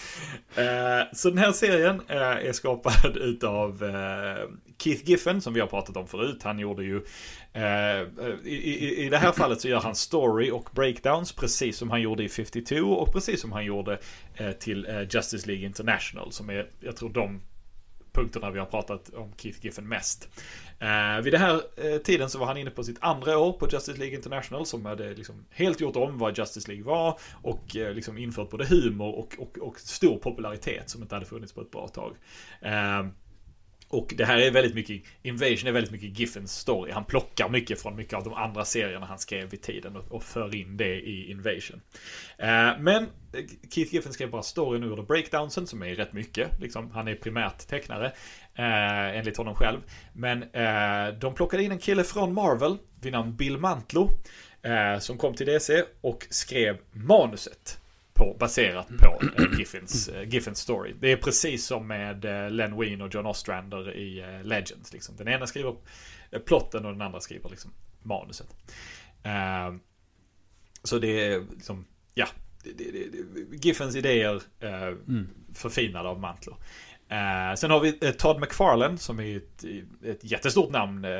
Eh, 0.56 1.02
så 1.12 1.30
den 1.30 1.38
här 1.38 1.52
serien 1.52 2.02
eh, 2.08 2.18
är 2.18 2.52
skapad 2.52 3.16
utav 3.20 3.84
eh, 3.84 4.48
Keith 4.78 5.10
Giffen 5.10 5.40
som 5.40 5.54
vi 5.54 5.60
har 5.60 5.66
pratat 5.66 5.96
om 5.96 6.06
förut. 6.06 6.42
Han 6.42 6.58
gjorde 6.58 6.84
ju 6.84 6.96
i, 8.44 9.08
det 9.10 9.18
här 9.18 9.32
fallet 9.36 9.60
så 9.60 9.68
gör 9.68 9.80
han 9.80 9.94
story 9.94 10.50
och 10.50 10.70
breakdowns 10.72 11.32
precis 11.32 11.76
som 11.76 11.90
han 11.90 12.02
gjorde 12.02 12.24
i 12.24 12.28
52 12.28 12.76
och 12.76 13.12
precis 13.12 13.40
som 13.40 13.52
han 13.52 13.64
gjorde 13.64 13.98
till 14.58 15.06
Justice 15.10 15.46
League 15.46 15.66
International 15.66 16.32
som 16.32 16.50
är, 16.50 16.66
jag 16.80 16.96
tror 16.96 17.10
de 17.10 17.40
punkterna 18.16 18.50
vi 18.50 18.58
har 18.58 18.66
pratat 18.66 19.14
om 19.14 19.32
Keith 19.36 19.58
Giffen 19.64 19.88
mest. 19.88 20.28
Eh, 20.78 21.22
vid 21.22 21.32
den 21.32 21.40
här 21.40 21.60
eh, 21.76 21.98
tiden 21.98 22.30
så 22.30 22.38
var 22.38 22.46
han 22.46 22.56
inne 22.56 22.70
på 22.70 22.84
sitt 22.84 22.98
andra 23.00 23.38
år 23.38 23.52
på 23.52 23.68
Justice 23.68 23.98
League 23.98 24.16
International 24.16 24.66
som 24.66 24.86
hade 24.86 25.14
liksom 25.14 25.44
helt 25.50 25.80
gjort 25.80 25.96
om 25.96 26.18
vad 26.18 26.38
Justice 26.38 26.68
League 26.68 26.84
var 26.84 27.18
och 27.42 27.76
eh, 27.76 27.94
liksom 27.94 28.18
infört 28.18 28.50
både 28.50 28.66
humor 28.66 29.14
och, 29.14 29.34
och, 29.38 29.58
och, 29.58 29.80
stor 29.80 30.18
popularitet 30.18 30.90
som 30.90 31.02
inte 31.02 31.14
hade 31.14 31.26
funnits 31.26 31.52
på 31.52 31.60
ett 31.60 31.70
bra 31.70 31.88
tag. 31.88 32.16
Eh, 32.60 33.06
och 33.88 34.14
det 34.16 34.24
här 34.24 34.38
är 34.38 34.50
väldigt 34.50 34.74
mycket, 34.74 35.02
Invasion 35.22 35.68
är 35.68 35.72
väldigt 35.72 35.92
mycket 35.92 36.18
Giffens 36.18 36.58
story. 36.58 36.92
Han 36.92 37.04
plockar 37.04 37.48
mycket 37.48 37.82
från 37.82 37.96
mycket 37.96 38.14
av 38.14 38.24
de 38.24 38.34
andra 38.34 38.64
serierna 38.64 39.06
han 39.06 39.18
skrev 39.18 39.50
vid 39.50 39.62
tiden 39.62 39.96
och, 39.96 40.12
och 40.12 40.22
för 40.22 40.54
in 40.54 40.76
det 40.76 41.00
i 41.00 41.30
Invasion. 41.30 41.80
Eh, 42.38 42.78
men 42.80 43.02
eh, 43.32 43.44
Keith 43.70 43.94
Giffen 43.94 44.12
skrev 44.12 44.30
bara 44.30 44.42
storyn 44.42 44.82
ur 44.82 44.96
The 44.96 45.02
Breakdownsen 45.02 45.66
som 45.66 45.82
är 45.82 45.94
rätt 45.94 46.12
mycket. 46.12 46.60
Liksom, 46.60 46.90
han 46.90 47.08
är 47.08 47.14
primärt 47.14 47.66
tecknare. 47.68 48.12
Eh, 48.58 49.18
enligt 49.18 49.36
honom 49.36 49.54
själv. 49.54 49.80
Men 50.12 50.42
eh, 50.42 51.18
de 51.18 51.34
plockade 51.34 51.62
in 51.62 51.72
en 51.72 51.78
kille 51.78 52.04
från 52.04 52.34
Marvel 52.34 52.78
vid 53.00 53.12
namn 53.12 53.36
Bill 53.36 53.58
Mantlo. 53.58 54.10
Eh, 54.62 54.98
som 54.98 55.18
kom 55.18 55.34
till 55.34 55.46
DC 55.46 55.84
och 56.00 56.26
skrev 56.30 56.78
manuset 56.92 57.80
på, 58.14 58.36
baserat 58.38 58.88
på 58.88 59.20
eh, 59.38 59.58
Giffins, 59.58 60.08
eh, 60.08 60.28
Giffins 60.28 60.58
story. 60.58 60.94
Det 61.00 61.12
är 61.12 61.16
precis 61.16 61.66
som 61.66 61.86
med 61.86 62.24
eh, 62.24 62.50
Len 62.50 62.78
Wein 62.78 63.02
och 63.02 63.14
John 63.14 63.26
Ostrander 63.26 63.96
i 63.96 64.20
eh, 64.20 64.44
Legends. 64.44 64.92
Liksom. 64.92 65.16
Den 65.16 65.28
ena 65.28 65.46
skriver 65.46 65.76
plotten 66.44 66.84
och 66.84 66.92
den 66.92 67.02
andra 67.02 67.20
skriver 67.20 67.48
liksom, 67.50 67.70
manuset. 68.02 68.46
Så 70.82 70.98
det 70.98 71.24
är 71.24 71.44
liksom, 71.54 71.86
ja, 72.14 72.26
det, 72.64 72.72
det, 72.72 72.92
det, 72.92 73.66
Giffens 73.66 73.96
idéer 73.96 74.42
mm. 74.60 75.28
förfinade 75.54 76.08
av 76.08 76.20
Mantlo. 76.20 76.56
Eh, 77.08 77.54
sen 77.54 77.70
har 77.70 77.80
vi 77.80 77.98
eh, 78.00 78.10
Todd 78.10 78.40
McFarlane 78.40 78.98
som 78.98 79.20
är 79.20 79.36
ett, 79.36 79.64
ett 80.04 80.24
jättestort 80.24 80.70
namn 80.70 81.04
eh, 81.04 81.10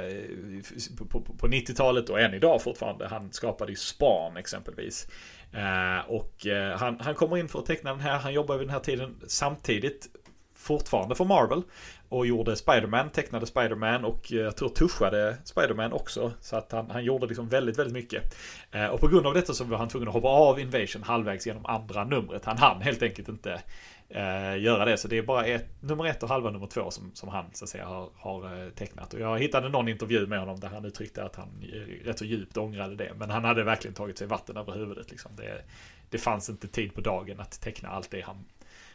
på, 0.99 1.05
på, 1.05 1.21
på 1.21 1.49
90-talet 1.49 2.09
och 2.09 2.21
än 2.21 2.35
idag 2.35 2.63
fortfarande. 2.63 3.09
Han 3.09 3.33
skapade 3.33 3.73
ju 3.73 3.77
Span 3.77 4.37
exempelvis. 4.37 5.09
Eh, 5.53 6.11
och 6.11 6.47
eh, 6.47 6.79
han, 6.79 7.01
han 7.01 7.15
kommer 7.15 7.37
in 7.37 7.49
för 7.49 7.59
att 7.59 7.67
teckna 7.67 7.91
den 7.91 8.01
här. 8.01 8.19
Han 8.19 8.33
jobbar 8.33 8.57
vid 8.57 8.67
den 8.67 8.75
här 8.75 8.81
tiden 8.81 9.17
samtidigt 9.27 10.09
fortfarande 10.55 11.15
för 11.15 11.25
Marvel. 11.25 11.63
Och 12.09 12.27
gjorde 12.27 12.57
Spiderman, 12.57 13.11
tecknade 13.11 13.47
Spiderman 13.47 14.05
och 14.05 14.33
eh, 14.33 14.39
jag 14.39 14.57
tror 14.57 14.69
tuschade 14.69 15.37
Spiderman 15.45 15.93
också. 15.93 16.33
Så 16.41 16.57
att 16.57 16.73
han, 16.73 16.91
han 16.91 17.05
gjorde 17.05 17.27
liksom 17.27 17.49
väldigt, 17.49 17.79
väldigt 17.79 17.95
mycket. 17.95 18.37
Eh, 18.71 18.87
och 18.87 19.01
på 19.01 19.09
grund 19.09 19.27
av 19.27 19.35
detta 19.35 19.53
så 19.53 19.65
var 19.65 19.79
han 19.79 19.89
tvungen 19.89 20.09
att 20.09 20.15
hoppa 20.15 20.29
av 20.29 20.61
Invasion 20.61 21.03
halvvägs 21.03 21.47
genom 21.47 21.67
andra 21.67 22.05
numret. 22.05 22.45
Han 22.45 22.59
hann 22.59 22.83
helt 22.83 23.03
enkelt 23.03 23.29
inte 23.29 23.63
eh, 24.09 24.59
göra 24.59 24.85
det. 24.85 24.97
Så 24.97 25.09
det 25.09 25.19
är 25.19 25.23
bara 25.23 25.47
ett, 25.47 25.67
nummer 25.81 26.05
ett 26.05 26.23
och 26.23 26.29
halva 26.29 26.51
nummer 26.51 26.67
två 26.67 26.91
som, 26.91 27.15
som 27.15 27.29
han 27.29 27.45
så 27.53 27.65
att 27.65 27.69
säga 27.69 27.87
har, 27.87 28.11
har 28.17 28.65
eh, 28.65 28.71
tecknat. 28.71 29.15
Och 29.15 29.21
jag 29.21 29.39
hittade 29.39 29.69
någon 29.69 29.89
intervju 29.89 30.27
med 30.27 30.39
honom 30.39 30.61
där 30.61 30.69
han 30.69 30.85
uttryckte 30.85 31.25
att 31.25 31.37
han 31.37 31.49
eh, 31.73 32.05
rätt 32.05 32.19
så 32.19 32.25
djupt 32.25 32.57
ångrade 32.57 32.97
det. 32.97 33.13
Men 33.17 33.31
han 33.31 33.45
hade 33.45 33.65
verkligen 33.65 33.95
tagit 33.95 34.19
sig 34.19 34.27
vatten 34.27 34.57
över 34.57 34.73
huvudet. 34.73 35.11
Liksom. 35.11 35.37
Det, 35.37 35.63
det 36.11 36.19
fanns 36.19 36.49
inte 36.51 36.69
tid 36.69 36.95
på 36.95 37.01
dagen 37.01 37.41
att 37.41 37.61
teckna 37.61 37.89
allt 37.89 38.11
det 38.11 38.21
han 38.21 38.45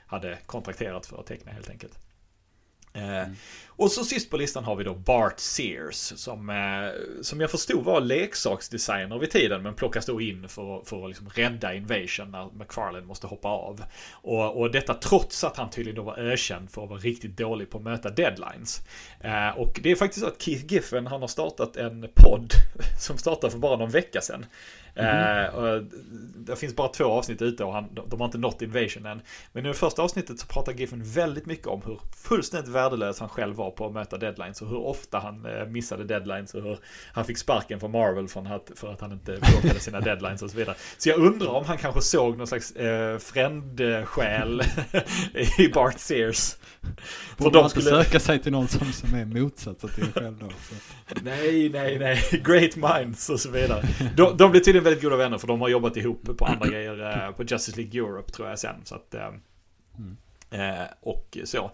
hade 0.05 0.38
kontrakterat 0.45 1.05
för 1.05 1.20
att 1.20 1.26
teckna 1.26 1.51
helt 1.51 1.70
enkelt. 1.70 1.99
Eh, 2.93 3.24
mm. 3.24 3.36
Och 3.82 3.91
så 3.91 4.05
sist 4.05 4.29
på 4.29 4.38
listan 4.38 4.63
har 4.63 4.75
vi 4.75 4.84
då 4.84 4.93
Bart 4.93 5.39
Sears 5.39 5.95
som, 5.95 6.49
eh, 6.49 7.21
som 7.21 7.41
jag 7.41 7.51
förstod 7.51 7.84
var 7.84 8.01
leksaksdesigner 8.01 9.19
vid 9.19 9.32
tiden 9.32 9.63
men 9.63 9.73
plockas 9.73 10.05
då 10.05 10.21
in 10.21 10.49
för, 10.49 10.82
för 10.86 11.03
att 11.03 11.09
liksom 11.09 11.29
rädda 11.29 11.73
Invasion 11.73 12.32
när 12.32 12.49
McFarlane 12.53 13.05
måste 13.05 13.27
hoppa 13.27 13.47
av. 13.47 13.84
Och, 14.11 14.61
och 14.61 14.71
detta 14.71 14.93
trots 14.93 15.43
att 15.43 15.57
han 15.57 15.69
tydligen 15.69 15.95
då 15.95 16.03
var 16.03 16.17
ökänd 16.19 16.71
för 16.71 16.84
att 16.84 16.89
vara 16.89 16.99
riktigt 16.99 17.38
dålig 17.38 17.69
på 17.69 17.77
att 17.77 17.84
möta 17.84 18.09
deadlines. 18.09 18.82
Eh, 19.21 19.57
och 19.57 19.79
det 19.84 19.91
är 19.91 19.95
faktiskt 19.95 20.25
så 20.25 20.32
att 20.32 20.41
Keith 20.41 20.73
Giffen 20.73 21.07
han 21.07 21.21
har 21.21 21.27
startat 21.27 21.77
en 21.77 22.07
podd 22.15 22.53
som 22.99 23.17
startade 23.17 23.51
för 23.51 23.59
bara 23.59 23.77
någon 23.77 23.91
vecka 23.91 24.21
sedan. 24.21 24.45
Mm. 24.95 25.89
det 26.36 26.55
finns 26.55 26.75
bara 26.75 26.88
två 26.88 27.05
avsnitt 27.05 27.41
ute 27.41 27.63
och 27.63 27.73
han, 27.73 27.99
de 28.07 28.19
har 28.19 28.25
inte 28.25 28.38
nått 28.38 28.61
Invasion 28.61 29.05
än. 29.05 29.21
Men 29.51 29.65
i 29.65 29.67
det 29.67 29.73
första 29.73 30.01
avsnittet 30.01 30.39
så 30.39 30.47
pratar 30.47 30.73
Giffen 30.73 31.03
väldigt 31.03 31.45
mycket 31.45 31.67
om 31.67 31.82
hur 31.86 31.99
fullständigt 32.15 32.71
värdelös 32.71 33.19
han 33.19 33.29
själv 33.29 33.55
var 33.55 33.70
på 33.72 33.86
att 33.86 33.93
möta 33.93 34.17
deadlines 34.17 34.61
och 34.61 34.69
hur 34.69 34.80
ofta 34.80 35.19
han 35.19 35.45
eh, 35.45 35.65
missade 35.65 36.03
deadlines 36.03 36.53
och 36.53 36.63
hur 36.63 36.78
han 37.13 37.26
fick 37.26 37.38
sparken 37.38 37.80
från 37.80 37.91
Marvel 37.91 38.28
från 38.28 38.47
att, 38.47 38.72
för 38.76 38.93
att 38.93 39.01
han 39.01 39.11
inte 39.11 39.32
bråkade 39.32 39.80
sina 39.80 39.99
deadlines 40.01 40.41
och 40.41 40.51
så 40.51 40.57
vidare. 40.57 40.76
Så 40.97 41.09
jag 41.09 41.19
undrar 41.19 41.47
om 41.47 41.65
han 41.65 41.78
kanske 41.78 42.01
såg 42.01 42.38
någon 42.38 42.47
slags 42.47 42.72
eh, 42.72 43.17
frändsjäl 43.17 44.61
i 45.57 45.67
Bart 45.67 45.99
Sears. 45.99 46.55
Borde 47.38 47.59
man 47.59 47.69
skulle... 47.69 47.86
söka 47.86 48.19
sig 48.19 48.39
till 48.39 48.51
någon 48.51 48.67
som, 48.67 48.91
som 48.93 49.13
är 49.13 49.26
motsatsen 49.26 49.89
till 49.89 50.03
en 50.03 50.11
själv 50.11 50.38
då? 50.39 50.49
Så. 50.49 50.76
Nej, 51.24 51.69
nej, 51.69 51.99
nej. 51.99 52.41
Great 52.43 52.76
minds 52.76 53.30
och 53.30 53.39
så 53.39 53.51
vidare. 53.51 53.84
De, 54.15 54.38
de 54.38 54.51
blir 54.51 54.61
tydligen 54.61 54.84
väldigt 54.84 55.03
goda 55.03 55.15
vänner 55.15 55.38
för 55.38 55.47
de 55.47 55.61
har 55.61 55.69
jobbat 55.69 55.97
ihop 55.97 56.38
på 56.38 56.45
andra 56.45 56.67
grejer 56.72 57.26
eh, 57.28 57.32
på 57.32 57.43
Justice 57.43 57.78
League 57.78 58.01
Europe 58.01 58.32
tror 58.32 58.49
jag 58.49 58.59
sen. 58.59 58.76
Så 58.84 58.95
att, 58.95 59.13
eh, 59.13 59.28
mm. 59.28 60.17
Eh, 60.51 60.85
och 61.01 61.37
så. 61.43 61.71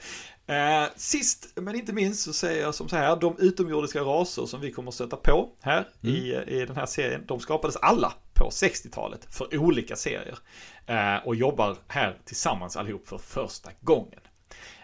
Eh, 0.47 0.85
sist 0.95 1.51
men 1.55 1.75
inte 1.75 1.93
minst 1.93 2.23
så 2.23 2.33
säger 2.33 2.61
jag 2.61 2.75
som 2.75 2.89
så 2.89 2.95
här, 2.95 3.15
de 3.15 3.35
utomjordiska 3.39 4.01
raser 4.01 4.45
som 4.45 4.61
vi 4.61 4.71
kommer 4.71 4.89
att 4.89 4.95
stöta 4.95 5.15
på 5.15 5.49
här 5.61 5.87
mm. 6.03 6.15
i, 6.15 6.43
i 6.47 6.65
den 6.65 6.75
här 6.75 6.85
serien, 6.85 7.23
de 7.27 7.39
skapades 7.39 7.75
alla 7.75 8.13
på 8.33 8.49
60-talet 8.49 9.27
för 9.35 9.57
olika 9.57 9.95
serier. 9.95 10.37
Eh, 10.85 11.27
och 11.27 11.35
jobbar 11.35 11.77
här 11.87 12.17
tillsammans 12.25 12.77
allihop 12.77 13.07
för 13.07 13.17
första 13.17 13.71
gången. 13.81 14.19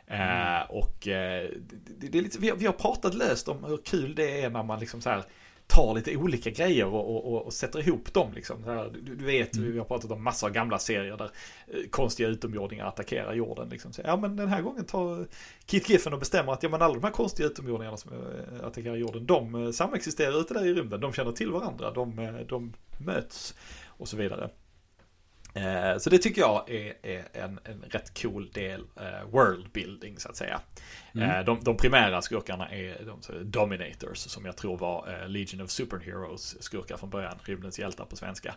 Eh, 0.07 0.61
och 0.69 1.07
eh, 1.07 1.49
det, 1.99 2.07
det 2.07 2.17
är 2.17 2.21
lite, 2.21 2.39
vi, 2.39 2.49
har, 2.49 2.57
vi 2.57 2.65
har 2.65 2.73
pratat 2.73 3.13
löst 3.13 3.47
om 3.47 3.63
hur 3.63 3.77
kul 3.77 4.15
det 4.15 4.41
är 4.41 4.49
när 4.49 4.63
man 4.63 4.79
liksom 4.79 5.01
så 5.01 5.09
här 5.09 5.23
tar 5.74 5.95
lite 5.95 6.17
olika 6.17 6.49
grejer 6.49 6.86
och, 6.86 7.34
och, 7.34 7.45
och 7.45 7.53
sätter 7.53 7.80
ihop 7.88 8.13
dem. 8.13 8.34
Liksom. 8.34 8.63
Här, 8.63 8.89
du, 8.93 9.15
du, 9.15 9.26
vet, 9.26 9.55
mm. 9.55 9.71
vi 9.71 9.78
har 9.78 9.86
pratat 9.86 10.11
om 10.11 10.24
massor 10.24 10.47
av 10.47 10.53
gamla 10.53 10.80
serier 10.80 11.17
där 11.17 11.32
eh, 11.67 11.89
konstiga 11.89 12.30
utomjordingar 12.30 12.86
attackerar 12.86 13.34
jorden. 13.34 13.69
Liksom. 13.69 13.93
Så, 13.93 14.01
ja, 14.05 14.17
men 14.17 14.36
den 14.36 14.47
här 14.47 14.61
gången 14.61 14.86
tar 14.86 15.28
Keith 15.65 15.91
Giffen 15.91 16.13
och 16.13 16.19
bestämmer 16.19 16.53
att 16.53 16.63
ja, 16.63 16.69
men 16.69 16.82
alla 16.82 16.93
de 16.93 17.03
här 17.03 17.11
konstiga 17.11 17.47
utomjordingarna 17.47 17.97
som 17.97 18.11
eh, 18.11 18.67
attackerar 18.67 18.95
jorden, 18.95 19.26
de 19.26 19.55
eh, 19.55 19.71
samexisterar 19.71 20.39
ute 20.41 20.53
där 20.53 20.65
i 20.65 20.74
rymden. 20.74 21.01
De 21.01 21.13
känner 21.13 21.32
till 21.32 21.51
varandra, 21.51 21.91
de, 21.91 22.38
de 22.49 22.74
möts 22.97 23.55
och 23.88 24.07
så 24.07 24.17
vidare. 24.17 24.49
Eh, 25.54 25.97
så 25.97 26.10
det 26.10 26.18
tycker 26.18 26.41
jag 26.41 26.70
är, 26.70 26.93
är 27.04 27.24
en, 27.34 27.60
en, 27.64 27.84
rätt 27.89 28.22
cool 28.22 28.49
del 28.54 28.82
eh, 28.82 29.30
worldbuilding 29.32 30.20
så 30.20 30.30
att 30.30 30.36
säga. 30.36 30.62
Mm. 31.16 31.30
Eh, 31.30 31.45
de, 31.45 31.60
de, 31.64 31.78
primära 31.78 32.22
skurkarna 32.22 32.70
är 32.70 33.06
de 33.06 33.51
Dominators 33.51 34.18
som 34.18 34.45
jag 34.45 34.58
tror 34.58 34.78
var 34.78 35.22
eh, 35.22 35.30
Legion 35.30 35.62
of 35.62 35.72
Superheroes 35.72 36.64
skurkar 36.64 36.97
från 36.97 37.10
början, 37.10 37.39
rymdens 37.43 37.80
hjältar 37.80 38.06
på 38.06 38.16
svenska. 38.16 38.56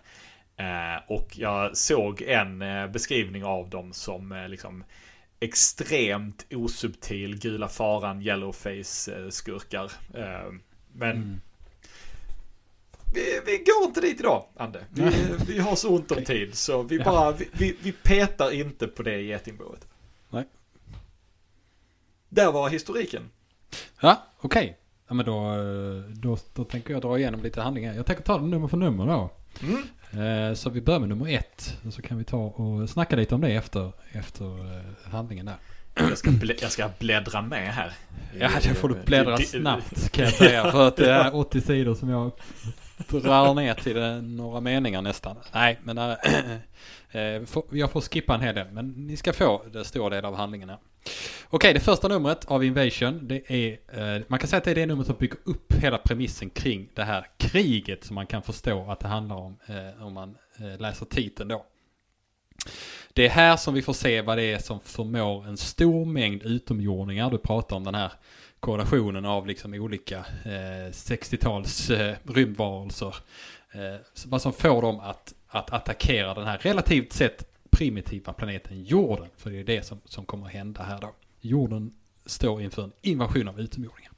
Eh, 0.57 1.03
och 1.07 1.39
jag 1.39 1.77
såg 1.77 2.23
en 2.23 2.63
eh, 2.63 2.87
beskrivning 2.87 3.45
av 3.45 3.71
dem 3.71 3.93
som 3.93 4.47
liksom 4.49 4.85
extremt 5.41 6.47
osubtil 6.51 7.39
gula 7.39 7.69
faran 7.69 8.23
yellowface 8.23 9.31
skurkar. 9.31 9.93
men 10.93 11.17
mm 11.17 11.41
vi, 13.13 13.41
vi 13.47 13.59
går 13.59 13.85
inte 13.85 14.01
dit 14.01 14.21
idag, 14.21 14.45
Ande. 14.57 14.85
Vi, 14.91 15.11
vi 15.47 15.59
har 15.59 15.77
så 15.77 15.89
ont 15.89 16.11
om 16.11 16.25
tid 16.25 16.55
så 16.55 16.83
vi 16.83 16.99
bara, 16.99 17.33
vi, 17.33 17.49
vi, 17.53 17.77
vi 17.83 17.93
petar 17.93 18.51
inte 18.51 18.87
på 18.87 19.03
det 19.03 19.23
getingboet. 19.23 19.87
Nej. 20.31 20.45
Där 22.29 22.53
var 22.53 22.69
historiken. 22.69 23.23
Ja, 24.01 24.23
okej. 24.41 24.65
Okay. 24.65 24.75
Ja, 25.09 25.15
men 25.15 25.27
då, 25.27 25.55
då, 26.15 26.39
då 26.55 26.65
tänker 26.65 26.93
jag 26.93 27.03
dra 27.03 27.19
igenom 27.19 27.43
lite 27.43 27.61
handlingar. 27.61 27.95
Jag 27.95 28.07
tänker 28.07 28.23
ta 28.23 28.39
det 28.39 28.47
nummer 28.47 28.69
för 28.69 28.77
nummer 28.77 29.07
då. 29.07 29.31
Mm. 29.63 30.49
Eh, 30.51 30.55
så 30.55 30.71
vi 30.71 30.81
börjar 30.81 31.01
med 31.01 31.09
nummer 31.09 31.35
ett. 31.35 31.77
Så 31.91 32.03
kan 32.03 32.19
vi 32.19 32.25
ta 32.25 32.37
och 32.37 32.91
snacka 32.91 33.17
lite 33.17 33.35
om 33.35 33.41
det 33.41 33.49
efter, 33.49 33.93
efter 34.13 34.77
eh, 34.77 35.11
handlingen 35.11 35.47
där. 35.47 35.57
Jag 35.95 36.19
ska, 36.19 36.31
jag 36.61 36.73
ska 36.73 36.91
bläddra 36.99 37.43
med 37.43 37.75
här. 37.75 37.93
Ja, 38.39 38.51
det 38.63 38.75
får 38.75 38.89
du 38.89 38.95
bläddra 39.05 39.39
snabbt 39.39 40.11
kan 40.11 40.25
jag 40.25 40.35
säga. 40.35 40.71
För 40.71 40.89
att 40.89 40.97
det 40.97 41.13
är 41.13 41.35
80 41.35 41.61
sidor 41.61 41.95
som 41.95 42.09
jag 42.09 42.33
drar 42.97 43.55
ner 43.55 43.75
till 43.75 43.97
eh, 43.97 44.23
några 44.23 44.61
meningar 44.61 45.03
nästan. 45.03 45.37
Nej, 45.53 45.79
men 45.83 45.99
äh, 45.99 46.15
äh, 47.11 47.43
jag 47.71 47.91
får 47.91 48.01
skippa 48.01 48.35
en 48.35 48.41
hel 48.41 48.55
del. 48.55 48.67
Men 48.71 48.89
ni 48.89 49.17
ska 49.17 49.33
få 49.33 49.63
den 49.73 49.85
stora 49.85 50.11
del 50.11 50.25
av 50.25 50.35
handlingarna. 50.35 50.79
Okej, 51.49 51.75
det 51.75 51.81
första 51.81 52.09
numret 52.09 52.45
av 52.45 52.65
Invasion, 52.65 53.29
det 53.29 53.51
är, 53.51 53.79
äh, 54.17 54.23
man 54.29 54.39
kan 54.39 54.49
säga 54.49 54.59
att 54.59 54.65
det 54.65 54.71
är 54.71 54.75
det 54.75 54.87
numret 54.87 55.07
som 55.07 55.17
bygger 55.17 55.39
upp 55.45 55.73
hela 55.73 55.99
premissen 55.99 56.51
kring 56.51 56.89
det 56.95 57.05
här 57.05 57.27
kriget 57.37 58.05
som 58.05 58.15
man 58.15 58.27
kan 58.27 58.43
förstå 58.43 58.91
att 58.91 59.01
det 59.01 59.09
handlar 59.09 59.37
om 59.37 59.59
om 60.01 60.13
man 60.13 60.37
läser 60.79 61.07
titeln 61.07 61.49
då. 61.49 61.67
Det 63.13 63.27
är 63.27 63.31
här 63.31 63.57
som 63.57 63.75
vi 63.75 63.83
får 63.83 63.93
se 63.93 64.23
vad 64.23 64.39
det 64.39 64.43
är 64.43 64.59
som 64.59 64.81
förmår 64.81 65.47
en 65.47 65.57
stor 65.57 66.05
mängd 66.05 66.43
utomjordingar. 66.43 67.31
Du 67.31 67.39
pratar 67.39 67.77
om 67.77 67.85
den 67.85 67.95
här 67.95 68.13
koordinationen 68.67 69.25
av 69.25 69.47
liksom 69.47 69.75
olika 69.75 70.19
eh, 70.45 70.91
60-tals 70.91 71.91
eh, 71.91 72.17
rymdvarelser. 72.25 73.17
Eh, 73.73 74.01
vad 74.27 74.43
som 74.43 74.53
får 74.53 74.83
dem 74.83 75.01
att, 75.01 75.35
att 75.49 75.73
attackera 75.73 76.35
den 76.35 76.47
här 76.47 76.59
relativt 76.59 77.12
sett 77.12 77.49
primitiva 77.71 78.33
planeten 78.33 78.85
jorden. 78.85 79.29
För 79.37 79.51
det 79.51 79.61
är 79.61 79.64
det 79.64 79.87
som, 79.87 80.01
som 80.05 80.25
kommer 80.25 80.47
att 80.47 80.53
hända 80.53 80.83
här 80.83 81.01
då. 81.01 81.14
Jorden 81.41 81.95
står 82.27 82.62
inför 82.62 82.85
en 82.85 82.93
invasion 83.03 83.49
av 83.49 83.61
utomjordingar. 83.61 84.12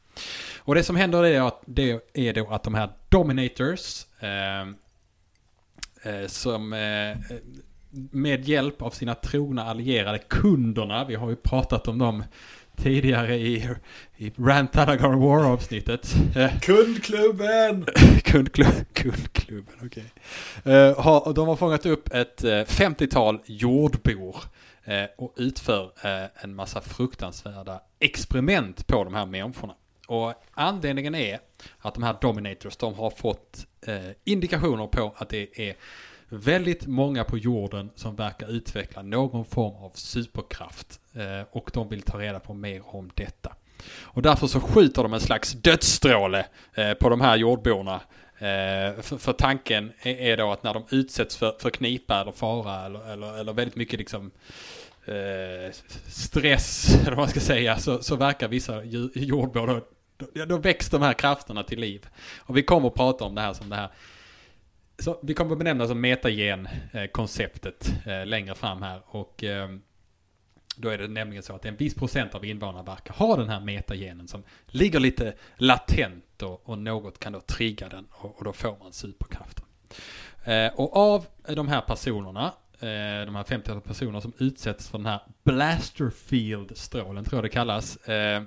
Och 0.58 0.74
det 0.74 0.82
som 0.82 0.96
händer 0.96 1.24
är 1.24 1.40
att 1.40 1.62
det 1.66 2.00
är 2.14 2.32
då 2.32 2.48
att 2.50 2.62
de 2.62 2.74
här 2.74 2.90
Dominators 3.08 4.06
eh, 4.20 4.60
eh 6.02 6.26
som 6.26 6.72
eh, 6.72 7.16
med 7.90 8.48
hjälp 8.48 8.82
av 8.82 8.90
sina 8.90 9.14
trogna 9.14 9.64
allierade 9.64 10.18
kunderna, 10.18 11.04
vi 11.04 11.14
har 11.14 11.30
ju 11.30 11.36
pratat 11.36 11.88
om 11.88 11.98
dem 11.98 12.24
tidigare 12.82 13.36
i, 13.36 13.68
i 14.16 14.32
Rant 14.36 14.76
Anagar 14.76 15.16
War 15.16 15.44
avsnittet. 15.44 16.14
Kundklubben! 16.62 17.86
Kundklubben, 18.24 18.84
kundklubben, 18.92 19.74
okej. 19.86 20.04
Okay. 20.64 20.74
Uh, 20.74 21.32
de 21.34 21.48
har 21.48 21.56
fångat 21.56 21.86
upp 21.86 22.14
ett 22.14 22.44
uh, 22.44 22.52
eh, 22.52 22.64
50-tal 22.64 23.38
jordbor 23.44 24.36
uh, 24.88 25.04
och 25.18 25.34
utför 25.36 25.90
en 26.42 26.54
massa 26.54 26.80
fruktansvärda 26.80 27.80
experiment 27.98 28.86
på 28.86 29.04
de 29.04 29.14
här 29.14 29.26
människorna. 29.26 29.74
Och 30.06 30.34
anledningen 30.50 31.14
är 31.14 31.38
att 31.78 31.94
de 31.94 32.02
här 32.02 32.16
Dominators, 32.20 32.76
de 32.76 32.94
har 32.94 33.10
fått 33.10 33.66
indikationer 34.24 34.86
på 34.86 35.14
att 35.16 35.28
det 35.28 35.60
är 35.68 35.76
väldigt 36.28 36.86
många 36.86 37.24
på 37.24 37.38
jorden 37.38 37.90
som 37.94 38.16
verkar 38.16 38.48
utveckla 38.48 39.02
någon 39.02 39.44
form 39.44 39.84
av 39.84 39.90
superkraft. 39.94 41.00
Eh, 41.18 41.42
och 41.50 41.70
de 41.74 41.88
vill 41.88 42.02
ta 42.02 42.18
reda 42.18 42.40
på 42.40 42.54
mer 42.54 42.82
om 42.84 43.10
detta. 43.14 43.54
Och 44.02 44.22
därför 44.22 44.46
så 44.46 44.60
skjuter 44.60 45.02
de 45.02 45.14
en 45.14 45.20
slags 45.20 45.52
dödsstråle 45.52 46.46
eh, 46.74 46.94
på 46.94 47.08
de 47.08 47.20
här 47.20 47.36
jordborna. 47.36 48.00
Eh, 48.38 49.00
för, 49.00 49.18
för, 49.18 49.32
tanken 49.32 49.92
är, 50.02 50.36
då 50.36 50.52
att 50.52 50.62
när 50.62 50.74
de 50.74 50.84
utsätts 50.90 51.36
för, 51.36 51.56
för 51.60 51.70
knipa 51.70 52.20
eller 52.20 52.32
fara 52.32 52.86
eller, 52.86 53.12
eller, 53.12 53.38
eller 53.38 53.52
väldigt 53.52 53.76
mycket 53.76 53.98
liksom 53.98 54.30
stress, 56.06 56.94
eller 57.00 57.10
vad 57.10 57.18
man 57.18 57.28
ska 57.28 57.40
säga, 57.40 57.78
så, 57.78 58.02
så 58.02 58.16
verkar 58.16 58.48
vissa 58.48 58.84
jordbor 59.14 59.66
då, 59.66 59.80
då, 60.16 60.44
då 60.44 60.56
väcks 60.56 60.90
de 60.90 61.02
här 61.02 61.12
krafterna 61.12 61.62
till 61.62 61.80
liv. 61.80 62.06
Och 62.38 62.56
vi 62.56 62.62
kommer 62.62 62.88
att 62.88 62.94
prata 62.94 63.24
om 63.24 63.34
det 63.34 63.40
här 63.40 63.52
som 63.52 63.68
det 63.68 63.76
här 63.76 63.88
så 64.98 65.18
vi 65.22 65.34
kommer 65.34 65.52
att 65.52 65.58
benämna 65.58 65.86
som 65.86 66.00
metagen-konceptet 66.00 67.92
längre 68.26 68.54
fram 68.54 68.82
här. 68.82 69.00
Och 69.06 69.44
ehm, 69.44 69.82
då 70.80 70.88
är 70.88 70.98
det 70.98 71.08
nämligen 71.08 71.42
så 71.42 71.54
att 71.54 71.64
en 71.64 71.76
viss 71.76 71.94
procent 71.94 72.34
av 72.34 72.44
invånarna 72.44 72.82
verkar 72.82 73.14
ha 73.14 73.36
den 73.36 73.48
här 73.48 73.60
metagenen 73.60 74.28
som 74.28 74.42
ligger 74.66 75.00
lite 75.00 75.34
latent 75.56 76.42
och, 76.42 76.68
och 76.68 76.78
något 76.78 77.18
kan 77.18 77.32
då 77.32 77.40
trigga 77.40 77.88
den 77.88 78.06
och, 78.10 78.38
och 78.38 78.44
då 78.44 78.52
får 78.52 78.76
man 78.78 78.92
superkraften. 78.92 79.64
Eh, 80.44 80.72
och 80.74 80.96
av 80.96 81.26
de 81.48 81.68
här 81.68 81.80
personerna, 81.80 82.44
eh, 82.80 83.26
de 83.26 83.34
här 83.36 83.44
50 83.44 83.80
personer 83.80 84.20
som 84.20 84.32
utsätts 84.38 84.88
för 84.88 84.98
den 84.98 85.06
här 85.06 85.20
Blasterfield-strålen 85.44 87.24
tror 87.24 87.36
jag 87.36 87.44
det 87.44 87.48
kallas. 87.48 87.96
Eh, 87.96 88.42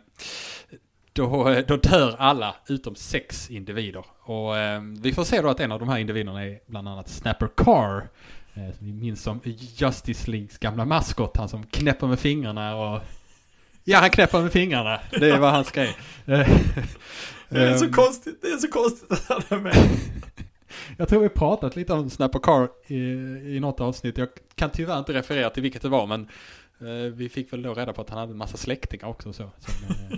då, 1.13 1.61
då 1.67 1.77
dör 1.77 2.15
alla 2.19 2.55
utom 2.67 2.95
sex 2.95 3.49
individer. 3.49 4.05
Och 4.19 4.57
eh, 4.57 4.81
vi 5.01 5.13
får 5.13 5.23
se 5.23 5.41
då 5.41 5.49
att 5.49 5.59
en 5.59 5.71
av 5.71 5.79
de 5.79 5.89
här 5.89 5.97
individerna 5.97 6.45
är 6.45 6.59
bland 6.65 6.87
annat 6.87 7.09
Snapper 7.09 7.49
Carr. 7.57 8.09
Eh, 8.53 8.77
som 8.77 8.85
vi 8.87 8.93
minns 8.93 9.23
som 9.23 9.41
Justice 9.75 10.31
Leagues 10.31 10.57
gamla 10.57 10.85
maskot. 10.85 11.37
Han 11.37 11.49
som 11.49 11.63
knäpper 11.63 12.07
med 12.07 12.19
fingrarna 12.19 12.75
och... 12.75 13.01
Ja, 13.83 13.99
han 13.99 14.09
knäpper 14.09 14.41
med 14.41 14.51
fingrarna. 14.51 14.99
Det 15.11 15.29
är 15.29 15.39
vad 15.39 15.51
han 15.51 15.65
ska 15.65 15.81
det 17.49 17.59
är 17.59 17.77
så 17.77 17.85
ehm. 17.85 17.91
konstigt, 17.91 18.41
det 18.41 18.47
är 18.47 18.57
så 18.57 18.67
konstigt 18.67 19.11
att 19.11 19.29
han 19.29 19.41
är 19.49 19.63
med. 19.63 19.75
Jag 20.97 21.09
tror 21.09 21.21
vi 21.21 21.29
pratat 21.29 21.75
lite 21.75 21.93
om 21.93 22.09
Snapper 22.09 22.39
Carr 22.39 22.69
i, 22.87 22.97
i 23.55 23.59
något 23.59 23.81
avsnitt. 23.81 24.17
Jag 24.17 24.29
kan 24.55 24.69
tyvärr 24.69 24.99
inte 24.99 25.13
referera 25.13 25.49
till 25.49 25.63
vilket 25.63 25.81
det 25.81 25.89
var, 25.89 26.07
men 26.07 26.27
eh, 26.79 27.11
vi 27.13 27.29
fick 27.29 27.53
väl 27.53 27.61
då 27.61 27.73
reda 27.73 27.93
på 27.93 28.01
att 28.01 28.09
han 28.09 28.19
hade 28.19 28.31
en 28.31 28.37
massa 28.37 28.57
släktingar 28.57 29.07
också 29.07 29.33
så. 29.33 29.51
Som, 29.59 29.95
eh, 30.11 30.17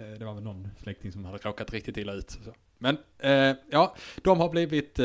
Eh, 0.00 0.18
det 0.18 0.24
var 0.24 0.34
väl 0.34 0.42
någon 0.42 0.68
släkting 0.82 1.12
som 1.12 1.24
hade 1.24 1.38
råkat 1.38 1.72
riktigt 1.72 1.96
illa 1.96 2.12
ut. 2.12 2.30
Så. 2.30 2.54
Men 2.78 2.98
eh, 3.18 3.56
ja, 3.70 3.96
de 4.22 4.40
har 4.40 4.48
blivit... 4.48 4.98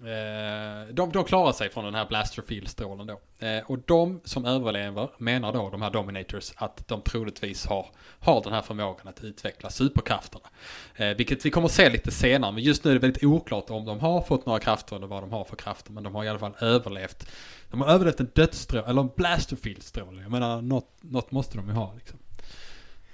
Eh, 0.00 0.94
de, 0.94 1.12
de 1.12 1.24
klarar 1.24 1.52
sig 1.52 1.70
från 1.70 1.84
den 1.84 1.94
här 1.94 2.06
Blasterfield-strålen 2.06 3.06
då. 3.06 3.46
Eh, 3.46 3.62
och 3.66 3.78
de 3.78 4.20
som 4.24 4.44
överlever 4.44 5.10
menar 5.18 5.52
då, 5.52 5.70
de 5.70 5.82
här 5.82 5.90
Dominators, 5.90 6.52
att 6.56 6.88
de 6.88 7.02
troligtvis 7.02 7.66
har, 7.66 7.86
har 8.20 8.42
den 8.42 8.52
här 8.52 8.62
förmågan 8.62 9.08
att 9.08 9.24
utveckla 9.24 9.70
superkrafterna. 9.70 10.48
Eh, 10.96 11.08
vilket 11.08 11.46
vi 11.46 11.50
kommer 11.50 11.66
att 11.66 11.72
se 11.72 11.90
lite 11.90 12.10
senare, 12.10 12.52
men 12.52 12.62
just 12.62 12.84
nu 12.84 12.90
är 12.90 12.94
det 12.94 13.00
väldigt 13.00 13.24
oklart 13.24 13.70
om 13.70 13.84
de 13.84 14.00
har 14.00 14.22
fått 14.22 14.46
några 14.46 14.60
krafter 14.60 14.96
eller 14.96 15.06
vad 15.06 15.22
de 15.22 15.32
har 15.32 15.44
för 15.44 15.56
krafter. 15.56 15.92
Men 15.92 16.02
de 16.02 16.14
har 16.14 16.24
i 16.24 16.28
alla 16.28 16.38
fall 16.38 16.54
överlevt. 16.60 17.30
De 17.70 17.80
har 17.80 17.88
överlevt 17.88 18.20
en 18.20 18.30
dödsstråle, 18.34 18.86
eller 18.86 19.00
en 19.00 19.10
Blasterfield-stråle. 19.16 20.22
Jag 20.22 20.30
menar, 20.30 20.62
något, 20.62 20.90
något 21.00 21.30
måste 21.30 21.56
de 21.56 21.68
ju 21.68 21.74
ha 21.74 21.94
liksom. 21.94 22.18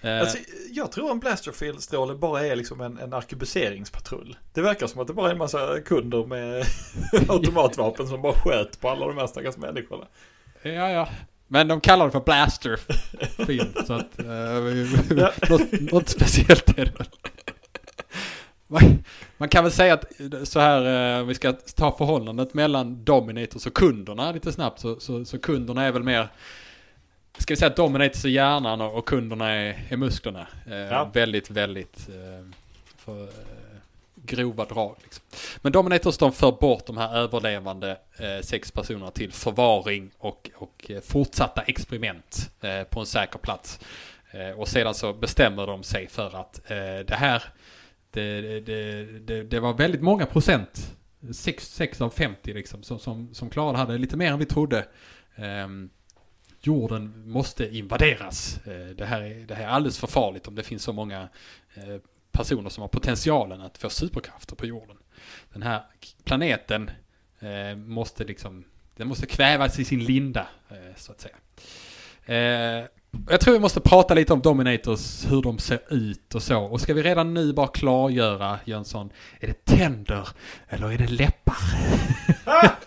Eh. 0.05 0.21
Alltså, 0.21 0.39
jag 0.71 0.93
tror 0.93 1.11
en 1.11 1.21
Blasterfield-stråle 1.21 2.15
bara 2.15 2.47
är 2.47 2.57
liksom 2.57 2.81
en, 2.81 2.99
en 2.99 3.13
arkebuseringspatrull. 3.13 4.37
Det 4.53 4.61
verkar 4.61 4.87
som 4.87 5.01
att 5.01 5.07
det 5.07 5.13
bara 5.13 5.27
är 5.27 5.33
en 5.33 5.39
massa 5.39 5.81
kunder 5.81 6.27
med 6.27 6.65
automatvapen 7.29 8.09
som 8.09 8.23
bara 8.23 8.33
sköt 8.33 8.81
på 8.81 8.89
alla 8.89 9.07
de 9.07 9.19
här 9.19 9.27
stackars 9.27 9.57
människorna. 9.57 10.05
Ja, 10.63 10.91
ja. 10.91 11.09
Men 11.49 11.69
de 11.69 11.81
kallar 11.81 12.07
det 12.07 12.13
för 12.13 12.21
Blasterfield. 12.21 13.87
så 13.87 13.93
att, 13.93 14.21
uh, 14.21 15.19
ja. 15.19 15.33
något, 15.51 15.93
något 15.93 16.09
speciellt 16.09 16.79
är 16.79 16.85
det 16.85 16.93
väl. 16.99 17.07
Man 19.37 19.49
kan 19.49 19.65
väl 19.65 19.73
säga 19.73 19.95
att 19.95 20.05
så 20.45 20.61
här, 20.61 21.21
uh, 21.21 21.27
vi 21.27 21.35
ska 21.35 21.53
ta 21.53 21.97
förhållandet 21.97 22.55
mellan 22.55 23.05
Dominators 23.05 23.67
och 23.67 23.75
kunderna 23.75 24.33
lite 24.33 24.53
snabbt. 24.53 24.81
Så, 24.81 25.01
så, 25.01 25.25
så 25.25 25.39
kunderna 25.39 25.85
är 25.85 25.93
väl 25.93 26.03
mer 26.03 26.29
ska 27.39 27.53
vi 27.55 27.57
säga 27.57 27.71
att 27.71 27.77
Dominators 27.77 28.25
är 28.25 28.29
hjärnan 28.29 28.81
och, 28.81 28.99
och 28.99 29.07
kunderna 29.09 29.51
är, 29.51 29.83
är 29.89 29.97
musklerna. 29.97 30.47
Eh, 30.67 30.75
Ja. 30.77 31.11
Väldigt, 31.15 31.51
väldigt 31.51 32.09
eh, 32.09 32.47
för, 32.97 33.23
eh, 33.23 33.29
grova 34.17 34.65
drag. 34.65 34.97
Liksom. 35.03 35.25
Men 35.63 35.73
Dominators 35.73 36.19
de 36.19 36.33
för 36.33 36.53
bort 36.53 36.87
de 36.87 36.97
här 36.97 37.17
överlevande 37.17 37.99
eh, 38.19 38.43
sex 38.43 38.71
personerna 38.73 39.11
till 39.11 39.33
förvaring 39.33 40.11
och, 40.19 40.51
och 40.55 40.91
eh, 40.91 41.01
fortsatta 41.01 41.63
experiment 41.63 42.51
eh, 42.61 42.83
på 42.83 43.01
en 43.01 43.07
säker 43.07 43.39
plats. 43.39 43.81
Och 44.57 44.69
sedan 44.69 44.95
så 44.95 45.13
bestämmer 45.13 45.67
de 45.67 45.83
sig 45.83 46.09
för 46.09 46.37
att 46.37 46.61
det 47.07 47.15
här, 47.15 47.43
det, 48.11 48.61
det, 48.61 49.05
det, 49.19 49.43
det 49.43 49.61
var 49.61 49.75
väldigt 49.75 50.03
många 50.03 50.27
procent, 50.27 50.97
6 51.33 52.01
av 52.01 52.11
50 52.11 52.53
liksom, 52.53 52.83
som, 52.83 52.99
som, 52.99 53.35
som 53.35 53.51
klarade 53.51 53.79
hade 53.79 53.99
lite 53.99 54.17
mer 54.17 54.33
än 54.33 54.39
vi 54.39 54.47
trodde. 54.47 54.85
Jorden 56.67 57.23
måste 57.27 57.77
invaderas. 57.77 58.61
Eh, 58.67 58.97
det 58.97 59.05
här, 59.05 59.23
är, 59.23 59.47
det 59.47 59.55
här 59.55 59.65
är 59.65 59.69
alldeles 59.69 59.99
för 59.99 60.07
farligt 60.07 60.49
om 60.49 60.55
det 60.55 60.63
finns 60.63 60.83
så 60.83 60.93
många 60.93 61.29
eh, 61.75 61.97
personer 62.33 62.71
som 62.71 62.81
har 62.81 62.89
potentialen 62.89 63.61
att 63.61 63.79
få 63.79 63.91
superkrafter 63.91 64.57
på 64.57 64.67
jorden. 64.67 64.97
Den 65.53 65.63
här 65.63 65.83
planeten 66.25 66.91
eh, 67.41 67.77
måste 67.77 68.25
liksom, 68.25 68.65
den 68.97 69.09
måste 69.09 69.27
kvävas 69.27 69.79
i 69.79 69.85
sin 69.85 70.05
linda, 70.05 70.47
så 70.97 71.13
att 71.13 71.21
säga. 71.21 71.37
Jag 73.29 73.41
tror 73.41 73.55
vi 73.55 73.61
måste 73.61 73.81
prata 73.81 74.15
lite 74.15 74.33
om 74.33 74.41
Dominators, 74.41 75.31
hur 75.31 75.43
de 75.43 75.59
ser 75.59 75.81
ut 75.91 76.35
och 76.35 76.43
så. 76.43 76.63
Och 76.63 76.81
ska 76.81 76.95
vi 76.95 77.03
redan 77.03 77.35
nu 77.35 77.53
bara 77.53 77.67
klargöra, 77.67 78.59
Jönsson, 78.65 79.11
är 79.41 79.47
det 79.47 79.65
tänder 79.65 80.29
eller 80.69 80.93
är 80.93 80.99
det 80.99 81.11
läppar? 81.11 81.57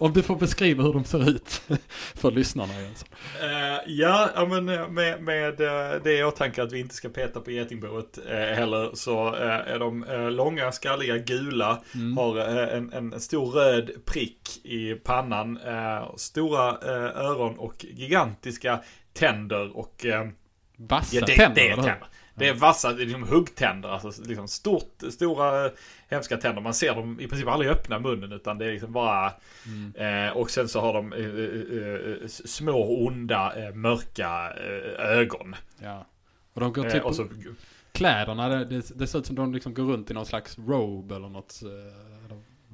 om 0.00 0.12
du 0.12 0.22
får 0.22 0.36
beskriva 0.36 0.82
hur 0.82 0.92
de 0.92 1.04
ser 1.04 1.30
ut 1.30 1.62
för 2.14 2.30
lyssnarna, 2.30 2.80
Jönsson. 2.80 3.08
Eh, 3.42 3.78
ja, 3.86 4.46
men 4.48 4.68
eh, 4.68 4.88
med, 4.88 5.22
med 5.22 5.60
eh, 5.60 6.02
det 6.04 6.18
i 6.18 6.24
åtanke 6.24 6.62
att 6.62 6.72
vi 6.72 6.80
inte 6.80 6.94
ska 6.94 7.08
peta 7.08 7.40
på 7.40 7.50
getingboet 7.50 8.18
uh, 8.18 8.34
heller 8.34 8.90
så 8.94 9.34
eh, 9.34 9.74
är 9.74 9.78
de 9.78 10.04
eh, 10.04 10.30
långa, 10.30 10.72
skalliga, 10.72 11.18
gula. 11.18 11.82
Mm. 11.94 12.16
Har 12.16 12.38
en, 12.38 12.92
en 12.92 13.20
stor 13.20 13.50
röd 13.50 13.90
prick 14.04 14.60
i 14.64 14.94
pannan. 14.94 15.58
stora 16.16 16.78
öron 17.14 17.58
och 17.58 17.84
gigantiska 17.84 18.80
tänder 19.12 19.76
och 19.76 20.06
Vassa 20.76 21.16
Ja, 21.16 21.26
det, 21.26 21.36
tänder, 21.36 21.54
det 21.54 21.68
är 21.68 21.74
tänder. 21.74 22.08
Det 22.34 22.48
är 22.48 22.54
vassa, 22.54 22.92
det 22.92 23.02
är 23.02 23.06
liksom 23.06 23.22
huggtänder. 23.22 23.88
Alltså 23.88 24.22
liksom 24.22 24.48
stort, 24.48 25.02
stora 25.10 25.70
hemska 26.10 26.36
tänder. 26.36 26.62
Man 26.62 26.74
ser 26.74 26.94
dem 26.94 27.20
i 27.20 27.28
princip 27.28 27.48
aldrig 27.48 27.70
öppna 27.70 27.98
munnen 27.98 28.32
utan 28.32 28.58
det 28.58 28.66
är 28.66 28.72
liksom 28.72 28.92
bara... 28.92 29.32
Mm. 29.66 30.26
Eh, 30.28 30.36
och 30.36 30.50
sen 30.50 30.68
så 30.68 30.80
har 30.80 30.92
de 30.92 31.12
eh, 31.12 31.18
eh, 31.18 32.22
eh, 32.22 32.28
små 32.28 33.06
onda 33.06 33.52
eh, 33.56 33.74
mörka 33.74 34.52
ögon. 34.98 35.56
Ja. 35.82 36.06
Och 36.52 36.60
de 36.60 36.72
går 36.72 36.90
typ 36.90 37.04
och 37.04 37.16
så, 37.16 37.28
kläderna, 37.92 38.48
det, 38.48 38.64
det, 38.64 38.98
det 38.98 39.06
ser 39.06 39.18
ut 39.18 39.26
som 39.26 39.36
de 39.36 39.54
liksom 39.54 39.74
går 39.74 39.84
runt 39.84 40.10
i 40.10 40.14
någon 40.14 40.26
slags 40.26 40.58
robe 40.58 41.16
eller 41.16 41.28
något. 41.28 41.60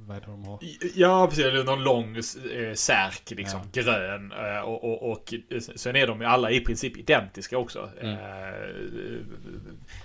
Eh, 0.06 0.08
vad 0.08 0.16
är 0.16 0.20
det 0.20 0.26
de 0.26 0.44
har? 0.44 0.58
ja, 0.94 1.26
precis. 1.26 1.64
Någon 1.64 1.84
lång 1.84 2.16
eh, 2.16 2.74
särk 2.74 3.30
liksom. 3.30 3.60
Grön. 3.72 4.32
Eh, 4.32 4.60
och, 4.60 4.84
och, 4.84 5.10
och 5.10 5.34
sen 5.76 5.96
är 5.96 6.06
de 6.06 6.20
ju 6.20 6.26
alla 6.26 6.50
i 6.50 6.60
princip 6.60 6.96
identiska 6.96 7.58
också. 7.58 7.90
Mm. 8.00 8.14
Eh, 8.14 9.20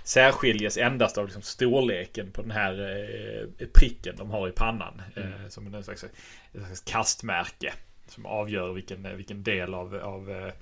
särskiljes 0.04 0.76
endast 0.76 1.18
av 1.18 1.24
liksom 1.24 1.42
storleken 1.42 2.32
på 2.32 2.42
den 2.42 2.50
här 2.50 2.72
eh, 3.60 3.66
pricken 3.74 4.16
de 4.16 4.30
har 4.30 4.48
i 4.48 4.52
pannan. 4.52 5.02
Mm. 5.16 5.28
Eh, 5.28 5.48
som 5.48 5.74
en 5.74 5.84
slags, 5.84 6.04
ett 6.04 6.10
slags 6.52 6.80
kastmärke. 6.80 7.72
Som 8.06 8.26
avgör 8.26 8.72
vilken, 8.72 9.16
vilken 9.16 9.42
del 9.42 9.74
av, 9.74 9.94
av, 9.94 10.30
eh, 10.30 10.52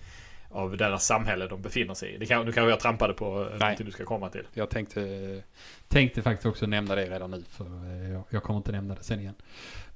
av 0.50 0.76
deras 0.76 1.06
samhälle 1.06 1.46
de 1.46 1.62
befinner 1.62 1.94
sig 1.94 2.14
i. 2.14 2.18
Det 2.18 2.26
kan, 2.26 2.46
nu 2.46 2.52
kanske 2.52 2.70
jag 2.70 2.80
trampade 2.80 3.14
på 3.14 3.40
eh, 3.40 3.46
Nej. 3.50 3.58
någonting 3.58 3.86
du 3.86 3.92
ska 3.92 4.04
komma 4.04 4.28
till. 4.28 4.46
Jag 4.54 4.70
tänkte, 4.70 5.42
tänkte 5.88 6.22
faktiskt 6.22 6.46
också 6.46 6.66
nämna 6.66 6.94
det 6.94 7.06
redan 7.10 7.30
nu, 7.30 7.44
för 7.50 7.64
eh, 7.64 8.10
jag, 8.12 8.24
jag 8.30 8.42
kommer 8.42 8.56
inte 8.56 8.72
nämna 8.72 8.94
det 8.94 9.02
sen 9.02 9.20
igen. 9.20 9.34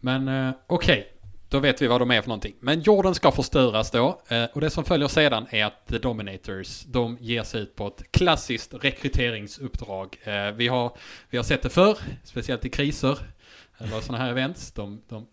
Men 0.01 0.29
eh, 0.29 0.55
okej, 0.67 1.13
då 1.49 1.59
vet 1.59 1.83
vi 1.83 1.87
vad 1.87 2.01
de 2.01 2.11
är 2.11 2.23
för 2.23 2.29
någonting. 2.29 2.55
Men 2.61 2.81
jorden 2.81 3.15
ska 3.15 3.31
förstöras 3.31 3.91
då, 3.91 4.21
och 4.53 4.61
det 4.61 4.71
som 4.71 4.85
följer 4.85 5.09
sedan 5.09 5.47
är 5.51 5.65
att 5.65 5.87
The 5.87 5.99
Dominators, 5.99 6.85
de 6.85 7.19
ger 7.21 7.43
sig 7.43 7.63
ut 7.63 7.77
på 7.77 7.87
ett 7.87 8.13
klassiskt 8.13 8.75
rekryteringsuppdrag. 8.75 10.17
Vi, 10.55 10.69
har, 10.69 10.97
vi 11.31 11.37
har 11.37 11.45
sett 11.45 11.63
det 11.63 11.71
förr, 11.71 11.99
speciellt 12.25 12.65
i 12.65 12.69
kriser, 12.71 13.19
eller 13.79 14.01
sådana 14.01 14.25
här 14.25 14.31
events. 14.31 14.73
De, 14.73 15.03
de, 15.09 15.27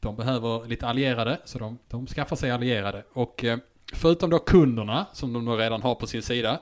de 0.00 0.16
behöver 0.16 0.66
lite 0.66 0.86
allierade, 0.86 1.38
så 1.44 1.58
de, 1.58 1.78
de 1.88 2.06
skaffar 2.06 2.36
sig 2.36 2.50
allierade. 2.50 3.04
Och 3.12 3.44
förutom 3.92 4.30
då 4.30 4.38
kunderna, 4.38 5.06
som 5.12 5.32
de 5.32 5.44
då 5.44 5.56
redan 5.56 5.82
har 5.82 5.94
på 5.94 6.06
sin 6.06 6.22
sida, 6.22 6.60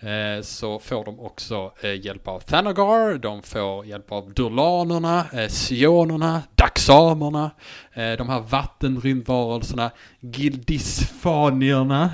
eh, 0.00 0.42
så 0.42 0.78
får 0.78 1.04
de 1.04 1.20
också 1.20 1.72
eh, 1.80 2.04
hjälp 2.04 2.28
av 2.28 2.40
Thanagar, 2.40 3.18
de 3.18 3.42
får 3.42 3.86
hjälp 3.86 4.12
av 4.12 4.34
Durlanerna, 4.34 5.26
eh, 5.32 5.48
Sionerna, 5.48 6.42
Daxamerna, 6.54 7.50
de 7.94 8.28
här 8.28 8.40
vattenrymdvarelserna, 8.40 9.90
Gildisfanierna. 10.20 12.10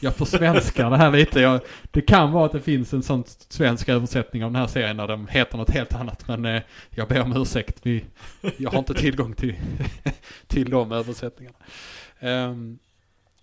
Jag 0.00 0.14
försvenskar 0.14 0.90
det 0.90 0.96
här 0.96 1.10
lite. 1.10 1.40
Jag, 1.40 1.60
det 1.90 2.00
kan 2.00 2.32
vara 2.32 2.46
att 2.46 2.52
det 2.52 2.60
finns 2.60 2.92
en 2.92 3.02
sån 3.02 3.24
svensk 3.48 3.88
översättning 3.88 4.44
av 4.44 4.52
den 4.52 4.60
här 4.60 4.66
serien 4.66 4.96
där 4.96 5.08
de 5.08 5.28
heter 5.28 5.58
något 5.58 5.70
helt 5.70 5.94
annat. 5.94 6.28
Men 6.28 6.60
jag 6.90 7.08
ber 7.08 7.20
om 7.20 7.36
ursäkt. 7.36 7.78
Vi, 7.82 8.04
jag 8.56 8.70
har 8.70 8.78
inte 8.78 8.94
tillgång 8.94 9.34
till, 9.34 9.54
till 10.46 10.70
de 10.70 10.92
översättningarna. 10.92 11.56
Um, 12.20 12.78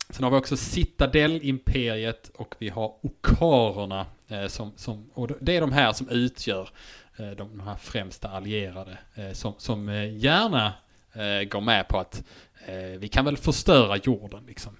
sen 0.10 0.23
har 0.23 0.32
vi 0.32 0.38
också 0.38 0.57
Citadel-imperiet 0.57 2.32
och 2.36 2.56
vi 2.60 2.69
har 2.69 2.95
Okarerna. 3.02 4.06
Eh, 4.27 4.48
som, 4.48 4.72
som, 4.76 5.10
och 5.14 5.32
det 5.41 5.56
är 5.56 5.61
de 5.61 5.72
här 5.72 5.94
som 5.94 6.10
utgör 6.10 6.69
eh, 7.18 7.30
de, 7.30 7.57
de 7.57 7.60
här 7.60 7.76
främsta 7.76 8.30
allierade. 8.30 8.98
Eh, 9.15 9.32
som 9.32 9.53
som 9.57 9.90
eh, 9.90 10.18
gärna 10.18 10.73
eh, 11.14 11.48
går 11.49 11.61
med 11.61 11.88
på 11.88 11.99
att 11.99 12.23
eh, 12.68 12.76
vi 12.76 13.07
kan 13.07 13.26
väl 13.26 13.38
förstöra 13.38 13.98
jorden 13.98 14.44
liksom. 14.48 14.76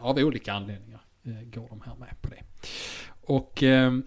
Av 0.00 0.18
olika 0.18 0.52
anledningar 0.52 1.00
går 1.24 1.68
de 1.68 1.82
här 1.86 1.94
med 1.94 2.22
på 2.22 2.28
det. 2.28 2.42
Och 3.20 3.62
ehm, 3.62 4.02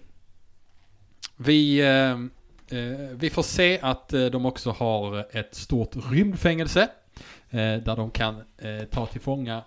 vi, 1.35 1.81
ehm, 1.81 2.31
vi 3.13 3.29
får 3.29 3.43
se 3.43 3.79
att 3.81 4.09
de 4.09 4.45
också 4.45 4.71
har 4.71 5.37
ett 5.37 5.55
stort 5.55 6.11
rymdfängelse. 6.11 6.87
Där 7.49 7.95
de 7.95 8.11
kan 8.11 8.43
ta 8.91 9.05
till 9.05 9.21
fånga 9.21 9.63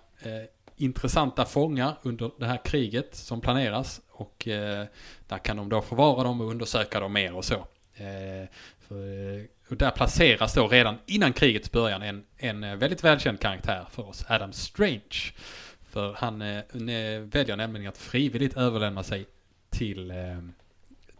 intressanta 0.79 1.45
fångar 1.45 1.95
under 2.01 2.31
det 2.39 2.45
här 2.45 2.59
kriget 2.65 3.15
som 3.15 3.41
planeras. 3.41 4.01
Och 4.11 4.47
eh, 4.47 4.85
där 5.27 5.37
kan 5.37 5.57
de 5.57 5.69
då 5.69 5.81
förvara 5.81 6.23
dem 6.23 6.41
och 6.41 6.51
undersöka 6.51 6.99
dem 6.99 7.13
mer 7.13 7.35
och 7.35 7.45
så. 7.45 7.67
Eh, 7.95 8.49
för, 8.87 9.35
eh, 9.37 9.43
och 9.69 9.77
där 9.77 9.91
placeras 9.91 10.53
då 10.53 10.67
redan 10.67 10.97
innan 11.05 11.33
krigets 11.33 11.71
början 11.71 12.01
en, 12.01 12.23
en 12.37 12.63
eh, 12.63 12.75
väldigt 12.75 13.03
välkänd 13.03 13.39
karaktär 13.39 13.85
för 13.91 14.07
oss, 14.07 14.25
Adam 14.27 14.53
Strange. 14.53 15.33
För 15.89 16.13
han 16.13 16.41
eh, 16.41 16.63
väljer 17.19 17.55
nämligen 17.55 17.89
att 17.89 17.97
frivilligt 17.97 18.57
överlämna 18.57 19.03
sig 19.03 19.25
till, 19.69 20.11
eh, 20.11 20.39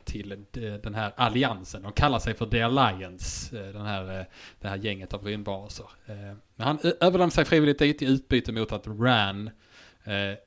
till 0.09 0.45
den 0.83 0.95
här 0.95 1.11
alliansen. 1.15 1.81
De 1.81 1.91
kallar 1.91 2.19
sig 2.19 2.33
för 2.33 2.45
The 2.45 2.61
Alliance, 2.61 3.59
eh, 3.59 3.73
den 3.73 3.85
här, 3.85 4.19
eh, 4.19 4.25
det 4.59 4.67
här 4.67 4.77
gänget 4.77 5.13
av 5.13 5.25
rymdvarelser. 5.25 5.85
Eh, 6.05 6.15
men 6.55 6.67
han 6.67 6.79
överlämnar 6.83 7.29
sig 7.29 7.45
frivilligt 7.45 7.79
dit 7.79 8.01
i 8.01 8.05
utbyte 8.05 8.51
mot 8.51 8.71
att 8.71 8.87
Ran 8.87 9.49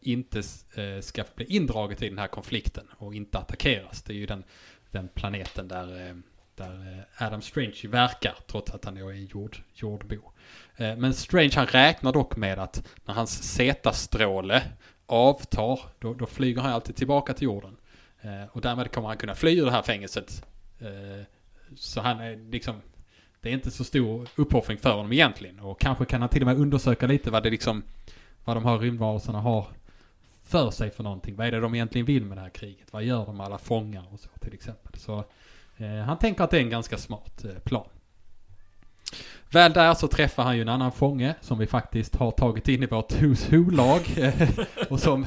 inte 0.01 0.43
ska 1.03 1.25
bli 1.35 1.45
indraget 1.45 2.03
i 2.03 2.09
den 2.09 2.19
här 2.19 2.27
konflikten 2.27 2.85
och 2.97 3.15
inte 3.15 3.39
attackeras. 3.39 4.03
Det 4.03 4.13
är 4.13 4.17
ju 4.17 4.27
den, 4.27 4.45
den 4.91 5.09
planeten 5.09 5.69
där, 5.69 6.17
där 6.55 7.05
Adam 7.19 7.43
Strange 7.43 7.81
verkar, 7.85 8.35
trots 8.47 8.73
att 8.73 8.85
han 8.85 8.97
är 8.97 9.11
en 9.11 9.27
jord, 9.27 9.57
jordbo. 9.75 10.33
Men 10.77 11.15
Strange 11.15 11.53
han 11.55 11.67
räknar 11.67 12.13
dock 12.13 12.37
med 12.37 12.59
att 12.59 12.89
när 13.05 13.15
hans 13.15 13.43
Z-stråle 13.43 14.63
avtar, 15.07 15.81
då, 15.99 16.15
då 16.15 16.27
flyger 16.27 16.61
han 16.61 16.73
alltid 16.73 16.97
tillbaka 16.97 17.35
till 17.35 17.45
jorden. 17.45 17.77
Eh, 18.23 18.45
och 18.53 18.61
därmed 18.61 18.93
kommer 18.93 19.09
han 19.09 19.17
kunna 19.17 19.35
fly 19.35 19.61
ur 19.61 19.65
det 19.65 19.71
här 19.71 19.83
fängelset. 19.83 20.47
Eh, 20.81 21.25
så 21.77 22.01
han 22.01 22.21
är 22.21 22.51
liksom, 22.51 22.75
det 23.41 23.49
är 23.49 23.53
inte 23.53 23.71
så 23.71 23.85
stor 23.85 24.29
uppoffring 24.37 24.79
för 24.79 24.91
honom 24.91 25.13
egentligen. 25.13 25.61
Och 25.61 25.81
kanske 25.81 26.05
kan 26.05 26.21
han 26.21 26.31
till 26.31 26.43
och 26.43 26.47
med 26.47 26.59
undersöka 26.59 27.07
lite 27.07 27.31
vad 27.31 27.43
det 27.43 27.51
liksom, 27.51 27.83
vad 28.45 28.57
de 28.57 28.65
här 28.65 28.79
rymdvarelserna 28.79 29.41
har 29.41 29.67
för 30.45 30.71
sig 30.71 30.91
för 30.91 31.03
någonting. 31.03 31.37
Vad 31.37 31.47
är 31.47 31.51
det 31.51 31.61
de 31.61 31.75
egentligen 31.75 32.07
vill 32.07 32.25
med 32.25 32.37
det 32.37 32.41
här 32.41 32.51
kriget? 32.51 32.93
Vad 32.93 33.03
gör 33.05 33.27
de 33.27 33.37
med 33.37 33.47
alla 33.47 33.59
fångar 33.59 34.05
och 34.13 34.21
så 34.21 34.29
till 34.41 34.55
exempel. 34.55 35.01
Så 35.01 35.25
eh, 35.77 35.97
han 36.07 36.19
tänker 36.19 36.45
att 36.45 36.51
det 36.51 36.57
är 36.57 36.63
en 36.63 36.71
ganska 36.71 36.99
smart 36.99 37.45
eh, 37.45 37.59
plan. 37.65 37.89
Väl 39.51 39.73
där 39.73 39.95
så 39.95 40.09
träffar 40.09 40.43
han 40.43 40.57
ju 40.57 40.63
en 40.63 40.69
annan 40.69 40.93
fånge 40.93 41.35
som 41.41 41.59
vi 41.59 41.67
faktiskt 41.67 42.17
har 42.17 42.31
tagit 42.31 42.69
in 42.69 42.83
i 42.83 42.87
vårt 42.87 43.13
Who's 43.13 43.51
Who-lag. 43.51 44.01
Eh, 44.17 44.67
och 44.91 45.01
som... 45.01 45.27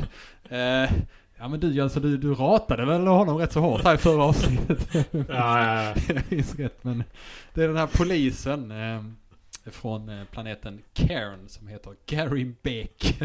Ja 1.38 1.48
men 1.48 1.60
du 1.60 1.74
Jönsson, 1.74 2.02
du, 2.02 2.18
du 2.18 2.34
ratade 2.34 2.86
väl 2.86 3.08
honom 3.08 3.38
rätt 3.38 3.52
så 3.52 3.60
hårt 3.60 3.84
här 3.84 3.96
i 3.96 3.98
förra 3.98 4.24
avsnittet? 4.24 4.88
Ja, 4.94 5.06
ja, 5.30 5.94
ja. 6.58 6.70
Men 6.82 7.04
det 7.54 7.64
är 7.64 7.68
den 7.68 7.78
här 7.78 7.90
polisen. 7.94 8.72
Eh, 8.72 9.04
från 9.72 10.10
eh, 10.10 10.26
planeten 10.32 10.82
Cairn 10.94 11.50
som 11.50 11.68
heter 11.68 11.94
Gary 12.06 12.54
Beck. 12.62 13.22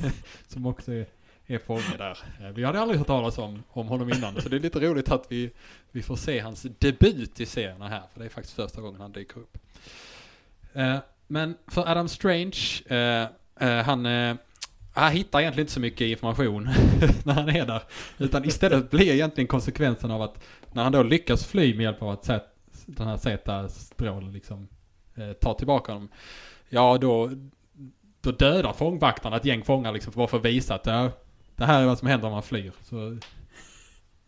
som 0.46 0.66
också 0.66 0.92
är, 0.92 1.06
är 1.46 1.58
fånge 1.58 1.96
där. 1.98 2.18
Eh, 2.40 2.48
Vi 2.48 2.64
hade 2.64 2.80
aldrig 2.80 2.98
hört 2.98 3.06
talas 3.06 3.38
om, 3.38 3.62
om 3.68 3.86
honom 3.88 4.12
innan 4.12 4.40
så 4.40 4.48
det 4.48 4.56
är 4.56 4.60
lite 4.60 4.80
roligt 4.80 5.10
att 5.10 5.26
vi, 5.32 5.50
vi 5.92 6.02
får 6.02 6.16
se 6.16 6.38
hans 6.38 6.66
debut 6.78 7.40
i 7.40 7.46
serierna 7.46 7.88
här. 7.88 8.02
För 8.12 8.20
det 8.20 8.26
är 8.26 8.30
faktiskt 8.30 8.56
första 8.56 8.80
gången 8.80 9.00
han 9.00 9.12
dyker 9.12 9.40
upp. 9.40 9.58
Eh, 10.72 10.96
Men 11.26 11.56
för 11.66 11.88
Adam 11.90 12.08
Strange, 12.08 12.82
eh, 12.86 13.26
eh, 13.60 13.84
han, 13.84 14.06
han 15.02 15.12
hittar 15.12 15.40
egentligen 15.40 15.64
inte 15.64 15.72
så 15.72 15.80
mycket 15.80 16.00
information 16.00 16.62
när 17.24 17.34
han 17.34 17.48
är 17.48 17.66
där. 17.66 17.82
Utan 18.18 18.44
istället 18.44 18.90
blir 18.90 19.12
egentligen 19.12 19.48
konsekvensen 19.48 20.10
av 20.10 20.22
att 20.22 20.44
när 20.72 20.82
han 20.82 20.92
då 20.92 21.02
lyckas 21.02 21.46
fly 21.46 21.74
med 21.74 21.84
hjälp 21.84 22.02
av 22.02 22.08
att 22.10 22.24
Z- 22.24 22.44
den 22.86 23.06
här 23.06 23.16
Z-strålen 23.16 24.32
liksom 24.32 24.68
eh, 25.14 25.32
tar 25.32 25.54
tillbaka 25.54 25.92
honom. 25.92 26.08
Ja, 26.68 26.98
då, 27.00 27.30
då 28.20 28.30
dödar 28.30 28.72
fångvaktarna 28.72 29.36
ett 29.36 29.44
gäng 29.44 29.64
fångar 29.64 29.92
liksom 29.92 30.12
bara 30.16 30.26
för 30.26 30.36
att 30.36 30.44
visa 30.44 30.74
att 30.74 30.86
ja, 30.86 31.10
det 31.56 31.64
här 31.64 31.82
är 31.82 31.86
vad 31.86 31.98
som 31.98 32.08
händer 32.08 32.26
om 32.26 32.32
man 32.32 32.42
flyr. 32.42 32.72
Så, 32.82 33.18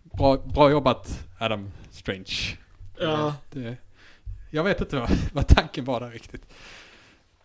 bra, 0.02 0.36
bra 0.36 0.70
jobbat 0.70 1.26
Adam 1.38 1.70
Strange. 1.90 2.56
Ja. 3.00 3.34
Det, 3.50 3.76
jag 4.50 4.64
vet 4.64 4.80
inte 4.80 4.96
vad, 4.96 5.10
vad 5.32 5.48
tanken 5.48 5.84
var 5.84 6.00
där 6.00 6.10
riktigt. 6.10 6.42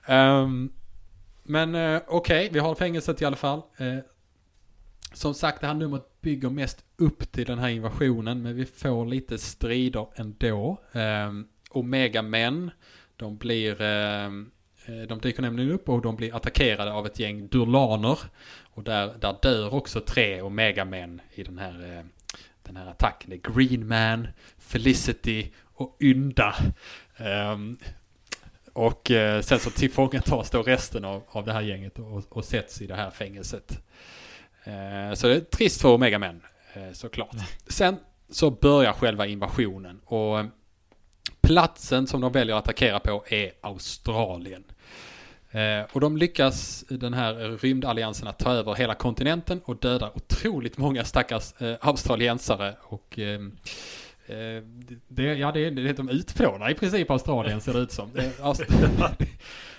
Ehm, 0.06 0.72
men 1.44 1.76
eh, 1.76 2.02
okej, 2.08 2.50
vi 2.54 2.60
har 2.60 2.76
fängelset 2.76 3.22
i 3.22 3.26
alla 3.26 3.36
fall. 3.36 3.62
Eh, 3.78 3.98
som 5.14 5.34
sagt, 5.34 5.62
det 5.62 5.68
här 5.68 5.74
numret 5.74 6.22
bygger 6.22 6.50
mest 6.50 6.86
upp 6.98 7.32
till 7.32 7.46
den 7.46 7.60
här 7.60 7.70
invasionen, 7.70 8.42
men 8.42 8.56
vi 8.56 8.66
får 8.66 9.06
lite 9.06 9.38
strider 9.38 10.08
ändå. 10.16 10.78
Eh, 10.92 11.32
Omega 11.70 12.22
Män, 12.22 12.72
de 13.16 13.38
blir, 13.38 13.82
eh, 13.82 14.26
eh, 14.86 15.08
de 15.08 15.20
dyker 15.22 15.42
nämligen 15.42 15.72
upp 15.72 15.90
och 15.90 16.02
de 16.02 16.16
blir 16.16 16.36
attackerade 16.36 16.92
av 16.92 17.06
ett 17.06 17.20
gäng 17.20 17.48
Durlaner. 17.48 18.20
Och 18.62 18.84
där, 18.84 19.14
där 19.20 19.36
dör 19.42 19.74
också 19.74 20.00
tre 20.00 20.42
Omega 20.42 20.86
Män 20.86 21.22
i 21.34 21.44
den 21.44 21.58
här, 21.58 21.98
eh, 21.98 22.04
den 22.64 22.76
här 22.76 22.88
attacken. 22.88 23.30
Det 23.30 23.36
är 23.36 23.54
Green 23.54 23.88
Man, 23.88 24.28
Felicity 24.58 25.52
och 25.64 25.98
Ynda. 26.02 26.56
Ehm, 27.18 27.78
och 28.74 29.12
eh, 29.12 29.42
sen 29.42 29.60
så 29.60 29.70
tillfångatas 29.70 30.50
då 30.50 30.62
resten 30.62 31.06
av, 31.06 31.24
av 31.28 31.46
det 31.46 31.54
här 31.54 31.62
gänget 31.62 32.00
och, 32.00 32.38
och 32.38 32.46
sätts 32.46 32.82
i 32.82 32.88
det 32.88 32.96
här 32.96 33.12
fängelset. 33.12 33.80
Eh, 34.64 35.14
så 35.14 35.28
det 35.28 35.36
är 35.36 35.40
trist 35.40 35.82
för 35.82 35.90
Omega 35.90 36.20
Men, 36.20 36.42
eh, 36.74 36.92
såklart. 36.94 37.36
Sen 37.68 37.98
så 38.30 38.52
börjar 38.52 38.94
själva 38.94 39.26
invasionen 39.26 40.02
och 40.06 40.40
eh, 40.40 40.46
platsen 41.42 42.08
som 42.08 42.22
de 42.22 42.32
väljer 42.32 42.56
att 42.56 42.64
attackera 42.64 43.00
på 43.00 43.24
är 43.28 43.52
Australien. 43.62 44.64
Eh, 45.52 45.82
och 45.92 46.02
de 46.02 46.18
lyckas, 46.18 46.86
den 46.90 47.14
här 47.14 47.58
rymdalliansen, 47.58 48.28
att 48.28 48.40
ta 48.40 48.52
över 48.52 48.76
hela 48.76 48.96
kontinenten 48.96 49.62
och 49.66 49.78
döda 49.78 50.12
otroligt 50.16 50.78
många 50.78 51.04
stackars 51.04 51.62
eh, 51.62 51.76
australiensare 51.82 52.76
och 52.82 53.20
Eh, 54.26 54.64
det, 55.08 55.24
ja, 55.24 55.52
det 55.52 55.70
det 55.70 55.94
de 55.94 56.10
utplånar 56.10 56.70
i 56.70 56.74
princip 56.74 57.12
Australien 57.12 57.62
ser 57.62 57.74
det 57.74 57.80
ut 57.80 57.92
som. 57.92 58.12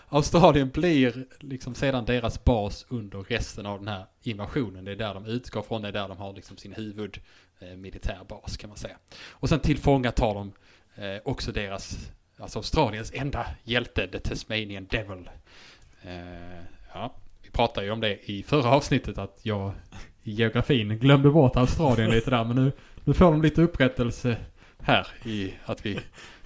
Australien 0.08 0.70
blir 0.70 1.24
liksom 1.40 1.74
sedan 1.74 2.04
deras 2.04 2.44
bas 2.44 2.86
under 2.88 3.18
resten 3.18 3.66
av 3.66 3.78
den 3.78 3.88
här 3.88 4.04
invasionen. 4.22 4.84
Det 4.84 4.92
är 4.92 4.96
där 4.96 5.14
de 5.14 5.26
utgår 5.26 5.62
från, 5.62 5.82
det 5.82 5.88
är 5.88 5.92
där 5.92 6.08
de 6.08 6.18
har 6.18 6.32
liksom 6.32 6.56
sin 6.56 6.72
huvud 6.72 7.20
eh, 7.58 7.76
militärbas 7.76 8.56
kan 8.56 8.68
man 8.70 8.76
säga. 8.76 8.96
Och 9.30 9.48
sen 9.48 9.60
tillfångatar 9.60 10.34
de 10.34 10.52
eh, 10.94 11.20
också 11.24 11.52
deras, 11.52 12.10
alltså 12.38 12.58
Australiens 12.58 13.12
enda 13.14 13.46
hjälte, 13.64 14.08
The 14.08 14.18
Tasmanian 14.18 14.86
Devil. 14.90 15.30
Eh, 16.02 16.62
ja, 16.94 17.14
vi 17.42 17.50
pratade 17.50 17.86
ju 17.86 17.92
om 17.92 18.00
det 18.00 18.30
i 18.30 18.42
förra 18.42 18.70
avsnittet 18.70 19.18
att 19.18 19.40
jag 19.42 19.72
i 20.22 20.32
geografin 20.32 20.98
glömde 20.98 21.30
bort 21.30 21.56
Australien 21.56 22.10
lite 22.10 22.30
där, 22.30 22.44
men 22.44 22.56
nu, 22.56 22.72
nu 23.04 23.14
får 23.14 23.24
de 23.24 23.42
lite 23.42 23.62
upprättelse 23.62 24.36
här 24.82 25.06
i 25.24 25.54
att 25.64 25.86
vi 25.86 26.00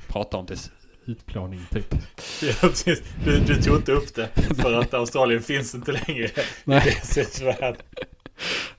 pratar 0.09 0.39
om 0.39 0.47
dess 0.47 0.71
utplåning 1.05 1.61
typ. 1.73 1.95
Ja, 2.43 2.55
precis. 2.69 3.03
Du, 3.25 3.41
du 3.41 3.63
tog 3.63 3.77
inte 3.77 3.93
upp 3.93 4.15
det 4.15 4.29
för 4.63 4.73
att 4.73 4.95
Australien 4.95 5.43
finns 5.43 5.75
inte 5.75 5.93
längre. 5.93 6.31
Nej. 6.65 7.03
I 7.41 7.45
värld. 7.45 7.77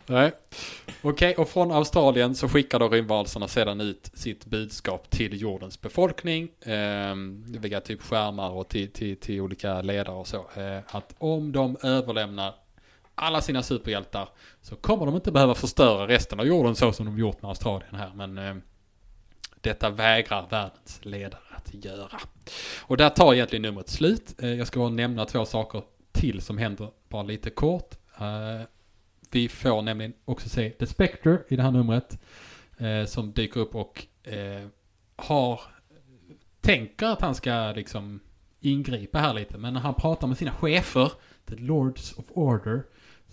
Nej. 0.06 0.32
Okej, 1.02 1.36
och 1.36 1.50
från 1.50 1.72
Australien 1.72 2.36
så 2.36 2.50
skickar 2.50 2.80
då 2.80 2.90
rymdvarelserna 2.90 3.48
sedan 3.48 3.82
ut 3.82 4.12
sitt 4.14 4.46
budskap 4.46 5.10
till 5.10 5.42
jordens 5.42 5.82
befolkning. 5.82 6.50
Eh, 6.62 7.16
via 7.60 7.82
typ 7.82 8.02
skärmar 8.02 8.50
och 8.50 8.70
till, 8.70 8.92
till, 8.92 9.18
till 9.18 9.42
olika 9.42 9.82
ledare 9.82 10.16
och 10.16 10.28
så. 10.28 10.38
Eh, 10.38 10.80
att 10.88 11.16
om 11.18 11.52
de 11.52 11.78
överlämnar 11.84 12.54
alla 13.20 13.42
sina 13.42 13.64
superhjältar 13.64 14.30
så 14.62 14.76
kommer 14.76 15.06
de 15.06 15.16
inte 15.16 15.32
behöva 15.32 15.56
förstöra 15.56 16.08
resten 16.08 16.40
av 16.40 16.48
jorden 16.48 16.76
så 16.76 16.92
som 16.92 17.06
de 17.06 17.20
gjort 17.20 17.42
med 17.42 17.50
Australien 17.50 17.96
här. 17.96 18.12
Men 18.16 18.38
eh, 18.38 18.56
detta 19.62 19.90
vägrar 19.90 20.48
världens 20.50 21.00
ledare 21.02 21.42
att 21.50 21.74
göra. 21.74 22.20
Och 22.82 22.98
där 22.98 23.10
tar 23.10 23.34
egentligen 23.34 23.62
numret 23.62 23.90
slut. 23.90 24.36
Eh, 24.42 24.54
jag 24.54 24.68
ska 24.68 24.80
bara 24.80 24.90
nämna 24.90 25.26
två 25.26 25.46
saker 25.46 25.84
till 26.12 26.42
som 26.42 26.58
händer 26.58 26.90
bara 27.10 27.24
lite 27.24 27.50
kort. 27.50 27.96
Eh, 28.20 28.62
vi 29.32 29.50
får 29.50 29.82
nämligen 29.82 30.14
också 30.26 30.50
se 30.50 30.70
The 30.70 30.88
Spectre 30.88 31.40
i 31.48 31.56
det 31.56 31.64
här 31.64 31.72
numret. 31.72 32.20
Eh, 32.78 33.06
som 33.06 33.32
dyker 33.32 33.60
upp 33.60 33.76
och 33.76 34.08
eh, 34.24 34.68
har, 35.16 35.62
tänker 36.62 37.06
att 37.06 37.22
han 37.22 37.36
ska 37.36 37.74
liksom 37.76 38.20
ingripa 38.60 39.20
här 39.20 39.34
lite. 39.34 39.58
Men 39.58 39.74
när 39.74 39.82
han 39.82 39.94
pratar 39.94 40.28
med 40.28 40.38
sina 40.38 40.52
chefer, 40.52 41.12
The 41.46 41.56
Lords 41.56 42.14
of 42.18 42.26
Order, 42.30 42.84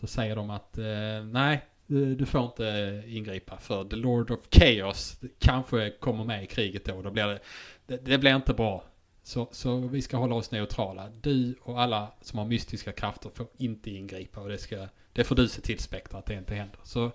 så 0.00 0.06
säger 0.06 0.36
de 0.36 0.50
att 0.50 0.78
eh, 0.78 1.24
nej, 1.24 1.60
du 1.86 2.26
får 2.26 2.44
inte 2.44 3.02
ingripa 3.06 3.58
för 3.58 3.84
The 3.84 3.96
Lord 3.96 4.30
of 4.30 4.40
Chaos 4.50 5.20
kanske 5.38 5.90
kommer 5.90 6.24
med 6.24 6.44
i 6.44 6.46
kriget 6.46 6.84
då. 6.84 7.02
Då 7.02 7.10
blir 7.10 7.26
det, 7.26 7.40
det, 7.86 7.96
det 7.96 8.18
blir 8.18 8.36
inte 8.36 8.54
bra. 8.54 8.84
Så, 9.22 9.48
så 9.50 9.76
vi 9.76 10.02
ska 10.02 10.16
hålla 10.16 10.34
oss 10.34 10.50
neutrala. 10.50 11.08
Du 11.20 11.54
och 11.62 11.82
alla 11.82 12.12
som 12.20 12.38
har 12.38 12.46
mystiska 12.46 12.92
krafter 12.92 13.30
får 13.34 13.46
inte 13.56 13.90
ingripa 13.90 14.40
och 14.40 14.48
det, 14.48 14.58
ska, 14.58 14.88
det 15.12 15.24
får 15.24 15.34
du 15.36 15.48
se 15.48 15.60
till 15.60 15.78
Spektra 15.78 16.18
att 16.18 16.26
det 16.26 16.34
inte 16.34 16.54
händer. 16.54 16.78
Så 16.82 17.12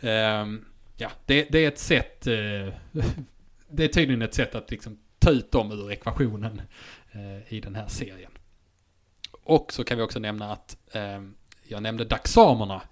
ehm, 0.00 0.64
ja, 0.96 1.10
det, 1.26 1.46
det 1.50 1.58
är 1.58 1.68
ett 1.68 1.78
sätt, 1.78 2.26
eh, 2.26 2.34
det 3.68 3.84
är 3.84 3.88
tydligen 3.88 4.22
ett 4.22 4.34
sätt 4.34 4.54
att 4.54 4.70
liksom 4.70 4.98
ta 5.18 5.30
ut 5.30 5.52
dem 5.52 5.72
ur 5.72 5.92
ekvationen 5.92 6.62
eh, 7.12 7.52
i 7.52 7.60
den 7.60 7.74
här 7.74 7.88
serien. 7.88 8.32
Och 9.42 9.72
så 9.72 9.84
kan 9.84 9.98
vi 9.98 10.04
också 10.04 10.18
nämna 10.18 10.52
att 10.52 10.76
ehm, 10.92 11.34
jag 11.70 11.82
nämnde 11.82 12.04
daxamerna. 12.04 12.82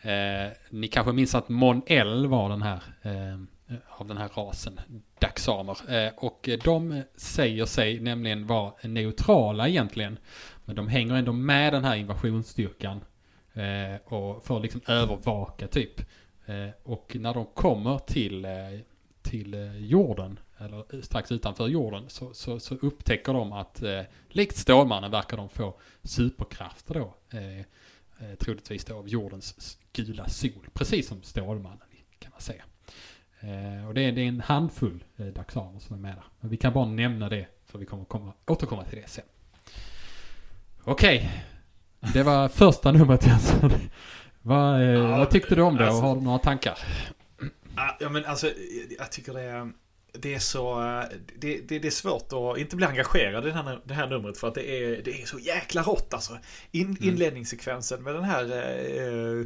Eh, 0.00 0.52
ni 0.70 0.88
kanske 0.88 1.12
minns 1.12 1.34
att 1.34 1.48
Mon 1.48 1.82
El 1.86 2.26
var 2.26 2.48
den 2.48 2.62
här 2.62 2.82
eh, 3.02 3.40
av 3.88 4.06
den 4.06 4.16
här 4.16 4.28
rasen, 4.34 4.80
daxamer. 5.18 5.94
Eh, 5.94 6.12
och 6.16 6.48
de 6.64 7.02
säger 7.16 7.64
sig 7.64 8.00
nämligen 8.00 8.46
vara 8.46 8.72
neutrala 8.82 9.68
egentligen. 9.68 10.18
Men 10.64 10.76
de 10.76 10.88
hänger 10.88 11.14
ändå 11.14 11.32
med 11.32 11.72
den 11.72 11.84
här 11.84 11.96
invasionsstyrkan. 11.96 13.00
Eh, 13.52 14.12
och 14.12 14.44
får 14.46 14.60
liksom 14.60 14.80
övervaka 14.86 15.68
typ. 15.68 16.00
Eh, 16.46 16.68
och 16.82 17.16
när 17.20 17.34
de 17.34 17.46
kommer 17.46 17.98
till, 17.98 18.44
eh, 18.44 18.50
till 19.22 19.54
eh, 19.54 19.76
jorden, 19.76 20.38
eller 20.58 21.02
strax 21.02 21.32
utanför 21.32 21.68
jorden, 21.68 22.04
så, 22.08 22.34
så, 22.34 22.60
så 22.60 22.74
upptäcker 22.74 23.32
de 23.32 23.52
att 23.52 23.82
eh, 23.82 24.00
likt 24.28 24.56
Stålmannen 24.56 25.10
verkar 25.10 25.36
de 25.36 25.48
få 25.48 25.74
superkrafter 26.02 26.94
då. 26.94 27.14
Eh, 27.38 27.64
Eh, 28.20 28.34
troligtvis 28.38 28.84
då 28.84 28.96
av 28.98 29.08
jordens 29.08 29.78
gula 29.92 30.28
sol. 30.28 30.68
Precis 30.74 31.08
som 31.08 31.22
Stålmannen 31.22 31.78
kan 32.18 32.30
man 32.32 32.40
säga. 32.40 32.62
Eh, 33.40 33.88
och 33.88 33.94
det 33.94 34.00
är, 34.00 34.12
det 34.12 34.20
är 34.20 34.28
en 34.28 34.40
handfull 34.40 35.04
eh, 35.16 35.26
daxaner 35.26 35.80
som 35.80 35.96
är 35.96 36.00
med 36.00 36.14
där. 36.14 36.24
Men 36.40 36.50
vi 36.50 36.56
kan 36.56 36.72
bara 36.72 36.84
nämna 36.86 37.28
det 37.28 37.46
för 37.66 37.78
vi 37.78 37.86
kommer 37.86 38.04
komma, 38.04 38.32
återkomma 38.46 38.84
till 38.84 38.98
det 39.02 39.08
sen. 39.08 39.24
Okej. 40.84 41.44
Det 42.12 42.22
var 42.22 42.48
första 42.62 42.92
numret 42.92 43.26
Jönsson. 43.26 43.70
Vad, 44.42 44.80
eh, 44.80 44.88
Ja, 44.88 45.18
vad 45.18 45.30
tyckte 45.30 45.54
du 45.54 45.62
om 45.62 45.76
det 45.76 45.82
och 45.84 45.88
alltså- 45.88 46.02
har 46.06 46.16
du 46.16 46.20
några 46.22 46.38
tankar? 46.38 46.78
Ja 48.00 48.08
men 48.08 48.24
alltså 48.24 48.50
jag 48.98 49.12
tycker 49.12 49.32
det 49.34 49.42
är, 49.42 49.72
det 50.16 50.34
är 50.34 50.38
så, 50.38 50.82
eh, 50.82 51.04
det, 51.38 51.60
det, 51.68 51.78
det 51.78 51.88
är 51.88 51.90
svårt 51.90 52.32
att 52.32 52.58
inte 52.58 52.76
bli 52.76 52.86
engagerad 52.86 53.46
i 53.46 53.50
det 53.50 53.54
här, 53.54 53.80
det 53.84 53.94
här 53.94 54.06
numret 54.06 54.38
för 54.38 54.48
att 54.48 54.54
det 54.54 54.70
är, 54.70 55.02
det 55.02 55.22
är 55.22 55.26
så 55.26 55.38
jäkla 55.38 55.82
rått 55.82 56.14
alltså. 56.14 56.38
In, 56.70 56.96
Inledningssekvensen 57.00 58.02
med 58.02 58.14
den 58.14 58.24
här 58.24 58.44
eh, 58.44 59.44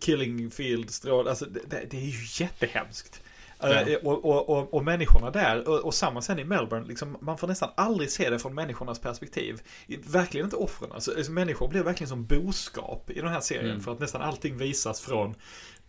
Killing 0.00 0.50
Field 0.50 0.90
strål, 0.90 1.28
alltså 1.28 1.44
det, 1.44 1.84
det 1.90 1.96
är 1.96 2.06
ju 2.06 2.44
jättehemskt. 2.44 3.20
Ja. 3.62 3.80
Eh, 3.80 3.96
Och, 3.96 4.24
och, 4.24 4.48
och, 4.48 4.74
och 4.74 4.84
människorna 4.84 5.30
där, 5.30 5.68
och, 5.68 5.78
och 5.78 5.94
samma 5.94 6.22
sen 6.22 6.38
i 6.38 6.44
Melbourne, 6.44 6.86
liksom, 6.86 7.16
man 7.20 7.38
får 7.38 7.48
nästan 7.48 7.70
aldrig 7.74 8.10
se 8.10 8.30
det 8.30 8.38
från 8.38 8.54
människornas 8.54 8.98
perspektiv. 8.98 9.60
Verkligen 10.06 10.46
inte 10.46 10.56
offren. 10.56 10.92
Alltså, 10.92 11.16
alltså, 11.16 11.32
människor 11.32 11.68
blir 11.68 11.82
verkligen 11.82 12.08
som 12.08 12.26
boskap 12.26 13.10
i 13.10 13.20
den 13.20 13.28
här 13.28 13.40
serien. 13.40 13.70
Mm. 13.70 13.80
För 13.80 13.92
att 13.92 14.00
nästan 14.00 14.22
allting 14.22 14.56
visas 14.56 15.00
från 15.00 15.34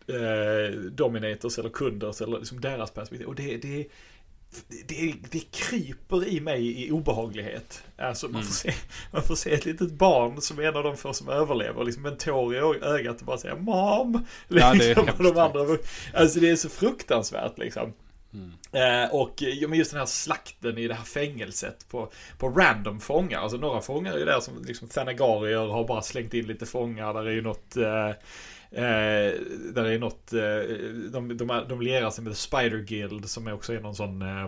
eh, 0.08 0.80
dominators 0.80 1.60
eller 1.60 1.70
kunders 1.70 2.22
eller 2.22 2.38
liksom 2.40 2.62
deras 2.62 2.92
perspektiv. 2.92 3.28
Och 3.28 3.36
det, 3.36 3.58
det, 3.58 3.88
det, 4.88 5.14
det 5.32 5.52
kryper 5.52 6.28
i 6.28 6.40
mig 6.40 6.86
i 6.86 6.92
obehaglighet. 6.92 7.84
Alltså 7.98 8.28
man, 8.28 8.44
får 8.44 8.54
se, 8.54 8.74
man 9.12 9.24
får 9.24 9.36
se 9.36 9.54
ett 9.54 9.66
litet 9.66 9.92
barn 9.92 10.42
som 10.42 10.60
är 10.60 10.64
en 10.64 10.76
av 10.76 10.84
de 10.84 10.98
få 10.98 11.14
som 11.14 11.30
överlever. 11.30 11.84
Liksom 11.84 12.06
en 12.06 12.18
tår 12.18 12.56
i 12.56 12.58
ögat 12.82 13.20
och 13.20 13.26
bara! 13.26 13.38
Ja, 13.44 14.22
det 14.48 14.60
är 14.60 14.76
liksom, 14.76 15.08
och 15.18 15.34
de 15.34 15.38
andra, 15.38 15.78
alltså 16.14 16.40
det 16.40 16.50
är 16.50 16.56
så 16.56 16.70
fruktansvärt 16.70 17.58
liksom. 17.58 17.94
Eh, 18.72 19.16
och 19.16 19.34
ja, 19.38 19.68
men 19.68 19.78
just 19.78 19.92
den 19.92 20.00
här 20.00 20.06
slakten 20.06 20.78
i 20.78 20.88
det 20.88 20.94
här 20.94 21.04
fängelset 21.04 21.86
på, 21.90 22.12
på 22.38 22.50
random 22.50 23.00
fångar. 23.00 23.40
Alltså 23.40 23.58
några 23.58 23.82
fångar 23.82 24.14
är 24.14 24.18
ju 24.18 24.26
där 24.26 24.40
som 24.40 24.64
liksom 24.64 24.88
Thanagarier 24.88 25.68
har 25.68 25.88
bara 25.88 26.02
slängt 26.02 26.34
in 26.34 26.48
lite 26.48 26.66
fångar. 26.66 27.14
Där 27.14 27.26
är 27.26 27.32
ju 27.32 27.42
något 27.42 27.78
eh, 27.78 28.10
Eh, 28.76 29.34
där 29.74 29.86
är 29.86 30.00
något, 30.00 30.34
eh, 30.34 30.40
de, 31.12 31.38
de, 31.38 31.66
de 31.70 31.82
lierar 31.82 32.10
sig 32.10 32.24
med 32.24 32.38
Spider 32.38 32.80
Guild 32.80 33.30
som 33.30 33.48
är 33.48 33.54
också 33.54 33.74
är 33.74 33.80
någon 33.80 33.96
sån 33.96 34.22
eh, 34.22 34.46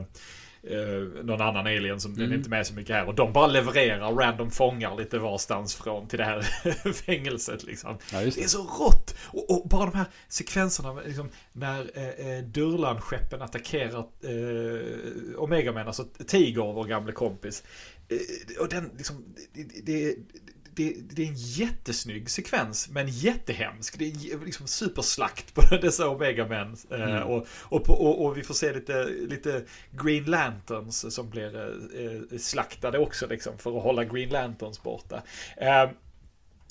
eh, 0.63 1.23
någon 1.23 1.41
annan 1.41 1.67
alien 1.67 1.99
som 1.99 2.15
den 2.15 2.31
är 2.31 2.35
inte 2.35 2.49
med 2.49 2.67
så 2.67 2.73
mycket 2.73 2.95
här. 2.95 3.07
Och 3.07 3.15
de 3.15 3.33
bara 3.33 3.47
levererar 3.47 4.13
random 4.13 4.51
fångar 4.51 4.97
lite 4.97 5.19
varstans 5.19 5.75
från 5.75 6.07
till 6.07 6.19
det 6.19 6.25
här 6.25 6.41
fängelset 6.93 7.63
liksom. 7.63 7.97
Ja, 8.13 8.21
just 8.21 8.37
Det 8.37 8.41
är 8.41 8.43
det. 8.43 8.49
så 8.49 8.63
rått! 8.63 9.15
Och, 9.27 9.51
och 9.51 9.69
bara 9.69 9.85
de 9.85 9.97
här 9.97 10.05
sekvenserna 10.27 11.01
liksom, 11.05 11.29
när 11.53 11.91
eh, 11.93 12.27
eh, 12.27 12.43
Durlan-skeppen 12.43 13.41
attackerar 13.41 13.99
eh, 14.21 15.37
Omega-män, 15.37 15.87
alltså 15.87 16.05
Tiger, 16.27 16.73
vår 16.73 16.85
gamle 16.85 17.11
kompis. 17.11 17.63
Eh, 18.09 18.61
och 18.61 18.69
den 18.69 18.91
liksom, 18.97 19.23
det, 19.53 19.85
det, 19.85 20.15
det, 20.75 20.95
det 21.09 21.23
är 21.23 21.27
en 21.27 21.35
jättesnygg 21.35 22.29
sekvens, 22.29 22.89
men 22.89 23.07
jättehemsk. 23.09 23.99
Det 23.99 24.05
är 24.05 24.45
liksom 24.45 24.67
superslakt 24.67 25.53
på 25.53 25.61
dessa 25.81 26.09
Omega-män. 26.09 26.77
Eh, 26.91 27.01
Mm. 27.05 27.23
och, 27.23 27.47
och, 27.61 27.89
och, 27.89 28.25
och 28.25 28.37
vi 28.37 28.43
får 28.43 28.53
se 28.53 28.73
lite, 28.73 29.03
lite 29.03 29.63
Green 29.91 30.23
Lanterns 30.25 31.15
som 31.15 31.29
blir 31.29 31.55
eh, 32.31 32.37
slaktade 32.37 32.99
också 32.99 33.27
liksom, 33.27 33.57
för 33.57 33.77
att 33.77 33.83
hålla 33.83 34.03
Green 34.03 34.29
Lanterns 34.29 34.83
borta. 34.83 35.21
Eh, 35.57 35.89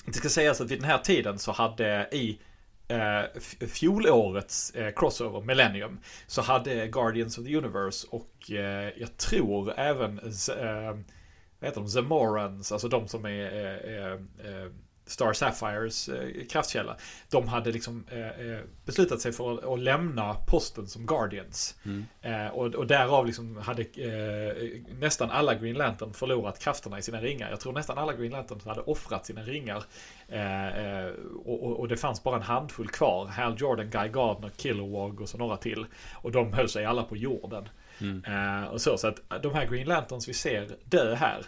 det 0.05 0.13
ska 0.13 0.29
sägas 0.29 0.61
att 0.61 0.71
vid 0.71 0.79
den 0.79 0.89
här 0.89 0.97
tiden 0.97 1.39
så 1.39 1.51
hade 1.51 2.09
i 2.11 2.39
eh, 2.87 3.41
fjolårets 3.67 4.71
eh, 4.71 4.93
crossover, 4.95 5.41
Millennium, 5.41 5.99
så 6.27 6.41
hade 6.41 6.87
Guardians 6.87 7.37
of 7.37 7.45
the 7.45 7.55
Universe 7.57 8.07
och 8.09 8.51
eh, 8.51 8.89
jag 8.97 9.17
tror 9.17 9.73
även 9.79 10.19
eh, 10.19 10.97
heter 11.65 11.81
de? 11.81 11.89
Zemorans, 11.89 12.71
alltså 12.71 12.87
de 12.87 13.07
som 13.07 13.25
är 13.25 13.29
eh, 13.29 13.95
eh, 13.95 14.11
eh, 14.13 14.71
Star 15.07 15.33
Sapphires 15.33 16.09
eh, 16.09 16.45
kraftkälla. 16.49 16.97
De 17.29 17.47
hade 17.47 17.71
liksom 17.71 18.05
eh, 18.11 18.59
beslutat 18.85 19.21
sig 19.21 19.31
för 19.31 19.73
att, 19.73 19.79
lämna 19.79 20.33
posten 20.33 20.87
som 20.87 21.05
Guardians. 21.05 21.75
Eh, 22.21 22.47
och, 22.47 22.75
och 22.75 22.87
därav 22.87 23.25
liksom 23.25 23.57
hade 23.57 23.85
nästan 24.99 25.29
alla 25.29 25.55
Green 25.55 25.75
Lantern 25.75 26.13
förlorat 26.13 26.59
krafterna 26.59 26.99
i 26.99 27.01
sina 27.01 27.21
ringar. 27.21 27.49
Jag 27.49 27.59
tror 27.59 27.73
nästan 27.73 27.97
alla 27.97 28.13
Green 28.13 28.31
Lantern 28.31 28.59
hade 28.65 28.81
offrat 28.81 29.25
sina 29.25 29.41
ringar. 29.41 29.83
Och, 31.45 31.63
och, 31.63 31.79
och 31.79 31.87
det 31.87 31.97
fanns 31.97 32.23
bara 32.23 32.35
en 32.35 32.41
handfull 32.41 32.87
kvar. 32.87 33.25
Hal 33.25 33.55
Jordan, 33.57 33.89
Guy 33.89 34.09
Gardner, 34.09 34.51
Kilowog 34.57 35.21
och 35.21 35.29
så 35.29 35.37
några 35.37 35.57
till. 35.57 35.85
Och 36.13 36.31
de 36.31 36.53
höll 36.53 36.69
sig 36.69 36.85
alla 36.85 37.03
på 37.03 37.17
jorden. 37.17 37.69
Eh, 38.01 38.63
och 38.63 38.81
så, 38.81 38.97
så 38.97 39.07
att 39.07 39.43
de 39.43 39.53
här 39.53 39.65
Green 39.65 39.87
Lanterns 39.87 40.29
vi 40.29 40.33
ser 40.33 40.69
dö 40.83 41.15
här 41.15 41.45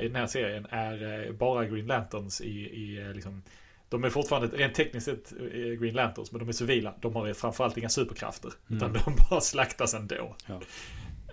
i 0.00 0.08
den 0.08 0.16
här 0.16 0.26
serien 0.26 0.66
är 0.70 1.26
eh, 1.26 1.32
bara 1.32 1.64
Green 1.64 1.86
Lanterns 1.86 2.40
i, 2.40 2.50
i 2.50 3.02
eh, 3.02 3.12
liksom 3.12 3.42
de 3.88 4.04
är 4.04 4.10
fortfarande 4.10 4.56
rent 4.56 4.74
tekniskt 4.74 5.06
sett 5.06 5.32
eh, 5.32 5.38
Green 5.80 5.94
Lanterns 5.94 6.32
men 6.32 6.38
de 6.38 6.48
är 6.48 6.52
civila. 6.52 6.94
De 7.00 7.14
har 7.16 7.32
framförallt 7.34 7.76
inga 7.76 7.88
superkrafter. 7.88 8.52
Utan 8.68 8.92
de 8.92 9.00
bara 9.30 9.40
slaktas 9.40 9.94
ändå. 9.94 10.36
Ja. 10.46 10.60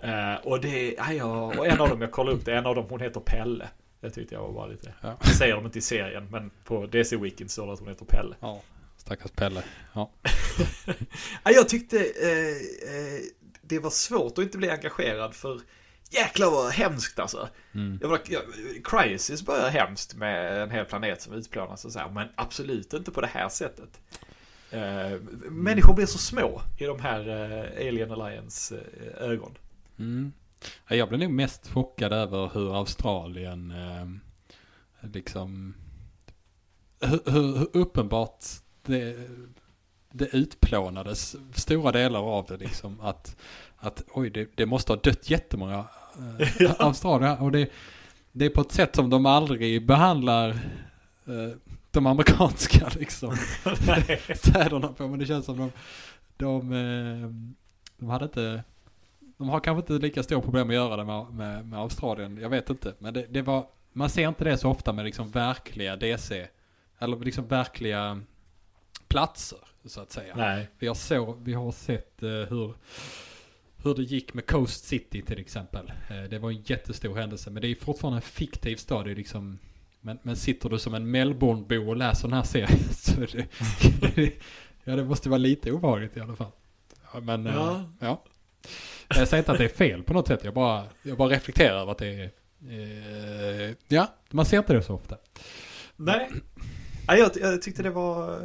Eh, 0.02 0.34
och 0.46 0.60
det 0.60 0.96
ja, 1.16 1.46
och 1.58 1.66
en 1.66 1.80
av 1.80 1.88
dem 1.88 2.00
jag 2.00 2.10
kollade 2.12 2.36
upp 2.36 2.44
det, 2.44 2.54
en 2.56 2.66
av 2.66 2.74
dem 2.74 2.86
hon 2.88 3.00
heter 3.00 3.20
Pelle. 3.20 3.68
Det 4.00 4.10
tyckte 4.10 4.34
jag 4.34 4.42
var 4.42 4.52
bara 4.52 4.66
lite, 4.66 4.94
Ja. 5.00 5.16
det 5.20 5.28
säger 5.28 5.54
de 5.54 5.64
inte 5.66 5.78
i 5.78 5.82
serien 5.82 6.28
men 6.30 6.50
på 6.64 6.86
DC 6.86 7.16
Weekend 7.16 7.50
står 7.50 7.66
det 7.66 7.72
att 7.72 7.78
hon 7.78 7.88
heter 7.88 8.04
Pelle. 8.04 8.36
Ja, 8.40 8.60
stackars 8.96 9.30
Pelle. 9.30 9.62
Ja. 9.92 10.10
Ja, 11.44 11.50
jag 11.50 11.68
tyckte 11.68 11.98
eh, 11.98 12.94
eh, 12.94 13.20
det 13.62 13.78
var 13.78 13.90
svårt 13.90 14.38
att 14.38 14.44
inte 14.44 14.58
bli 14.58 14.70
engagerad 14.70 15.34
för 15.34 15.60
jäklar 16.12 16.50
vad 16.50 16.72
hemskt 16.72 17.18
alltså. 17.18 17.48
Jag 18.00 18.08
var, 18.08 18.20
jag, 18.28 18.42
Crisis 18.84 19.46
börjar 19.46 19.70
hemskt 19.70 20.14
med 20.14 20.62
en 20.62 20.70
hel 20.70 20.84
planet 20.84 21.22
som 21.22 21.32
utplånas 21.32 21.84
och 21.84 21.92
så 21.92 21.98
här, 21.98 22.10
men 22.10 22.28
absolut 22.34 22.92
inte 22.92 23.10
på 23.10 23.20
det 23.20 23.26
här 23.26 23.48
sättet. 23.48 24.00
Eh, 24.70 25.20
människor 25.50 25.94
blir 25.94 26.06
så 26.06 26.18
små 26.18 26.62
i 26.78 26.84
de 26.84 27.00
här 27.00 27.28
eh, 27.28 27.88
Alien 27.88 28.12
Alliance 28.12 28.74
eh, 28.76 29.28
ögon. 29.28 29.58
Mm. 29.98 30.32
Ja, 30.88 30.96
Jag 30.96 31.08
blev 31.08 31.20
nog 31.20 31.30
mest 31.30 31.68
chockad 31.68 32.12
över 32.12 32.50
hur 32.54 32.78
Australien 32.78 33.70
eh, 33.70 34.06
liksom 35.12 35.74
hur, 37.00 37.30
hur, 37.30 37.58
hur 37.58 37.68
uppenbart 37.72 38.44
det, 38.82 39.16
det 40.12 40.36
utplånades 40.36 41.36
stora 41.54 41.92
delar 41.92 42.20
av 42.20 42.46
det 42.46 42.56
liksom 42.56 43.00
att, 43.00 43.36
att 43.76 44.04
oj 44.08 44.30
det, 44.30 44.50
det 44.54 44.66
måste 44.66 44.92
ha 44.92 45.00
dött 45.00 45.30
jättemånga 45.30 45.86
eh, 46.60 46.70
australier 46.78 47.42
och 47.42 47.52
det, 47.52 47.70
det 48.32 48.44
är 48.44 48.50
på 48.50 48.60
ett 48.60 48.72
sätt 48.72 48.96
som 48.96 49.10
de 49.10 49.26
aldrig 49.26 49.86
behandlar 49.86 50.48
eh, 51.26 51.56
de 51.90 52.06
amerikanska 52.06 52.90
liksom 52.98 53.36
städerna 54.34 54.88
på 54.88 55.08
men 55.08 55.18
det 55.18 55.26
känns 55.26 55.44
som 55.44 55.58
de 55.58 55.72
de, 56.36 56.72
eh, 56.72 57.30
de 57.98 58.10
hade 58.10 58.24
inte 58.24 58.62
de 59.42 59.48
har 59.48 59.60
kanske 59.60 59.80
inte 59.80 60.06
lika 60.06 60.22
stora 60.22 60.40
problem 60.40 60.68
att 60.68 60.74
göra 60.74 60.96
det 60.96 61.04
med, 61.04 61.26
med, 61.32 61.66
med 61.66 61.78
Australien. 61.78 62.38
Jag 62.40 62.48
vet 62.48 62.70
inte. 62.70 62.94
Men 62.98 63.14
det, 63.14 63.26
det 63.30 63.42
var, 63.42 63.66
man 63.92 64.10
ser 64.10 64.28
inte 64.28 64.44
det 64.44 64.58
så 64.58 64.70
ofta 64.70 64.92
med 64.92 65.04
liksom 65.04 65.30
verkliga 65.30 65.96
DC. 65.96 66.48
Eller 66.98 67.16
liksom 67.16 67.46
verkliga 67.46 68.20
platser 69.08 69.58
så 69.84 70.00
att 70.00 70.12
säga. 70.12 70.34
Nej. 70.36 70.68
Vi 70.78 70.86
har, 70.86 70.94
så, 70.94 71.32
vi 71.42 71.54
har 71.54 71.72
sett 71.72 72.22
eh, 72.22 72.28
hur, 72.28 72.74
hur 73.84 73.94
det 73.94 74.02
gick 74.02 74.34
med 74.34 74.46
Coast 74.46 74.84
City 74.84 75.22
till 75.22 75.38
exempel. 75.38 75.92
Eh, 76.10 76.22
det 76.30 76.38
var 76.38 76.50
en 76.50 76.62
jättestor 76.62 77.16
händelse. 77.16 77.50
Men 77.50 77.62
det 77.62 77.68
är 77.68 77.74
fortfarande 77.74 78.18
en 78.18 78.22
fiktiv 78.22 78.76
stad. 78.76 79.06
Liksom, 79.06 79.58
men, 80.00 80.18
men 80.22 80.36
sitter 80.36 80.68
du 80.68 80.78
som 80.78 80.94
en 80.94 81.10
Melbournebo 81.10 81.88
och 81.88 81.96
läser 81.96 82.28
den 82.28 82.36
här 82.36 82.42
serien 82.44 82.78
så 82.92 83.20
det, 83.20 83.46
ja, 84.84 84.96
det 84.96 85.04
måste 85.04 85.28
vara 85.28 85.38
lite 85.38 85.72
obehagligt 85.72 86.16
i 86.16 86.20
alla 86.20 86.36
fall. 86.36 86.52
Men 87.22 87.46
eh, 87.46 87.54
Ja. 87.54 87.84
ja. 88.00 88.24
Jag 89.08 89.28
säger 89.28 89.42
inte 89.42 89.52
att 89.52 89.58
det 89.58 89.64
är 89.64 89.68
fel 89.68 90.02
på 90.02 90.12
något 90.12 90.28
sätt. 90.28 90.44
Jag 90.44 90.54
bara, 90.54 90.84
jag 91.02 91.16
bara 91.16 91.28
reflekterar 91.28 91.80
över 91.80 91.92
att 91.92 91.98
det 91.98 92.06
är... 92.06 92.30
Eh, 92.68 93.74
ja, 93.88 94.14
man 94.30 94.46
ser 94.46 94.58
inte 94.58 94.72
det 94.72 94.82
så 94.82 94.94
ofta. 94.94 95.16
Nej. 95.96 96.30
Ja, 97.06 97.16
jag, 97.16 97.30
jag, 97.40 97.62
tyckte 97.62 97.82
det 97.82 97.90
var, 97.90 98.40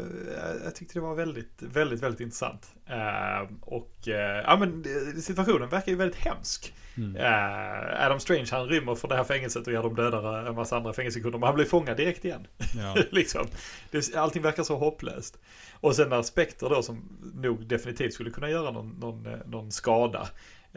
jag 0.64 0.76
tyckte 0.76 0.94
det 0.94 1.00
var 1.00 1.16
väldigt, 1.16 1.62
väldigt, 1.62 2.04
väldigt 2.04 2.22
intressant. 2.22 2.76
Eh, 2.86 3.56
och 3.62 4.08
eh, 4.08 4.44
ja, 4.46 4.58
men 4.58 4.84
situationen 5.22 5.70
verkar 5.70 5.92
ju 5.92 5.98
väldigt 5.98 6.20
hemsk. 6.20 6.74
Eh, 7.18 8.06
Adam 8.06 8.20
Strange 8.20 8.48
han 8.52 8.68
rymmer 8.68 8.96
från 8.96 9.10
det 9.10 9.16
här 9.16 9.24
fängelset 9.24 9.68
och 9.68 9.74
gör 9.74 9.84
dem 9.84 9.96
dödare 9.96 10.50
en 10.50 10.56
massa 10.56 10.78
andra 10.78 10.94
fängelsekunder. 10.94 11.40
Men 11.40 11.48
han 11.48 11.56
blir 11.56 11.66
fångad 11.66 11.98
direkt 11.98 12.26
igen. 12.26 12.48
Ja. 12.78 12.96
liksom. 13.12 13.48
det, 13.92 14.16
allting 14.16 14.42
verkar 14.42 14.64
så 14.64 14.78
hopplöst. 14.78 15.40
Och 15.74 15.96
sen 15.96 16.10
när 16.10 16.22
Spectre 16.22 16.70
då 16.70 16.84
som 16.84 17.10
nog 17.36 17.68
definitivt 17.68 18.14
skulle 18.14 18.30
kunna 18.30 18.50
göra 18.50 18.72
någon, 18.72 18.90
någon, 19.00 19.28
någon 19.46 19.72
skada. 19.72 20.28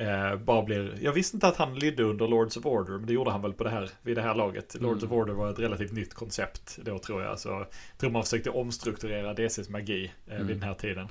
Eh, 0.01 0.37
bara 0.37 0.63
blir, 0.63 0.99
jag 1.03 1.13
visste 1.13 1.37
inte 1.37 1.49
att 1.49 1.57
han 1.57 1.75
lydde 1.79 2.03
under 2.03 2.29
Lords 2.29 2.57
of 2.57 2.67
Order, 2.67 2.93
men 2.93 3.07
det 3.07 3.13
gjorde 3.13 3.31
han 3.31 3.43
väl 3.43 3.53
på 3.53 3.65
det 3.65 3.71
här, 3.71 3.91
vid 4.03 4.17
det 4.17 4.23
här 4.23 4.35
laget. 4.35 4.77
Lords 4.81 5.05
of 5.05 5.11
Order 5.13 5.33
var 5.33 5.51
ett 5.51 5.59
relativt 5.59 5.93
nytt 5.93 6.15
koncept 6.15 6.79
då 6.83 6.99
tror 6.99 7.23
jag. 7.23 7.39
Så 7.39 7.49
jag 7.49 7.67
tror 7.99 8.11
man 8.11 8.23
försökte 8.23 8.51
omstrukturera 8.51 9.35
DCs 9.35 9.69
magi 9.69 10.13
eh, 10.27 10.39
vid 10.39 10.57
den 10.57 10.63
här 10.63 10.75
tiden. 10.75 11.09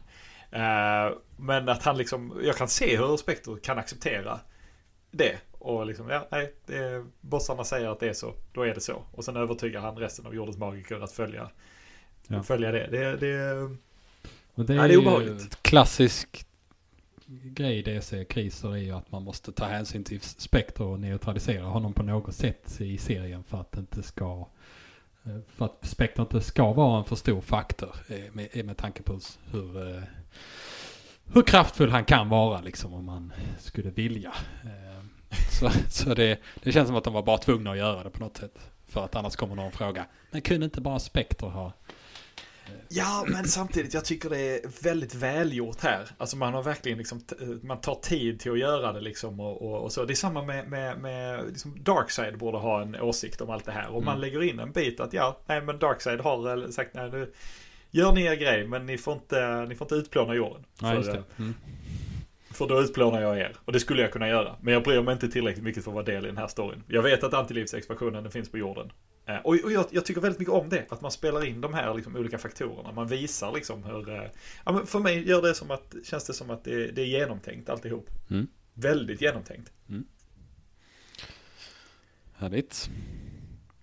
Eh, 0.51 1.17
men 1.37 1.69
att 1.69 1.83
han 1.83 1.97
liksom, 1.97 2.39
jag 2.43 2.55
kan 2.55 2.67
se 2.67 2.97
hur 2.97 3.17
Spectre 3.17 3.55
kan 3.63 3.77
acceptera 3.77 4.39
det. 5.11 5.37
Och 5.51 5.85
liksom, 5.85 6.09
ja, 6.09 6.27
nej, 6.31 6.53
det 6.65 7.05
bossarna 7.21 7.63
säger 7.63 7.89
att 7.89 7.99
det 7.99 8.09
är 8.09 8.13
så, 8.13 8.33
då 8.53 8.61
är 8.61 8.73
det 8.75 8.81
så. 8.81 9.03
Och 9.11 9.25
sen 9.25 9.35
övertygar 9.35 9.81
han 9.81 9.95
resten 9.97 10.25
av 10.25 10.35
jordens 10.35 10.57
magiker 10.57 10.99
att 11.03 11.11
följa, 11.11 11.49
Ja. 12.27 12.43
följa 12.43 12.71
det. 12.71 12.87
Det, 12.91 12.97
det 12.97 13.17
det 14.55 14.73
är, 14.73 14.87
det 14.87 14.93
är 14.93 14.97
obehagligt. 14.97 15.41
ett 15.41 15.63
klassisk 15.63 16.45
grej 17.29 17.77
i 17.77 17.81
DC-kriser 17.81 18.73
är 18.73 18.77
ju 18.77 18.91
att 18.91 19.11
man 19.11 19.23
måste 19.23 19.51
ta 19.51 19.65
hänsyn 19.65 20.03
till 20.03 20.21
Spectre 20.21 20.83
och 20.83 20.99
neutralisera 20.99 21.65
honom 21.65 21.93
på 21.93 22.03
något 22.03 22.35
sätt 22.35 22.81
i 22.81 22.97
serien 22.97 23.43
för 23.43 23.61
att 23.61 23.71
det 23.71 23.79
inte 23.79 24.03
ska 24.03 24.47
eh, 25.23 25.39
för 25.47 25.65
att 25.65 25.77
Spectre 25.81 26.23
inte 26.23 26.41
ska 26.41 26.73
vara 26.73 26.97
en 26.97 27.05
för 27.05 27.15
stor 27.15 27.41
faktor 27.41 27.95
eh, 28.07 28.33
med, 28.33 28.47
eh, 28.51 28.65
med 28.65 28.77
tanke 28.77 29.03
på 29.03 29.19
hur, 29.51 30.03
hur 31.33 31.41
kraftfull 31.41 31.89
han 31.89 32.05
kan 32.05 32.29
vara 32.29 32.61
liksom 32.61 32.93
om 32.93 33.05
man 33.05 33.33
skulle 33.59 33.89
vilja. 33.89 34.33
Så, 35.59 35.69
så 35.89 36.13
det, 36.13 36.39
det 36.63 36.71
känns 36.71 36.87
som 36.87 36.95
att 36.95 37.03
de 37.03 37.13
var 37.13 37.23
bara 37.23 37.37
tvungna 37.37 37.71
att 37.71 37.77
göra 37.77 38.03
det 38.03 38.09
på 38.09 38.19
något 38.19 38.37
sätt. 38.37 38.59
För 38.87 39.05
att 39.05 39.15
annars 39.15 39.35
kommer 39.35 39.55
någon 39.55 39.71
fråga. 39.71 40.05
Men 40.31 40.41
kunde 40.41 40.65
inte 40.65 40.81
bara 40.81 40.99
Spectre 40.99 41.47
ha 41.47 41.73
Ja, 42.89 43.25
men 43.27 43.45
samtidigt, 43.45 43.93
jag 43.93 44.05
tycker 44.05 44.29
det 44.29 44.37
är 44.37 44.83
väldigt 44.83 45.15
välgjort 45.15 45.81
här. 45.81 46.07
Alltså 46.17 46.37
man 46.37 46.53
har 46.53 46.63
verkligen 46.63 46.97
liksom, 46.97 47.21
man 47.61 47.81
tar 47.81 47.95
tid 47.95 48.39
till 48.39 48.51
att 48.51 48.59
göra 48.59 48.93
det 48.93 49.01
liksom 49.01 49.39
och, 49.39 49.61
och, 49.61 49.83
och 49.83 49.91
så. 49.91 50.05
Det 50.05 50.13
är 50.13 50.15
samma 50.15 50.43
med, 50.43 50.69
med, 50.69 50.99
med 50.99 51.45
liksom 51.47 51.83
Darkside 51.83 52.37
borde 52.37 52.57
ha 52.57 52.81
en 52.81 52.95
åsikt 52.95 53.41
om 53.41 53.49
allt 53.49 53.65
det 53.65 53.71
här. 53.71 53.87
Och 53.87 54.01
mm. 54.01 54.05
man 54.05 54.21
lägger 54.21 54.43
in 54.43 54.59
en 54.59 54.71
bit 54.71 54.99
att 54.99 55.13
ja, 55.13 55.39
nej 55.45 55.61
men 55.61 55.79
Darkside 55.79 56.19
har 56.19 56.71
sagt 56.71 56.93
nej 56.93 57.11
nu 57.11 57.33
gör 57.91 58.11
ni 58.11 58.23
er 58.23 58.35
grej 58.35 58.67
men 58.67 58.85
ni 58.85 58.97
får 58.97 59.13
inte, 59.13 59.65
ni 59.65 59.75
får 59.75 59.85
inte 59.85 59.95
utplåna 59.95 60.35
jorden. 60.35 60.65
Ja, 60.81 60.95
just 60.95 61.11
det. 61.11 61.23
Mm. 61.37 61.53
För 62.51 62.67
då 62.67 62.81
utplånar 62.81 63.21
jag 63.21 63.39
er. 63.39 63.55
Och 63.65 63.73
det 63.73 63.79
skulle 63.79 64.01
jag 64.01 64.11
kunna 64.11 64.27
göra. 64.27 64.55
Men 64.61 64.73
jag 64.73 64.83
bryr 64.83 65.01
mig 65.01 65.13
inte 65.13 65.29
tillräckligt 65.29 65.63
mycket 65.63 65.83
för 65.83 65.91
att 65.91 65.95
vara 65.95 66.05
del 66.05 66.25
i 66.25 66.27
den 66.27 66.37
här 66.37 66.47
storyn. 66.47 66.83
Jag 66.87 67.01
vet 67.01 67.23
att 67.23 67.33
antilivsexpansionen 67.33 68.31
finns 68.31 68.51
på 68.51 68.57
jorden. 68.57 68.91
Och, 69.37 69.57
och 69.63 69.71
jag, 69.71 69.85
jag, 69.89 70.05
tycker 70.05 70.21
väldigt 70.21 70.39
mycket 70.39 70.53
om 70.53 70.69
det. 70.69 70.85
Att 70.89 71.01
man 71.01 71.11
spelar 71.11 71.45
in 71.45 71.61
de 71.61 71.73
här 71.73 71.93
liksom, 71.93 72.15
olika 72.15 72.37
faktorerna. 72.37 72.91
Man 72.91 73.07
visar 73.07 73.51
liksom 73.51 73.83
hur... 73.83 74.09
Eh, 74.09 74.23
ja, 74.65 74.71
men 74.71 74.85
för 74.85 74.99
mig 74.99 75.27
gör 75.27 75.41
det 75.41 75.53
som 75.53 75.71
att, 75.71 75.95
känns 76.03 76.25
det 76.25 76.33
som 76.33 76.49
att 76.49 76.63
det, 76.63 76.91
det 76.91 77.01
är 77.01 77.05
genomtänkt 77.05 77.69
alltihop. 77.69 78.09
Mm. 78.29 78.47
Väldigt 78.73 79.21
genomtänkt. 79.21 79.71
Mm. 79.89 80.05
Härligt. 82.33 82.89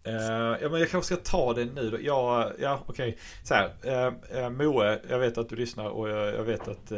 Uh, 0.06 0.12
ja, 0.62 0.68
men 0.70 0.80
jag 0.80 0.90
kanske 0.90 1.14
ska 1.14 1.24
ta 1.24 1.54
det 1.54 1.64
nu 1.64 1.90
då. 1.90 1.98
Ja, 2.00 2.52
ja 2.58 2.82
okej. 2.86 3.08
Okay. 3.08 3.20
Så 3.42 3.54
här. 3.54 3.70
Uh, 3.86 4.44
uh, 4.44 4.50
Moe, 4.50 5.00
jag 5.08 5.18
vet 5.18 5.38
att 5.38 5.48
du 5.48 5.56
lyssnar 5.56 5.88
och 5.88 6.08
jag, 6.08 6.34
jag 6.34 6.44
vet 6.44 6.68
att 6.68 6.88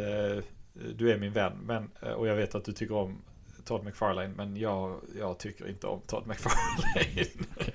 du 0.95 1.11
är 1.13 1.19
min 1.19 1.33
vän. 1.33 1.53
Men, 1.63 1.91
och 2.17 2.29
jag 2.29 2.35
vet 2.35 2.55
att 2.55 2.65
du 2.65 2.73
tycker 2.73 2.95
om 2.95 3.23
Todd 3.65 3.85
McFarlane. 3.85 4.35
Men 4.37 4.57
jag, 4.57 5.01
jag 5.19 5.39
tycker 5.39 5.69
inte 5.69 5.87
om 5.87 6.01
Todd 6.07 6.27
McFarlane. 6.27 7.27
okay. 7.57 7.73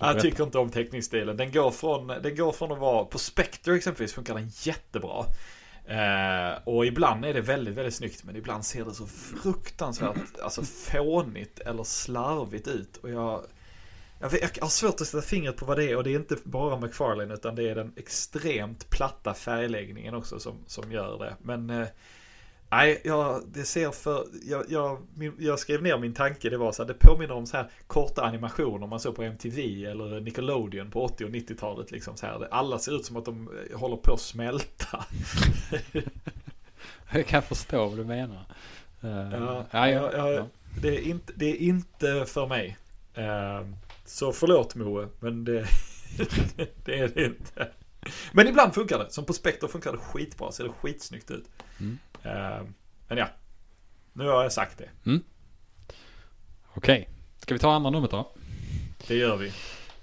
Jag 0.00 0.20
tycker 0.20 0.44
inte 0.44 0.58
om 0.58 0.70
teckningsstilen. 0.70 1.36
Den 1.36 1.52
går 1.52 1.70
från, 1.70 2.06
den 2.06 2.36
går 2.36 2.52
från 2.52 2.72
att 2.72 2.78
vara, 2.78 3.04
på 3.04 3.18
Spectre 3.18 3.76
exempelvis 3.76 4.12
funkar 4.12 4.34
den 4.34 4.50
jättebra. 4.54 5.24
Eh, 5.84 6.58
och 6.64 6.86
ibland 6.86 7.24
är 7.24 7.34
det 7.34 7.40
väldigt, 7.40 7.74
väldigt 7.74 7.94
snyggt. 7.94 8.24
Men 8.24 8.36
ibland 8.36 8.64
ser 8.64 8.84
det 8.84 8.94
så 8.94 9.06
fruktansvärt 9.06 10.40
alltså, 10.42 10.62
fånigt 10.62 11.60
eller 11.60 11.84
slarvigt 11.84 12.68
ut. 12.68 12.96
Och 12.96 13.10
jag, 13.10 13.44
jag, 14.18 14.32
jag 14.32 14.62
har 14.62 14.68
svårt 14.68 15.00
att 15.00 15.06
sätta 15.06 15.22
fingret 15.22 15.56
på 15.56 15.64
vad 15.64 15.78
det 15.78 15.84
är. 15.84 15.96
Och 15.96 16.04
det 16.04 16.10
är 16.10 16.16
inte 16.16 16.36
bara 16.44 16.80
McFarlane 16.80 17.34
utan 17.34 17.54
det 17.54 17.70
är 17.70 17.74
den 17.74 17.92
extremt 17.96 18.90
platta 18.90 19.34
färgläggningen 19.34 20.14
också 20.14 20.38
som, 20.40 20.54
som 20.66 20.92
gör 20.92 21.18
det. 21.18 21.34
Men 21.42 21.70
eh, 21.70 21.86
Nej, 22.70 23.00
jag, 23.04 23.42
det 23.52 23.64
ser 23.64 23.90
för, 23.90 24.26
jag, 24.42 24.64
jag, 24.68 24.98
jag, 25.38 25.58
skrev 25.58 25.82
ner 25.82 25.98
min 25.98 26.14
tanke, 26.14 26.50
det 26.50 26.56
var 26.56 26.72
så 26.72 26.82
här, 26.82 26.88
det 26.88 26.94
påminner 26.94 27.34
om 27.34 27.46
så 27.46 27.56
här 27.56 27.70
korta 27.86 28.22
animationer 28.22 28.86
man 28.86 29.00
såg 29.00 29.16
på 29.16 29.22
MTV 29.22 29.84
eller 29.84 30.20
Nickelodeon 30.20 30.90
på 30.90 31.04
80 31.04 31.24
och 31.24 31.30
90-talet. 31.30 31.90
Liksom 31.90 32.16
så 32.16 32.26
här. 32.26 32.48
Alla 32.50 32.78
ser 32.78 32.96
ut 32.96 33.04
som 33.04 33.16
att 33.16 33.24
de 33.24 33.48
eh, 33.70 33.78
håller 33.78 33.96
på 33.96 34.14
att 34.14 34.20
smälta. 34.20 35.04
jag 37.12 37.26
kan 37.26 37.42
förstå 37.42 37.86
vad 37.86 37.98
du 37.98 38.04
menar. 38.04 38.44
Uh, 39.04 39.32
ja, 39.32 39.66
ja, 39.70 40.12
ja, 40.12 40.30
ja, 40.30 40.46
Det, 40.82 40.88
är 40.88 41.02
inte, 41.02 41.32
det 41.36 41.46
är 41.46 41.56
inte 41.56 42.24
för 42.26 42.46
mig. 42.46 42.78
Uh, 43.18 43.68
så 44.04 44.32
förlåt 44.32 44.74
Moe, 44.74 45.08
men 45.20 45.44
det, 45.44 45.66
det 46.84 46.98
är 46.98 47.08
det 47.08 47.24
inte. 47.24 47.68
Men 48.32 48.48
ibland 48.48 48.74
funkar 48.74 48.98
det. 48.98 49.10
Som 49.10 49.24
på 49.24 49.32
Spectre 49.32 49.68
funkar 49.68 49.92
det 49.92 49.98
skitbra. 49.98 50.52
Ser 50.52 50.64
det 50.64 50.70
skitsnyggt 50.70 51.30
ut. 51.30 51.44
Mm. 51.80 51.98
Uh, 52.26 52.68
men 53.08 53.18
ja. 53.18 53.28
Nu 54.12 54.24
har 54.24 54.42
jag 54.42 54.52
sagt 54.52 54.78
det. 54.78 54.88
Mm. 55.10 55.22
Okej. 56.74 57.00
Okay. 57.00 57.14
Ska 57.38 57.54
vi 57.54 57.60
ta 57.60 57.72
andra 57.72 57.90
numret 57.90 58.10
då? 58.10 58.30
Det 59.08 59.14
gör 59.14 59.36
vi. 59.36 59.52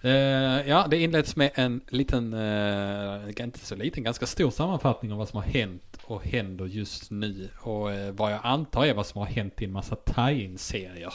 Uh, 0.05 0.69
ja, 0.69 0.87
det 0.89 0.97
inleds 0.97 1.35
med 1.35 1.51
en 1.55 1.81
liten, 1.89 2.33
uh, 2.33 3.29
inte 3.39 3.59
så 3.59 3.75
liten, 3.75 4.03
ganska 4.03 4.25
stor 4.25 4.51
sammanfattning 4.51 5.11
av 5.11 5.17
vad 5.17 5.29
som 5.29 5.37
har 5.37 5.47
hänt 5.47 5.97
och 6.03 6.23
händer 6.25 6.65
just 6.65 7.11
nu. 7.11 7.49
Och 7.59 7.89
uh, 7.89 8.11
vad 8.11 8.31
jag 8.31 8.39
antar 8.43 8.85
är 8.85 8.93
vad 8.93 9.05
som 9.05 9.19
har 9.19 9.27
hänt 9.27 9.61
i 9.61 9.65
en 9.65 9.71
massa 9.71 9.95
tie-in-serier. 9.95 11.13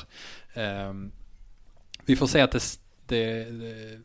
Ehm, 0.54 1.12
vi 2.04 2.16
får 2.16 2.26
se 2.26 2.40
att 2.40 2.52
det, 2.52 2.78
det, 3.06 3.44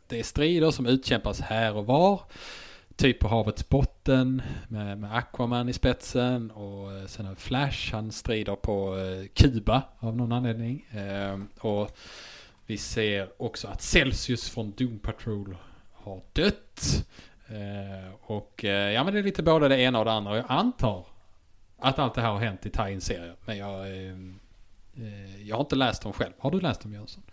det 0.07 0.19
är 0.19 0.23
strider 0.23 0.71
som 0.71 0.85
utkämpas 0.85 1.41
här 1.41 1.75
och 1.75 1.85
var 1.85 2.21
typ 2.97 3.19
på 3.19 3.27
havets 3.27 3.69
botten 3.69 4.41
med, 4.67 4.97
med 4.97 5.17
Aquaman 5.17 5.69
i 5.69 5.73
spetsen 5.73 6.51
och 6.51 6.93
eh, 6.93 7.05
sen 7.05 7.25
har 7.25 7.35
Flash, 7.35 7.93
han 7.93 8.11
strider 8.11 8.55
på 8.55 8.97
eh, 8.97 9.27
Kuba 9.33 9.83
av 9.99 10.17
någon 10.17 10.31
anledning. 10.31 10.85
Ehm, 10.91 11.47
och 11.59 11.97
vi 12.65 12.77
ser 12.77 13.29
också 13.37 13.67
att 13.67 13.81
Celsius 13.81 14.49
från 14.49 14.71
Doom 14.71 14.99
Patrol 14.99 15.57
har 15.93 16.21
dött. 16.33 17.05
Eh, 17.47 18.13
och 18.21 18.63
ja 18.63 19.03
men 19.03 19.13
det 19.13 19.19
är 19.19 19.23
lite 19.23 19.43
både 19.43 19.67
det 19.67 19.79
ena 19.79 19.99
och 19.99 20.05
det 20.05 20.11
andra. 20.11 20.35
Jag 20.35 20.45
antar 20.47 21.05
att 21.79 21.99
allt 21.99 22.13
det 22.13 22.21
här 22.21 22.31
har 22.31 22.39
hänt 22.39 22.65
i 22.65 22.69
tie 22.69 23.01
serien 23.01 23.35
Men 23.45 23.57
jag, 23.57 23.87
ehm, 23.87 24.39
jag 25.43 25.55
har 25.55 25.61
inte 25.61 25.75
läst 25.75 26.01
dem 26.01 26.13
själv. 26.13 26.33
Har 26.39 26.51
du 26.51 26.59
läst 26.59 26.81
dem 26.81 26.93
Jönsson? 26.93 27.23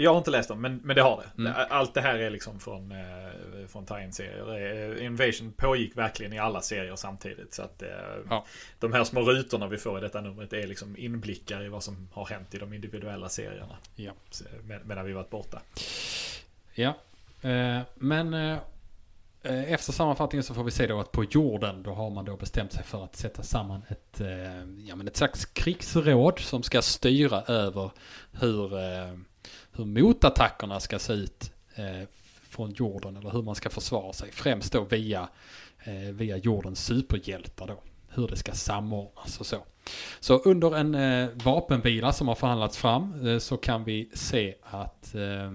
Jag 0.00 0.10
har 0.10 0.18
inte 0.18 0.30
läst 0.30 0.48
dem, 0.48 0.60
men, 0.60 0.80
men 0.84 0.96
det 0.96 1.02
har 1.02 1.22
det. 1.22 1.42
Mm. 1.42 1.66
Allt 1.70 1.94
det 1.94 2.00
här 2.00 2.18
är 2.18 2.30
liksom 2.30 2.60
från, 2.60 2.92
eh, 2.92 3.66
från 3.68 3.86
tie-in-serier. 3.86 4.98
Eh, 4.98 5.04
Invasion 5.04 5.52
pågick 5.52 5.96
verkligen 5.96 6.32
i 6.32 6.38
alla 6.38 6.60
serier 6.60 6.96
samtidigt. 6.96 7.54
Så 7.54 7.62
att 7.62 7.82
eh, 7.82 7.88
ja. 8.30 8.44
de 8.78 8.92
här 8.92 9.04
små 9.04 9.20
rutorna 9.20 9.66
vi 9.66 9.78
får 9.78 9.98
i 9.98 10.00
detta 10.00 10.20
numret 10.20 10.52
är 10.52 10.66
liksom 10.66 10.96
inblickar 10.96 11.64
i 11.64 11.68
vad 11.68 11.82
som 11.82 12.08
har 12.12 12.26
hänt 12.26 12.54
i 12.54 12.58
de 12.58 12.72
individuella 12.72 13.28
serierna. 13.28 13.76
Ja. 13.96 14.12
Med, 14.62 14.86
medan 14.86 15.06
vi 15.06 15.12
varit 15.12 15.30
borta. 15.30 15.60
Ja, 16.74 16.94
eh, 17.42 17.80
men 17.94 18.34
eh, 18.34 18.58
efter 19.72 19.92
sammanfattningen 19.92 20.44
så 20.44 20.54
får 20.54 20.64
vi 20.64 20.70
se 20.70 20.86
då 20.86 21.00
att 21.00 21.12
på 21.12 21.24
jorden 21.24 21.82
då 21.82 21.94
har 21.94 22.10
man 22.10 22.24
då 22.24 22.36
bestämt 22.36 22.72
sig 22.72 22.84
för 22.84 23.04
att 23.04 23.16
sätta 23.16 23.42
samman 23.42 23.82
ett, 23.88 24.20
eh, 24.20 24.86
ja, 24.86 24.96
men 24.96 25.08
ett 25.08 25.16
slags 25.16 25.44
krigsråd 25.44 26.38
som 26.38 26.62
ska 26.62 26.82
styra 26.82 27.42
över 27.42 27.90
hur 28.32 28.70
hur 29.72 29.84
motattackerna 29.84 30.80
ska 30.80 30.98
se 30.98 31.12
ut 31.12 31.52
eh, 31.74 32.08
från 32.48 32.70
jorden 32.70 33.16
eller 33.16 33.30
hur 33.30 33.42
man 33.42 33.54
ska 33.54 33.70
försvara 33.70 34.12
sig. 34.12 34.32
Främst 34.32 34.72
då 34.72 34.84
via, 34.84 35.28
eh, 35.84 35.92
via 35.94 36.36
jordens 36.36 36.84
superhjältar 36.84 37.66
då. 37.66 37.82
Hur 38.08 38.28
det 38.28 38.36
ska 38.36 38.52
samordnas 38.52 39.40
och 39.40 39.46
så. 39.46 39.64
Så 40.20 40.38
under 40.38 40.76
en 40.76 40.94
eh, 40.94 41.28
vapenvila 41.44 42.12
som 42.12 42.28
har 42.28 42.34
förhandlats 42.34 42.76
fram 42.78 43.26
eh, 43.26 43.38
så 43.38 43.56
kan 43.56 43.84
vi 43.84 44.10
se 44.14 44.54
att 44.62 45.14
eh, 45.14 45.50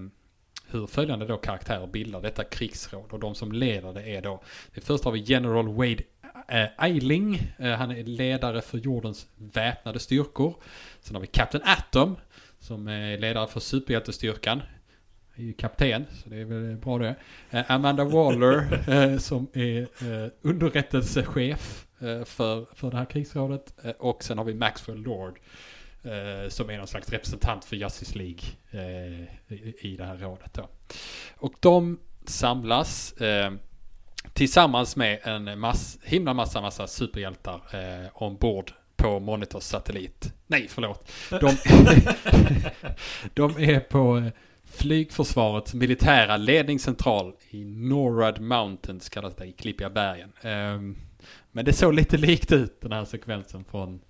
hur 0.68 0.88
följande 0.88 1.26
då 1.26 1.38
karaktärer 1.38 1.88
bildar 1.88 2.22
detta 2.22 2.44
krigsråd 2.44 3.12
och 3.12 3.20
de 3.20 3.36
som 3.36 3.52
leder 3.52 3.94
det 3.94 4.16
är 4.16 4.22
då. 4.22 4.44
Det 4.74 4.82
först 4.82 5.04
har 5.04 5.12
vi 5.12 5.20
General 5.20 5.68
Wade 5.68 6.04
eh, 6.48 6.84
Eiling. 6.86 7.54
Eh, 7.58 7.72
han 7.72 7.92
är 7.92 8.04
ledare 8.04 8.62
för 8.62 8.78
jordens 8.78 9.28
väpnade 9.36 10.00
styrkor. 10.00 10.56
Sen 11.02 11.16
har 11.16 11.22
vi 11.22 11.28
Captain 11.28 11.64
Atom 11.66 12.16
som 12.66 12.88
är 12.88 13.18
ledare 13.18 13.48
för 13.48 13.60
superhjältestyrkan. 13.60 14.62
Är 15.36 15.44
ju 15.44 15.54
kapten, 15.54 16.06
så 16.24 16.30
det 16.30 16.38
är 16.38 16.46
väl 16.46 16.76
bra 16.76 16.98
det. 16.98 17.16
Eh, 17.50 17.72
Amanda 17.72 18.04
Waller 18.04 18.90
eh, 19.14 19.18
som 19.18 19.48
är 19.54 19.82
eh, 19.82 20.32
underrättelsechef 20.42 21.88
för, 22.26 22.76
för 22.76 22.92
det 22.92 22.98
här 22.98 23.06
krigsrådet. 23.06 23.74
Och 24.00 24.24
sen 24.24 24.38
har 24.38 24.46
vi 24.46 24.54
Maxwell 24.54 25.02
Lord 25.02 25.40
som 26.50 26.70
är 26.70 26.78
någon 26.78 26.88
slags 26.88 27.10
representant 27.10 27.66
för 27.66 27.76
Justice 27.76 28.18
League 28.18 28.44
i 29.82 29.96
det 29.98 30.04
här 30.04 30.18
rådet 30.18 30.54
då. 30.54 30.70
Och 31.36 31.54
de 31.60 32.00
samlas 32.26 33.14
tillsammans 34.34 34.96
med 34.96 35.20
en 35.24 35.60
mass, 35.60 36.00
himla 36.04 36.34
massa, 36.34 36.62
massa 36.62 36.88
superhjältar 36.88 37.62
ombord 38.14 38.72
på 39.06 39.20
Monitors 39.20 39.64
satellit. 39.64 40.34
Nej, 40.48 40.68
förlåt. 40.70 41.12
De, 41.30 41.38
de 43.34 43.64
är 43.64 43.80
på 43.80 44.18
eh, 44.18 44.28
flygförsvarets 44.64 45.74
militära 45.74 46.38
ledningscentral 46.38 47.34
i 47.50 47.66
Norad 47.66 48.42
Mountains, 48.42 49.10
kallas 49.10 49.36
det, 49.36 49.46
i 49.46 49.52
Klippiga 49.52 49.90
bergen. 49.90 50.32
Um, 50.44 50.98
men 51.52 51.66
det 51.66 51.74
såg 51.74 51.94
lite 51.94 52.18
likt 52.18 52.52
ut 52.52 52.82
den 52.82 52.92
här 52.92 53.06
sekvensen 53.06 53.64
från, 53.64 54.02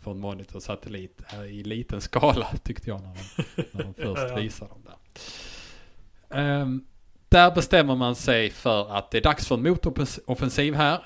från 0.00 0.20
Monitor 0.20 0.60
satellit 0.60 1.22
i 1.50 1.62
liten 1.62 2.00
skala 2.00 2.46
tyckte 2.62 2.90
jag 2.90 3.00
när 3.02 3.14
de, 3.14 3.64
när 3.72 3.84
de 3.84 3.94
först 3.94 4.36
visade 4.42 4.70
dem 4.70 4.82
där. 4.84 6.60
Um, 6.60 6.86
där 7.28 7.54
bestämmer 7.54 7.96
man 7.96 8.14
sig 8.14 8.50
för 8.50 8.96
att 8.96 9.10
det 9.10 9.18
är 9.18 9.22
dags 9.22 9.48
för 9.48 9.54
en 9.54 9.62
motoffensiv 9.62 10.74
här. 10.74 11.00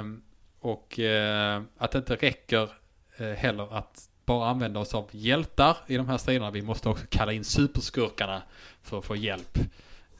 Um, 0.00 0.23
och 0.64 0.98
eh, 0.98 1.62
att 1.78 1.90
det 1.90 1.98
inte 1.98 2.16
räcker 2.16 2.70
eh, 3.16 3.28
heller 3.28 3.76
att 3.76 4.08
bara 4.24 4.48
använda 4.50 4.80
oss 4.80 4.94
av 4.94 5.08
hjältar 5.10 5.76
i 5.86 5.96
de 5.96 6.08
här 6.08 6.18
striderna. 6.18 6.50
Vi 6.50 6.62
måste 6.62 6.88
också 6.88 7.04
kalla 7.08 7.32
in 7.32 7.44
superskurkarna 7.44 8.42
för 8.82 8.98
att 8.98 9.04
få 9.04 9.16
hjälp. 9.16 9.58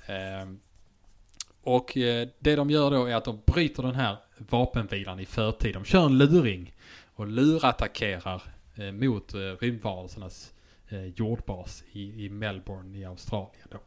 Eh, 0.07 0.49
och 1.63 1.93
det 2.39 2.57
de 2.57 2.71
gör 2.71 2.91
då 2.91 3.07
är 3.07 3.15
att 3.15 3.25
de 3.25 3.41
bryter 3.47 3.83
den 3.83 3.95
här 3.95 4.17
vapenvilan 4.39 5.21
i 5.21 5.27
förtid. 5.27 5.75
De 5.75 5.85
kör 5.85 6.07
en 6.07 6.19
luring 6.19 6.75
och 7.15 7.27
lurattackerar 7.27 8.43
eh, 8.75 8.93
mot 8.93 9.35
eh, 9.35 9.39
rymdvarelsernas 9.39 10.53
eh, 10.89 11.05
jordbas 11.07 11.85
i, 11.93 12.25
i 12.25 12.29
Melbourne 12.29 12.99
i 12.99 13.05
Australien. 13.05 13.69
Då. 13.71 13.79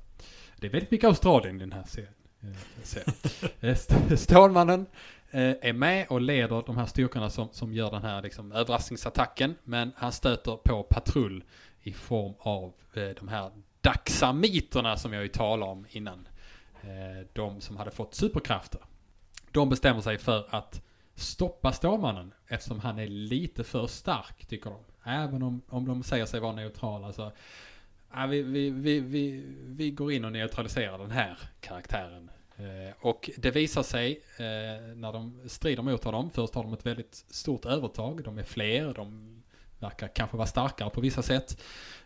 Det 0.60 0.68
är 0.68 0.72
väldigt 0.72 0.92
mycket 0.92 1.08
Australien 1.08 1.56
i 1.56 1.60
den 1.60 1.72
här 1.72 1.84
serien. 1.88 2.14
Eh. 2.42 2.48
Eh, 3.60 3.70
St- 3.72 4.18
Stålmannen 4.18 4.86
Eh, 5.32 5.56
är 5.62 5.74
med 5.74 6.08
och 6.10 6.22
leder 6.22 6.64
de 6.66 6.78
här 6.78 6.86
styrkorna 6.86 7.30
som, 7.30 7.50
som 7.52 7.74
gör 7.74 7.92
den 7.92 8.04
här 8.04 8.22
liksom, 8.22 8.52
överraskningsattacken. 8.52 9.56
Men 9.64 9.92
han 9.96 10.12
stöter 10.12 10.56
på 10.56 10.84
patrull 10.84 11.44
i 11.82 11.94
form 11.94 12.34
av 12.40 12.74
eh, 12.94 13.10
de 13.10 13.28
här 13.28 13.52
daxamiterna 13.82 14.98
som 14.98 15.14
jag 15.14 15.24
ju 15.24 15.30
talade 15.30 15.72
om 15.72 15.86
innan. 15.90 16.28
Eh, 16.82 17.28
de 17.34 17.62
som 17.62 17.78
hade 17.78 17.92
fått 17.92 18.14
superkrafter. 18.14 18.82
De 19.52 19.70
bestämmer 19.70 20.02
sig 20.02 20.18
för 20.18 20.48
att 20.50 20.82
stoppa 21.16 21.72
Stålmannen 21.72 22.34
eftersom 22.48 22.80
han 22.80 23.00
är 23.00 23.08
lite 23.08 23.64
för 23.64 23.88
stark 23.88 24.46
tycker 24.46 24.70
de. 24.70 24.80
Även 25.12 25.44
om, 25.44 25.62
om 25.70 25.88
de 25.88 26.04
säger 26.04 26.26
sig 26.26 26.40
vara 26.40 26.56
neutrala 26.56 27.14
så 27.14 27.32
ja, 28.14 28.26
vi, 28.26 28.42
vi, 28.42 28.70
vi, 28.70 29.00
vi, 29.00 29.44
vi 29.66 29.92
går 29.92 30.12
in 30.12 30.26
och 30.26 30.32
neutraliserar 30.32 30.98
den 30.98 31.12
här 31.12 31.38
karaktären. 31.60 32.30
Eh, 32.58 32.94
och 33.00 33.30
det 33.38 33.52
visar 33.52 33.84
sig 33.84 34.22
eh, 34.38 34.96
när 34.96 35.14
de 35.14 35.42
strider 35.48 35.84
mot 35.84 36.04
honom. 36.04 36.30
Först 36.30 36.56
har 36.56 36.64
de 36.64 36.74
ett 36.74 36.86
väldigt 36.86 37.26
stort 37.30 37.66
övertag. 37.66 38.24
De 38.24 38.38
är 38.38 38.44
fler. 38.44 38.94
De 38.94 39.38
verkar 39.80 40.08
kanske 40.08 40.38
vara 40.38 40.48
starkare 40.48 40.90
på 40.90 41.02
vissa 41.02 41.22
sätt. 41.22 41.62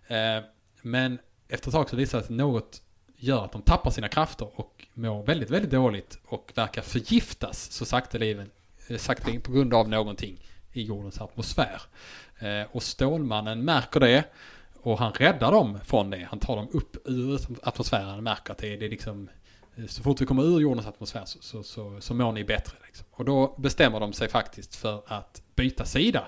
Eh, 0.07 0.44
men 0.82 1.19
efter 1.48 1.69
ett 1.69 1.73
tag 1.73 1.90
så 1.90 1.95
visar 1.95 2.18
det 2.18 2.23
sig 2.26 2.34
att 2.34 2.38
något 2.38 2.82
gör 3.15 3.45
att 3.45 3.52
de 3.52 3.61
tappar 3.61 3.91
sina 3.91 4.07
krafter 4.07 4.60
och 4.60 4.88
mår 4.94 5.23
väldigt, 5.23 5.49
väldigt 5.49 5.72
dåligt 5.72 6.19
och 6.26 6.52
verkar 6.56 6.82
förgiftas 6.82 7.72
så 7.72 7.86
sakteligen, 7.86 8.52
eh, 8.90 9.40
på 9.44 9.52
grund 9.52 9.73
av 9.73 9.90
någonting 9.90 10.38
i 10.73 10.84
jordens 10.84 11.22
atmosfär. 11.22 11.82
Och 12.72 12.84
Stålmannen 12.84 13.65
märker 13.65 13.99
det 13.99 14.23
och 14.82 14.99
han 14.99 15.14
räddar 15.14 15.52
dem 15.52 15.80
från 15.86 16.10
det. 16.10 16.28
Han 16.30 16.40
tar 16.40 16.56
dem 16.56 16.68
upp 16.72 16.98
ur 17.06 17.40
atmosfären. 17.64 18.15
och 18.15 18.23
märker 18.23 18.52
att 18.52 18.57
det 18.57 18.73
är, 18.73 18.78
det 18.78 18.86
är 18.86 18.90
liksom 18.90 19.30
så 19.88 20.03
fort 20.03 20.22
vi 20.22 20.26
kommer 20.26 20.43
ur 20.43 20.60
jordens 20.60 20.88
atmosfär 20.88 21.26
så, 21.26 21.41
så, 21.41 21.64
så, 21.64 22.02
så 22.02 22.14
mår 22.14 22.31
ni 22.31 22.43
bättre. 22.43 22.77
Liksom. 22.85 23.06
Och 23.11 23.26
då 23.26 23.56
bestämmer 23.57 23.99
de 23.99 24.14
sig 24.14 24.30
faktiskt 24.30 24.76
för 24.76 25.03
att 25.06 25.41
byta 25.56 25.85
sida. 25.85 26.27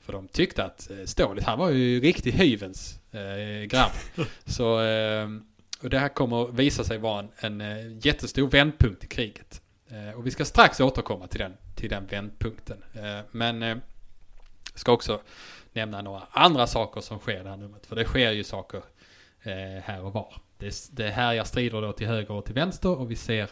För 0.00 0.12
de 0.12 0.28
tyckte 0.28 0.64
att 0.64 0.90
eh, 0.90 1.04
Stålit, 1.04 1.44
han 1.44 1.58
var 1.58 1.70
ju 1.70 2.00
riktig 2.00 2.32
hyvens 2.32 2.98
eh, 3.12 3.66
grabb. 3.66 3.92
Så, 4.44 4.80
eh, 4.80 5.28
och 5.82 5.90
det 5.90 5.98
här 5.98 6.08
kommer 6.08 6.52
visa 6.52 6.84
sig 6.84 6.98
vara 6.98 7.20
en, 7.20 7.30
en 7.36 7.60
eh, 7.60 8.06
jättestor 8.06 8.50
vändpunkt 8.50 9.04
i 9.04 9.06
kriget. 9.06 9.62
Eh, 9.88 10.18
och 10.18 10.26
vi 10.26 10.30
ska 10.30 10.44
strax 10.44 10.80
återkomma 10.80 11.26
till 11.26 11.40
den, 11.40 11.56
till 11.74 11.90
den 11.90 12.06
vändpunkten. 12.06 12.84
Eh, 12.94 13.20
men 13.30 13.62
eh, 13.62 13.68
jag 14.72 14.80
ska 14.80 14.92
också 14.92 15.20
nämna 15.72 16.02
några 16.02 16.22
andra 16.30 16.66
saker 16.66 17.00
som 17.00 17.18
sker 17.18 17.40
i 17.40 17.42
det 17.42 17.50
här 17.50 17.56
numret. 17.56 17.86
För 17.86 17.96
det 17.96 18.04
sker 18.04 18.30
ju 18.30 18.44
saker 18.44 18.78
eh, 18.78 18.82
här 19.84 20.02
och 20.02 20.12
var. 20.12 20.34
Det, 20.58 20.88
det 20.92 21.10
här 21.10 21.32
jag 21.32 21.46
strider 21.46 21.82
då 21.82 21.92
till 21.92 22.06
höger 22.06 22.30
och 22.30 22.44
till 22.44 22.54
vänster 22.54 22.98
och 22.98 23.10
vi 23.10 23.16
ser 23.16 23.42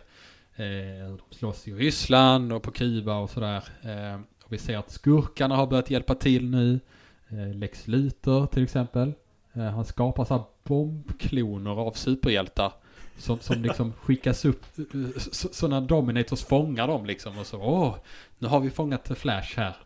eh, 0.56 0.64
hur 1.09 1.19
de 1.28 1.35
slåss 1.36 1.69
i 1.69 1.73
Ryssland 1.73 2.52
och 2.52 2.62
på 2.62 2.70
Kuba 2.70 3.14
och 3.19 3.31
sådär. 3.31 3.64
Eh, 3.82 4.20
och 4.44 4.52
vi 4.52 4.59
ser 4.59 4.78
att 4.78 4.90
skurkarna 4.90 5.56
har 5.56 5.66
börjat 5.66 5.90
hjälpa 5.90 6.14
till 6.14 6.51
nu. 6.51 6.81
Eh, 7.28 7.55
Lex 7.55 7.86
Luthor 7.89 8.47
till 8.47 8.62
exempel. 8.62 9.12
Eh, 9.52 9.62
han 9.62 9.85
skapar 9.85 10.24
så 10.24 10.35
här 10.35 10.44
bombkloner 10.64 11.70
av 11.70 11.93
superhjältar. 11.93 12.73
Som, 13.16 13.40
som 13.40 13.62
liksom 13.62 13.93
skickas 13.93 14.44
upp. 14.44 14.64
eh, 14.78 14.85
Så, 15.19 15.48
så 15.52 15.69
när 15.69 15.81
Dominators 15.81 16.44
fångar 16.44 16.89
dem 16.89 17.06
liksom 17.06 17.39
och 17.39 17.47
så. 17.47 17.59
Åh, 17.62 17.94
nu 18.39 18.48
har 18.48 18.60
vi 18.60 18.70
fångat 18.70 19.10
Flash 19.19 19.56
här. 19.56 19.77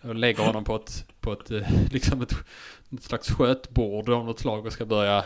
Och 0.00 0.14
lägger 0.14 0.44
honom 0.44 0.64
på 0.64 0.76
ett, 0.76 1.04
på 1.20 1.32
ett, 1.32 1.50
eh, 1.50 1.68
liksom 1.92 2.22
ett, 2.22 2.34
ett 2.94 3.02
slags 3.02 3.30
skötbord 3.30 4.08
av 4.08 4.24
något 4.24 4.38
slag 4.38 4.66
och 4.66 4.72
ska 4.72 4.84
börja 4.84 5.24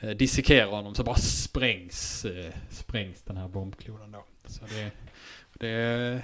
eh, 0.00 0.10
dissekera 0.10 0.66
honom. 0.66 0.94
Så 0.94 1.04
bara 1.04 1.16
sprängs, 1.16 2.24
eh, 2.24 2.52
sprängs 2.70 3.22
den 3.22 3.36
här 3.36 3.48
bombklonen 3.48 4.12
då. 4.12 4.24
Så 4.46 4.60
det, 4.64 4.90
det, 5.52 6.22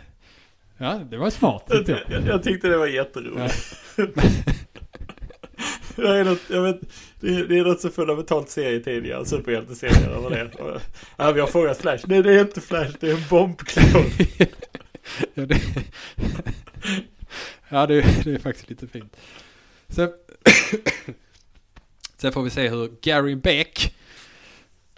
ja 0.79 1.01
det 1.11 1.17
var 1.17 1.31
smart 1.31 1.65
Jag, 1.69 1.89
jag. 1.89 2.01
jag, 2.09 2.27
jag 2.27 2.43
tyckte 2.43 2.69
det 2.69 2.77
var 2.77 2.87
jätteroligt. 2.87 3.77
Det 5.97 6.09
är, 6.09 6.25
något, 6.25 6.41
jag 6.51 6.63
vet, 6.63 6.81
det, 7.21 7.35
är, 7.35 7.45
det 7.45 7.59
är 7.59 7.65
något 7.65 7.81
så 7.81 7.91
fundamentalt 7.91 8.51
serietidningar, 8.51 9.25
superhjälteserier 9.25 10.11
över 10.11 10.31
det. 10.31 10.51
Ja, 11.17 11.33
vi 11.33 11.41
har 11.41 11.47
frågat 11.47 11.79
Flash. 11.79 12.05
Nej, 12.09 12.23
det 12.23 12.35
är 12.35 12.41
inte 12.41 12.61
Flash, 12.61 12.97
det 13.01 13.11
är 13.11 13.15
en 13.15 13.29
bombklon. 13.31 13.87
ja, 15.35 15.47
det, 15.47 15.61
ja 17.69 17.87
det, 17.87 18.25
det 18.25 18.35
är 18.35 18.39
faktiskt 18.39 18.71
lite 18.71 18.87
fint. 18.87 19.17
Sen, 19.89 20.09
sen 22.17 22.33
får 22.33 22.43
vi 22.43 22.51
se 22.51 22.69
hur 22.69 22.91
Gary 23.03 23.35
Beck 23.35 23.95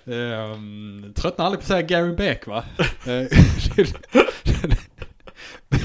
Um, 0.08 1.12
tröttnar 1.14 1.46
aldrig 1.46 1.60
på 1.60 1.62
att 1.62 1.68
säga 1.68 1.82
Gary 1.82 2.12
Beck 2.12 2.46
va? 2.46 2.64
Eh, 3.06 3.26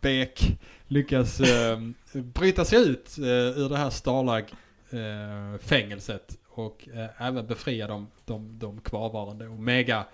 Beck 0.00 0.58
lyckas 0.86 1.40
um, 1.40 1.94
bryta 2.12 2.64
sig 2.64 2.78
ut 2.78 3.16
uh, 3.18 3.28
ur 3.28 3.68
det 3.68 3.76
här 3.76 3.90
Starlag-fängelset 3.90 6.38
och 6.48 6.88
uh, 6.94 7.22
även 7.22 7.46
befria 7.46 7.86
de, 7.86 8.06
de, 8.24 8.58
de 8.58 8.80
kvarvarande 8.80 9.48
Omega, 9.48 10.06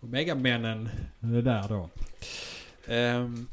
Omega-männen 0.00 0.88
där 1.20 1.68
då. 1.68 1.90
Ehm, 2.86 3.48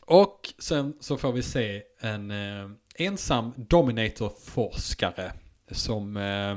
och 0.00 0.52
sen 0.58 0.96
så 1.00 1.16
får 1.16 1.32
vi 1.32 1.42
se 1.42 1.82
en 2.00 2.30
eh, 2.30 2.70
ensam 2.94 3.52
Dominator-forskare 3.56 5.32
som 5.70 6.16
eh, 6.16 6.56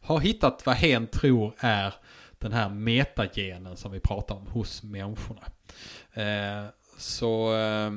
har 0.00 0.20
hittat 0.20 0.66
vad 0.66 0.74
hen 0.74 1.06
tror 1.06 1.54
är 1.58 1.94
den 2.38 2.52
här 2.52 2.68
metagenen 2.68 3.76
som 3.76 3.92
vi 3.92 4.00
pratar 4.00 4.34
om 4.34 4.46
hos 4.46 4.82
människorna. 4.82 5.42
Eh, 6.12 6.66
så, 6.98 7.56
eh, 7.56 7.92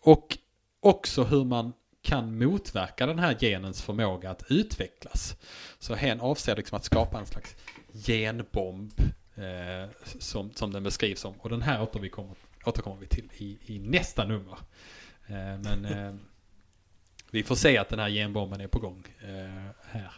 och 0.00 0.38
också 0.80 1.24
hur 1.24 1.44
man 1.44 1.72
kan 2.02 2.38
motverka 2.38 3.06
den 3.06 3.18
här 3.18 3.36
genens 3.40 3.82
förmåga 3.82 4.30
att 4.30 4.44
utvecklas. 4.48 5.36
Så 5.78 5.94
hen 5.94 6.20
avser 6.20 6.56
liksom 6.56 6.76
att 6.76 6.84
skapa 6.84 7.18
en 7.18 7.26
slags 7.26 7.56
genbomb 7.92 8.92
eh, 9.34 9.90
som, 10.18 10.52
som 10.54 10.72
den 10.72 10.82
beskrivs 10.82 11.20
som. 11.20 11.34
Och 11.34 11.48
den 11.48 11.62
här 11.62 11.82
återkommer, 11.82 12.36
återkommer 12.64 12.96
vi 13.00 13.06
till 13.06 13.30
i, 13.36 13.58
i 13.66 13.78
nästa 13.78 14.24
nummer. 14.24 14.58
Eh, 15.26 15.58
men 15.58 15.84
eh, 15.84 16.14
vi 17.30 17.42
får 17.42 17.54
se 17.54 17.78
att 17.78 17.88
den 17.88 17.98
här 17.98 18.08
genbomben 18.08 18.60
är 18.60 18.66
på 18.66 18.78
gång 18.78 19.04
eh, 19.20 19.70
här. 19.90 20.12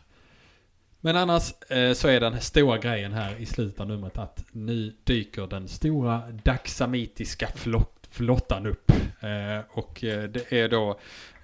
Men 1.04 1.16
annars 1.16 1.62
eh, 1.70 1.92
så 1.92 2.08
är 2.08 2.20
den 2.20 2.40
stora 2.40 2.78
grejen 2.78 3.12
här 3.12 3.36
i 3.38 3.46
slutet 3.46 3.80
av 3.80 3.88
numret 3.88 4.18
att 4.18 4.44
nu 4.52 4.96
dyker 5.04 5.46
den 5.46 5.68
stora 5.68 6.22
daxamitiska 6.44 7.48
flott, 7.54 8.08
flottan 8.10 8.66
upp. 8.66 8.90
Eh, 9.20 9.60
och 9.70 10.04
eh, 10.04 10.22
det 10.22 10.52
är 10.52 10.68
då 10.68 10.90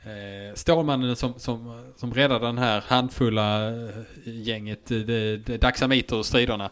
eh, 0.02 0.54
Stålmannen 0.54 1.16
som, 1.16 1.38
som, 1.38 1.92
som 1.96 2.14
räddar 2.14 2.40
den 2.40 2.58
här 2.58 2.84
handfulla 2.86 3.68
eh, 3.68 4.04
gänget, 4.24 4.90
eh, 4.90 4.98
de, 4.98 5.36
de, 5.36 5.58
daxamiter 5.58 6.16
och 6.16 6.26
striderna. 6.26 6.70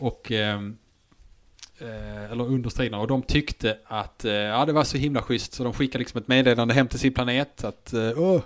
Och 0.00 0.32
eh, 0.32 0.60
Eh, 1.78 2.32
eller 2.32 2.44
under 2.44 2.70
striderna 2.70 2.98
och 2.98 3.06
de 3.06 3.22
tyckte 3.22 3.78
att 3.84 4.24
eh, 4.24 4.32
ja, 4.32 4.64
det 4.64 4.72
var 4.72 4.84
så 4.84 4.98
himla 4.98 5.22
schysst 5.22 5.52
så 5.52 5.64
de 5.64 5.72
skickade 5.72 5.98
liksom 5.98 6.20
ett 6.20 6.28
meddelande 6.28 6.74
hem 6.74 6.88
till 6.88 6.98
sin 6.98 7.12
planet 7.12 7.64
att 7.64 7.92
eh, 7.92 8.10
åh, 8.16 8.40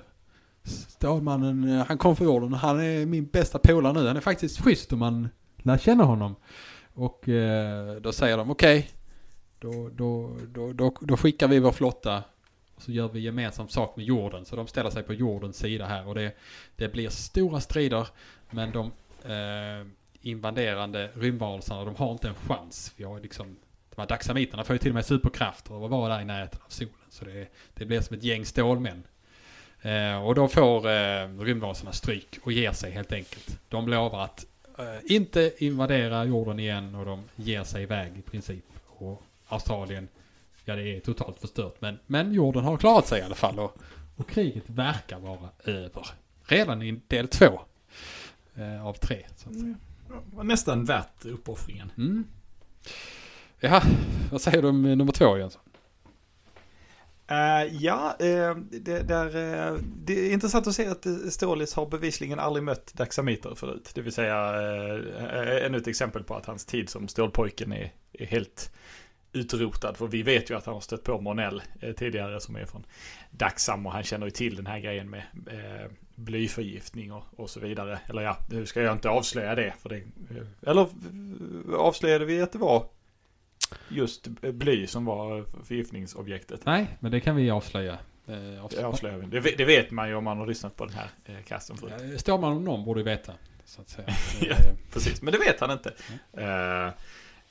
Stålmannen, 0.62 1.84
han 1.88 1.98
kom 1.98 2.16
för 2.16 2.24
jorden 2.24 2.52
och 2.52 2.58
han 2.58 2.80
är 2.80 3.06
min 3.06 3.26
bästa 3.26 3.58
polare 3.58 3.92
nu. 3.92 4.06
Han 4.06 4.16
är 4.16 4.20
faktiskt 4.20 4.60
schysst 4.60 4.92
om 4.92 4.98
man 4.98 5.28
lär 5.56 5.78
känna 5.78 6.04
honom. 6.04 6.36
Och 6.94 7.28
då 8.00 8.12
säger 8.12 8.36
de 8.36 8.50
okej, 8.50 8.90
då, 9.58 9.90
då, 9.92 10.36
då, 10.48 10.72
då, 10.72 10.96
då 11.00 11.16
skickar 11.16 11.48
vi 11.48 11.58
vår 11.58 11.72
flotta 11.72 12.22
och 12.74 12.82
så 12.82 12.92
gör 12.92 13.08
vi 13.08 13.20
gemensam 13.20 13.68
sak 13.68 13.96
med 13.96 14.06
jorden. 14.06 14.44
Så 14.44 14.56
de 14.56 14.66
ställer 14.66 14.90
sig 14.90 15.02
på 15.02 15.14
jordens 15.14 15.56
sida 15.56 15.86
här 15.86 16.08
och 16.08 16.14
det, 16.14 16.36
det 16.76 16.88
blir 16.88 17.08
stora 17.08 17.60
strider 17.60 18.08
men 18.50 18.72
de 18.72 18.86
eh, 19.24 19.86
invaderande 20.22 21.10
rymdvarelserna 21.14 21.84
de 21.84 21.96
har 21.96 22.12
inte 22.12 22.28
en 22.28 22.34
chans. 22.34 22.92
Vi 22.96 23.04
har 23.04 23.20
liksom, 23.20 23.56
de 23.94 24.00
här 24.00 24.08
daxamiterna 24.08 24.64
får 24.64 24.74
ju 24.74 24.78
till 24.78 24.90
och 24.90 24.94
med 24.94 25.06
superkrafter 25.06 25.74
och 25.74 25.90
vara 25.90 26.14
där 26.14 26.22
i 26.22 26.24
närheten 26.24 26.60
av 26.64 26.70
solen. 26.70 26.94
Så 27.08 27.24
det, 27.24 27.48
det 27.74 27.84
blir 27.84 28.00
som 28.00 28.16
ett 28.16 28.22
gäng 28.22 28.46
stålmän. 28.46 29.02
Eh, 29.82 30.24
och 30.24 30.34
då 30.34 30.48
får 30.48 30.90
eh, 30.90 31.28
rymdvarelserna 31.38 31.92
stryk 31.92 32.38
och 32.42 32.52
ger 32.52 32.72
sig 32.72 32.90
helt 32.90 33.12
enkelt. 33.12 33.58
De 33.68 33.88
lovar 33.88 34.24
att 34.24 34.46
eh, 34.78 35.14
inte 35.14 35.52
invadera 35.58 36.24
jorden 36.24 36.60
igen 36.60 36.94
och 36.94 37.06
de 37.06 37.22
ger 37.36 37.64
sig 37.64 37.82
iväg 37.82 38.18
i 38.18 38.22
princip. 38.22 38.64
Och 38.86 39.22
Australien, 39.48 40.08
ja 40.64 40.76
det 40.76 40.96
är 40.96 41.00
totalt 41.00 41.40
förstört. 41.40 41.80
Men, 41.80 41.98
men 42.06 42.32
jorden 42.32 42.64
har 42.64 42.76
klarat 42.76 43.06
sig 43.06 43.20
i 43.20 43.22
alla 43.22 43.34
fall 43.34 43.58
och, 43.58 43.76
och 44.16 44.28
kriget 44.28 44.64
verkar 44.66 45.18
vara 45.18 45.48
över. 45.64 46.06
Redan 46.44 46.82
i 46.82 47.00
del 47.08 47.28
två 47.28 47.60
eh, 48.54 48.86
av 48.86 48.94
tre 48.94 49.26
så 49.36 49.48
att 49.48 49.54
säga. 49.54 49.64
Mm. 49.64 49.76
Var 50.32 50.44
nästan 50.44 50.84
värt 50.84 51.24
uppoffringen. 51.24 51.92
Mm. 51.98 52.24
Ja, 53.60 53.82
vad 54.30 54.40
säger 54.40 54.62
du 54.62 54.68
om 54.68 54.84
eh, 54.84 54.96
nummer 54.96 55.12
två 55.12 55.38
Jönsson? 55.38 55.62
Uh, 57.30 57.74
ja, 57.74 58.16
uh, 58.22 58.56
det, 58.70 59.02
där, 59.08 59.26
uh, 59.26 59.80
det 59.82 60.26
är 60.26 60.32
intressant 60.32 60.66
att 60.66 60.74
se 60.74 60.86
att 60.86 61.06
Stålis 61.30 61.74
har 61.74 61.86
bevisligen 61.86 62.38
aldrig 62.38 62.62
mött 62.62 62.94
Daxamiter 62.94 63.54
förut. 63.54 63.90
Det 63.94 64.00
vill 64.00 64.12
säga 64.12 64.52
uh, 64.96 65.66
ännu 65.66 65.78
ett 65.78 65.86
exempel 65.86 66.24
på 66.24 66.34
att 66.34 66.46
hans 66.46 66.64
tid 66.64 66.88
som 66.88 67.08
stålpojken 67.08 67.72
är, 67.72 67.92
är 68.12 68.26
helt 68.26 68.72
utrotad. 69.32 69.96
För 69.96 70.06
vi 70.06 70.22
vet 70.22 70.50
ju 70.50 70.56
att 70.56 70.66
han 70.66 70.74
har 70.74 70.80
stött 70.80 71.04
på 71.04 71.20
Monell 71.20 71.62
tidigare 71.96 72.40
som 72.40 72.56
är 72.56 72.66
från 72.66 72.86
Daxam 73.30 73.86
och 73.86 73.92
han 73.92 74.02
känner 74.02 74.26
ju 74.26 74.30
till 74.30 74.56
den 74.56 74.66
här 74.66 74.78
grejen 74.78 75.10
med 75.10 75.22
blyförgiftning 76.20 77.12
och, 77.12 77.24
och 77.36 77.50
så 77.50 77.60
vidare. 77.60 78.00
Eller 78.08 78.22
ja, 78.22 78.38
nu 78.50 78.66
ska 78.66 78.82
jag 78.82 78.92
inte 78.92 79.08
avslöja 79.08 79.54
det. 79.54 79.74
För 79.82 79.88
det 79.88 80.02
eller 80.66 80.88
avslöjade 81.76 82.24
vi 82.24 82.42
att 82.42 82.52
det 82.52 82.58
var 82.58 82.86
just 83.88 84.26
bly 84.40 84.86
som 84.86 85.04
var 85.04 85.44
förgiftningsobjektet. 85.64 86.60
Nej, 86.64 86.96
men 87.00 87.12
det 87.12 87.20
kan 87.20 87.36
vi 87.36 87.50
avslöja. 87.50 87.98
Eh, 88.26 88.84
avslöja. 88.84 89.18
Det, 89.18 89.40
det, 89.40 89.64
vet 89.64 89.90
man 89.90 90.08
ju 90.08 90.14
om 90.14 90.24
man 90.24 90.38
har 90.38 90.46
lyssnat 90.46 90.76
på 90.76 90.86
den 90.86 90.94
här 90.94 91.08
eh, 91.24 91.44
casten 91.46 91.76
förut. 91.76 92.20
Står 92.20 92.38
man 92.38 92.52
om 92.52 92.64
någon 92.64 92.84
borde 92.84 93.02
veta. 93.02 93.32
Så 93.64 93.80
att 93.80 93.88
säga. 93.88 94.08
ja, 94.40 94.56
precis, 94.92 95.22
men 95.22 95.32
det 95.32 95.38
vet 95.38 95.60
han 95.60 95.70
inte. 95.70 95.94
Mm. 96.32 96.48
Uh, 96.86 96.92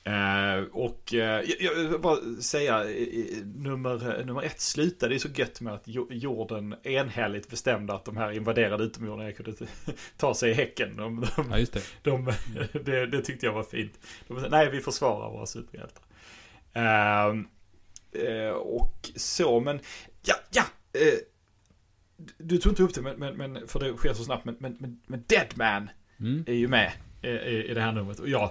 Uh, 0.08 0.64
och 0.72 1.12
uh, 1.14 1.20
jag, 1.60 1.74
vill 1.74 1.98
bara 1.98 2.16
säga, 2.40 2.84
uh, 2.84 3.44
nummer, 3.44 4.24
nummer 4.24 4.42
ett 4.42 4.60
slutade 4.60 5.14
ju 5.14 5.20
så 5.20 5.28
gött 5.34 5.60
med 5.60 5.72
att 5.72 5.82
jorden 6.10 6.74
enhälligt 6.82 7.50
bestämde 7.50 7.94
att 7.94 8.04
de 8.04 8.16
här 8.16 8.32
invaderade 8.32 8.84
utomjordingarna 8.84 9.32
kunde 9.32 9.52
ta 10.16 10.34
sig 10.34 10.50
i 10.50 10.54
häcken. 10.54 10.96
De, 10.96 11.26
de, 11.36 11.50
ja, 11.50 11.66
det. 11.72 11.82
De, 12.02 12.32
det, 12.84 13.06
det, 13.06 13.22
tyckte 13.22 13.46
jag 13.46 13.52
var 13.52 13.62
fint. 13.62 13.92
De, 14.28 14.46
nej, 14.50 14.70
vi 14.70 14.80
försvarar 14.80 15.30
våra 15.30 15.46
superhjältar. 15.46 16.04
Ehm, 16.72 17.46
och 18.56 19.10
så, 19.16 19.60
men 19.60 19.80
ja, 20.22 20.34
ja. 20.50 20.64
du 22.38 22.58
tog 22.58 22.72
inte 22.72 22.82
upp 22.82 22.94
det, 22.94 23.02
men, 23.02 23.18
men, 23.18 23.36
men, 23.36 23.68
för 23.68 23.80
det 23.80 23.96
sker 23.96 24.14
så 24.14 24.24
snabbt. 24.24 24.44
Men, 24.44 24.56
men, 24.58 24.76
men, 24.80 25.00
men 25.06 25.24
Deadman 25.26 25.90
mm. 26.20 26.44
är 26.46 26.54
ju 26.54 26.68
med 26.68 26.92
i, 27.22 27.28
i 27.70 27.74
det 27.74 27.80
här 27.80 27.92
numret. 27.92 28.18
Och 28.18 28.28
jag 28.28 28.50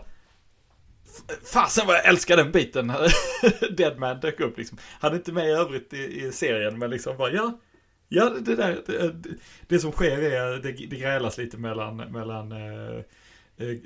Fasen 1.53 1.87
vad 1.87 1.95
jag 1.95 2.05
älskar 2.05 2.37
den 2.37 2.51
biten. 2.51 2.93
Deadman 3.77 4.19
dök 4.19 4.39
upp 4.39 4.57
liksom. 4.57 4.77
Han 4.99 5.11
är 5.11 5.15
inte 5.15 5.31
med 5.31 5.47
i 5.47 5.51
övrigt 5.51 5.93
i, 5.93 6.25
i 6.25 6.31
serien 6.31 6.79
men 6.79 6.89
liksom 6.89 7.17
bara 7.17 7.31
ja. 7.31 7.59
Ja 8.07 8.29
det 8.29 8.55
där. 8.55 8.81
Det, 8.85 9.13
det 9.67 9.79
som 9.79 9.91
sker 9.91 10.19
är 10.19 10.59
det, 10.59 10.71
det 10.71 10.97
grälas 10.97 11.37
lite 11.37 11.57
mellan, 11.57 11.97
mellan 11.97 12.51
eh, 12.51 12.97
eh 13.57 13.77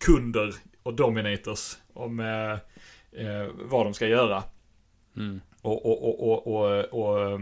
kunder 0.00 0.54
och 0.82 0.94
dominators. 0.94 1.76
Om 1.92 2.20
eh, 2.20 2.52
eh, 3.26 3.48
vad 3.54 3.86
de 3.86 3.94
ska 3.94 4.06
göra. 4.06 4.42
Mm. 5.16 5.40
Och, 5.62 5.86
och, 5.86 6.28
och, 6.28 6.46
och, 6.46 6.84
och, 6.84 7.40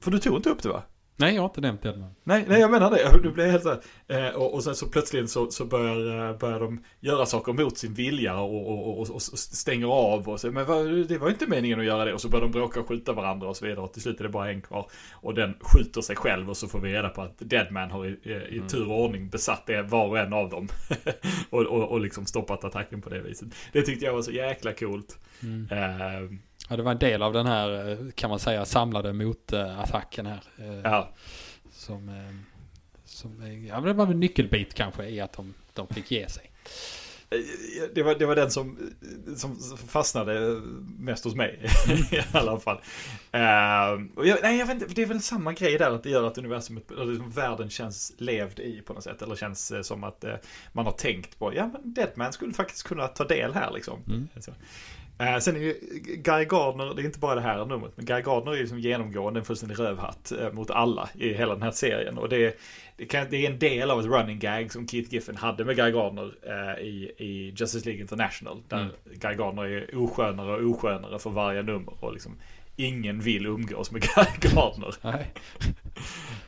För 0.00 0.10
du 0.10 0.18
tog 0.18 0.36
inte 0.36 0.50
upp 0.50 0.62
det 0.62 0.68
va? 0.68 0.82
Nej, 1.22 1.34
jag 1.34 1.42
har 1.42 1.48
inte 1.48 1.60
nämnt 1.60 1.84
Edman. 1.84 2.14
Nej, 2.24 2.44
nej, 2.48 2.60
jag 2.60 2.70
menar 2.70 2.90
det. 2.90 3.20
Du 3.22 3.32
blir 3.32 3.46
helt 3.46 3.62
så. 3.62 3.76
Eh, 4.08 4.28
och, 4.28 4.54
och 4.54 4.64
sen 4.64 4.74
så 4.74 4.86
plötsligt 4.86 5.30
så, 5.30 5.50
så 5.50 5.64
börjar, 5.64 6.30
eh, 6.30 6.38
börjar 6.38 6.60
de 6.60 6.84
göra 7.00 7.26
saker 7.26 7.52
mot 7.52 7.78
sin 7.78 7.94
vilja 7.94 8.40
och, 8.40 8.70
och, 8.70 9.00
och, 9.00 9.10
och 9.10 9.22
stänger 9.22 9.86
av 9.86 10.28
och 10.28 10.40
så. 10.40 10.50
Men 10.50 10.66
vad, 10.66 11.08
det 11.08 11.18
var 11.18 11.30
inte 11.30 11.46
meningen 11.46 11.80
att 11.80 11.86
göra 11.86 12.04
det. 12.04 12.14
Och 12.14 12.20
så 12.20 12.28
börjar 12.28 12.42
de 12.42 12.50
bråka 12.52 12.80
och 12.80 12.88
skjuta 12.88 13.12
varandra 13.12 13.48
och 13.48 13.56
så 13.56 13.66
vidare. 13.66 13.84
Och 13.84 13.92
till 13.92 14.02
slut 14.02 14.20
är 14.20 14.24
det 14.24 14.30
bara 14.30 14.50
en 14.50 14.62
kvar. 14.62 14.90
Och 15.12 15.34
den 15.34 15.54
skjuter 15.60 16.00
sig 16.00 16.16
själv 16.16 16.50
och 16.50 16.56
så 16.56 16.68
får 16.68 16.80
vi 16.80 16.92
reda 16.92 17.08
på 17.08 17.22
att 17.22 17.38
Deadman 17.38 17.90
har 17.90 18.06
i, 18.06 18.18
i 18.50 18.56
mm. 18.56 18.68
tur 18.68 18.90
och 18.90 19.04
ordning 19.04 19.28
besatt 19.28 19.66
det, 19.66 19.82
var 19.82 20.08
och 20.08 20.18
en 20.18 20.32
av 20.32 20.50
dem. 20.50 20.68
och, 21.50 21.62
och, 21.62 21.90
och 21.90 22.00
liksom 22.00 22.26
stoppat 22.26 22.64
attacken 22.64 23.02
på 23.02 23.08
det 23.08 23.20
viset. 23.20 23.48
Det 23.72 23.82
tyckte 23.82 24.04
jag 24.04 24.12
var 24.12 24.22
så 24.22 24.32
jäkla 24.32 24.72
coolt. 24.72 25.18
Mm. 25.42 25.68
Eh, 25.70 26.38
Ja, 26.68 26.76
det 26.76 26.82
var 26.82 26.92
en 26.92 26.98
del 26.98 27.22
av 27.22 27.32
den 27.32 27.46
här, 27.46 27.90
eh, 27.90 27.98
kan 28.14 28.30
man 28.30 28.38
säga, 28.38 28.64
samlade 28.64 29.12
motattacken 29.12 30.26
här. 30.26 30.42
Eh, 30.58 30.80
ja. 30.84 31.12
Som, 31.72 32.08
eh, 32.08 32.34
som 33.04 33.64
ja, 33.68 33.80
det 33.80 33.92
var 33.92 34.06
en 34.06 34.20
nyckelbit 34.20 34.74
kanske 34.74 35.04
i 35.04 35.20
att 35.20 35.32
de, 35.32 35.54
de 35.74 35.86
fick 35.86 36.10
ge 36.10 36.28
sig. 36.28 36.52
Det 37.94 38.02
var, 38.02 38.14
det 38.14 38.26
var 38.26 38.36
den 38.36 38.50
som, 38.50 38.78
som 39.36 39.56
fastnade 39.88 40.60
mest 40.98 41.24
hos 41.24 41.34
mig 41.34 41.60
i 42.12 42.20
alla 42.32 42.60
fall. 42.60 42.76
Uh, 43.34 44.26
jag, 44.26 44.38
nej, 44.42 44.58
jag 44.58 44.66
vet 44.66 44.82
inte, 44.82 44.94
det 44.94 45.02
är 45.02 45.06
väl 45.06 45.22
samma 45.22 45.52
grej 45.52 45.78
där 45.78 45.90
att 45.90 46.02
det 46.02 46.10
gör 46.10 46.26
att 46.26 46.38
universumet, 46.38 46.90
liksom 46.90 47.30
världen 47.30 47.70
känns 47.70 48.12
levd 48.18 48.60
i 48.60 48.82
på 48.86 48.92
något 48.92 49.04
sätt. 49.04 49.22
Eller 49.22 49.36
känns 49.36 49.72
som 49.82 50.04
att 50.04 50.24
uh, 50.24 50.34
man 50.72 50.84
har 50.84 50.92
tänkt 50.92 51.38
på, 51.38 51.54
ja 51.54 51.70
men 51.72 51.94
Deadman 51.94 52.32
skulle 52.32 52.52
faktiskt 52.52 52.82
kunna 52.82 53.08
ta 53.08 53.24
del 53.24 53.54
här 53.54 53.70
liksom. 53.74 54.02
Mm. 54.06 54.28
Eh, 55.22 55.38
sen 55.38 55.56
är 55.56 55.60
ju 55.60 55.74
Guy 56.16 56.44
Gardner, 56.44 56.94
det 56.94 57.02
är 57.02 57.04
inte 57.04 57.18
bara 57.18 57.34
det 57.34 57.40
här 57.40 57.64
numret, 57.64 57.92
men 57.96 58.06
Guy 58.06 58.22
Gardner 58.22 58.52
är 58.52 58.56
ju 58.56 58.66
som 58.66 58.78
genomgående 58.78 59.40
en 59.40 59.44
fullständig 59.44 59.78
rövhatt 59.78 60.32
eh, 60.40 60.52
mot 60.52 60.70
alla 60.70 61.08
i 61.14 61.32
hela 61.32 61.54
den 61.54 61.62
här 61.62 61.70
serien. 61.70 62.18
Och 62.18 62.28
det, 62.28 62.60
det, 62.96 63.06
kan, 63.06 63.26
det, 63.30 63.46
är 63.46 63.50
en 63.50 63.58
del 63.58 63.90
av 63.90 64.00
ett 64.00 64.06
running 64.06 64.38
gag 64.38 64.72
som 64.72 64.88
Keith 64.88 65.14
Giffen 65.14 65.36
hade 65.36 65.64
med 65.64 65.76
Guy 65.76 65.92
Gardner 65.92 66.34
eh, 66.42 66.84
i, 66.84 67.12
i 67.16 67.54
Justice 67.56 67.84
League 67.84 68.02
International. 68.02 68.62
Där 68.68 68.80
mm. 68.80 68.92
Guy 69.04 69.34
Gardner 69.34 69.64
är 69.64 69.98
oskönare 69.98 70.56
och 70.56 70.70
oskönare 70.70 71.18
för 71.18 71.30
varje 71.30 71.62
nummer. 71.62 72.04
Och 72.04 72.12
liksom, 72.12 72.36
ingen 72.76 73.20
vill 73.20 73.46
umgås 73.46 73.90
med 73.90 74.02
Guy 74.14 74.50
Gardner. 74.52 74.94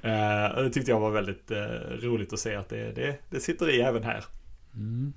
uh, 0.04 0.62
det 0.62 0.70
tyckte 0.70 0.90
jag 0.90 1.00
var 1.00 1.10
väldigt 1.10 1.50
uh, 1.50 1.56
roligt 2.02 2.32
att 2.32 2.38
se 2.38 2.54
att 2.54 2.68
det, 2.68 2.92
det, 2.92 3.16
det 3.30 3.40
sitter 3.40 3.70
i 3.70 3.80
även 3.80 4.02
här. 4.02 4.24
Mm. 4.74 5.12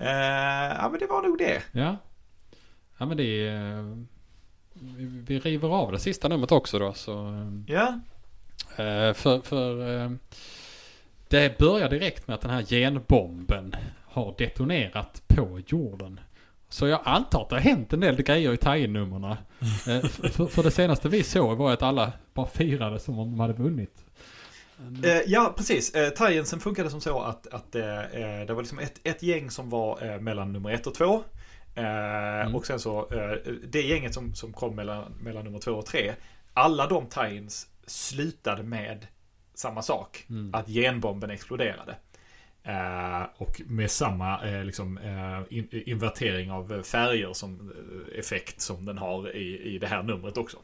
Uh, 0.00 0.76
ja 0.78 0.88
men 0.90 1.00
det 1.00 1.06
var 1.06 1.22
nog 1.22 1.38
det. 1.38 1.62
Ja. 1.72 1.96
Ja 2.98 3.06
men 3.06 3.16
det 3.16 3.48
är... 3.48 4.04
Vi 5.26 5.38
river 5.38 5.68
av 5.68 5.92
det 5.92 5.98
sista 5.98 6.28
numret 6.28 6.52
också 6.52 6.78
då 6.78 6.92
så... 6.92 7.46
Ja. 7.66 8.00
Uh, 8.70 9.12
för, 9.14 9.40
för 9.40 10.18
det 11.28 11.58
börjar 11.58 11.88
direkt 11.88 12.28
med 12.28 12.34
att 12.34 12.40
den 12.40 12.50
här 12.50 12.62
genbomben 12.62 13.74
har 14.04 14.34
detonerat 14.38 15.22
på 15.26 15.60
jorden. 15.66 16.20
Så 16.68 16.86
jag 16.86 17.00
antar 17.04 17.42
att 17.42 17.48
det 17.48 17.56
har 17.56 17.60
hänt 17.60 17.92
en 17.92 18.00
del 18.00 18.16
grejer 18.16 18.52
i 18.52 18.56
tie-numren. 18.56 19.24
Uh, 19.24 19.36
för, 20.08 20.46
för 20.46 20.62
det 20.62 20.70
senaste 20.70 21.08
vi 21.08 21.22
såg 21.22 21.58
var 21.58 21.72
att 21.72 21.82
alla 21.82 22.12
bara 22.34 22.46
firade 22.46 22.98
som 22.98 23.18
om 23.18 23.30
de 23.30 23.40
hade 23.40 23.52
vunnit. 23.52 24.04
Eh, 25.04 25.20
ja, 25.26 25.54
precis. 25.56 25.94
Eh, 25.94 26.10
Tyensen 26.10 26.60
funkade 26.60 26.90
som 26.90 27.00
så 27.00 27.20
att, 27.20 27.46
att 27.46 27.74
eh, 27.74 27.98
eh, 27.98 28.46
det 28.46 28.54
var 28.54 28.62
liksom 28.62 28.78
ett, 28.78 29.00
ett 29.04 29.22
gäng 29.22 29.50
som 29.50 29.70
var 29.70 30.12
eh, 30.12 30.20
mellan 30.20 30.52
nummer 30.52 30.70
ett 30.70 30.86
och 30.86 30.94
två. 30.94 31.22
Eh, 31.74 32.40
mm. 32.40 32.54
Och 32.54 32.66
sen 32.66 32.80
så 32.80 33.08
det 33.68 33.82
gänget 33.82 34.14
som, 34.14 34.34
som 34.34 34.52
kom 34.52 34.76
mellan, 34.76 35.12
mellan 35.20 35.44
nummer 35.44 35.58
två 35.58 35.72
och 35.72 35.86
tre. 35.86 36.14
Alla 36.52 36.86
de 36.86 37.08
Tyens 37.08 37.68
slutade 37.86 38.62
med 38.62 39.06
samma 39.54 39.82
sak. 39.82 40.26
Mm. 40.30 40.54
Att 40.54 40.68
genbomben 40.68 41.30
exploderade. 41.30 41.96
och 43.36 43.60
med 43.66 43.90
samma 43.90 44.42
liksom, 44.42 44.98
in, 45.50 45.68
invertering 45.70 46.50
av 46.50 46.82
färger 46.82 47.32
som 47.32 47.72
effekt 48.18 48.60
som 48.60 48.84
den 48.84 48.98
har 48.98 49.36
i, 49.36 49.74
i 49.74 49.78
det 49.78 49.86
här 49.86 50.02
numret 50.02 50.36
också. 50.36 50.58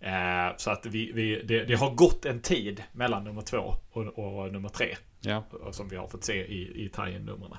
Eh, 0.00 0.56
så 0.56 0.70
att 0.70 0.86
vi, 0.86 1.12
vi 1.12 1.42
det, 1.42 1.64
det, 1.64 1.74
har 1.74 1.90
gått 1.90 2.24
en 2.24 2.40
tid 2.40 2.82
mellan 2.92 3.24
nummer 3.24 3.42
två 3.42 3.74
och, 3.90 4.18
och 4.18 4.52
nummer 4.52 4.68
tre. 4.68 4.96
Ja. 5.20 5.44
Som 5.70 5.88
vi 5.88 5.96
har 5.96 6.08
fått 6.08 6.24
se 6.24 6.46
i, 6.46 6.84
i 6.84 6.88
tie-numren. 6.88 7.56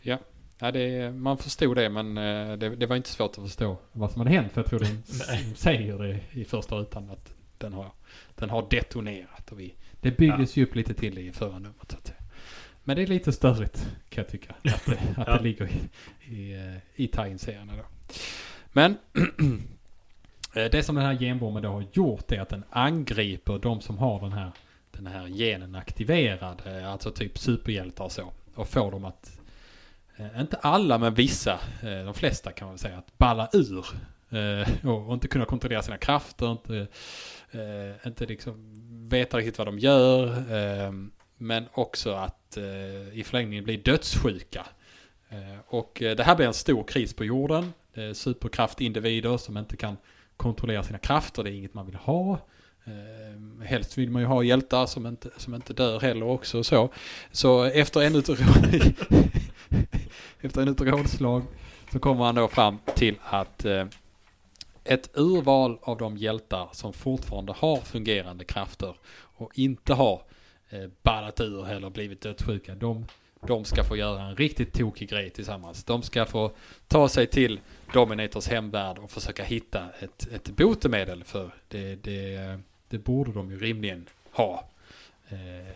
Ja. 0.00 0.18
Ja, 0.58 0.70
det, 0.70 1.12
man 1.12 1.38
förstod 1.38 1.76
det 1.76 1.88
men 1.88 2.18
eh, 2.18 2.56
det, 2.56 2.76
det, 2.76 2.86
var 2.86 2.96
inte 2.96 3.08
svårt 3.08 3.38
att 3.38 3.44
förstå 3.44 3.76
vad 3.92 4.10
som 4.10 4.20
hade 4.20 4.30
hänt. 4.30 4.52
För 4.52 4.60
jag 4.60 4.66
tror 4.66 4.80
den 4.80 5.02
säger 5.56 5.98
det 5.98 6.20
i 6.30 6.44
första 6.44 6.76
rutan 6.76 7.10
att 7.10 7.32
den 7.58 7.72
har, 7.72 7.92
den 8.34 8.50
har 8.50 8.66
detonerat. 8.70 9.52
Och 9.52 9.60
vi, 9.60 9.74
det 10.00 10.10
byggdes 10.10 10.56
ja. 10.56 10.60
ju 10.60 10.66
upp 10.66 10.74
lite 10.74 10.94
till 10.94 11.18
i 11.18 11.32
förra 11.32 11.58
numret. 11.58 11.90
Så 11.90 11.96
att, 11.96 12.12
men 12.84 12.96
det 12.96 13.02
är 13.02 13.06
lite 13.06 13.32
störigt 13.32 13.88
kan 14.08 14.24
jag 14.24 14.28
tycka. 14.28 14.54
Att, 14.64 14.86
det, 14.86 14.92
att 15.16 15.28
ja. 15.28 15.36
det 15.36 15.42
ligger 15.42 15.68
i, 15.68 15.80
i, 16.36 16.52
eh, 16.52 17.02
i 17.02 17.08
tie-serierna 17.08 17.72
då. 17.76 18.14
Men 18.72 18.96
Eh, 20.54 20.70
det 20.70 20.82
som 20.82 20.94
den 20.94 21.04
här 21.04 21.14
genbomben 21.14 21.62
då 21.62 21.68
har 21.68 21.84
gjort 21.92 22.32
är 22.32 22.40
att 22.40 22.48
den 22.48 22.64
angriper 22.70 23.58
de 23.58 23.80
som 23.80 23.98
har 23.98 24.20
den 24.20 24.32
här, 24.32 24.50
den 24.90 25.06
här 25.06 25.28
genen 25.28 25.74
aktiverad. 25.74 26.62
Alltså 26.86 27.10
typ 27.10 27.38
superhjältar 27.38 28.04
och 28.04 28.12
så. 28.12 28.32
Och 28.54 28.68
får 28.68 28.90
dem 28.90 29.04
att, 29.04 29.37
Eh, 30.18 30.40
inte 30.40 30.56
alla 30.56 30.98
men 30.98 31.14
vissa, 31.14 31.60
eh, 31.82 32.04
de 32.04 32.14
flesta 32.14 32.52
kan 32.52 32.66
man 32.66 32.74
väl 32.74 32.78
säga, 32.78 32.98
att 32.98 33.18
balla 33.18 33.48
ur. 33.52 33.86
Eh, 34.30 34.86
och 34.86 35.14
inte 35.14 35.28
kunna 35.28 35.44
kontrollera 35.44 35.82
sina 35.82 35.98
krafter, 35.98 36.52
inte, 36.52 36.86
inte 38.06 38.26
liksom 38.26 38.74
veta 39.08 39.38
riktigt 39.38 39.58
vad 39.58 39.66
de 39.66 39.78
gör. 39.78 40.44
Men 41.36 41.64
också 41.72 42.12
att 42.12 42.58
i 43.12 43.24
förlängningen 43.26 43.64
bli 43.64 43.76
dödssjuka. 43.76 44.66
Och 45.66 45.96
det 46.00 46.22
här 46.22 46.36
blir 46.36 46.46
en 46.46 46.54
stor 46.54 46.84
kris 46.84 47.14
på 47.14 47.24
jorden. 47.24 47.72
Superkraftindivider 48.14 49.36
som 49.36 49.56
inte 49.56 49.76
kan 49.76 49.96
kontrollera 50.36 50.82
sina 50.82 50.98
krafter, 50.98 51.44
det 51.44 51.50
är 51.50 51.54
inget 51.54 51.74
man 51.74 51.86
vill 51.86 51.94
ha. 51.94 52.38
Eh, 52.88 53.66
helst 53.66 53.98
vill 53.98 54.10
man 54.10 54.22
ju 54.22 54.28
ha 54.28 54.42
hjältar 54.42 54.86
som 54.86 55.06
inte, 55.06 55.30
som 55.36 55.54
inte 55.54 55.72
dör 55.72 56.00
heller 56.00 56.26
också 56.26 56.64
så. 56.64 56.92
Så 57.32 57.64
efter 57.64 58.00
ännu 58.00 58.18
ett, 58.18 58.28
efter 60.40 60.62
en 60.62 60.68
ett 60.68 60.80
rådslag 60.80 61.42
så 61.92 61.98
kommer 61.98 62.24
han 62.24 62.34
då 62.34 62.48
fram 62.48 62.78
till 62.94 63.14
att 63.22 63.64
eh, 63.64 63.86
ett 64.84 65.10
urval 65.14 65.78
av 65.82 65.98
de 65.98 66.16
hjältar 66.16 66.68
som 66.72 66.92
fortfarande 66.92 67.52
har 67.52 67.76
fungerande 67.76 68.44
krafter 68.44 68.94
och 69.12 69.58
inte 69.58 69.94
har 69.94 70.22
eh, 70.70 70.86
ballat 71.02 71.40
ur 71.40 71.68
eller 71.68 71.90
blivit 71.90 72.20
dödssjuka. 72.20 72.74
De, 72.74 73.06
de 73.40 73.64
ska 73.64 73.84
få 73.84 73.96
göra 73.96 74.22
en 74.22 74.36
riktigt 74.36 74.72
tokig 74.72 75.10
grej 75.10 75.30
tillsammans. 75.30 75.84
De 75.84 76.02
ska 76.02 76.24
få 76.24 76.50
ta 76.86 77.08
sig 77.08 77.26
till 77.26 77.60
Dominators 77.92 78.48
hemvärld 78.48 78.98
och 78.98 79.10
försöka 79.10 79.44
hitta 79.44 79.84
ett, 80.00 80.28
ett 80.32 80.48
botemedel 80.48 81.24
för 81.24 81.50
det, 81.68 81.94
det, 81.94 82.58
det 82.88 82.98
borde 82.98 83.32
de 83.32 83.50
ju 83.50 83.58
rimligen 83.58 84.06
ha. 84.30 84.64
Eh, 85.28 85.74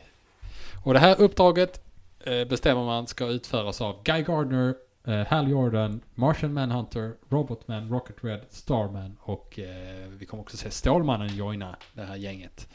och 0.85 0.93
det 0.93 0.98
här 0.98 1.20
uppdraget 1.20 1.91
Eh, 2.24 2.44
bestämmer 2.44 2.85
man 2.85 3.07
ska 3.07 3.27
utföras 3.27 3.81
av 3.81 4.03
Guy 4.05 4.23
Gardner, 4.23 4.74
eh, 5.07 5.27
Hal 5.27 5.51
Jordan, 5.51 6.01
Martian 6.15 6.53
Manhunter, 6.53 7.12
Robotman, 7.28 7.89
Rocket 7.89 8.16
Red, 8.20 8.40
Starman 8.51 9.16
och 9.20 9.59
eh, 9.59 10.09
vi 10.09 10.27
kommer 10.27 10.43
också 10.43 10.57
se 10.57 10.70
Stålmannen 10.70 11.36
joina 11.36 11.77
det 11.93 12.03
här 12.03 12.16
gänget. 12.16 12.69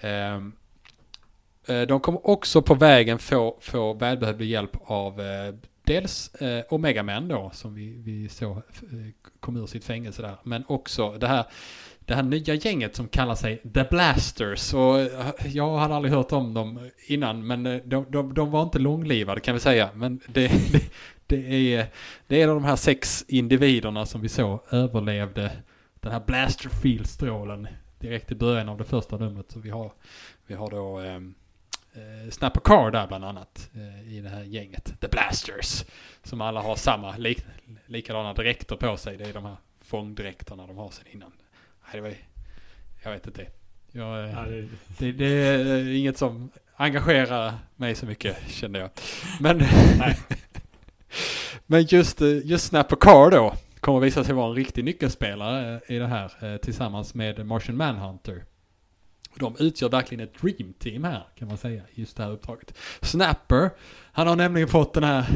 Ehm, 0.00 0.52
eh, 1.66 1.82
de 1.82 2.00
kommer 2.00 2.26
också 2.26 2.62
på 2.62 2.74
vägen 2.74 3.18
få, 3.18 3.56
få 3.60 3.92
välbehövlig 3.92 4.46
hjälp 4.46 4.76
av 4.84 5.20
eh, 5.20 5.54
dels 5.84 6.34
eh, 6.34 6.64
Omega 6.68 7.02
Man 7.02 7.28
då, 7.28 7.50
som 7.54 7.74
vi, 7.74 8.02
vi 8.04 8.28
såg 8.28 8.56
eh, 8.56 8.62
kom 9.40 9.56
ur 9.56 9.66
sitt 9.66 9.84
fängelse 9.84 10.22
där, 10.22 10.36
men 10.42 10.64
också 10.68 11.12
det 11.12 11.26
här 11.26 11.44
det 12.06 12.14
här 12.14 12.22
nya 12.22 12.54
gänget 12.54 12.96
som 12.96 13.08
kallar 13.08 13.34
sig 13.34 13.56
The 13.74 13.84
Blasters. 13.90 14.74
Och 14.74 15.00
eh, 15.00 15.34
jag 15.46 15.76
hade 15.76 15.94
aldrig 15.94 16.14
hört 16.14 16.32
om 16.32 16.54
dem 16.54 16.90
innan, 17.06 17.46
men 17.46 17.66
eh, 17.66 17.80
de, 17.84 18.06
de, 18.08 18.34
de 18.34 18.50
var 18.50 18.62
inte 18.62 18.78
långlivade 18.78 19.40
kan 19.40 19.54
vi 19.54 19.60
säga. 19.60 19.90
Men 19.94 20.20
det, 20.26 20.48
det, 20.72 20.90
det, 21.26 21.74
är, 21.74 21.86
det 22.26 22.42
är 22.42 22.46
de 22.46 22.64
här 22.64 22.76
sex 22.76 23.24
individerna 23.28 24.06
som 24.06 24.20
vi 24.20 24.28
såg 24.28 24.60
överlevde 24.70 25.52
den 26.00 26.12
här 26.12 26.20
Blasterfield-strålen 26.20 27.68
direkt 27.98 28.32
i 28.32 28.34
början 28.34 28.68
av 28.68 28.78
det 28.78 28.84
första 28.84 29.16
numret. 29.16 29.50
Så 29.50 29.60
vi 29.60 29.70
har, 29.70 29.92
vi 30.46 30.54
har 30.54 30.70
då 30.70 30.98
ehm, 30.98 31.34
eh, 31.94 32.22
eh, 32.24 32.30
Snapper 32.30 32.60
Car 32.60 32.90
där 32.90 33.06
bland 33.06 33.24
annat 33.24 33.70
eh, 33.74 34.12
i 34.12 34.20
det 34.20 34.28
här 34.28 34.42
gänget. 34.42 35.00
The 35.00 35.08
Blasters. 35.08 35.84
Som 36.22 36.40
alla 36.40 36.60
har 36.60 36.76
samma 36.76 37.16
lik, 37.16 37.44
likadana 37.86 38.34
dräkter 38.34 38.76
på 38.76 38.96
sig. 38.96 39.16
Det 39.16 39.24
är 39.24 39.32
de 39.32 39.44
här 39.44 39.56
fångdräkterna 39.80 40.66
de 40.66 40.76
har 40.76 40.90
sedan 40.90 41.06
innan. 41.10 41.32
Nej, 41.84 41.92
det 41.92 42.00
var, 42.00 42.14
jag 43.02 43.10
vet 43.10 43.26
inte. 43.26 43.46
Jag, 43.92 44.28
Ja, 44.28 44.44
det, 44.44 44.68
det, 44.98 45.12
det 45.12 45.26
är 45.26 45.88
inget 45.88 46.18
som 46.18 46.50
engagerar 46.76 47.54
mig 47.76 47.94
så 47.94 48.06
mycket 48.06 48.36
kände 48.48 48.78
jag. 48.78 48.90
Men, 49.40 49.58
men 51.66 51.82
just, 51.82 52.20
eh, 52.20 52.46
just 52.46 52.66
Snapper 52.66 52.96
Car 52.96 53.30
då 53.30 53.54
kommer 53.80 54.00
visa 54.00 54.24
sig 54.24 54.34
vara 54.34 54.48
en 54.48 54.54
riktig 54.54 54.84
nyckelspelare 54.84 55.80
eh, 55.86 55.96
i 55.96 55.98
det 55.98 56.06
här 56.06 56.32
eh, 56.40 56.56
tillsammans 56.56 57.14
med 57.14 57.46
Martian 57.46 57.76
Manhunter. 57.76 58.44
De 59.36 59.56
utgör 59.58 59.88
verkligen 59.88 60.24
ett 60.24 60.40
dream 60.40 60.72
team 60.78 61.04
här 61.04 61.26
kan 61.34 61.48
man 61.48 61.56
säga, 61.56 61.82
just 61.94 62.16
det 62.16 62.22
här 62.22 62.30
uppdraget. 62.30 62.74
Snapper, 63.02 63.70
han 64.12 64.26
har 64.26 64.36
nämligen 64.36 64.68
fått 64.68 64.94
den 64.94 65.04
här 65.04 65.26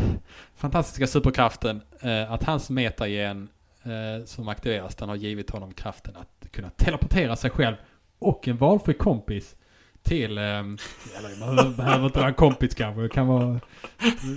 fantastiska 0.56 1.06
superkraften 1.06 1.82
eh, 2.00 2.32
att 2.32 2.44
hans 2.44 2.70
metagen 2.70 3.48
eh, 3.82 4.24
som 4.24 4.48
aktiveras, 4.48 4.94
den 4.94 5.08
har 5.08 5.16
givit 5.16 5.50
honom 5.50 5.72
kraften 5.72 6.16
att 6.16 6.37
kunna 6.52 6.70
teleportera 6.70 7.36
sig 7.36 7.50
själv 7.50 7.76
och 8.18 8.48
en 8.48 8.56
valfri 8.56 8.94
kompis 8.94 9.56
till, 10.02 10.38
eh, 10.38 10.44
eller 10.44 11.40
man 11.40 11.76
behöver 11.76 12.06
inte 12.06 12.18
vara 12.18 12.28
en 12.28 12.34
kompis 12.34 12.74
kanske, 12.74 13.02
det 13.02 13.08
kan 13.08 13.26
vara, 13.26 13.60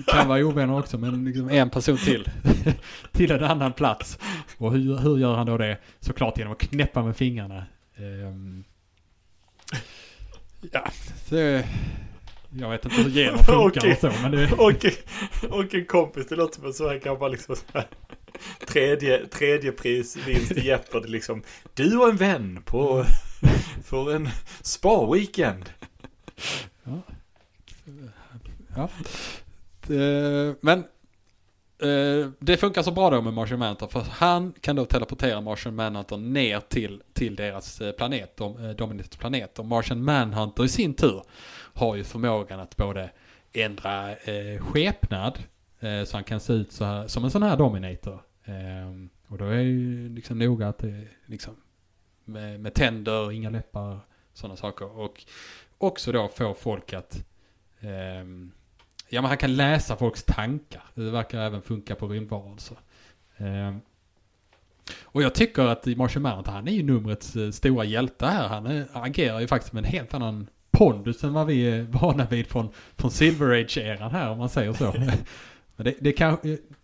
kan 0.08 0.28
vara 0.28 0.46
ovänner 0.46 0.80
också, 0.80 0.98
men 0.98 1.26
liksom 1.26 1.50
en 1.50 1.70
person 1.70 1.98
till, 1.98 2.30
till 3.12 3.32
en 3.32 3.44
annan 3.44 3.74
plats. 3.74 4.20
Och 4.58 4.72
hur, 4.72 4.98
hur 4.98 5.18
gör 5.18 5.36
han 5.36 5.46
då 5.46 5.58
det? 5.58 5.78
Såklart 6.00 6.38
genom 6.38 6.54
att 6.54 6.60
knäppa 6.60 7.04
med 7.04 7.18
fingrarna. 7.18 7.66
Ehm, 7.96 8.64
ja, 10.72 10.92
det, 11.30 11.66
jag 12.50 12.70
vet 12.70 12.86
inte 12.86 13.02
hur 13.02 13.10
gener 13.10 13.38
funkar 13.38 13.92
och 13.92 13.98
så, 13.98 14.12
men 14.22 14.32
det... 14.32 14.52
och, 14.52 15.60
och 15.60 15.74
en 15.74 15.86
kompis, 15.86 16.28
det 16.30 16.36
låter 16.36 16.56
som 16.56 16.66
en 16.66 16.74
sån 16.74 16.90
här 16.90 17.00
gammal 17.00 17.32
liksom 17.32 17.56
så 17.56 17.64
här, 17.74 17.88
tredje, 18.68 19.28
tredje 19.28 19.72
prisvinst 19.72 20.52
i 20.52 20.66
Jeopardy 20.68 21.08
liksom. 21.08 21.44
Du 21.74 21.98
och 21.98 22.10
en 22.10 22.18
vän 22.18 22.64
på, 22.66 23.06
för 23.84 24.16
en 24.16 24.30
spa-weekend. 24.62 25.70
Ja. 28.76 28.90
Det, 29.88 30.56
men 30.62 30.80
eh, 31.82 32.30
det 32.40 32.58
funkar 32.58 32.84
så 32.84 32.92
bra 32.92 33.10
då 33.10 33.22
med 33.22 33.34
Martian 33.34 33.60
Manhunter 33.60 33.88
för 33.88 34.00
han 34.00 34.54
kan 34.62 34.76
då 34.76 34.86
teleportera 34.86 35.42
Martian 35.42 35.76
Manhunter 35.76 36.18
ner 36.18 36.60
till, 36.60 37.02
till 37.14 37.36
deras 37.36 37.82
eh, 37.82 37.92
planet, 37.92 38.38
de, 38.38 38.66
eh, 38.66 38.98
planet. 39.20 39.60
Och 39.60 39.66
Martian 39.66 40.04
Manhunter 40.04 40.66
i 40.66 40.70
sin 40.70 40.94
tur 40.94 41.24
har 41.74 41.96
ju 41.96 42.04
förmågan 42.04 42.60
att 42.60 42.78
både 42.78 43.10
ändra 43.54 44.12
eh, 44.12 44.62
skepnad 44.62 45.38
eh, 45.38 45.44
Eh, 45.82 46.04
så 46.04 46.18
han 46.18 46.24
kan 46.24 46.40
se 46.40 46.54
ut 46.54 46.72
så 46.72 46.86
här, 46.86 47.08
som 47.08 47.24
en 47.24 47.32
sån 47.32 47.44
här 47.44 47.58
Dominator. 47.58 48.22
Eh, 48.46 49.08
och 49.28 49.38
då 49.38 49.46
är 49.46 49.60
ju 49.60 50.10
liksom 50.10 50.40
noga 50.40 50.68
att 50.68 50.78
det 50.78 50.90
är 50.90 51.08
liksom 51.26 51.56
med, 52.26 52.60
med 52.60 52.74
tänder, 52.74 53.32
inga 53.32 53.50
läppar, 53.50 54.00
sådana 54.34 54.56
saker. 54.56 55.00
Och 55.00 55.26
också 55.78 56.12
då 56.12 56.28
få 56.28 56.54
folk 56.54 56.94
att 56.94 57.26
ehm, 57.80 58.52
Ja 59.10 59.22
men 59.22 59.30
han 59.30 59.38
kan 59.38 59.56
läsa 59.56 59.96
folks 59.96 60.24
tankar. 60.24 60.84
Det 60.94 61.12
verkar 61.12 61.40
även 61.40 61.62
funka 61.62 61.96
på 61.96 62.08
rymdvarelser. 62.08 62.78
Ehm, 63.38 63.82
och 65.04 65.22
jag 65.24 65.36
tycker 65.36 65.64
att 65.64 65.88
i 65.88 65.96
Martian 65.96 66.22
Manhunter, 66.22 66.52
han 66.52 66.68
är 66.68 66.72
ju 66.72 66.84
numrets 66.84 67.36
eh, 67.36 67.52
stora 67.52 67.84
hjälte 67.84 68.26
här. 68.26 68.48
Han 68.48 68.66
är, 68.66 68.88
agerar 68.94 69.40
ju 69.40 69.48
faktiskt 69.48 69.74
med 69.74 69.86
en 69.86 69.92
helt 69.92 70.14
annan 70.14 70.48
pondus 70.72 71.24
än 71.24 71.34
vad 71.34 71.48
vi 71.48 71.70
är 71.70 71.82
vana 71.82 72.26
vid 72.26 72.48
från, 72.48 72.70
från 72.98 73.12
Silver 73.12 73.62
Age-eran 73.62 74.12
här 74.12 74.30
om 74.30 74.38
man 74.38 74.50
säger 74.50 74.74
så. 74.74 74.94
Det, 75.76 75.96
det 76.00 76.12
kan, 76.12 76.38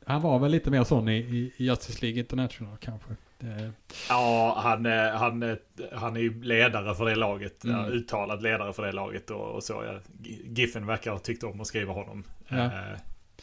han 0.06 0.22
var 0.22 0.40
väl 0.40 0.52
lite 0.52 0.72
mer 0.72 0.84
sån 0.84 1.10
i, 1.10 1.14
i 1.58 1.64
Justice 1.66 2.02
League 2.02 2.20
International 2.20 2.78
kanske. 2.78 3.10
Det, 3.40 3.72
Ja, 4.10 4.58
han, 4.64 4.86
är- 4.86 5.12
han, 5.12 5.44
är- 5.44 5.60
han 5.96 6.16
är 6.16 6.20
ju 6.22 6.44
ledare 6.44 6.96
för 6.96 7.06
det 7.06 7.16
laget. 7.16 7.64
Mm. 7.64 7.76
Ja, 7.78 7.88
uttalad 7.88 8.42
ledare 8.44 8.74
för 8.74 8.86
det 8.86 8.92
laget 8.92 9.30
och, 9.30 9.56
och 9.56 9.64
så. 9.64 9.84
Ja. 9.86 10.00
Giffen 10.46 10.86
verkar 10.86 11.12
ha 11.12 11.20
tyckt 11.20 11.44
om 11.44 11.62
att 11.62 11.68
skriva 11.68 11.94
honom. 11.94 12.24
Ja. 12.48 12.58
Eh, 12.66 12.72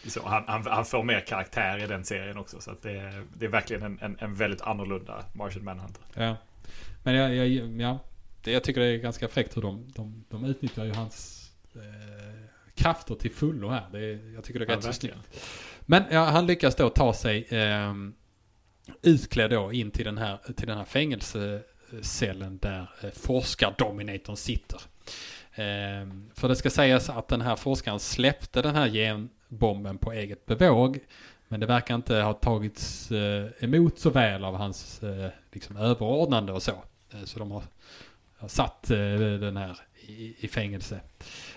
så 0.06 0.20
han, 0.24 0.44
han, 0.46 0.66
han 0.66 0.84
får 0.84 1.02
mer 1.02 1.20
karaktär 1.20 1.84
i 1.84 1.86
den 1.86 2.04
serien 2.04 2.38
också. 2.38 2.60
Så 2.60 2.70
det, 2.82 2.90
är- 2.98 3.24
det 3.34 3.44
är 3.44 3.50
verkligen 3.50 3.82
en, 3.82 3.98
en, 4.00 4.16
en 4.20 4.34
väldigt 4.34 4.60
annorlunda 4.60 5.24
Martian 5.34 5.64
Manhunter. 5.64 6.02
Ja. 6.14 6.36
Men 7.02 7.14
jag, 7.14 7.34
jag, 7.34 7.80
ja, 7.80 7.98
det, 8.44 8.50
jag 8.52 8.64
tycker 8.64 8.80
det 8.80 8.86
är 8.86 8.96
ganska 8.98 9.28
fräckt 9.28 9.56
hur 9.56 9.62
de, 9.62 9.92
de, 9.96 10.24
de 10.30 10.44
utnyttjar 10.44 10.84
ju 10.84 10.92
hans 10.92 11.50
eh, 11.74 11.80
krafter 12.74 13.14
till 13.14 13.30
fullo 13.30 13.68
här. 13.68 13.86
Det 13.92 13.98
är, 13.98 14.34
jag 14.34 14.44
tycker 14.44 14.60
det 14.60 14.64
är 14.64 14.70
Ja, 14.70 14.76
rätt 14.76 14.84
så 14.84 14.92
snyggt. 14.92 15.16
Men 15.80 16.02
ja, 16.10 16.24
han 16.24 16.46
lyckas 16.46 16.74
då 16.74 16.88
ta 16.88 17.12
sig 17.14 17.42
eh, 17.42 17.94
utklädd 19.02 19.50
då 19.50 19.72
in 19.72 19.90
till 19.90 20.04
den 20.04 20.18
här, 20.18 20.38
till 20.56 20.66
den 20.66 20.78
här 20.78 20.84
fängelsecellen 20.84 22.58
där 22.58 22.90
eh, 23.02 23.10
forskardominatorn 23.10 24.36
sitter. 24.36 24.80
Eh, 25.54 26.08
för 26.34 26.48
det 26.48 26.56
ska 26.56 26.70
sägas 26.70 27.10
att 27.10 27.28
den 27.28 27.40
här 27.40 27.56
forskaren 27.56 28.00
släppte 28.00 28.62
den 28.62 28.74
här 28.74 28.88
genbomben 28.88 29.98
på 29.98 30.12
eget 30.12 30.46
bevåg. 30.46 30.98
Men 31.48 31.60
det 31.60 31.66
verkar 31.66 31.94
inte 31.94 32.16
ha 32.16 32.32
tagits 32.32 33.10
eh, 33.10 33.46
emot 33.60 33.98
så 33.98 34.10
väl 34.10 34.44
av 34.44 34.56
hans 34.56 35.02
eh, 35.02 35.30
liksom 35.52 35.76
överordnande 35.76 36.52
och 36.52 36.62
så. 36.62 36.82
Eh, 37.12 37.24
så 37.24 37.38
de 37.38 37.50
har, 37.50 37.62
har 38.36 38.48
satt 38.48 38.90
eh, 38.90 38.98
den 39.40 39.56
här 39.56 39.78
i, 40.06 40.34
i 40.38 40.48
fängelse. 40.48 41.00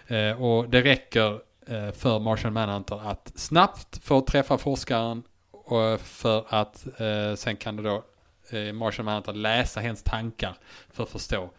Eh, 0.07 0.41
och 0.41 0.69
det 0.69 0.81
räcker 0.81 1.41
eh, 1.67 1.91
för 1.91 2.19
Martian 2.19 2.53
Manhunter 2.53 3.09
att 3.09 3.31
snabbt 3.35 4.03
få 4.03 4.21
träffa 4.21 4.57
forskaren 4.57 5.23
och 5.51 5.83
eh, 5.83 5.97
för 5.97 6.45
att 6.49 6.87
eh, 6.99 7.35
sen 7.35 7.55
kan 7.55 7.75
det 7.75 7.83
då 7.83 8.03
eh, 8.49 8.73
Martian 8.73 9.05
Manhunter 9.05 9.33
läsa 9.33 9.79
hens 9.79 10.03
tankar 10.03 10.57
för 10.89 11.03
att 11.03 11.09
förstå 11.09 11.49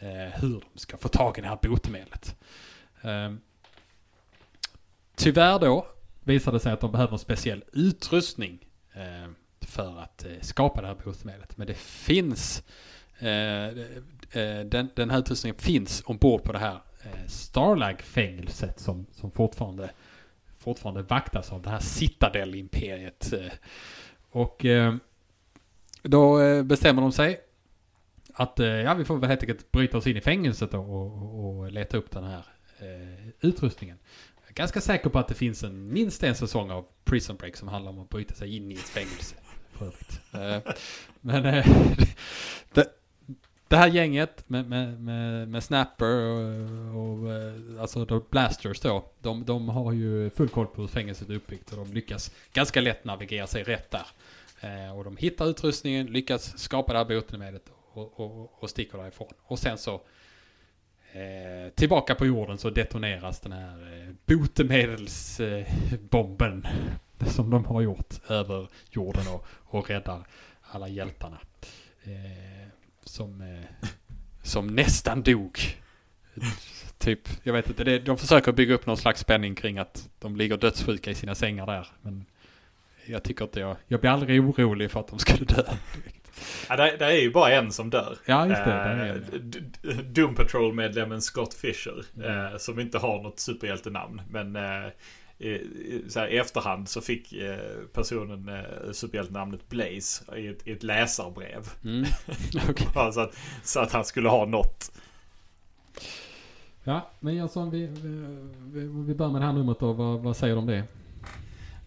eh, 0.00 0.40
hur 0.40 0.64
de 0.72 0.78
ska 0.78 0.96
få 0.96 1.08
tag 1.08 1.38
i 1.38 1.40
det 1.40 1.48
här 1.48 1.58
botemedlet. 1.62 2.36
Eh, 3.02 3.32
tyvärr 5.14 5.58
då 5.58 5.86
visar 6.20 6.52
det 6.52 6.60
sig 6.60 6.72
att 6.72 6.80
de 6.80 6.92
behöver 6.92 7.12
en 7.12 7.18
speciell 7.18 7.64
utrustning 7.72 8.58
eh, 8.92 9.30
för 9.60 10.00
att 10.00 10.24
eh, 10.24 10.30
skapa 10.40 10.80
det 10.80 10.86
här 10.86 10.96
botemedlet. 11.04 11.56
Men 11.56 11.66
det 11.66 11.78
finns, 11.78 12.62
eh, 13.18 13.66
eh, 14.42 14.64
den, 14.64 14.90
den 14.94 15.10
här 15.10 15.18
utrustningen 15.18 15.56
finns 15.58 16.02
ombord 16.06 16.42
på 16.42 16.52
det 16.52 16.58
här 16.58 16.80
Starlag-fängelset 17.26 18.80
som, 18.80 19.06
som 19.12 19.30
fortfarande, 19.30 19.90
fortfarande 20.58 21.02
vaktas 21.02 21.52
av 21.52 21.62
det 21.62 21.70
här 21.70 21.80
Citadel-imperiet. 21.80 23.32
Eh, 23.32 23.52
och 24.30 24.64
eh, 24.64 24.94
då 26.02 26.40
eh, 26.40 26.62
bestämmer 26.62 27.02
de 27.02 27.12
sig 27.12 27.40
att 28.34 28.60
eh, 28.60 28.66
ja, 28.66 28.94
vi 28.94 29.04
får 29.04 29.16
väl 29.16 29.28
helt 29.28 29.42
enkelt 29.42 29.72
bryta 29.72 29.98
oss 29.98 30.06
in 30.06 30.16
i 30.16 30.20
fängelset 30.20 30.74
och, 30.74 30.94
och, 30.94 31.58
och 31.58 31.72
leta 31.72 31.96
upp 31.96 32.10
den 32.10 32.24
här 32.24 32.44
eh, 32.78 33.28
utrustningen. 33.40 33.98
Jag 34.42 34.50
är 34.50 34.54
ganska 34.54 34.80
säker 34.80 35.10
på 35.10 35.18
att 35.18 35.28
det 35.28 35.34
finns 35.34 35.62
en, 35.62 35.92
minst 35.92 36.22
en 36.22 36.34
säsong 36.34 36.70
av 36.70 36.86
Prison 37.04 37.36
Break 37.36 37.56
som 37.56 37.68
handlar 37.68 37.92
om 37.92 37.98
att 37.98 38.08
bryta 38.08 38.34
sig 38.34 38.56
in 38.56 38.72
i 38.72 38.74
ett 38.74 38.80
fängelse. 38.80 39.36
För 39.72 39.90
för 39.90 40.38
övrigt. 40.38 40.66
Eh, 40.66 40.72
Men 41.20 41.44
eh, 41.44 41.66
det, 42.72 42.86
det 43.72 43.78
här 43.78 43.88
gänget 43.88 44.48
med, 44.48 44.68
med, 44.68 45.00
med, 45.00 45.48
med 45.48 45.64
Snapper 45.64 46.06
och, 46.06 46.40
och 46.96 47.32
eh, 47.32 47.54
alltså 47.80 48.04
då 48.04 48.20
Blasters 48.30 48.80
då. 48.80 49.04
De, 49.20 49.44
de 49.44 49.68
har 49.68 49.92
ju 49.92 50.30
full 50.30 50.48
koll 50.48 50.66
på 50.66 50.80
hur 50.80 50.88
fängelset 50.88 51.28
är 51.28 51.34
uppbyggt 51.34 51.70
och 51.72 51.76
de 51.76 51.92
lyckas 51.92 52.30
ganska 52.52 52.80
lätt 52.80 53.04
navigera 53.04 53.46
sig 53.46 53.62
rätt 53.62 53.90
där. 53.90 54.06
Eh, 54.60 54.96
Och 54.96 55.04
de 55.04 55.16
hittar 55.16 55.46
utrustningen, 55.46 56.06
lyckas 56.06 56.58
skapa 56.58 56.92
det 56.92 56.98
här 56.98 57.04
botemedlet 57.04 57.62
och, 57.92 58.20
och, 58.20 58.62
och 58.62 58.70
sticker 58.70 58.98
därifrån. 58.98 59.32
Och 59.42 59.58
sen 59.58 59.78
så 59.78 59.94
eh, 61.12 61.68
tillbaka 61.74 62.14
på 62.14 62.26
jorden 62.26 62.58
så 62.58 62.70
detoneras 62.70 63.40
den 63.40 63.52
här 63.52 64.02
eh, 64.02 64.08
botemedelsbomben 64.26 66.66
eh, 67.20 67.26
som 67.26 67.50
de 67.50 67.64
har 67.64 67.80
gjort 67.80 68.30
över 68.30 68.68
jorden 68.90 69.28
och, 69.28 69.46
och 69.64 69.90
räddar 69.90 70.26
alla 70.62 70.88
hjältarna. 70.88 71.38
Eh, 72.04 72.61
som, 73.12 73.40
eh, 73.40 73.88
som 74.42 74.66
nästan 74.66 75.22
dog. 75.22 75.58
Typ, 76.98 77.28
jag 77.42 77.52
vet 77.52 77.68
inte, 77.68 77.84
det, 77.84 77.98
de 77.98 78.18
försöker 78.18 78.52
bygga 78.52 78.74
upp 78.74 78.86
någon 78.86 78.96
slags 78.96 79.20
spänning 79.20 79.54
kring 79.54 79.78
att 79.78 80.08
de 80.18 80.36
ligger 80.36 80.56
dödssjuka 80.56 81.10
i 81.10 81.14
sina 81.14 81.34
sängar 81.34 81.66
där. 81.66 81.86
Men 82.02 82.24
jag 83.06 83.22
tycker 83.22 83.44
inte 83.44 83.60
jag, 83.60 83.76
jag 83.88 84.00
blir 84.00 84.10
aldrig 84.10 84.40
orolig 84.40 84.90
för 84.90 85.00
att 85.00 85.08
de 85.08 85.18
skulle 85.18 85.44
dö. 85.44 85.62
Ja, 86.68 86.76
det, 86.76 86.96
det 86.98 87.04
är 87.04 87.20
ju 87.20 87.30
bara 87.30 87.52
en 87.52 87.72
som 87.72 87.90
dör. 87.90 88.18
Ja, 88.26 88.46
just 88.46 88.64
det. 88.64 89.20
Eh, 89.82 89.96
Doom 89.96 90.34
Patrol-medlemmen 90.34 91.22
Scott 91.22 91.54
Fisher. 91.54 92.04
Mm. 92.16 92.52
Eh, 92.52 92.58
som 92.58 92.80
inte 92.80 92.98
har 92.98 93.22
något 93.22 93.40
superhjältenamn. 93.40 94.22
Men 94.30 94.56
eh, 94.56 94.90
så 96.08 96.20
här, 96.20 96.28
i 96.28 96.36
efterhand 96.36 96.88
så 96.88 97.00
fick 97.00 97.32
eh, 97.32 97.58
personen 97.92 98.48
eh, 98.48 98.92
superhjältenamnet 98.92 99.68
Blaze 99.68 100.36
i 100.36 100.46
ett, 100.46 100.66
i 100.68 100.72
ett 100.72 100.82
läsarbrev. 100.82 101.68
Mm. 101.84 102.04
Bara 102.94 103.12
så, 103.12 103.20
att, 103.20 103.36
så 103.62 103.80
att 103.80 103.92
han 103.92 104.04
skulle 104.04 104.28
ha 104.28 104.46
något. 104.46 104.92
Ja, 106.84 107.10
men 107.20 107.34
Jönsson, 107.34 107.70
vi, 107.70 107.86
vi, 107.86 108.80
vi 109.06 109.14
börjar 109.14 109.32
med 109.32 109.40
det 109.40 109.46
här 109.46 109.52
numret 109.52 109.78
då. 109.78 109.92
Vad, 109.92 110.20
vad 110.20 110.36
säger 110.36 110.54
du 110.54 110.58
om 110.58 110.66
det? 110.66 110.84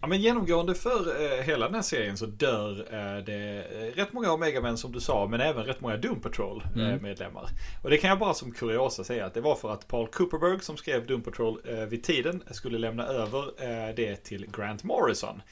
Ja, 0.00 0.06
men 0.06 0.20
genomgående 0.20 0.74
för 0.74 1.22
eh, 1.22 1.42
hela 1.42 1.66
den 1.66 1.74
här 1.74 1.82
serien 1.82 2.16
så 2.16 2.26
dör 2.26 2.70
eh, 2.70 3.24
det 3.24 3.64
eh, 3.64 3.96
rätt 3.96 4.12
många 4.12 4.32
Omega-män 4.32 4.76
som 4.76 4.92
du 4.92 5.00
sa, 5.00 5.26
men 5.26 5.40
även 5.40 5.64
rätt 5.64 5.80
många 5.80 5.96
Doom 5.96 6.20
Patrol-medlemmar. 6.20 7.42
Mm. 7.42 7.54
Och 7.82 7.90
det 7.90 7.96
kan 7.96 8.10
jag 8.10 8.18
bara 8.18 8.34
som 8.34 8.52
kuriosa 8.52 9.04
säga 9.04 9.26
att 9.26 9.34
det 9.34 9.40
var 9.40 9.54
för 9.54 9.72
att 9.72 9.88
Paul 9.88 10.06
Cooperberg 10.06 10.60
som 10.60 10.76
skrev 10.76 11.06
Doom 11.06 11.22
Patrol 11.22 11.60
vid 11.88 12.02
tiden 12.02 12.42
skulle 12.50 12.78
lämna 12.78 13.06
över 13.06 13.50
det 13.96 14.16
till 14.16 14.46
Grant 14.50 14.84
Morrison. 14.84 15.42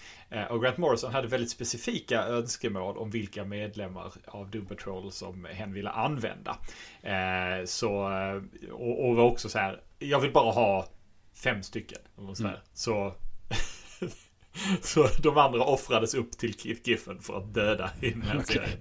Och 0.50 0.62
Grant 0.62 0.76
Morrison 0.76 1.12
hade 1.12 1.28
väldigt 1.28 1.50
specifika 1.50 2.22
önskemål 2.22 2.96
om 2.96 3.10
vilka 3.10 3.44
medlemmar 3.44 4.12
av 4.26 4.50
Doom 4.50 4.66
Patrol 4.66 5.12
som 5.12 5.44
hen 5.44 5.72
ville 5.72 5.90
använda. 5.90 6.56
Så, 7.64 7.90
och, 8.72 9.08
och 9.08 9.16
var 9.16 9.24
också 9.24 9.48
så 9.48 9.58
här, 9.58 9.80
jag 9.98 10.20
vill 10.20 10.32
bara 10.32 10.52
ha 10.52 10.88
fem 11.44 11.62
stycken. 11.62 12.00
Och 12.16 12.36
så. 12.36 12.44
Mm. 12.44 12.56
så 12.74 13.14
så 14.82 15.09
de 15.22 15.39
andra 15.39 15.64
offrades 15.64 16.14
upp 16.14 16.39
till 16.39 16.55
Keith 16.55 16.89
Giffen 16.89 17.20
för 17.20 17.39
att 17.39 17.55
döda 17.55 17.90
i 18.01 18.10
den 18.10 18.22
här 18.22 18.39
Okej. 18.39 18.56
serien. 18.56 18.81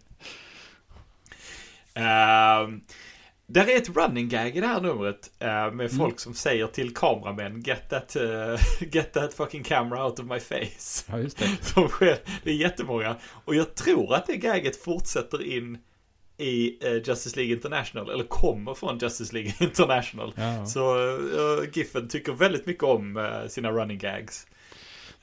Där 3.48 3.70
är 3.70 3.78
ett 3.78 3.96
running 3.96 4.30
gag 4.30 4.58
i 4.58 4.62
det 4.62 4.68
här 4.68 4.82
numret 4.82 5.32
eh, 5.40 5.72
med 5.72 5.92
folk 5.92 6.20
som 6.20 6.34
säger 6.34 6.68
till 6.68 6.94
kameramän 6.94 7.62
Get 7.62 7.90
that, 7.90 8.16
eh, 8.16 8.56
get 8.92 9.14
that 9.14 9.34
fucking 9.34 9.64
camera 9.64 10.06
out 10.06 10.20
of 10.20 10.26
my 10.26 10.40
face. 10.40 11.06
Ja, 11.08 11.20
just 11.20 11.38
det. 11.38 11.58
Som 11.62 11.88
sker, 11.88 12.18
det 12.44 12.50
är 12.50 12.56
jättemånga. 12.56 13.16
Och 13.46 13.56
jag 13.56 13.76
tror 13.76 14.14
att 14.16 14.28
det 14.28 14.38
gaget 14.38 14.84
fortsätter 14.84 15.44
in 15.44 15.78
i 16.38 16.78
eh, 16.88 16.94
Justice 16.94 17.36
League 17.36 17.56
International. 17.56 18.10
Eller 18.10 18.24
kommer 18.24 18.74
från 18.74 18.98
Justice 18.98 19.34
League 19.34 19.54
International. 19.60 20.34
Ja. 20.36 20.66
Så 20.66 20.96
uh, 20.98 21.70
Giffen 21.74 22.08
tycker 22.08 22.34
väldigt 22.34 22.66
mycket 22.66 22.84
om 22.84 23.40
sina 23.50 23.72
running 23.72 23.98
gags. 23.98 24.48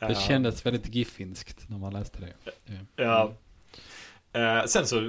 Det 0.09 0.15
kändes 0.15 0.67
väldigt 0.67 0.95
giffinskt 0.95 1.69
när 1.69 1.79
man 1.79 1.93
läste 1.93 2.19
det. 2.21 2.33
Ja. 2.97 3.33
Eh, 4.33 4.65
sen 4.67 4.87
så, 4.87 5.01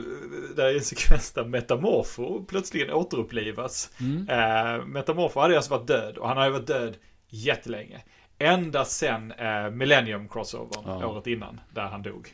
det 0.55 0.63
är 0.63 0.75
en 0.75 0.81
sekvens 0.81 1.31
där 1.31 1.45
Metamorfo 1.45 2.45
plötsligen 2.45 2.91
återupplivas. 2.93 3.91
Mm. 3.99 4.29
Eh, 4.29 4.85
Metamorfo 4.85 5.39
hade 5.39 5.55
alltså 5.55 5.71
varit 5.71 5.87
död 5.87 6.17
och 6.17 6.27
han 6.27 6.37
har 6.37 6.45
ju 6.45 6.51
varit 6.51 6.67
död 6.67 6.97
jättelänge. 7.29 8.01
Ända 8.39 8.85
sen 8.85 9.31
eh, 9.31 9.69
Millennium 9.69 10.27
Crossovern 10.29 10.83
Ja. 10.85 11.07
året 11.07 11.27
innan, 11.27 11.59
där 11.73 11.81
han 11.85 12.01
dog. 12.01 12.33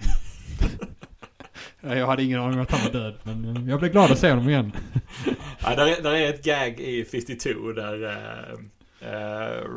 Ja, 1.82 1.96
Jag 1.96 2.08
hade 2.08 2.24
ingen 2.24 2.40
aning 2.40 2.56
om 2.56 2.62
att 2.62 2.72
han 2.72 2.84
var 2.94 3.00
död, 3.00 3.16
men 3.24 3.68
jag 3.68 3.80
blev 3.80 3.92
glad 3.92 4.12
att 4.12 4.20
se 4.20 4.30
honom 4.30 4.50
igen. 4.50 4.72
Ja, 5.64 5.76
där, 5.76 5.88
är, 5.88 6.02
där 6.02 6.12
är 6.14 6.30
ett 6.30 6.44
gag 6.44 6.80
i 6.80 7.06
52 7.06 7.72
där 7.72 8.02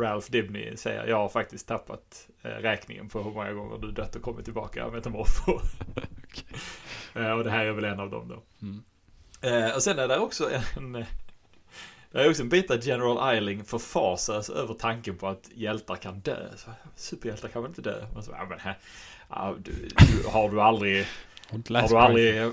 Ralph 0.01 0.31
Dibny 0.31 0.77
säger 0.77 1.07
jag 1.07 1.17
har 1.17 1.29
faktiskt 1.29 1.69
tappat 1.69 2.29
eh, 2.43 2.49
räkningen 2.49 3.09
på 3.09 3.23
hur 3.23 3.31
många 3.31 3.53
gånger 3.53 3.79
du 3.79 3.91
dött 3.91 4.17
och 4.17 4.23
kommit 4.23 4.45
tillbaka 4.45 4.89
Metamorfo. 4.89 5.61
eh, 7.21 7.31
och 7.31 7.45
det 7.45 7.51
här 7.51 7.65
är 7.65 7.73
väl 7.73 7.85
en 7.85 8.01
av 8.01 8.11
dem 8.11 8.29
då. 8.29 8.43
Mm. 8.63 8.83
Eh, 9.41 9.75
och 9.75 9.83
sen 9.83 9.99
är 9.99 10.09
det 10.09 10.19
också 10.19 10.51
en... 10.77 11.05
Det 12.13 12.21
är 12.25 12.31
också 12.31 12.43
en 12.43 12.49
bit 12.49 12.69
där 12.69 12.81
General 12.83 13.35
Eiling 13.35 13.65
förfasas 13.65 14.51
över 14.51 14.75
tanken 14.75 15.17
på 15.17 15.29
att 15.29 15.51
hjältar 15.55 15.97
kan 15.97 16.21
dö. 16.21 16.49
Så, 16.57 16.71
Superhjältar 16.97 17.49
kan 17.49 17.63
väl 17.63 17.71
inte 17.71 17.83
dö? 17.83 18.07
Och 18.17 18.25
så, 18.25 18.31
ja, 18.31 18.47
men, 18.49 18.75
ja, 19.29 19.55
du, 19.59 19.73
du, 19.73 20.29
har 20.29 20.51
du 20.51 20.61
aldrig... 20.61 21.07
Har 21.51 21.89
du 21.89 21.97
aldrig... 21.97 22.53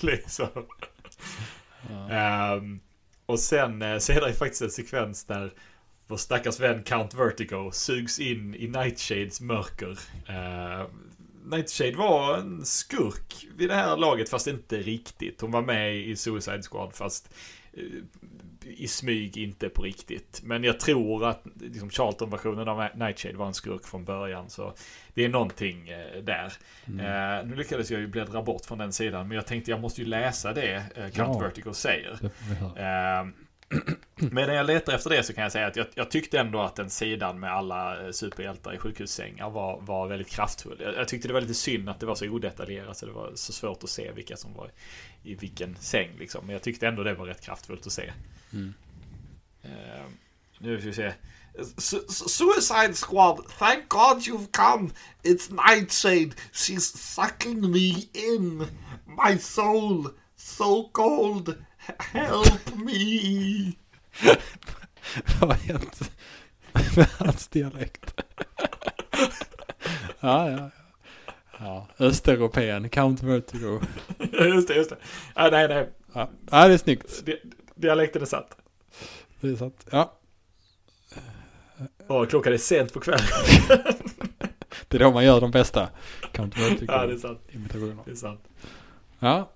liksom. 0.00 0.48
Ja. 1.90 2.10
Ehm, 2.10 2.80
och 3.28 3.40
sen 3.40 3.82
eh, 3.82 3.98
så 3.98 4.12
är 4.12 4.20
det 4.20 4.32
faktiskt 4.32 4.62
en 4.62 4.70
sekvens 4.70 5.24
där 5.24 5.52
vår 6.06 6.16
stackars 6.16 6.60
vän 6.60 6.82
Count 6.82 7.14
Vertigo 7.14 7.70
sugs 7.72 8.18
in 8.18 8.54
i 8.54 8.68
Nightshades 8.68 9.40
mörker. 9.40 9.98
Uh, 10.30 10.86
Nightshade 11.44 11.96
var 11.96 12.38
en 12.38 12.64
skurk 12.64 13.46
vid 13.56 13.68
det 13.68 13.74
här 13.74 13.96
laget 13.96 14.28
fast 14.28 14.46
inte 14.46 14.78
riktigt. 14.78 15.40
Hon 15.40 15.50
var 15.50 15.62
med 15.62 15.96
i 15.96 16.16
Suicide 16.16 16.62
Squad 16.62 16.94
fast 16.94 17.34
eh, 17.72 17.82
i 18.76 18.88
smyg 18.88 19.36
inte 19.36 19.68
på 19.68 19.82
riktigt. 19.82 20.40
Men 20.42 20.64
jag 20.64 20.80
tror 20.80 21.28
att 21.28 21.42
liksom, 21.60 21.90
Charlton-versionen 21.90 22.68
av 22.68 22.88
Nightshade 22.94 23.36
var 23.36 23.46
en 23.46 23.54
skurk 23.54 23.86
från 23.86 24.04
början. 24.04 24.50
Så 24.50 24.74
det 25.14 25.24
är 25.24 25.28
någonting 25.28 25.88
eh, 25.88 26.22
där. 26.22 26.52
Mm. 26.86 27.00
Eh, 27.40 27.46
nu 27.46 27.56
lyckades 27.56 27.90
jag 27.90 28.00
ju 28.00 28.06
bläddra 28.06 28.42
bort 28.42 28.64
från 28.64 28.78
den 28.78 28.92
sidan. 28.92 29.28
Men 29.28 29.34
jag 29.36 29.46
tänkte 29.46 29.70
jag 29.70 29.80
måste 29.80 30.00
ju 30.00 30.06
läsa 30.06 30.52
det 30.52 30.74
eh, 30.74 31.10
Count 31.10 31.14
Ja. 31.14 31.38
Vertigo 31.38 31.72
säger. 31.72 32.18
Det 32.74 33.47
men 34.14 34.46
när 34.48 34.54
jag 34.54 34.66
letar 34.66 34.94
efter 34.94 35.10
det 35.10 35.22
så 35.22 35.32
kan 35.32 35.42
jag 35.42 35.52
säga 35.52 35.66
att 35.66 35.76
jag, 35.76 35.86
jag 35.94 36.10
tyckte 36.10 36.38
ändå 36.38 36.60
att 36.60 36.76
den 36.76 36.90
sidan 36.90 37.40
med 37.40 37.52
alla 37.52 38.06
eh, 38.06 38.10
superhjältar 38.10 38.74
i 38.74 38.78
sjukhussängar 38.78 39.50
var, 39.50 39.80
var 39.80 40.08
väldigt 40.08 40.28
kraftfull. 40.28 40.76
Jag, 40.80 40.94
jag 40.94 41.08
tyckte 41.08 41.28
det 41.28 41.34
var 41.34 41.40
lite 41.40 41.54
synd 41.54 41.88
att 41.88 42.00
det 42.00 42.06
var 42.06 42.14
så 42.14 42.28
odetaljerat 42.28 42.96
så 42.96 43.06
det 43.06 43.12
var 43.12 43.32
så 43.34 43.52
svårt 43.52 43.84
att 43.84 43.90
se 43.90 44.12
vilka 44.12 44.36
som 44.36 44.54
var 44.54 44.70
i 45.22 45.34
vilken 45.34 45.76
säng 45.76 46.10
liksom. 46.18 46.46
Men 46.46 46.52
jag 46.52 46.62
tyckte 46.62 46.88
ändå 46.88 47.02
det 47.02 47.14
var 47.14 47.26
rätt 47.26 47.40
kraftfullt 47.40 47.86
att 47.86 47.92
se. 47.92 48.12
Mm. 48.52 48.74
Eh, 49.62 50.04
nu 50.58 50.78
ska 50.78 50.86
vi 50.86 50.94
se. 50.94 51.12
Su- 51.58 52.08
Suicide 52.08 52.94
Squad, 52.94 53.48
thank 53.58 53.88
God 53.88 54.18
you've 54.18 54.46
come. 54.52 54.90
It's 55.22 55.50
Nightshade. 55.50 56.36
She's 56.52 56.96
sucking 56.96 57.72
me 57.72 57.94
in. 58.12 58.66
My 59.06 59.38
soul, 59.38 60.06
so 60.36 60.88
cold. 60.92 61.54
Help 61.98 62.74
me. 62.74 63.72
Vad 65.40 65.52
hänt 65.56 66.10
med 66.96 67.06
hans 67.18 67.48
dialekt? 67.48 68.14
ja, 70.20 70.50
ja, 70.50 70.58
ja. 70.58 70.70
Ja, 71.60 71.88
östeuropén, 71.98 72.88
Count 72.88 73.22
Vertigo. 73.22 73.80
just 74.32 74.68
det, 74.68 74.74
just 74.74 74.90
det. 74.90 74.96
Ah, 75.34 75.50
nej, 75.50 75.68
nej. 75.68 75.88
Ja, 76.12 76.30
ja 76.50 76.68
det 76.68 76.74
är 76.74 76.78
snyggt. 76.78 77.22
Di- 77.26 77.42
Dialekten 77.74 78.22
är 78.22 78.26
satt. 78.26 78.56
Det 79.40 79.48
är 79.48 79.56
sant. 79.56 79.86
Ja, 79.90 80.14
Åh, 82.08 82.26
klockan 82.26 82.52
är 82.52 82.58
sent 82.58 82.92
på 82.92 83.00
kvällen. 83.00 83.26
det 84.88 84.96
är 84.96 84.98
då 84.98 85.10
man 85.12 85.24
gör 85.24 85.40
de 85.40 85.50
bästa 85.50 85.88
Count 86.32 86.54
ja, 86.56 86.68
det 87.06 87.12
är 87.14 87.18
sant. 87.18 87.40
Vertigo-imitationerna. 87.46 88.02
Det 88.04 88.10
är 88.10 88.14
sant. 88.14 88.40
Ja. 89.18 89.50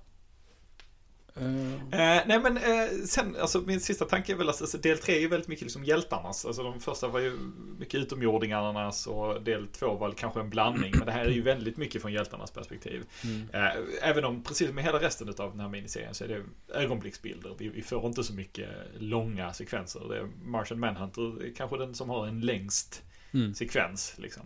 Eh, 1.36 1.72
Eh, 1.92 2.22
nej 2.26 2.40
men 2.40 2.56
eh, 2.56 2.88
sen, 3.06 3.36
alltså 3.40 3.60
min 3.60 3.80
sista 3.80 4.04
tanke 4.04 4.32
är 4.32 4.36
väl 4.36 4.48
att 4.48 4.60
alltså, 4.60 4.78
del 4.78 4.98
tre 4.98 5.16
är 5.16 5.20
ju 5.20 5.28
väldigt 5.28 5.48
mycket 5.48 5.62
liksom 5.62 5.84
hjältarnas. 5.84 6.44
Alltså 6.46 6.62
de 6.62 6.80
första 6.80 7.08
var 7.08 7.20
ju 7.20 7.38
mycket 7.78 8.00
utomjordingarnas 8.00 9.06
och 9.06 9.42
del 9.42 9.68
två 9.68 9.94
var 9.94 10.12
kanske 10.12 10.40
en 10.40 10.50
blandning. 10.50 10.92
Men 10.96 11.06
det 11.06 11.12
här 11.12 11.24
är 11.24 11.30
ju 11.30 11.42
väldigt 11.42 11.76
mycket 11.76 12.02
från 12.02 12.12
hjältarnas 12.12 12.50
perspektiv. 12.50 13.04
mm. 13.24 13.48
Eh, 13.52 13.82
även 14.02 14.24
om, 14.24 14.42
precis 14.42 14.66
som 14.66 14.74
med 14.74 14.84
hela 14.84 15.00
resten 15.00 15.28
av 15.28 15.50
den 15.50 15.60
här 15.60 15.68
miniserien, 15.68 16.14
så 16.14 16.24
är 16.24 16.28
det 16.28 16.42
ögonblicksbilder. 16.74 17.54
Vi, 17.58 17.68
vi 17.68 17.82
får 17.82 18.06
inte 18.06 18.24
så 18.24 18.34
mycket 18.34 18.68
långa 18.98 19.52
sekvenser. 19.52 20.00
Det 20.08 20.18
är 20.18 20.28
Martian 20.44 20.80
Manhunter 20.80 21.42
är 21.44 21.54
kanske 21.54 21.76
den 21.78 21.94
som 21.94 22.10
har 22.10 22.26
en 22.26 22.40
längst 22.40 23.02
Mm. 23.34 23.54
sekvens. 23.54 24.14
Liksom. 24.18 24.42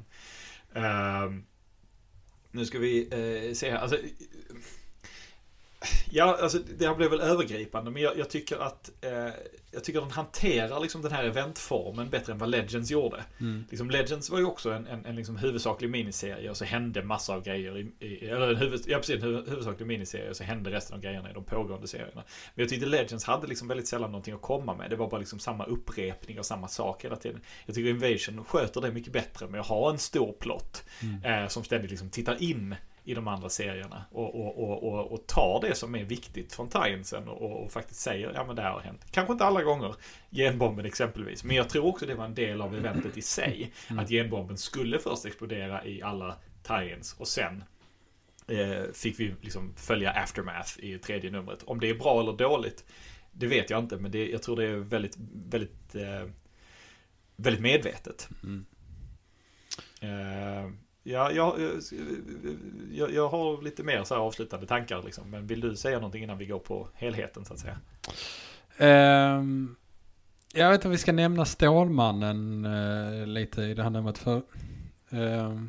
Ehm, 0.74 1.44
Nu 2.50 2.66
ska 2.66 2.78
vi 2.78 3.02
eh, 3.48 3.54
se 3.54 3.70
här. 3.70 3.78
Alltså, 3.78 3.98
Ja, 6.10 6.38
alltså 6.42 6.58
det 6.78 6.86
här 6.86 6.94
blev 6.94 7.10
väl 7.10 7.20
övergripande, 7.20 7.90
men 7.90 8.02
jag, 8.02 8.18
jag 8.18 8.30
tycker 8.30 8.56
att 8.58 8.90
eh, 9.00 9.28
jag 9.70 9.84
tycker 9.84 10.00
den 10.00 10.10
hanterar 10.10 10.80
liksom 10.80 11.02
den 11.02 11.12
här 11.12 11.24
eventformen 11.24 12.10
bättre 12.10 12.32
än 12.32 12.38
vad 12.38 12.48
Legends 12.48 12.90
gjorde. 12.90 13.24
Mm. 13.40 13.64
Liksom 13.70 13.90
Legends 13.90 14.30
var 14.30 14.38
ju 14.38 14.44
också 14.44 14.70
en, 14.70 14.86
en, 14.86 15.06
en 15.06 15.16
liksom 15.16 15.36
huvudsaklig 15.36 15.90
miniserie 15.90 16.50
och 16.50 16.56
så 16.56 16.64
hände 16.64 17.02
massa 17.02 17.34
av 17.34 17.42
grejer 17.42 17.78
i, 17.78 18.06
i 18.06 18.28
eller 18.28 18.48
en 18.48 18.56
huvud, 18.56 18.80
ja, 18.86 18.98
precis, 18.98 19.16
en 19.16 19.22
huvud, 19.22 19.48
huvudsaklig 19.48 19.86
miniserie 19.86 20.30
och 20.30 20.36
så 20.36 20.44
hände 20.44 20.70
resten 20.70 20.96
av 20.96 21.02
grejerna 21.02 21.30
i 21.30 21.32
de 21.32 21.44
pågående 21.44 21.88
serierna. 21.88 22.22
Men 22.54 22.62
jag 22.62 22.68
tyckte 22.68 22.86
Legends 22.86 23.24
hade 23.24 23.46
liksom 23.46 23.68
väldigt 23.68 23.88
sällan 23.88 24.10
någonting 24.10 24.34
att 24.34 24.42
komma 24.42 24.74
med. 24.74 24.90
Det 24.90 24.96
var 24.96 25.10
bara 25.10 25.20
liksom 25.20 25.38
samma 25.38 25.64
upprepning 25.64 26.38
och 26.38 26.46
samma 26.46 26.68
sak 26.68 27.04
hela 27.04 27.16
tiden. 27.16 27.40
Jag 27.66 27.74
tycker 27.74 27.90
Invasion 27.90 28.44
sköter 28.44 28.80
det 28.80 28.92
mycket 28.92 29.12
bättre 29.12 29.46
med 29.46 29.60
att 29.60 29.66
ha 29.66 29.90
en 29.90 29.98
stor 29.98 30.32
plott 30.32 30.82
Mm. 31.02 31.42
eh, 31.42 31.48
som 31.48 31.64
ständigt 31.64 31.90
liksom 31.90 32.10
tittar 32.10 32.42
in 32.42 32.74
i 33.06 33.14
de 33.14 33.28
andra 33.28 33.48
serierna 33.48 34.04
och, 34.10 34.34
och, 34.34 34.62
och, 34.62 34.82
och, 34.82 35.12
och 35.12 35.26
tar 35.26 35.60
det 35.60 35.74
som 35.74 35.94
är 35.94 36.04
viktigt 36.04 36.52
från 36.52 36.68
Tiensen 36.68 37.28
och, 37.28 37.64
och, 37.64 37.72
faktiskt 37.72 38.00
säger 38.00 38.32
ja 38.34 38.44
men 38.46 38.56
det 38.56 38.62
här 38.62 38.70
har 38.70 38.80
hänt. 38.80 39.06
Kanske 39.10 39.32
inte 39.32 39.44
alla 39.44 39.62
gånger, 39.62 39.94
genbomben 40.30 40.86
exempelvis, 40.86 41.44
men 41.44 41.56
jag 41.56 41.68
tror 41.68 41.86
också 41.86 42.06
det 42.06 42.14
var 42.14 42.24
en 42.24 42.34
del 42.34 42.60
av 42.60 42.74
eventet 42.74 43.16
i 43.16 43.22
sig. 43.22 43.72
Mm. 43.90 44.04
Att 44.04 44.10
genbomben 44.10 44.56
skulle 44.56 44.98
först 44.98 45.24
explodera 45.24 45.84
i 45.84 46.02
alla 46.02 46.36
Tiens 46.62 47.16
och 47.18 47.28
sen 47.28 47.64
eh, 48.48 48.92
fick 48.94 49.20
vi 49.20 49.34
liksom 49.40 49.74
följa 49.76 50.10
aftermath 50.10 50.78
i 50.78 50.98
tredje 50.98 51.30
numret. 51.30 51.62
Om 51.62 51.80
det 51.80 51.90
är 51.90 51.94
bra 51.94 52.20
eller 52.20 52.32
dåligt, 52.32 52.84
det 53.32 53.46
vet 53.46 53.70
jag 53.70 53.78
inte, 53.78 53.96
men 53.96 54.10
det, 54.10 54.28
jag 54.28 54.42
tror 54.42 54.56
det 54.56 54.64
är 54.64 54.76
väldigt, 54.76 55.16
väldigt, 55.32 55.94
eh, 55.94 56.30
väldigt 57.36 57.62
medvetet. 57.62 58.28
Mm. 58.42 58.66
Eh, 60.00 60.70
ja, 61.06 61.32
jag, 61.32 61.60
eh, 61.60 61.68
eh, 61.68 62.54
jag, 62.92 63.14
jag 63.14 63.28
har 63.28 63.62
lite 63.62 63.82
mer 63.82 64.04
så 64.04 64.14
här 64.14 64.20
avslutande 64.20 64.66
tankar 64.66 65.02
liksom. 65.02 65.30
Men 65.30 65.46
vill 65.46 65.60
du 65.60 65.76
säga 65.76 65.96
någonting 65.96 66.22
innan 66.22 66.38
vi 66.38 66.46
går 66.46 66.58
på 66.58 66.88
helheten 66.94 67.44
så 67.44 67.54
att 67.54 67.58
säga? 67.58 67.78
Um, 69.38 69.76
jag 70.54 70.70
vet 70.70 70.78
inte 70.78 70.88
om 70.88 70.92
vi 70.92 70.98
ska 70.98 71.12
nämna 71.12 71.44
Stålmannen 71.44 72.66
uh, 72.66 73.26
lite 73.26 73.62
i 73.62 73.74
det 73.74 73.82
här 73.82 73.90
numret 73.90 74.18
för 74.18 74.42
ehm, 75.10 75.68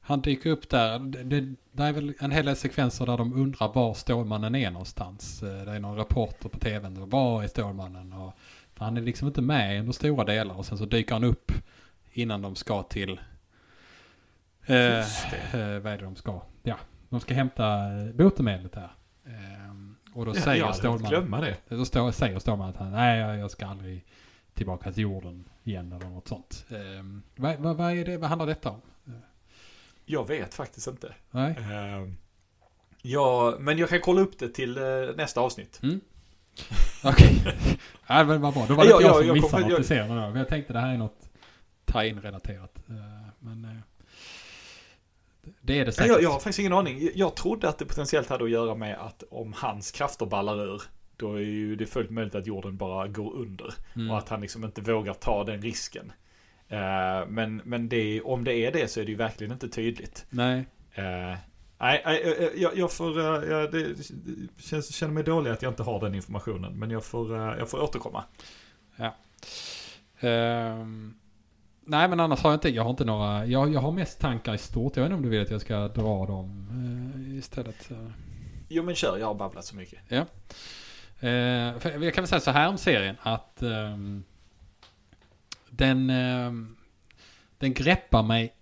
han 0.00 0.20
dyker 0.20 0.50
upp 0.50 0.68
där. 0.68 0.98
Det, 0.98 1.54
det, 1.72 1.82
är 1.82 1.92
väl 1.92 2.14
en 2.18 2.30
hel 2.30 2.46
del 2.46 2.56
sekvenser 2.56 3.06
där 3.06 3.16
de 3.16 3.32
undrar 3.32 3.72
var 3.72 3.94
Stålmannen 3.94 4.54
är 4.54 4.70
någonstans. 4.70 5.42
Uh, 5.42 5.64
det 5.64 5.72
är 5.72 5.80
någon 5.80 5.96
reporter 5.96 6.48
på 6.48 6.58
tvn. 6.58 7.10
Var 7.10 7.42
är 7.42 7.48
Stålmannen? 7.48 8.12
Och, 8.12 8.32
för 8.74 8.84
han 8.84 8.96
är 8.96 9.00
liksom 9.00 9.28
inte 9.28 9.42
med 9.42 9.80
under 9.80 9.92
stora 9.92 10.24
delar 10.24 10.54
och 10.54 10.66
sen 10.66 10.78
så 10.78 10.84
dyker 10.84 11.12
han 11.12 11.24
upp 11.24 11.52
innan 12.12 12.42
de 12.42 12.56
ska 12.56 12.82
till 12.82 13.20
eh, 14.66 14.98
eh, 15.54 15.78
vad 15.80 15.92
är 15.92 15.98
det 15.98 16.04
de 16.04 16.16
ska? 16.16 16.42
Ja, 16.62 16.76
de 17.08 17.20
ska 17.20 17.34
hämta 17.34 17.92
eh, 17.98 18.12
botemedlet 18.14 18.74
här. 18.74 18.90
Ehm, 19.26 19.96
och 20.14 20.26
då 20.26 20.34
säger 20.34 20.64
jag 20.64 20.76
Stålmannen 20.76 21.10
glömma 21.10 21.40
det. 21.40 21.56
då 21.68 21.84
står, 21.84 22.10
säger 22.10 22.38
Stålmannen 22.38 22.74
att 22.74 22.80
han, 22.80 22.92
nej 22.92 23.18
jag- 23.20 23.38
jag 23.38 23.50
ska 23.50 23.66
aldrig 23.66 24.04
tillbaka 24.54 24.92
till 24.92 25.02
jorden 25.02 25.48
igen 25.64 25.92
eller 25.92 26.06
något 26.10 26.28
sånt. 26.28 26.66
Um, 26.70 27.22
vad, 27.36 27.56
vad, 27.58 27.76
vad, 27.76 27.92
är 27.98 28.04
det, 28.04 28.16
vad 28.18 28.28
handlar 28.28 28.46
detta 28.46 28.70
om? 28.70 28.80
Jag 30.04 30.28
vet 30.28 30.54
faktiskt 30.54 30.86
inte. 30.88 31.14
Nej? 31.30 31.50
Eh, 31.58 32.12
ja, 33.02 33.56
men 33.60 33.78
jag 33.78 33.88
kan 33.88 34.00
kolla 34.00 34.20
upp 34.20 34.38
det 34.38 34.48
till 34.48 34.76
eh, 34.78 34.82
nästa 35.16 35.40
avsnitt. 35.40 35.80
Mm. 35.82 36.00
Okej. 37.04 37.42
ja, 38.06 38.24
men 38.24 38.40
vad 38.40 38.54
bra. 38.54 38.64
Då 38.68 38.74
var 38.74 38.84
det 38.84 38.90
Ja, 38.90 38.96
inte 38.96 39.04
jag 39.06 39.14
ja, 39.14 39.18
som 39.18 39.26
jag 39.26 39.34
missade 39.34 39.50
kommer- 39.50 39.62
något 39.62 39.72
jag- 39.72 39.80
i 39.80 39.84
serien. 39.84 40.36
Jag 40.36 40.48
tänkte 40.48 40.72
det 40.72 40.78
här 40.78 40.92
är 40.94 40.98
något 40.98 41.30
tie-in-relaterat. 41.84 42.78
Eh, 42.88 42.94
men 43.38 43.64
eh, 43.64 43.76
det 45.60 45.78
är 45.78 45.84
det 45.84 45.92
säkert. 45.92 46.08
jag, 46.08 46.22
jag 46.22 46.30
har 46.30 46.38
faktiskt 46.38 46.58
ingen 46.58 46.72
aning. 46.72 47.10
Jag 47.14 47.36
trodde 47.36 47.68
att 47.68 47.78
det 47.78 47.84
potentiellt 47.84 48.28
hade 48.28 48.44
att 48.44 48.50
göra 48.50 48.74
med 48.74 48.98
att 48.98 49.22
om 49.30 49.52
hans 49.52 49.90
krafter 49.90 50.26
ballar 50.26 50.74
ur, 50.74 50.82
då 51.16 51.34
är 51.34 51.40
ju 51.40 51.76
det 51.76 51.86
fullt 51.86 52.10
möjligt 52.10 52.34
att 52.34 52.46
jorden 52.46 52.76
bara 52.76 53.08
går 53.08 53.34
under. 53.34 53.74
Mm. 53.96 54.10
Och 54.10 54.18
att 54.18 54.28
han 54.28 54.40
liksom 54.40 54.64
inte 54.64 54.80
vågar 54.80 55.14
ta 55.14 55.44
den 55.44 55.62
risken. 55.62 56.12
Eh, 56.68 57.26
men 57.28 57.62
men 57.64 57.88
det, 57.88 58.20
om 58.20 58.44
det 58.44 58.54
är 58.54 58.72
det 58.72 58.90
så 58.90 59.00
är 59.00 59.04
det 59.04 59.10
ju 59.10 59.16
verkligen 59.16 59.52
inte 59.52 59.68
tydligt. 59.68 60.26
Nej. 60.30 60.58
Eh, 60.92 61.04
nej, 61.78 62.02
nej, 62.04 62.22
eh, 62.38 62.48
jag, 62.62 62.76
jag 62.76 62.92
får... 62.92 63.20
jag, 63.20 63.72
det 63.72 63.86
känns, 64.58 64.94
känner 64.94 65.14
mig 65.14 65.24
dålig 65.24 65.50
att 65.50 65.62
jag 65.62 65.70
inte 65.72 65.82
har 65.82 66.00
den 66.00 66.14
informationen. 66.14 66.78
Men 66.78 66.90
jag 66.90 67.04
får, 67.04 67.36
jag 67.36 67.70
får 67.70 67.82
återkomma. 67.82 68.24
Ehm, 70.20 71.14
nej 71.90 72.08
men 72.08 72.20
annars 72.20 72.42
har 72.42 72.50
jag 72.50 72.56
inte, 72.56 72.68
jag 72.68 72.82
har 72.82 72.90
inte 72.90 73.04
några, 73.04 73.46
jag, 73.46 73.74
jag 73.74 73.80
har 73.80 73.92
mest 73.92 74.20
tankar 74.20 74.54
i 74.54 74.58
stort. 74.58 74.96
Jag 74.96 75.02
vet 75.02 75.08
inte 75.08 75.16
om 75.16 75.22
du 75.22 75.28
vill 75.28 75.42
att 75.42 75.50
jag 75.50 75.60
ska 75.60 75.88
dra 75.88 76.26
dem 76.26 76.66
eh, 77.28 77.38
istället. 77.38 77.90
eh. 77.90 77.96
Jo 78.68 78.82
men 78.82 78.94
kör, 78.94 79.18
jag 79.18 79.26
har 79.26 79.34
babblat 79.34 79.64
så 79.64 79.76
mycket. 79.76 79.98
Eh, 80.12 81.78
för 81.78 82.02
jag 82.04 82.14
kan 82.14 82.22
väl 82.22 82.28
säga 82.28 82.40
så 82.40 82.50
här 82.50 82.68
om 82.68 82.78
serien 82.78 83.16
att 83.22 83.62
ehm, 83.62 84.24
den, 85.70 86.10
ehm, 86.10 86.76
den 87.58 87.74
greppar 87.74 88.22
mig 88.22 88.54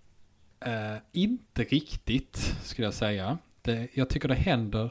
eh, 0.61 0.97
inte 1.13 1.65
riktigt 1.65 2.37
skulle 2.63 2.87
jag 2.87 2.95
säga. 2.95 3.39
Det, 3.63 3.89
jag 3.95 4.09
tycker 4.09 4.29
det 4.29 4.35
händer 4.35 4.91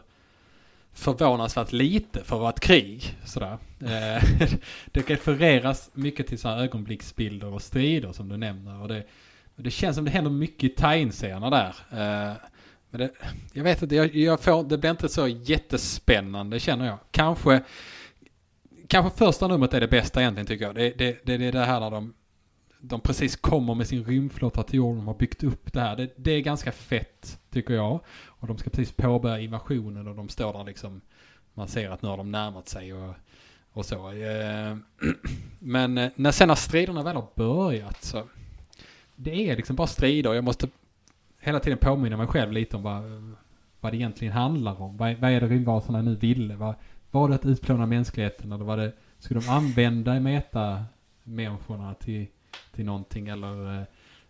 förvånansvärt 0.97 1.71
lite 1.71 2.23
för 2.23 2.35
att 2.35 2.41
vara 2.41 2.49
ett 2.49 2.59
krig. 2.59 3.17
Sådär. 3.25 3.57
Eh, 3.79 4.23
det 4.91 5.09
refereras 5.09 5.89
mycket 5.93 6.27
till 6.27 6.39
så 6.39 6.47
här 6.47 6.63
ögonblicksbilder 6.63 7.53
och 7.53 7.61
strider 7.61 8.11
som 8.11 8.29
du 8.29 8.37
nämner. 8.37 8.81
Och 8.81 8.87
det, 8.87 9.03
och 9.55 9.63
det 9.63 9.71
känns 9.71 9.95
som 9.95 10.05
det 10.05 10.11
händer 10.11 10.31
mycket 10.31 10.63
i 10.63 10.69
tajinserierna 10.69 11.49
där. 11.49 11.75
Eh, 11.91 12.35
men 12.89 12.99
det, 12.99 13.11
jag 13.53 13.63
vet 13.63 13.81
inte, 13.81 13.95
jag, 13.95 14.15
jag 14.15 14.39
får, 14.39 14.63
det 14.63 14.77
blir 14.77 14.91
inte 14.91 15.09
så 15.09 15.27
jättespännande 15.27 16.59
känner 16.59 16.85
jag. 16.85 16.97
Kanske, 17.11 17.61
kanske 18.87 19.17
första 19.17 19.47
numret 19.47 19.73
är 19.73 19.79
det 19.79 19.87
bästa 19.87 20.21
egentligen 20.21 20.47
tycker 20.47 20.65
jag. 20.65 20.75
Det, 20.75 20.89
det, 20.97 21.25
det, 21.25 21.37
det 21.37 21.45
är 21.45 21.51
det 21.51 21.65
här 21.65 21.79
när 21.79 21.91
de, 21.91 22.13
de 22.79 23.01
precis 23.01 23.35
kommer 23.35 23.75
med 23.75 23.87
sin 23.87 24.03
rymdflotta 24.03 24.63
till 24.63 24.77
jorden 24.77 24.99
och 24.99 25.05
har 25.05 25.13
byggt 25.13 25.43
upp 25.43 25.73
det 25.73 25.81
här. 25.81 25.95
Det, 25.95 26.13
det 26.15 26.31
är 26.31 26.41
ganska 26.41 26.71
fett 26.71 27.39
tycker 27.49 27.73
jag. 27.73 27.99
Och 28.25 28.47
de 28.47 28.57
ska 28.57 28.69
precis 28.69 28.91
påbörja 28.91 29.39
invasionen 29.39 30.07
och 30.07 30.15
de 30.15 30.29
står 30.29 30.53
där 30.53 30.63
liksom. 30.63 31.01
Man 31.53 31.67
ser 31.67 31.89
att 31.89 32.01
nu 32.01 32.09
har 32.09 32.17
de 32.17 32.31
närmat 32.31 32.69
sig 32.69 32.93
och, 32.93 33.13
och 33.71 33.85
så. 33.85 34.11
Eh, 34.11 34.77
men 35.59 35.97
eh, 35.97 36.09
när 36.15 36.31
sen 36.31 36.47
när 36.47 36.55
striderna 36.55 37.03
väl 37.03 37.15
har 37.15 37.27
börjat 37.35 38.03
så. 38.03 38.23
Det 39.15 39.49
är 39.49 39.55
liksom 39.55 39.75
bara 39.75 39.87
strider. 39.87 40.33
Jag 40.33 40.43
måste 40.43 40.67
hela 41.39 41.59
tiden 41.59 41.77
påminna 41.77 42.17
mig 42.17 42.27
själv 42.27 42.51
lite 42.51 42.75
om 42.75 42.83
vad, 42.83 43.03
vad 43.79 43.93
det 43.93 43.97
egentligen 43.97 44.33
handlar 44.33 44.81
om. 44.81 44.97
Vad, 44.97 45.15
vad 45.15 45.31
är 45.31 45.41
det 45.41 45.47
rymdvarelserna 45.47 46.01
nu 46.01 46.15
ville? 46.15 46.55
Vad, 46.55 46.75
var 47.11 47.29
det 47.29 47.35
att 47.35 47.45
utplåna 47.45 47.85
mänskligheten 47.85 48.51
eller 48.51 48.65
var 48.65 48.77
det, 48.77 48.93
skulle 49.19 49.39
de 49.39 49.49
använda 49.49 50.19
meta-människorna 50.19 51.93
till, 51.93 52.27
till 52.75 52.85
någonting 52.85 53.27
eller? 53.27 53.79
Eh, 53.79 53.83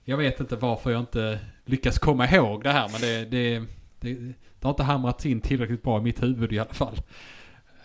jag 0.04 0.18
vet 0.18 0.40
inte 0.40 0.56
varför 0.56 0.92
jag 0.92 1.00
inte 1.00 1.40
lyckas 1.66 2.00
komma 2.00 2.28
ihåg 2.30 2.64
det 2.64 2.72
här 2.72 2.90
men 2.92 3.02
det, 3.02 3.26
det, 3.26 3.60
det, 4.00 4.14
det 4.60 4.64
har 4.64 4.70
inte 4.70 4.84
hamrats 4.84 5.26
in 5.26 5.42
tillräckligt 5.42 5.84
bra 5.84 6.00
i 6.00 6.02
mitt 6.02 6.24
huvud 6.24 6.54
i 6.54 6.60
alla 6.60 6.74
fall. 6.74 7.02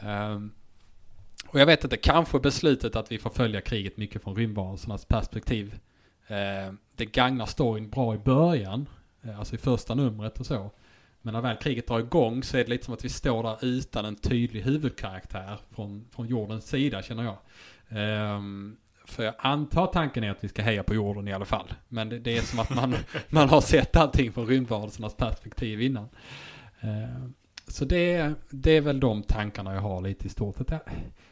Ehm, 0.00 0.50
och 1.46 1.60
jag 1.60 1.66
vet 1.66 1.84
inte, 1.84 1.96
kanske 1.96 2.40
beslutet 2.40 2.96
att 2.96 3.12
vi 3.12 3.18
får 3.18 3.30
följa 3.30 3.60
kriget 3.60 3.96
mycket 3.96 4.22
från 4.22 4.36
rymdvarelsernas 4.36 5.04
perspektiv. 5.04 5.78
Ehm, 6.26 6.78
det 6.96 7.06
gagnar 7.06 7.46
storyn 7.46 7.90
bra 7.90 8.14
i 8.14 8.18
början, 8.18 8.88
eh, 9.22 9.38
alltså 9.38 9.54
i 9.54 9.58
första 9.58 9.94
numret 9.94 10.40
och 10.40 10.46
så. 10.46 10.70
Men 11.22 11.34
när 11.34 11.40
väl 11.40 11.56
kriget 11.56 11.86
drar 11.86 12.00
igång 12.00 12.42
så 12.42 12.56
är 12.56 12.64
det 12.64 12.70
lite 12.70 12.84
som 12.84 12.94
att 12.94 13.04
vi 13.04 13.08
står 13.08 13.42
där 13.42 13.58
utan 13.62 14.04
en 14.04 14.16
tydlig 14.16 14.62
huvudkaraktär 14.62 15.58
från, 15.70 16.04
från 16.10 16.26
jordens 16.26 16.66
sida 16.66 17.02
känner 17.02 17.24
jag. 17.24 17.36
Ehm, 17.88 18.76
för 19.04 19.24
jag 19.24 19.34
antar 19.38 19.86
tanken 19.86 20.24
är 20.24 20.30
att 20.30 20.44
vi 20.44 20.48
ska 20.48 20.62
heja 20.62 20.82
på 20.82 20.94
jorden 20.94 21.28
i 21.28 21.32
alla 21.32 21.44
fall. 21.44 21.72
Men 21.88 22.08
det, 22.08 22.18
det 22.18 22.36
är 22.38 22.42
som 22.42 22.58
att 22.58 22.70
man, 22.74 22.94
man 23.28 23.48
har 23.48 23.60
sett 23.60 23.96
allting 23.96 24.32
från 24.32 24.46
rymdvarelsernas 24.46 25.14
perspektiv 25.16 25.82
innan. 25.82 26.08
Eh, 26.80 27.24
så 27.66 27.84
det, 27.84 28.32
det 28.50 28.70
är 28.70 28.80
väl 28.80 29.00
de 29.00 29.22
tankarna 29.22 29.74
jag 29.74 29.80
har 29.80 30.00
lite 30.00 30.26
i 30.26 30.30
stort 30.30 30.60
Att 30.60 30.70
Jag- 30.70 30.80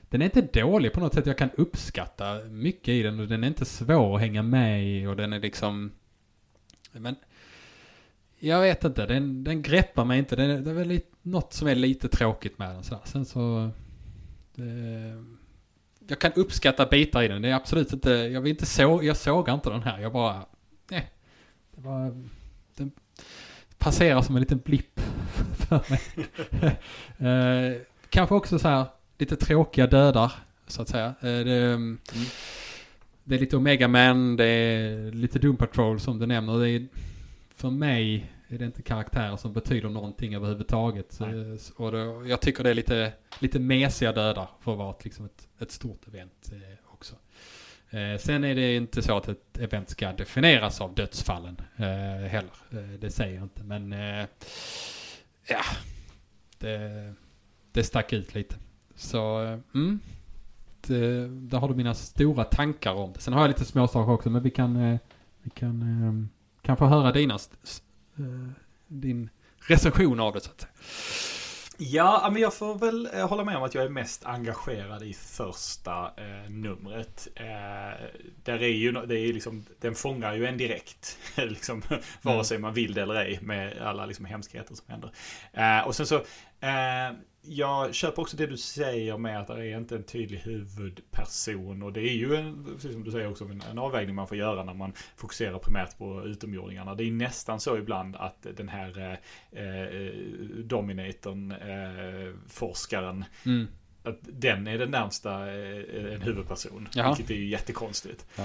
Den 0.01 0.23
är 0.23 0.25
inte 0.25 0.61
dålig 0.61 0.93
på 0.93 1.01
något 1.01 1.15
sätt. 1.15 1.27
Jag 1.27 1.39
kan 1.39 1.51
uppskatta 1.57 2.35
mycket 2.45 2.89
i 2.89 3.03
den 3.03 3.21
och 3.21 3.29
den 3.29 3.45
är 3.45 3.49
inte 3.49 3.65
svår 3.65 4.15
att 4.15 4.21
hänga 4.21 4.43
med 4.43 4.85
i 4.85 5.07
och 5.07 5.17
den 5.17 5.33
är 5.33 5.41
liksom... 5.41 5.93
Men 6.93 7.17
jag 8.39 8.61
vet 8.61 8.85
inte, 8.85 9.07
den, 9.07 9.45
den 9.45 9.63
greppar 9.63 10.05
mig 10.05 10.19
inte. 10.19 10.37
Den, 10.37 10.65
det 10.65 10.71
är 10.71 10.75
väl 10.75 10.89
lite, 10.89 11.07
något 11.23 11.53
som 11.53 11.69
är 11.69 11.75
lite 11.75 12.09
tråkigt 12.09 12.59
med 12.59 12.69
den. 12.75 12.83
Sådär. 12.83 13.03
Sen 13.05 13.25
så... 13.25 13.71
Det, 14.55 15.25
jag 16.11 16.19
kan 16.19 16.33
uppskatta 16.33 16.87
bitar 16.87 17.23
i 17.23 17.29
den. 17.29 17.43
Det 17.43 17.49
är 17.49 17.55
absolut 17.55 17.93
inte... 17.93 18.11
Jag 18.11 18.41
vill 18.41 18.51
inte 18.51 18.67
så, 18.67 19.01
Jag 19.03 19.17
sågar 19.17 19.55
inte 19.55 19.71
den 19.71 19.83
här. 19.83 20.01
Jag 20.01 20.13
bara... 20.13 20.45
Nej. 20.91 21.11
Det 21.75 21.81
var... 21.81 22.25
Den 22.77 22.93
passerar 23.79 24.23
som 24.23 24.37
en 24.37 24.41
liten 24.41 24.59
blipp 24.59 25.01
för 25.57 25.85
mig. 25.91 26.01
eh, 27.31 27.83
kanske 28.09 28.35
också 28.35 28.59
så 28.59 28.69
här 28.69 28.87
lite 29.19 29.37
tråkiga 29.37 29.87
dödar, 29.87 30.33
så 30.67 30.83
att 30.83 30.89
säga. 30.89 31.07
Eh, 31.07 31.15
det, 31.21 31.97
det 33.25 33.35
är 33.35 33.39
lite 33.39 33.57
Omega 33.57 33.89
Man, 33.89 34.37
det 34.37 34.45
är 34.45 35.13
lite 35.13 35.39
Doom 35.39 35.57
Patrol 35.57 36.01
som 36.01 36.19
du 36.19 36.27
nämner. 36.27 36.59
Det 36.59 36.71
är, 36.71 36.87
för 37.55 37.71
mig 37.71 38.33
är 38.49 38.59
det 38.59 38.65
inte 38.65 38.83
karaktärer 38.83 39.37
som 39.37 39.53
betyder 39.53 39.89
någonting 39.89 40.35
överhuvudtaget. 40.35 41.19
Nej. 41.21 41.59
Och 41.77 41.93
då, 41.93 42.27
jag 42.27 42.41
tycker 42.41 42.65
det 42.65 42.71
är 42.71 42.75
lite, 42.75 43.13
lite 43.39 43.59
mesiga 43.59 44.13
dödar 44.13 44.49
för 44.61 44.73
att 44.73 44.79
vara 44.79 44.95
liksom 45.05 45.25
ett, 45.25 45.49
ett 45.61 45.71
stort 45.71 46.09
event 46.09 46.53
eh, 46.53 46.93
också. 46.93 47.15
Eh, 47.91 48.19
sen 48.19 48.45
är 48.45 48.55
det 48.55 48.77
inte 48.77 49.03
så 49.03 49.17
att 49.17 49.29
ett 49.29 49.59
event 49.59 49.91
ska 49.91 50.13
definieras 50.13 50.81
av 50.81 50.95
dödsfallen 50.95 51.61
eh, 51.77 52.29
heller. 52.29 52.53
Eh, 52.71 52.99
det 53.01 53.11
säger 53.11 53.35
jag 53.35 53.43
inte. 53.43 53.65
Men 53.65 53.93
eh, 53.93 54.27
ja, 55.49 55.63
det, 56.59 57.15
det 57.73 57.85
stack 57.85 58.13
ut 58.13 58.35
lite. 58.35 58.55
Så, 58.95 59.43
eh, 59.45 59.59
mm. 59.75 60.01
Det, 60.87 61.29
där 61.29 61.59
har 61.59 61.69
du 61.69 61.75
mina 61.75 61.95
stora 61.95 62.45
tankar 62.45 62.95
om 62.95 63.13
det. 63.13 63.21
Sen 63.21 63.35
har 63.35 63.41
jag 63.41 63.49
lite 63.49 63.65
småsaker 63.65 64.13
också, 64.13 64.31
men 64.31 64.43
vi 64.43 64.51
kan, 64.51 64.77
eh, 64.77 64.99
vi 65.43 65.51
kan, 65.51 65.83
eh, 65.83 66.27
kan 66.63 66.77
få 66.77 66.87
höra 66.87 67.13
dina, 67.13 67.35
eh, 67.35 68.51
din 68.87 69.29
recension 69.59 70.21
av 70.21 70.33
det 70.33 70.41
så 70.41 70.51
att 70.51 70.61
säga. 70.61 70.73
Ja, 71.83 72.29
men 72.33 72.43
jag 72.43 72.55
får 72.55 72.75
väl 72.75 73.09
eh, 73.15 73.29
hålla 73.29 73.45
med 73.45 73.57
om 73.57 73.63
att 73.63 73.75
jag 73.75 73.85
är 73.85 73.89
mest 73.89 74.27
engagerad 74.27 75.03
i 75.03 75.15
första 75.15 76.13
eh, 76.17 76.51
numret. 76.51 77.29
Eh, 77.35 78.07
där 78.45 78.63
är 78.63 78.69
ju, 78.69 78.93
det 78.93 79.19
är 79.19 79.33
liksom, 79.33 79.65
den 79.81 79.95
fångar 79.95 80.35
ju 80.35 80.47
en 80.47 80.57
direkt. 80.57 81.19
liksom, 81.37 81.83
vare 82.23 82.45
sig 82.45 82.59
man 82.59 82.75
vill 82.75 82.95
det 82.95 83.03
eller 83.03 83.15
ej 83.15 83.39
med 83.43 83.79
alla 83.83 84.07
liksom, 84.07 84.25
hemskheter 84.25 84.75
som 84.75 84.85
händer. 84.89 85.11
Eh, 85.53 85.87
och 85.87 85.97
sen 85.97 86.07
så, 86.07 86.17
eh, 86.61 87.11
jag 87.43 87.95
köper 87.95 88.23
också 88.23 88.37
det 88.37 88.47
du 88.47 88.57
säger 88.57 89.17
med 89.19 89.41
att 89.41 89.47
det 89.47 89.67
är 89.67 89.77
inte 89.79 89.97
en 89.97 90.03
tydlig 90.03 90.39
huvudperson. 90.39 91.83
Och 91.83 91.93
det 91.93 92.01
är 92.01 92.15
ju, 92.15 92.35
en, 92.37 92.65
precis 92.75 92.93
som 92.93 93.05
du 93.05 93.11
säger 93.11 93.31
också, 93.31 93.45
en, 93.45 93.63
en 93.71 93.79
avvägning 93.79 94.15
man 94.15 94.27
får 94.27 94.37
göra 94.37 94.65
när 94.65 94.75
man 94.75 94.93
fokuserar 95.17 95.59
primärt 95.59 95.99
på 95.99 96.23
utomjordingarna. 96.25 96.95
Det 96.95 97.05
är 97.05 97.11
nästan 97.11 97.61
så 97.61 97.77
ibland 97.79 98.17
att 98.17 98.47
den 98.57 98.69
här 98.69 99.19
eh, 99.53 99.63
eh, 99.65 100.13
Dominatorn, 100.65 101.53
eh, 101.53 102.35
forskaren, 102.49 103.25
Mm. 103.47 103.69
att 104.03 104.19
den 104.23 104.67
är 104.67 104.79
den 104.79 104.91
närmsta 104.91 105.53
eh, 105.55 106.15
en 106.15 106.21
huvudperson. 106.23 106.89
Jaha. 106.95 107.09
Vilket 107.15 107.31
är 107.31 107.39
ju 107.39 107.49
jättekonstigt. 107.49 108.27
Ja. 108.37 108.43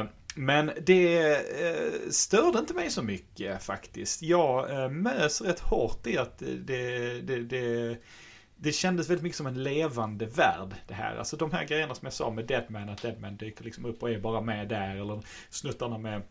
Eh, 0.00 0.06
men 0.36 0.70
det 0.82 1.34
eh, 1.34 2.10
störde 2.10 2.58
inte 2.58 2.74
mig 2.74 2.90
så 2.90 3.02
mycket 3.02 3.62
faktiskt. 3.62 4.22
Jag 4.22 4.70
eh, 4.70 4.90
mös 4.90 5.40
rätt 5.40 5.60
hårt 5.60 6.06
i 6.06 6.18
att 6.18 6.38
det, 6.38 7.20
det, 7.20 7.42
det, 7.42 7.96
det 8.56 8.72
kändes 8.72 9.10
väldigt 9.10 9.22
mycket 9.22 9.36
som 9.36 9.46
en 9.46 9.62
levande 9.62 10.26
värld 10.26 10.74
det 10.88 10.94
här. 10.94 11.16
Alltså 11.16 11.36
de 11.36 11.52
här 11.52 11.64
grejerna 11.64 11.94
som 11.94 12.06
jag 12.06 12.12
sa 12.12 12.30
med 12.30 12.46
Deadman, 12.46 12.88
att 12.88 13.02
Deadman 13.02 13.36
dyker 13.36 13.64
liksom 13.64 13.84
upp 13.84 14.02
och 14.02 14.10
är 14.10 14.18
bara 14.18 14.40
med 14.40 14.68
där. 14.68 14.96
Eller 14.96 15.22
snuttarna 15.50 15.98
med 15.98 16.22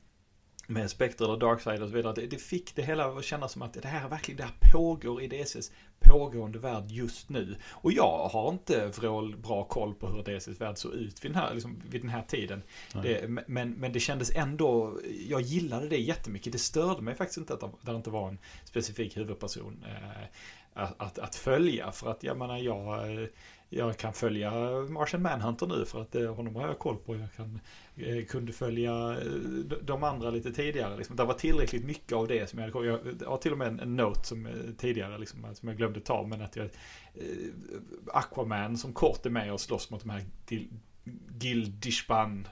med 0.69 0.89
Spectre 0.89 1.25
eller 1.25 1.37
Darkseid 1.37 1.81
och 1.81 1.89
så 1.89 1.95
vidare. 1.95 2.13
Det, 2.13 2.27
det 2.27 2.37
fick 2.37 2.75
det 2.75 2.81
hela 2.81 3.05
att 3.05 3.25
kännas 3.25 3.51
som 3.51 3.61
att 3.61 3.73
det 3.73 3.87
här 3.87 4.09
verkligen 4.09 4.37
det 4.37 4.43
här 4.43 4.71
pågår 4.73 5.21
i 5.21 5.27
DCs 5.27 5.71
pågående 5.99 6.59
värld 6.59 6.83
just 6.87 7.29
nu. 7.29 7.55
Och 7.71 7.91
jag 7.91 8.29
har 8.31 8.49
inte 8.49 8.87
vrål 8.87 9.37
bra 9.37 9.63
koll 9.63 9.93
på 9.93 10.07
hur 10.07 10.23
DCs 10.23 10.61
värld 10.61 10.77
såg 10.77 10.93
ut 10.93 11.25
vid 11.25 11.31
den 11.31 11.41
här, 11.41 11.53
liksom, 11.53 11.81
vid 11.89 12.01
den 12.01 12.09
här 12.09 12.21
tiden. 12.21 12.61
Det, 13.03 13.29
men, 13.47 13.71
men 13.71 13.93
det 13.93 13.99
kändes 13.99 14.35
ändå, 14.35 14.99
jag 15.27 15.41
gillade 15.41 15.87
det 15.87 15.97
jättemycket. 15.97 16.53
Det 16.53 16.59
störde 16.59 17.01
mig 17.01 17.15
faktiskt 17.15 17.37
inte 17.37 17.53
att 17.53 17.63
det 17.81 17.91
inte 17.91 18.09
var 18.09 18.27
en 18.27 18.37
specifik 18.63 19.17
huvudperson 19.17 19.85
eh, 19.87 20.25
att, 20.79 20.95
att, 20.97 21.19
att 21.19 21.35
följa. 21.35 21.91
För 21.91 22.11
att 22.11 22.23
jag 22.23 22.37
menar, 22.37 22.57
jag, 22.57 23.27
jag 23.69 23.97
kan 23.97 24.13
följa 24.13 24.51
Martian 24.89 25.21
Manhunter 25.21 25.67
nu 25.67 25.85
för 25.85 26.01
att 26.01 26.15
eh, 26.15 26.35
honom 26.35 26.55
har 26.55 26.67
jag 26.67 26.79
koll 26.79 26.97
på. 26.97 27.15
Jag 27.15 27.33
kan, 27.33 27.59
eh, 27.95 28.25
kunde 28.25 28.53
följa 28.53 28.91
eh, 29.11 29.17
de- 29.81 30.03
andra 30.03 30.29
lite 30.29 30.51
tidigare. 30.51 30.97
Liksom. 30.97 31.15
Det 31.15 31.23
var 31.25 31.33
tillräckligt 31.33 31.85
mycket 31.85 32.13
av 32.13 32.27
det 32.27 32.49
som 32.49 32.59
jag 32.59 32.63
hade 32.63 32.73
koll 32.73 32.85
Jag 32.85 32.99
jag 33.21 33.27
har 33.27 33.37
till 33.37 33.51
och 33.51 33.57
med 33.57 33.67
en, 33.67 33.79
en 33.79 33.95
note 33.95 34.27
som 34.27 34.45
eh, 34.45 34.53
tidigare 34.77 35.17
liksom, 35.17 35.55
som 35.55 35.67
jag 35.69 35.77
glömde 35.77 35.99
ta. 35.99 36.23
Men 36.27 36.41
att 36.41 36.55
jag, 36.55 36.65
eh, 36.65 37.21
Aquaman 38.13 38.77
som 38.77 38.93
kort 38.93 39.25
är 39.25 39.29
med 39.29 39.53
och 39.53 39.61
slåss 39.61 39.89
mot 39.89 40.01
de 40.01 40.09
här 40.09 40.23
Gildishban 41.41 42.47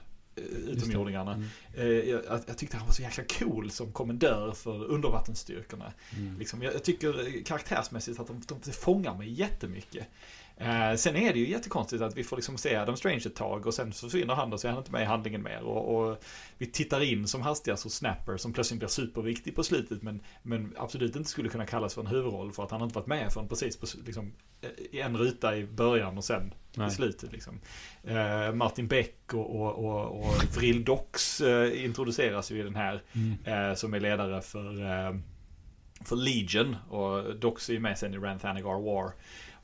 utomjordingarna. 0.66 1.32
Mm. 1.32 1.48
Eh, 1.74 1.86
jag, 1.86 2.22
jag 2.46 2.58
tyckte 2.58 2.76
han 2.76 2.86
var 2.86 2.92
så 2.92 3.02
jäkla 3.02 3.24
cool 3.38 3.70
som 3.70 3.92
kommendör 3.92 4.52
för 4.52 4.84
undervattensstyrkorna. 4.84 5.92
Mm. 6.16 6.38
Liksom, 6.38 6.62
jag, 6.62 6.74
jag 6.74 6.82
tycker 6.82 7.36
eh, 7.36 7.42
karaktärsmässigt 7.42 8.20
att 8.20 8.26
de, 8.26 8.42
de 8.64 8.72
fångar 8.72 9.14
mig 9.14 9.32
jättemycket. 9.32 10.06
Eh, 10.60 10.94
sen 10.96 11.16
är 11.16 11.32
det 11.32 11.38
ju 11.38 11.48
jättekonstigt 11.48 12.02
att 12.02 12.16
vi 12.16 12.24
får 12.24 12.36
liksom 12.36 12.58
se 12.58 12.76
Adam 12.76 12.96
Strange 12.96 13.22
ett 13.26 13.34
tag 13.34 13.66
och 13.66 13.74
sen 13.74 13.92
försvinner 13.92 14.34
han 14.34 14.52
och 14.52 14.60
så 14.60 14.66
är 14.66 14.72
han 14.72 14.78
inte 14.78 14.92
med 14.92 15.02
i 15.02 15.04
handlingen 15.04 15.42
mer. 15.42 15.62
Och, 15.62 16.10
och 16.10 16.22
vi 16.58 16.66
tittar 16.66 17.00
in 17.00 17.28
som 17.28 17.42
hastigast 17.42 17.84
hos 17.84 17.94
Snapper 17.94 18.36
som 18.36 18.52
plötsligt 18.52 18.78
blir 18.78 18.88
superviktig 18.88 19.54
på 19.56 19.62
slutet 19.62 20.02
men, 20.02 20.20
men 20.42 20.74
absolut 20.76 21.16
inte 21.16 21.30
skulle 21.30 21.48
kunna 21.48 21.66
kallas 21.66 21.94
för 21.94 22.00
en 22.00 22.06
huvudroll 22.06 22.52
för 22.52 22.64
att 22.64 22.70
han 22.70 22.82
inte 22.82 22.94
varit 22.94 23.06
med 23.06 23.32
förrän 23.32 23.48
precis 23.48 23.76
på, 23.76 23.86
liksom, 24.06 24.32
eh, 24.60 24.70
i 24.90 25.00
en 25.00 25.16
ruta 25.16 25.56
i 25.56 25.66
början 25.66 26.18
och 26.18 26.24
sen 26.24 26.54
Nej. 26.74 26.88
i 26.88 26.90
slutet. 26.90 27.32
Liksom. 27.32 27.60
Eh, 28.04 28.52
Martin 28.52 28.88
Beck 28.88 29.34
och, 29.34 29.60
och, 29.60 29.84
och, 29.84 30.18
och 30.18 30.56
Vril 30.56 30.84
Dox 30.84 31.40
eh, 31.40 31.84
introduceras 31.84 32.50
ju 32.50 32.60
i 32.60 32.62
den 32.62 32.76
här 32.76 33.02
Mm. 33.12 33.70
eh, 33.70 33.74
som 33.74 33.94
är 33.94 34.00
ledare 34.00 34.42
för, 34.42 34.82
eh, 34.82 35.16
för 36.04 36.16
Legion 36.16 36.76
och 36.88 37.36
Dox 37.36 37.68
är 37.68 37.72
ju 37.72 37.80
med 37.80 37.98
sen 37.98 38.14
i 38.14 38.18
Ranthanagar 38.18 38.82
War 38.82 39.12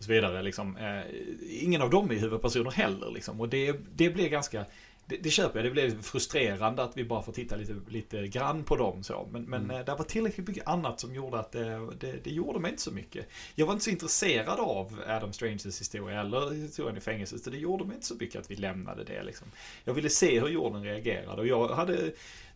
så 0.05 0.13
vidare. 0.13 0.43
Liksom. 0.43 0.77
Eh, 0.77 1.03
ingen 1.51 1.83
av 1.83 1.91
dem 1.91 2.11
är 2.11 2.15
huvudpersoner 2.15 2.71
heller 2.71 3.11
liksom. 3.11 3.41
och 3.41 3.49
det, 3.49 3.77
det 3.95 4.11
blir 4.11 4.29
ganska 4.29 4.65
det, 5.07 5.17
det 5.17 5.31
köper 5.31 5.59
jag, 5.59 5.67
det 5.67 5.71
blev 5.71 6.03
frustrerande 6.03 6.83
att 6.83 6.97
vi 6.97 7.05
bara 7.05 7.23
får 7.23 7.33
titta 7.33 7.57
lite, 7.57 7.75
lite 7.89 8.29
grann 8.29 8.65
på 8.65 8.77
dem 8.77 9.03
så. 9.03 9.29
Men, 9.33 9.43
men 9.43 9.65
Mm. 9.65 9.77
eh, 9.77 9.85
det 9.85 9.95
var 9.95 10.05
tillräckligt 10.05 10.49
mycket 10.49 10.67
annat 10.69 11.01
som 11.01 11.15
gjorde 11.15 11.39
att 11.39 11.53
det, 11.53 11.89
det, 12.01 12.25
det 12.25 12.31
gjorde 12.31 12.59
mig 12.59 12.71
inte 12.71 12.83
så 12.83 12.91
mycket. 12.93 13.27
Jag 13.55 13.67
var 13.67 13.73
inte 13.73 13.85
så 13.85 13.91
intresserad 13.91 14.61
av 14.61 15.01
Adam 15.09 15.33
Stranges 15.33 15.81
historia 15.81 16.21
eller 16.21 16.53
historien 16.53 16.97
i 16.97 17.01
fängelset. 17.01 17.43
Så 17.45 17.51
det 17.51 17.59
gjorde 17.59 17.85
mig 17.85 17.95
inte 17.95 18.07
så 18.07 18.15
mycket 18.15 18.41
att 18.41 18.51
vi 18.51 18.57
lämnade 18.57 19.05
det 19.05 19.23
liksom. 19.23 19.47
Jag 19.85 19.95
ville 19.95 20.09
se 20.11 20.41
hur 20.41 20.49
jorden 20.49 20.83
reagerade 20.85 21.41
och 21.41 21.47
jag 21.47 21.69
hade 21.69 22.13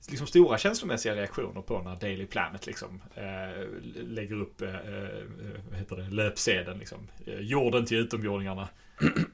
liksom 0.08 0.26
stora 0.26 0.58
känslomässiga 0.58 1.14
reaktioner 1.16 1.62
på 1.62 1.82
när 1.82 1.96
Daily 1.96 2.26
Planet 2.26 2.66
liksom 2.66 3.02
eh, 3.14 3.66
lägger 3.94 4.40
upp 4.40 4.62
eh, 4.62 4.74
eh, 4.74 5.24
vad 5.70 5.78
heter 5.78 5.96
det, 5.96 6.10
löpsedeln 6.10 6.78
liksom. 6.78 7.08
Eh, 7.26 7.40
jorden 7.40 7.86
till 7.86 7.96
utomjordingarna. 7.98 8.68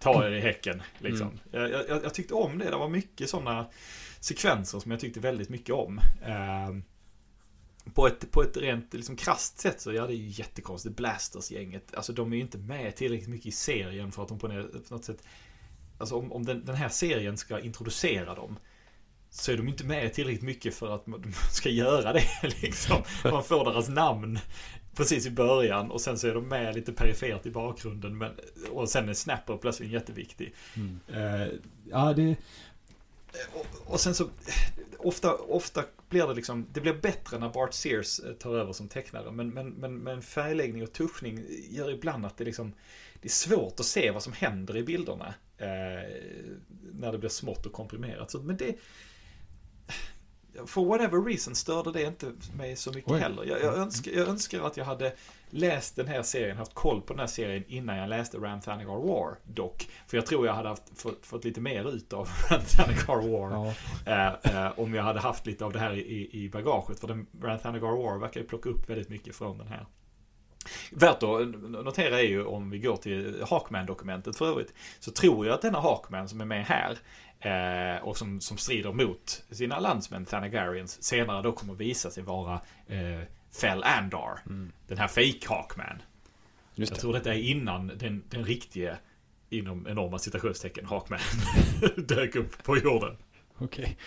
Ta 0.01 0.27
er 0.27 0.31
i 0.31 0.41
häcken 0.41 0.83
liksom. 0.99 1.39
Jag, 1.51 1.71
jag, 1.71 1.87
jag 1.89 2.15
tyckte 2.15 2.35
om 2.35 2.59
det. 2.59 2.65
Det 2.71 2.77
var 2.77 2.89
mycket 2.89 3.31
sådana 3.31 3.67
sekvenser 4.21 4.79
som 4.81 4.91
jag 4.91 5.01
tyckte 5.01 5.21
väldigt 5.21 5.49
mycket 5.49 5.75
om. 5.75 5.99
Eh, 6.27 6.71
på 7.95 8.07
ett, 8.07 8.31
på 8.31 8.43
ett 8.43 8.57
rent 8.57 8.95
liksom 8.95 9.17
krasst 9.17 9.59
sätt 9.59 9.81
så 9.81 9.93
ja, 9.93 10.07
det 10.07 10.13
är 10.13 10.17
ju 10.17 10.29
jättekonstigt. 10.29 10.97
Blasters-gänget, 10.97 11.95
alltså 11.95 12.13
de 12.13 12.33
är 12.33 12.37
ju 12.37 12.43
inte 12.43 12.59
med 12.59 12.97
tillräckligt 12.97 13.29
mycket 13.29 13.47
i 13.47 13.51
serien 13.51 14.13
för 14.13 14.23
att 14.23 14.29
de 14.29 14.39
på 14.39 14.49
något- 14.49 14.89
på 14.89 14.95
något 14.95 15.05
sätt 15.05 15.23
Alltså 15.99 16.15
om, 16.17 16.33
om 16.33 16.45
den, 16.45 16.65
den 16.65 16.75
här 16.75 16.89
serien 16.89 17.37
ska 17.37 17.61
introducera 17.61 18.35
dem 18.35 18.59
så 19.35 19.53
är 19.53 19.57
de 19.57 19.69
inte 19.69 19.85
med 19.85 20.13
tillräckligt 20.13 20.43
mycket 20.43 20.75
för 20.75 20.95
att 20.95 21.07
de 21.07 21.33
ska 21.53 21.69
göra 21.69 22.13
det 22.13 22.25
liksom. 22.63 23.03
Man 23.25 23.45
får 23.45 23.65
deras 23.65 23.89
namn 23.89 24.39
precis 24.95 25.27
i 25.27 25.31
början 25.31 25.91
och 25.91 26.01
sen 26.01 26.19
så 26.19 26.29
är 26.29 26.35
de 26.35 26.49
med 26.49 26.75
lite 26.75 26.93
perifert 26.93 27.47
i 27.47 27.51
bakgrunden. 27.51 28.19
Men, 28.19 28.33
och 28.71 28.89
sen 28.89 29.09
är 29.09 29.15
Snapper 29.15 29.57
plötsligt 29.57 29.91
jätteviktig. 29.91 30.55
Mm. 30.77 31.01
Eh, 31.09 31.49
ja, 31.91 32.13
det... 32.13 32.37
Och, 33.55 33.93
och 33.93 34.01
sen 34.01 34.15
så, 34.15 34.29
ofta, 34.99 35.35
ofta 35.35 35.85
blir 36.09 36.27
det 36.27 36.35
liksom, 36.35 36.67
det 36.73 36.81
blir 36.81 36.95
bättre 36.95 37.39
när 37.39 37.49
Bart 37.49 37.75
Sears 37.75 38.21
eh, 38.21 38.33
tar 38.33 38.55
över 38.55 38.73
som 38.73 38.89
tecknare. 38.89 39.31
Men, 39.31 39.49
men, 39.49 39.69
men, 39.71 39.99
men 39.99 40.23
färgläggning 40.23 40.83
och 40.83 40.93
tuschning 40.93 41.45
gör 41.71 41.91
ibland 41.91 42.27
att 42.27 42.37
det 42.37 42.45
liksom, 42.45 42.73
det 43.21 43.29
är 43.29 43.33
svårt 43.33 43.81
att 43.81 43.87
se 43.87 44.11
vad 44.11 44.23
som 44.23 44.33
händer 44.33 44.77
i 44.77 44.83
bilderna. 44.83 45.35
Eh, 45.59 46.11
när 46.93 47.13
det 47.13 47.19
blir 47.19 47.31
smått 47.31 47.67
och 47.67 47.73
komprimerat. 47.73 48.31
Så, 48.31 48.39
men 48.39 48.57
det, 48.57 48.77
for 50.67 50.85
whatever 50.85 51.21
reason 51.21 51.55
störde 51.55 51.93
det 51.93 52.03
inte 52.03 52.33
mig 52.57 52.77
så 52.77 52.93
mycket 52.93 53.11
Oj. 53.11 53.21
heller. 53.21 53.45
Jag, 53.45 53.63
jag, 53.63 53.75
önskar, 53.75 54.13
jag 54.13 54.29
önskar 54.29 54.67
att 54.67 54.77
jag 54.77 54.85
hade 54.85 55.13
läst 55.51 55.97
den 55.97 56.07
här 56.07 56.23
serien, 56.23 56.57
haft 56.57 56.75
koll 56.75 57.01
på 57.01 57.13
den 57.13 57.21
här 57.21 57.27
serien 57.27 57.65
innan 57.69 57.97
jag 57.97 58.09
läste 58.09 58.39
Ranthanagar 58.39 59.09
War 59.09 59.37
dock. 59.45 59.89
För 60.07 60.17
jag 60.17 60.27
tror 60.27 60.47
jag 60.47 60.55
hade 60.55 60.69
haft, 60.69 61.01
fått, 61.01 61.27
fått 61.27 61.45
lite 61.45 61.61
mer 61.61 61.95
ut 61.95 62.13
av 62.13 62.29
Ranthanagar 62.51 63.29
War. 63.29 63.51
Ja. 63.51 63.75
Eh, 64.13 64.65
eh, 64.67 64.79
om 64.79 64.95
jag 64.95 65.03
hade 65.03 65.21
haft 65.21 65.47
lite 65.47 65.65
av 65.65 65.73
det 65.73 65.79
här 65.79 65.95
i, 65.95 66.31
i 66.33 66.49
bagaget. 66.49 67.01
För 67.01 67.09
den, 67.09 67.27
Ranthanagar 67.43 68.03
War 68.03 68.19
verkar 68.19 68.41
ju 68.41 68.47
plocka 68.47 68.69
upp 68.69 68.91
väldigt 68.91 69.09
mycket 69.09 69.37
från 69.37 69.59
den 69.59 69.69
här. 69.69 69.87
Värt 70.91 71.23
att 71.23 71.49
notera 71.85 72.21
är 72.21 72.27
ju 72.29 72.45
om 72.45 72.71
vi 72.71 72.79
går 72.79 72.97
till 72.97 73.45
Hawkman-dokumentet 73.49 74.37
för 74.37 74.47
övrigt. 74.47 74.75
Så 75.01 75.11
tror 75.11 75.47
jag 75.47 75.55
att 75.55 75.63
denna 75.63 75.81
Hawkman 75.81 76.29
som 76.29 76.41
är 76.41 76.45
med 76.45 76.67
här 76.67 76.99
eh, 77.45 78.03
och 78.03 78.17
som, 78.17 78.41
som 78.41 78.57
strider 78.57 78.93
mot 78.93 79.45
sina 79.51 79.79
landsmän 79.81 80.25
Thanagarians 80.25 81.03
senare 81.03 81.43
då 81.43 81.53
kommer 81.53 81.75
visa 81.75 82.11
sig 82.11 82.23
vara 82.23 82.61
eh, 82.87 83.21
Fell 83.61 83.83
Andar. 83.85 84.39
Den 84.87 84.99
här 84.99 85.09
fake 85.09 85.49
Hawkman. 85.49 86.03
Just 86.75 86.91
Jag 86.91 86.97
det. 86.97 87.01
tror 87.01 87.13
detta 87.13 87.35
är 87.35 87.39
innan 87.39 87.87
den, 87.99 88.23
den 88.29 88.45
riktiga 88.45 88.97
inom 89.51 89.87
enorma 89.87 90.19
citationstecken 90.19 90.87
Hawkman 90.87 91.19
dök 91.97 92.37
upp 92.37 92.63
på 92.65 92.77
jorden. 92.79 93.17
Okej. 93.59 93.99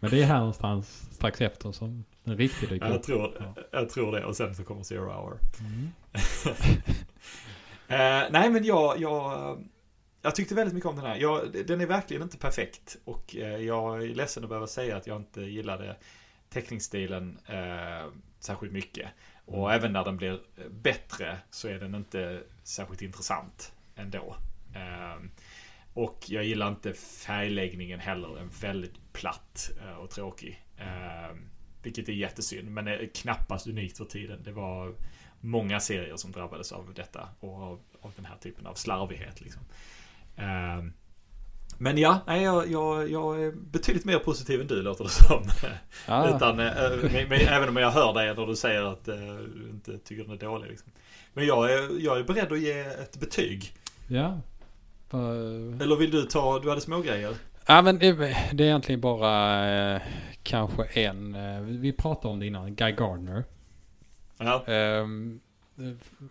Men 0.00 0.10
det 0.10 0.22
är 0.22 0.26
här 0.26 0.38
någonstans 0.38 1.08
strax 1.12 1.40
efter 1.40 1.72
som 1.72 2.04
den 2.24 2.36
riktigt 2.36 2.68
dyker 2.68 2.86
Jag 2.86 3.02
tror, 3.02 3.36
Ja. 3.40 3.54
jag 3.72 3.88
tror 3.88 4.12
det. 4.12 4.24
Och 4.24 4.36
sen 4.36 4.54
så 4.54 4.64
kommer 4.64 4.82
Zero 4.82 5.10
Hour. 5.12 5.38
Mm. 5.60 5.88
Eh, 7.90 8.22
nej 8.30 8.50
men 8.50 8.64
jag, 8.64 9.00
jag, 9.00 9.58
jag 10.22 10.34
tyckte 10.34 10.54
väldigt 10.54 10.74
mycket 10.74 10.90
om 10.90 10.96
den 10.96 11.04
här. 11.04 11.16
Jag, 11.16 11.66
den 11.66 11.80
är 11.80 11.86
verkligen 11.86 12.22
inte 12.22 12.38
perfekt. 12.38 12.96
Och 13.04 13.36
eh, 13.36 13.56
jag 13.56 14.02
är 14.02 14.08
ledsen 14.08 14.42
att 14.42 14.48
behöva 14.48 14.66
säga 14.66 14.96
att 14.96 15.06
jag 15.06 15.16
inte 15.16 15.40
gillade 15.40 15.96
teckningsstilen 16.50 17.38
eh, 17.46 18.12
särskilt 18.40 18.72
mycket. 18.72 19.08
Och 19.44 19.72
även 19.72 19.92
när 19.92 20.04
den 20.04 20.16
blir 20.16 20.40
bättre 20.70 21.38
så 21.50 21.68
är 21.68 21.78
den 21.78 21.94
inte 21.94 22.42
särskilt 22.62 23.02
intressant 23.02 23.72
ändå. 23.96 24.36
Eh, 24.74 25.22
och 25.94 26.24
jag 26.26 26.44
gillar 26.44 26.68
inte 26.68 26.92
färgläggningen 26.94 28.00
heller. 28.00 28.28
Den 28.28 28.44
är 28.44 28.60
väldigt 28.60 29.12
platt 29.12 29.70
eh, 29.82 29.96
och 29.96 30.10
tråkig. 30.10 30.64
Eh, 30.76 31.36
vilket 31.82 32.08
är 32.08 32.12
jättesynd, 32.12 32.70
men 32.70 32.88
är 32.88 33.10
knappast 33.14 33.66
unikt 33.66 33.98
för 33.98 34.04
tiden. 34.04 34.42
Det 34.42 34.52
var 34.52 34.94
många 35.40 35.80
serier 35.80 36.16
som 36.16 36.32
drabbades 36.32 36.72
av 36.72 36.94
detta 36.94 37.28
och 37.40 37.62
av, 37.62 37.80
av 38.00 38.12
den 38.16 38.24
här 38.24 38.36
typen 38.36 38.66
av 38.66 38.74
slarvighet. 38.74 39.40
Liksom. 39.40 39.62
Ehm, 40.38 40.92
men 41.80 41.98
ja, 41.98 42.20
nej, 42.26 42.42
jag, 42.42 42.70
jag, 42.70 43.10
jag 43.10 43.42
är 43.42 43.52
betydligt 43.52 44.04
mer 44.04 44.18
positiv 44.18 44.60
än 44.60 44.66
du 44.66 44.82
låter 44.82 45.04
det 45.04 45.10
som. 45.10 45.42
Ja. 46.08 46.28
Utan, 46.36 46.60
eh, 46.60 46.72
men, 47.12 47.28
men, 47.28 47.40
även 47.40 47.68
om 47.68 47.76
jag 47.76 47.90
hör 47.90 48.14
dig 48.14 48.34
när 48.34 48.46
du 48.46 48.56
säger 48.56 48.82
att 48.82 49.08
eh, 49.08 49.14
du 49.54 49.68
inte 49.70 49.98
tycker 49.98 50.22
den 50.24 50.32
är 50.32 50.36
dålig. 50.36 50.68
Liksom. 50.70 50.92
Men 51.34 51.46
jag 51.46 51.72
är, 51.72 52.04
jag 52.04 52.18
är 52.18 52.24
beredd 52.24 52.52
att 52.52 52.60
ge 52.60 52.80
ett 52.80 53.20
betyg. 53.20 53.72
ja. 54.08 54.40
För- 55.10 55.82
Eller 55.82 55.96
vill 55.96 56.10
du 56.10 56.22
ta, 56.22 56.58
du 56.58 56.68
hade 56.68 56.80
små 56.80 57.00
grejer. 57.00 57.34
Ja 57.66 57.82
men 57.82 57.98
det, 57.98 58.12
det 58.52 58.64
är 58.64 58.66
egentligen 58.68 59.00
bara 59.00 59.66
eh, 59.94 60.02
kanske 60.42 60.84
en, 60.84 61.34
eh, 61.34 61.60
vi 61.60 61.92
pratade 61.92 62.32
om 62.32 62.38
det 62.40 62.46
innan, 62.46 62.74
Guy 62.74 62.92
Gardner. 62.92 63.44
Ja, 64.38 64.64
Ehm, 64.66 65.40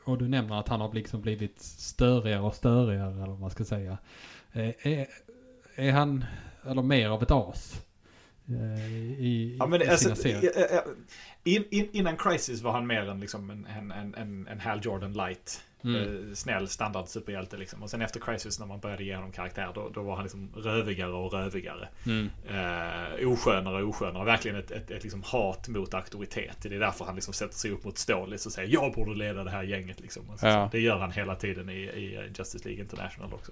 och 0.04 0.18
du 0.18 0.28
nämner 0.28 0.60
att 0.60 0.68
han 0.68 0.82
har 0.82 0.94
liksom 0.94 1.22
blivit 1.22 1.62
störigare 1.62 2.42
och 2.42 2.56
störigare 2.56 3.12
eller 3.12 3.28
vad 3.28 3.40
man 3.40 3.50
ska 3.50 3.66
säga. 3.66 3.98
Eh, 4.54 4.88
är, 4.88 5.08
är 5.76 5.92
han, 5.92 6.26
eller 6.66 6.82
mer 6.82 7.10
av 7.10 7.24
ett 7.24 7.32
as? 7.32 7.82
eh, 8.50 8.94
I, 9.20 9.56
ja 9.60 9.68
men 9.68 9.82
i 9.82 9.88
alltså, 9.88 10.28
eh, 10.28 10.44
eh, 10.44 10.82
in, 11.44 11.64
in, 11.72 11.90
innan 11.92 12.18
Crisis 12.18 12.62
var 12.62 12.72
han 12.72 12.88
mer 12.88 13.10
än 13.10 13.20
liksom 13.20 13.50
en, 13.50 13.66
en, 13.66 13.92
en, 13.92 14.16
en, 14.16 14.48
en 14.48 14.60
Hal 14.60 14.80
Jordan 14.84 15.14
light. 15.14 15.64
Mm. 15.84 16.30
Eh, 16.30 16.34
snäll 16.34 16.68
standard 16.68 17.08
superhjälte 17.08 17.58
liksom. 17.58 17.84
Och 17.84 17.90
sen 17.90 18.02
efter 18.02 18.20
Crisis 18.20 18.60
när 18.60 18.66
man 18.66 18.80
började 18.80 19.04
ge 19.04 19.16
honom 19.16 19.32
karaktär 19.32 19.72
då, 19.76 19.90
då 19.94 20.02
var 20.02 20.16
han 20.16 20.24
liksom 20.24 20.50
rövigare 20.56 21.12
och 21.12 21.34
rövigare. 21.34 21.88
Mm. 22.06 22.30
Eh, 22.50 23.30
oskönare 23.30 23.84
och 23.84 23.90
oskönare. 23.90 24.26
Verkligen 24.26 24.58
ett, 24.58 24.72
ett, 24.72 24.92
ett 24.92 25.04
liksom 25.04 25.24
hat 25.24 25.68
mot 25.68 25.94
auktoritet. 25.94 26.58
Det 26.62 26.76
är 26.76 26.80
därför 26.80 27.06
han 27.06 27.16
liksom 27.16 27.34
sätter 27.34 27.56
sig 27.56 27.72
upp 27.72 27.84
mot 27.84 27.98
Stålis 27.98 28.46
och 28.46 28.52
säger 28.52 28.74
jag 28.74 28.94
borde 28.94 29.16
leda 29.16 29.44
det 29.44 29.52
här 29.52 29.64
gänget 29.64 30.00
liksom. 30.00 30.30
Alltså, 30.32 30.48
Ja. 30.48 30.70
så 30.70 30.78
det 30.78 30.80
gör 30.80 30.98
han 30.98 31.12
hela 31.12 31.36
tiden 31.36 31.70
i, 31.70 31.74
i 31.74 32.30
Justice 32.38 32.68
League 32.68 32.84
International 32.84 33.34
också. 33.34 33.52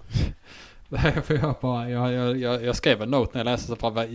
För 1.24 1.34
jag, 1.34 1.56
bara, 1.62 1.90
jag, 1.90 2.38
jag, 2.38 2.64
jag, 2.64 2.76
skrev 2.76 3.02
en 3.02 3.10
note 3.10 3.32
när 3.34 3.40
jag 3.40 3.46
läste 3.46 3.68
så 3.68 3.76
bara, 3.76 4.08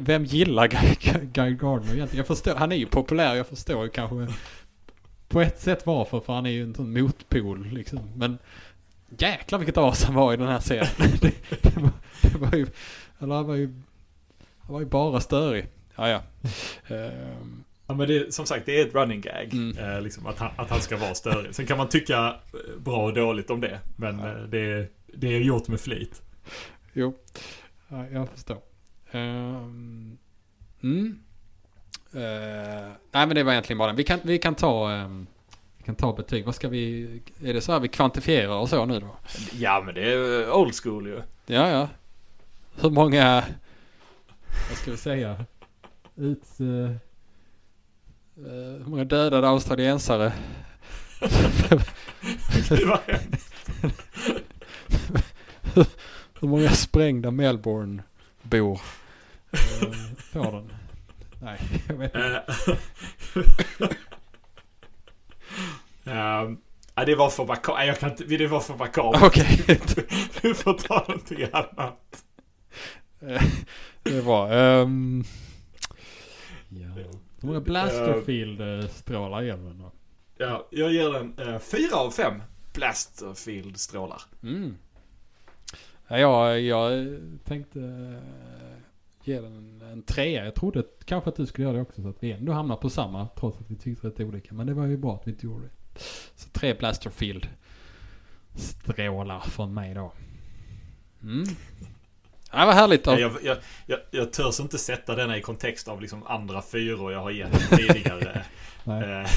vem 0.00 0.24
gillar 0.24 0.68
Guy, 0.68 0.94
Guy 1.32 1.54
Gardner 1.54 1.94
egentligen? 1.94 2.16
Jag 2.16 2.26
förstår, 2.26 2.54
han 2.54 2.72
är 2.72 2.76
ju 2.76 2.86
populär, 2.86 3.34
jag 3.34 3.46
förstår 3.46 3.84
ju 3.84 3.90
kanske 3.90 4.34
på 5.32 5.40
ett 5.40 5.60
sätt 5.60 5.86
varför, 5.86 6.20
för 6.20 6.32
han 6.32 6.46
är 6.46 6.50
ju 6.50 6.62
en 6.62 6.74
sån 6.74 6.92
motpol 7.00 7.66
liksom. 7.66 8.00
Men 8.16 8.38
jäklar 9.18 9.58
vilket 9.58 9.76
as 9.76 10.04
han 10.04 10.14
var 10.14 10.32
i 10.34 10.36
den 10.36 10.48
här 10.48 10.60
serien. 10.60 10.86
det, 11.20 11.32
det, 11.62 11.76
var, 11.76 11.90
det 12.22 12.38
var 12.38 12.54
ju, 12.56 12.66
eller 13.18 13.34
han 13.34 13.46
var 13.46 13.54
ju, 13.54 13.68
han 14.60 14.72
var 14.72 14.80
ju 14.80 14.86
bara 14.86 15.20
störig. 15.20 15.66
Ja, 15.96 16.08
ja. 16.08 16.22
Ehm, 16.96 17.64
Ja 17.86 17.94
men 17.94 18.08
det, 18.08 18.34
som 18.34 18.46
sagt 18.46 18.66
det 18.66 18.80
är 18.80 18.86
ett 18.86 18.94
running 18.94 19.20
gag. 19.20 19.48
Mm. 19.52 19.78
Eh, 19.78 20.00
liksom 20.02 20.26
att, 20.26 20.38
han, 20.38 20.50
att 20.56 20.70
han 20.70 20.80
ska 20.80 20.96
vara 20.96 21.14
störig. 21.14 21.54
Sen 21.54 21.66
kan 21.66 21.78
man 21.78 21.88
tycka 21.88 22.26
eh, 22.26 22.80
bra 22.80 23.04
och 23.04 23.14
dåligt 23.14 23.50
om 23.50 23.60
det. 23.60 23.80
Men 23.96 24.18
Ja. 24.18 24.28
eh, 24.28 24.42
det, 24.42 24.58
är- 24.58 24.88
det 25.14 25.26
är 25.34 25.40
gjort 25.40 25.68
med 25.68 25.80
flit. 25.80 26.22
Jo, 26.92 27.14
ja, 27.88 28.06
jag 28.12 28.28
förstår. 28.28 28.58
Ehm, 29.10 30.18
mm. 30.82 31.18
Eh, 32.14 32.90
nej 33.12 33.26
men 33.26 33.34
det 33.34 33.42
var 33.42 33.52
egentligen 33.52 33.78
bara 33.78 33.86
den. 33.86 33.96
Vi 33.96 34.04
kan, 34.04 34.18
vi 34.22 34.38
kan 34.38 34.54
ta 34.54 34.88
vi 35.82 35.84
kan 35.84 35.94
ta 35.94 36.12
betyg. 36.12 36.44
Vad 36.44 36.54
ska 36.54 36.68
vi... 36.68 37.08
Är 37.44 37.54
det 37.54 37.60
så 37.60 37.72
här 37.72 37.80
vi 37.80 37.88
kvantifierar 37.88 38.58
och 38.58 38.68
så 38.68 38.86
nu 38.86 39.00
då? 39.00 39.16
Ja 39.52 39.82
men 39.86 39.94
det 39.94 40.12
är 40.12 40.52
old 40.52 40.74
school 40.74 41.06
ju. 41.06 41.22
Ja, 41.46 41.68
ja. 41.68 41.88
Hur 42.80 42.90
många... 42.90 43.44
Vad 44.68 44.78
ska 44.78 44.90
vi 44.90 44.96
säga? 44.96 45.44
Ut... 46.16 46.60
eh, 46.60 46.96
hur 48.34 48.86
många 48.86 49.04
dödade 49.04 49.48
australiensare? 49.48 50.32
Det 52.68 52.84
var 52.84 53.00
hemskt. 53.06 53.54
Hur 56.40 56.48
många 56.48 56.70
sprängda 56.70 57.30
Melbourne-bor 57.30 58.72
uh, 58.72 59.92
får 60.32 60.52
den? 60.52 60.72
Nej, 61.42 61.58
jag 61.88 61.94
vet 61.94 62.14
inte. 62.14 62.44
Ja, 66.94 67.04
det 67.06 67.14
var 67.14 67.30
för 67.30 67.46
makabert. 67.46 67.86
Jag 67.86 67.98
kan 67.98 68.10
inte, 68.10 68.24
det 68.24 68.46
var 68.46 68.60
för 68.60 68.76
makabert. 68.76 69.22
Okej. 69.22 69.64
Du 70.42 70.54
får 70.54 70.74
ta 70.74 71.04
någonting 71.08 71.46
annat. 71.52 72.24
Eh, 73.20 73.42
det 74.02 74.20
var... 74.20 74.56
Um, 74.56 75.24
ja. 76.68 76.88
Hur 77.40 77.46
många 77.46 77.60
Blasterfield-strålar 77.60 79.42
ger 79.42 79.56
den 79.56 79.78
då? 79.78 79.92
Ja, 80.36 80.68
jag 80.70 80.92
ger 80.92 81.10
den 81.10 81.38
eh, 81.38 81.58
fyra 81.58 81.96
av 81.96 82.10
fem 82.10 82.42
Blasterfield-strålar. 82.72 84.22
Mm. 84.42 84.76
Ja, 86.08 86.18
jag, 86.18 86.60
jag 86.60 87.16
tänkte 87.44 87.78
ge 89.24 89.40
den 89.40 89.56
en, 89.56 89.88
en 89.92 90.02
trea. 90.02 90.44
Jag 90.44 90.54
trodde 90.54 90.84
kanske 91.04 91.30
att 91.30 91.36
du 91.36 91.46
skulle 91.46 91.64
göra 91.64 91.76
det 91.76 91.82
också 91.82 92.02
så 92.02 92.08
att 92.08 92.22
vi 92.22 92.32
ändå 92.32 92.52
hamnar 92.52 92.76
på 92.76 92.90
samma 92.90 93.28
trots 93.28 93.60
att 93.60 93.70
vi 93.70 93.76
tyckte 93.76 94.06
rätt 94.06 94.20
olika. 94.20 94.54
Men 94.54 94.66
det 94.66 94.74
var 94.74 94.86
ju 94.86 94.96
bra 94.96 95.14
att 95.14 95.26
vi 95.26 95.30
inte 95.30 95.46
gjorde 95.46 95.64
det. 95.64 96.00
Så 96.36 96.48
tre 96.48 96.74
Blasterfield 96.74 97.48
strålar 98.54 99.40
från 99.40 99.74
mig 99.74 99.94
då. 99.94 100.12
Mm. 101.22 101.44
Ja, 102.52 102.66
vad 102.66 102.74
härligt. 102.74 103.04
Då. 103.04 103.20
jag, 103.20 103.32
jag, 103.42 103.56
jag, 103.86 103.98
jag 104.10 104.32
törs 104.32 104.60
inte 104.60 104.78
sätta 104.78 105.14
denna 105.14 105.36
i 105.36 105.40
kontext 105.40 105.88
av 105.88 106.00
liksom 106.00 106.26
andra 106.26 106.62
fyror 106.62 107.12
jag 107.12 107.20
har 107.20 107.30
gett 107.30 107.70
tidigare. 107.70 108.44
Eh, 108.86 109.30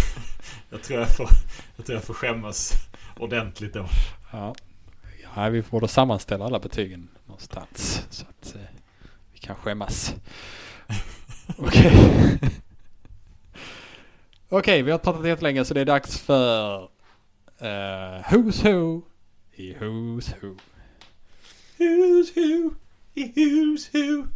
jag, 0.70 0.84
tror 0.84 1.00
jag, 1.00 1.16
får, 1.16 1.30
jag 1.76 1.86
tror 1.86 1.96
jag 1.96 2.04
får 2.04 2.14
skämmas 2.14 2.74
ordentligt 3.20 3.74
då. 3.74 3.88
Ja. 4.32 4.56
ja, 5.36 5.50
vi 5.50 5.64
får 5.64 5.82
då 5.82 5.88
sammanställa 5.88 6.46
alla 6.46 6.60
betygen 6.60 7.08
någonstans. 7.26 8.06
Så 8.10 8.26
att 8.30 8.56
eh, 8.56 8.62
kan 9.46 9.56
skämmas. 9.56 10.16
Okej. 11.58 12.40
Okej, 14.50 14.82
vi 14.82 14.92
har 14.92 14.98
pratat 14.98 15.26
jättelänge 15.26 15.66
så 15.66 15.74
det 15.74 15.82
är 15.82 15.86
dags 15.86 16.20
för 16.20 16.84
uh, 16.84 18.22
Who's 18.30 18.64
Who 18.64 19.02
i 19.52 19.74
Who's 19.74 20.34
Who. 20.42 20.56
Who's 21.78 22.36
who? 22.36 22.74
Who's 23.16 23.90
who? 23.94 24.28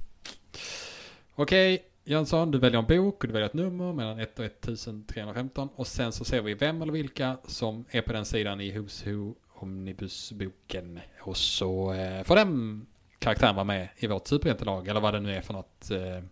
Okej, 1.35 1.83
Jönsson, 2.03 2.51
du 2.51 2.59
väljer 2.59 2.79
en 2.79 2.85
bok 2.85 3.23
och 3.23 3.27
du 3.27 3.33
väljer 3.33 3.49
ett 3.49 3.53
nummer 3.53 3.93
mellan 3.93 4.19
1 4.19 4.39
och 4.39 4.45
1315 4.45 5.69
och 5.75 5.87
sen 5.87 6.11
så 6.11 6.25
ser 6.25 6.41
vi 6.41 6.53
vem 6.53 6.81
eller 6.81 6.93
vilka 6.93 7.37
som 7.47 7.85
är 7.89 8.01
på 8.01 8.13
den 8.13 8.25
sidan 8.25 8.61
i 8.61 8.71
Who's 8.71 9.11
Who 9.11 9.35
Omnibusboken. 9.53 10.99
Och 11.21 11.37
så 11.37 11.93
eh, 11.93 12.23
får 12.23 12.35
den 12.35 12.85
karaktären 13.19 13.55
vara 13.55 13.65
med 13.65 13.87
i 13.97 14.07
vårt 14.07 14.27
superhjältelag 14.27 14.87
eller 14.87 14.99
vad 14.99 15.13
det 15.13 15.19
nu 15.19 15.35
är 15.35 15.41
för 15.41 15.53
något. 15.53 15.91
Eh, 15.91 16.23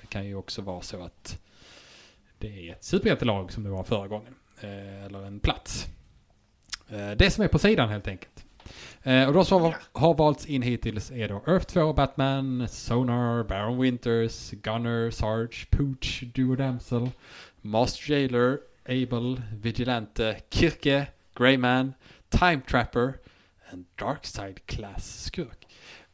det 0.00 0.06
kan 0.08 0.26
ju 0.26 0.34
också 0.34 0.62
vara 0.62 0.80
så 0.80 1.02
att 1.02 1.38
det 2.38 2.68
är 2.68 2.72
ett 2.72 2.84
superhjältelag 2.84 3.52
som 3.52 3.64
det 3.64 3.70
var 3.70 3.84
förra 3.84 4.08
gången. 4.08 4.34
Eh, 4.60 5.04
eller 5.04 5.26
en 5.26 5.40
plats. 5.40 5.86
Eh, 6.88 7.10
det 7.10 7.30
som 7.30 7.44
är 7.44 7.48
på 7.48 7.58
sidan 7.58 7.88
helt 7.88 8.08
enkelt. 8.08 8.42
Och 9.26 9.32
de 9.32 9.44
som 9.44 9.74
har, 9.92 10.14
valts 10.14 10.46
in 10.46 10.62
hittills 10.62 11.10
är 11.10 11.28
då 11.28 11.42
Earth 11.46 11.66
2, 11.66 11.92
Batman, 11.92 12.68
Sonar, 12.68 13.44
Baron 13.44 13.80
Winters, 13.80 14.50
Gunner, 14.50 15.10
Sarge, 15.10 15.66
Pooch, 15.70 16.24
Duo 16.34 16.56
Damsel, 16.56 17.10
Master 17.60 18.12
Jailer, 18.12 18.58
Able, 18.88 19.42
Vigilante, 19.52 20.40
Kirke, 20.50 21.06
Greyman, 21.34 21.94
Time 22.28 22.60
Trapper, 22.70 23.18
en 23.70 23.86
Darkside 23.96 24.66
Class 24.66 25.22
skurk. 25.24 25.65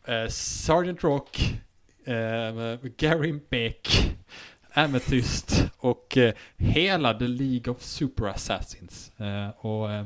Eh, 0.05 0.29
Sergeant 0.29 1.05
Rock, 1.05 1.55
eh, 2.05 2.77
Gary 2.97 3.41
Beck, 3.49 4.15
Amethyst 4.75 5.65
och 5.77 6.17
eh, 6.17 6.35
hela 6.57 7.15
The 7.15 7.29
League 7.29 7.73
of 7.73 7.83
Super 7.83 8.27
Assassins. 8.27 9.21
Eh, 9.21 9.49
och 9.49 9.93
eh, 9.93 10.05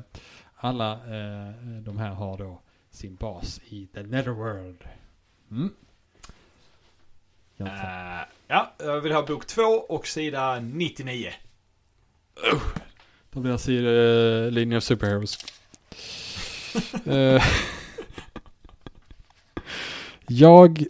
alla 0.57 0.93
eh, 0.93 1.53
de 1.83 1.99
här 1.99 2.11
har 2.11 2.39
då 2.39 2.63
sin 2.91 3.15
bas 3.15 3.61
i 3.69 3.87
The 3.87 4.03
Netherworld. 4.03 4.85
Mm. 5.51 5.75
Ja, 8.47 8.75
jag 8.79 9.01
vill 9.01 9.13
ha 9.13 9.27
bok 9.27 9.47
2 9.47 9.63
och 9.63 10.07
sida 10.07 10.61
99. 10.61 11.33
Då 13.31 13.41
blir 13.41 13.51
jag 13.51 13.61
sida 13.61 13.89
uh, 13.89 14.51
Linear 14.51 14.81
Superheroes. 14.81 15.39
Eh, 20.29 20.37
jag 20.37 20.87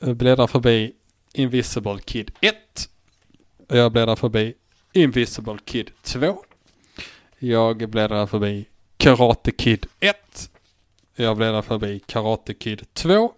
bläddrar 0.00 0.46
förbi 0.46 0.92
Invisible 1.32 1.98
Kid 2.04 2.30
1. 2.40 2.56
Jag 3.68 3.92
bläddrar 3.92 4.16
förbi 4.16 4.54
Invisible 4.92 5.58
Kid 5.64 5.90
2. 6.02 6.44
Jag 7.38 7.90
bläddrar 7.90 8.26
förbi 8.26 8.66
Karate 8.96 9.50
Kid 9.50 9.86
1. 10.00 10.50
Jag 11.14 11.36
bläddrar 11.36 11.62
förbi 11.62 12.00
Karate 12.06 12.54
Kid 12.54 12.86
2. 12.94 13.32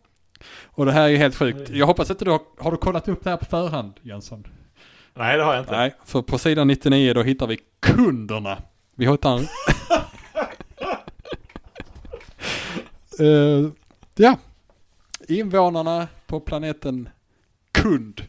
Och 0.65 0.87
det 0.87 0.93
här 0.93 1.05
är 1.05 1.09
ju 1.09 1.17
helt 1.17 1.35
sjukt. 1.37 1.71
Jag 1.71 1.87
hoppas 1.87 2.11
inte 2.11 2.25
du 2.25 2.31
har, 2.31 2.41
har 2.59 2.71
du 2.71 2.77
kollat 2.77 3.09
upp 3.09 3.25
det 3.25 3.31
här 3.31 3.37
på 3.37 3.45
förhand 3.45 3.93
Jönsson? 4.03 4.47
Nej, 5.15 5.37
det 5.37 5.45
har 5.45 5.55
jag 5.55 5.63
inte. 5.63 5.73
Nej, 5.73 5.95
för 6.05 6.23
på 6.23 6.39
sidan 6.39 6.69
99 6.69 7.15
då 7.15 7.23
hittar 7.23 7.47
vi 7.47 7.59
kunderna. 7.81 8.63
Vi 8.95 9.11
hittar... 9.11 9.39
uh, 13.21 13.71
ja. 14.15 14.39
Invånarna 15.31 16.09
på 16.27 16.41
planeten 16.41 17.09
Kund. 17.73 18.23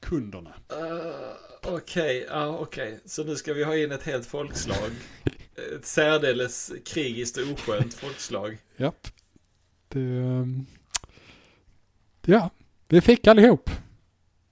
Kunderna. 0.00 0.54
Uh, 0.72 1.74
okej, 1.74 2.26
ja 2.28 2.58
okej. 2.58 3.00
Så 3.04 3.24
nu 3.24 3.36
ska 3.36 3.52
vi 3.52 3.64
ha 3.64 3.76
in 3.76 3.92
ett 3.92 4.02
helt 4.02 4.26
folkslag. 4.26 4.90
ett 5.76 5.86
särdeles 5.86 6.72
krigiskt 6.84 7.36
och 7.36 7.52
oskönt 7.52 7.94
folkslag. 7.94 8.58
Japp. 8.76 9.08
Det, 9.88 10.00
um, 10.00 10.66
ja, 12.22 12.50
vi 12.88 13.00
fick 13.00 13.26
allihop. 13.26 13.70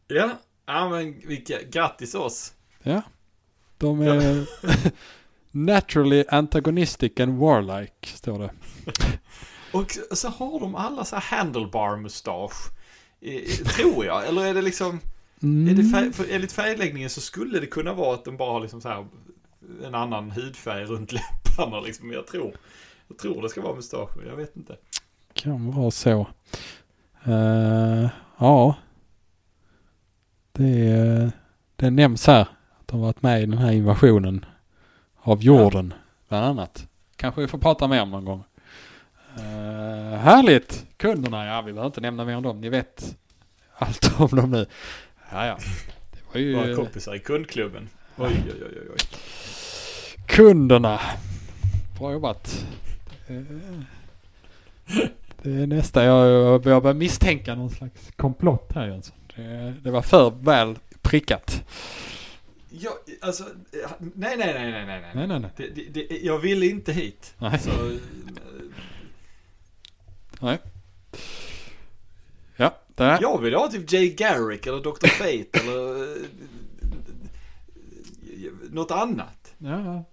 Ja, 0.08 0.30
ja 0.66 0.88
men 0.88 1.20
vilka, 1.26 1.62
grattis 1.62 2.14
oss. 2.14 2.54
Ja. 2.82 3.02
De 3.78 4.00
är 4.00 4.46
naturally 5.50 6.24
antagonistic 6.28 7.12
and 7.20 7.38
warlike, 7.38 8.08
står 8.08 8.38
det. 8.38 8.50
Och 9.72 10.16
så 10.16 10.28
har 10.28 10.60
de 10.60 10.74
alla 10.74 11.04
så 11.04 11.16
här 11.16 11.36
handlebar-mustasch. 11.36 12.70
Eh, 13.20 13.66
tror 13.66 14.04
jag, 14.04 14.28
eller 14.28 14.44
är 14.44 14.54
det 14.54 14.62
liksom... 14.62 15.00
Är 15.44 15.74
det 15.74 15.84
färg, 15.84 16.12
för 16.12 16.26
enligt 16.30 16.52
färgläggningen 16.52 17.10
så 17.10 17.20
skulle 17.20 17.60
det 17.60 17.66
kunna 17.66 17.92
vara 17.92 18.14
att 18.14 18.24
de 18.24 18.36
bara 18.36 18.52
har 18.52 18.60
liksom 18.60 18.80
så 18.80 18.88
här 18.88 19.06
en 19.84 19.94
annan 19.94 20.30
hudfärg 20.30 20.84
runt 20.84 21.12
läpparna 21.12 21.80
liksom. 21.80 22.08
Men 22.08 22.16
jag 22.16 22.26
tror, 22.26 22.56
jag 23.08 23.18
tror 23.18 23.42
det 23.42 23.48
ska 23.48 23.62
vara 23.62 23.74
mustasch, 23.74 24.16
men 24.16 24.26
jag 24.26 24.36
vet 24.36 24.56
inte. 24.56 24.76
Kan 25.32 25.70
vara 25.70 25.90
så. 25.90 26.26
Uh, 27.28 28.08
ja. 28.38 28.74
Det, 30.52 31.30
det 31.76 31.90
nämns 31.90 32.26
här 32.26 32.40
att 32.40 32.86
de 32.86 33.00
varit 33.00 33.22
med 33.22 33.42
i 33.42 33.46
den 33.46 33.58
här 33.58 33.72
invasionen 33.72 34.44
av 35.16 35.42
jorden, 35.42 35.94
bland 36.28 36.46
annat. 36.46 36.88
Kanske 37.16 37.40
vi 37.40 37.48
får 37.48 37.58
prata 37.58 37.88
mer 37.88 38.02
om 38.02 38.10
någon 38.10 38.24
gång. 38.24 38.44
Uh, 39.38 40.16
härligt! 40.16 40.86
Kunderna, 40.96 41.46
ja 41.46 41.62
vi 41.62 41.72
behöver 41.72 41.86
inte 41.86 42.00
nämna 42.00 42.24
mer 42.24 42.36
om 42.36 42.42
dem. 42.42 42.60
Ni 42.60 42.68
vet 42.68 43.16
allt 43.74 44.20
om 44.20 44.28
dem 44.28 44.50
nu. 44.50 44.66
Ja, 45.30 45.46
ja. 45.46 45.58
Det 46.12 46.18
var 46.32 46.40
ju... 46.40 46.54
Våra 46.54 46.74
kompisar 46.76 47.14
i 47.14 47.18
kundklubben. 47.18 47.88
Oj, 48.16 48.42
oj, 48.46 48.64
oj, 48.64 48.88
oj. 48.90 48.98
Kunderna. 50.26 51.00
Bra 51.98 52.12
jobbat. 52.12 52.66
Eh, 53.26 53.36
Det 55.42 55.50
är 55.50 55.66
nästa. 55.66 56.04
Jag, 56.04 56.62
börjar 56.62 56.94
misstänka 56.94 57.54
någon 57.54 57.70
slags 57.70 58.10
komplott 58.16 58.72
här 58.74 58.86
Jönsson. 58.86 59.16
Det, 59.36 59.74
det 59.82 59.90
var 59.90 60.02
för 60.02 60.30
väl 60.30 60.78
prickat. 61.02 61.64
Ja, 62.70 62.90
alltså, 63.20 63.44
nej, 63.98 64.36
nej, 64.36 64.54
nej, 64.54 64.72
nej, 64.72 64.86
nej, 64.86 65.00
nej. 65.00 65.10
Nej, 65.14 65.26
nej, 65.26 65.40
nej. 65.40 65.50
Det, 65.56 65.68
det, 65.68 66.08
det, 66.08 66.18
jag 66.22 66.38
ville 66.38 66.66
inte 66.66 66.92
hit. 66.92 67.34
Nej. 67.38 67.58
Så, 67.58 67.70
Nej. 70.42 70.58
Ja, 72.56 72.74
där. 72.94 73.18
jag 73.20 73.40
vill 73.40 73.54
ha 73.54 73.68
typ 73.68 73.92
Jay 73.92 74.08
Garrick 74.14 74.66
eller 74.66 74.80
Dr. 74.80 75.06
Fate 75.06 75.60
eller 75.60 76.02
eh, 76.02 76.22
något 78.70 78.90
annat. 78.90 79.54
Ja, 79.58 79.84
ja. 79.84 80.04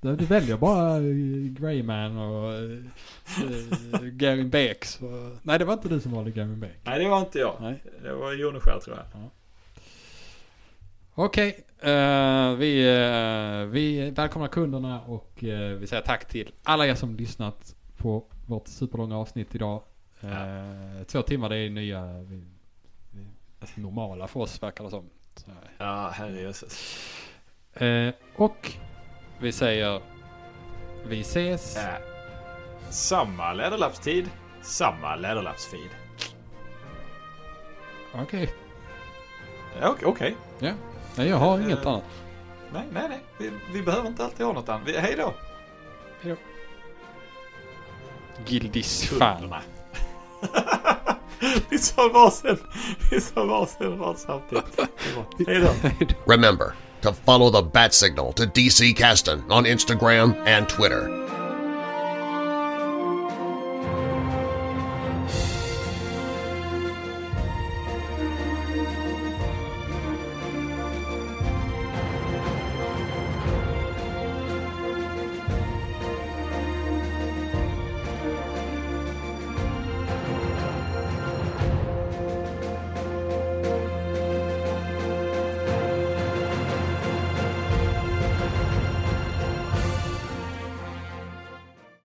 Du 0.00 0.24
väljer 0.24 0.56
bara 0.56 0.96
eh, 0.96 1.02
Greyman 1.50 2.18
och 2.18 2.52
uh, 2.52 2.82
Gary 4.02 4.44
Beck. 4.44 4.84
Så... 4.84 5.36
Nej, 5.42 5.58
det 5.58 5.64
var 5.64 5.72
inte 5.72 5.88
du 5.88 6.00
som 6.00 6.12
valde 6.12 6.30
Gary 6.30 6.54
Beck. 6.54 6.76
Nej, 6.82 6.98
det 6.98 7.08
var 7.08 7.20
inte 7.20 7.38
jag. 7.38 7.56
Nej. 7.60 7.82
Det 8.02 8.12
var 8.12 8.32
Joneskär 8.32 8.78
tror 8.80 8.96
jag. 8.96 9.30
Okej, 11.14 11.64
eh, 11.80 12.54
vi, 12.54 12.86
uh, 12.88 13.66
vi 13.66 14.10
välkomnar 14.10 14.48
kunderna 14.48 15.00
och 15.00 15.42
uh, 15.42 15.58
vi 15.58 15.86
säger 15.86 16.02
tack 16.02 16.28
till 16.28 16.52
alla 16.62 16.86
er 16.86 16.94
som 16.94 17.16
lyssnat 17.16 17.76
på 17.96 18.24
vårt 18.46 18.68
superlånga 18.68 19.18
avsnitt 19.18 19.54
idag. 19.54 19.82
Uh, 20.24 21.02
Två 21.06 21.22
timmar, 21.22 21.48
det 21.48 21.56
är 21.56 21.70
nya 21.70 22.06
vi, 22.22 22.44
vi, 23.10 23.26
normala 23.82 24.26
för 24.28 24.40
oss 24.40 24.62
verkar 24.62 24.84
det 24.84 24.90
som. 24.90 25.10
Så, 25.36 25.50
Ja, 25.78 26.08
herrejösses. 26.14 26.98
uh, 27.82 28.12
och 28.36 28.72
vi 29.40 29.52
säger 29.52 30.00
vi 31.06 31.20
ses. 31.20 31.76
Äh, 31.76 31.84
samma 32.90 33.52
läderlappstid, 33.52 34.30
samma 34.62 35.16
läderlappsfeed. 35.16 35.90
Okej, 38.14 38.52
Ja, 39.80 39.88
Okej, 39.90 40.06
okej. 40.08 40.36
ja. 40.58 40.72
Nej, 41.16 41.28
jag 41.28 41.36
har 41.36 41.60
inget 41.60 41.78
Eh, 41.84 41.86
annat. 41.92 42.04
Nej, 42.72 42.82
nej, 42.92 43.08
nej. 43.08 43.20
Vi, 43.38 43.50
vi 43.72 43.82
behöver 43.82 44.08
inte 44.08 44.24
alltid 44.24 44.46
ha 44.46 44.52
något 44.52 44.68
annat. 44.68 44.88
Vi, 44.88 44.98
hej 44.98 45.14
då. 45.16 45.34
Gildis 48.46 49.04
fan. 49.08 49.36
Kunderna. 49.40 49.60
vi 51.70 51.78
sa 51.78 52.08
varsin. 52.08 52.56
Vi 53.10 53.20
sa 53.20 53.44
varsin 53.44 53.98
rad 53.98 54.18
samtidigt. 54.18 54.76
Det 54.76 54.84
var- 55.16 55.52
Hej 55.52 55.60
då. 55.96 56.32
Remember 56.32 56.66
to 57.00 57.12
follow 57.24 57.50
the 57.52 57.62
bat 57.62 57.94
signal 57.94 58.32
to 58.32 58.44
DC 58.44 58.92
Caston 58.92 59.42
on 59.50 59.66
Instagram 59.66 60.34
and 60.46 60.68
Twitter. 60.68 61.08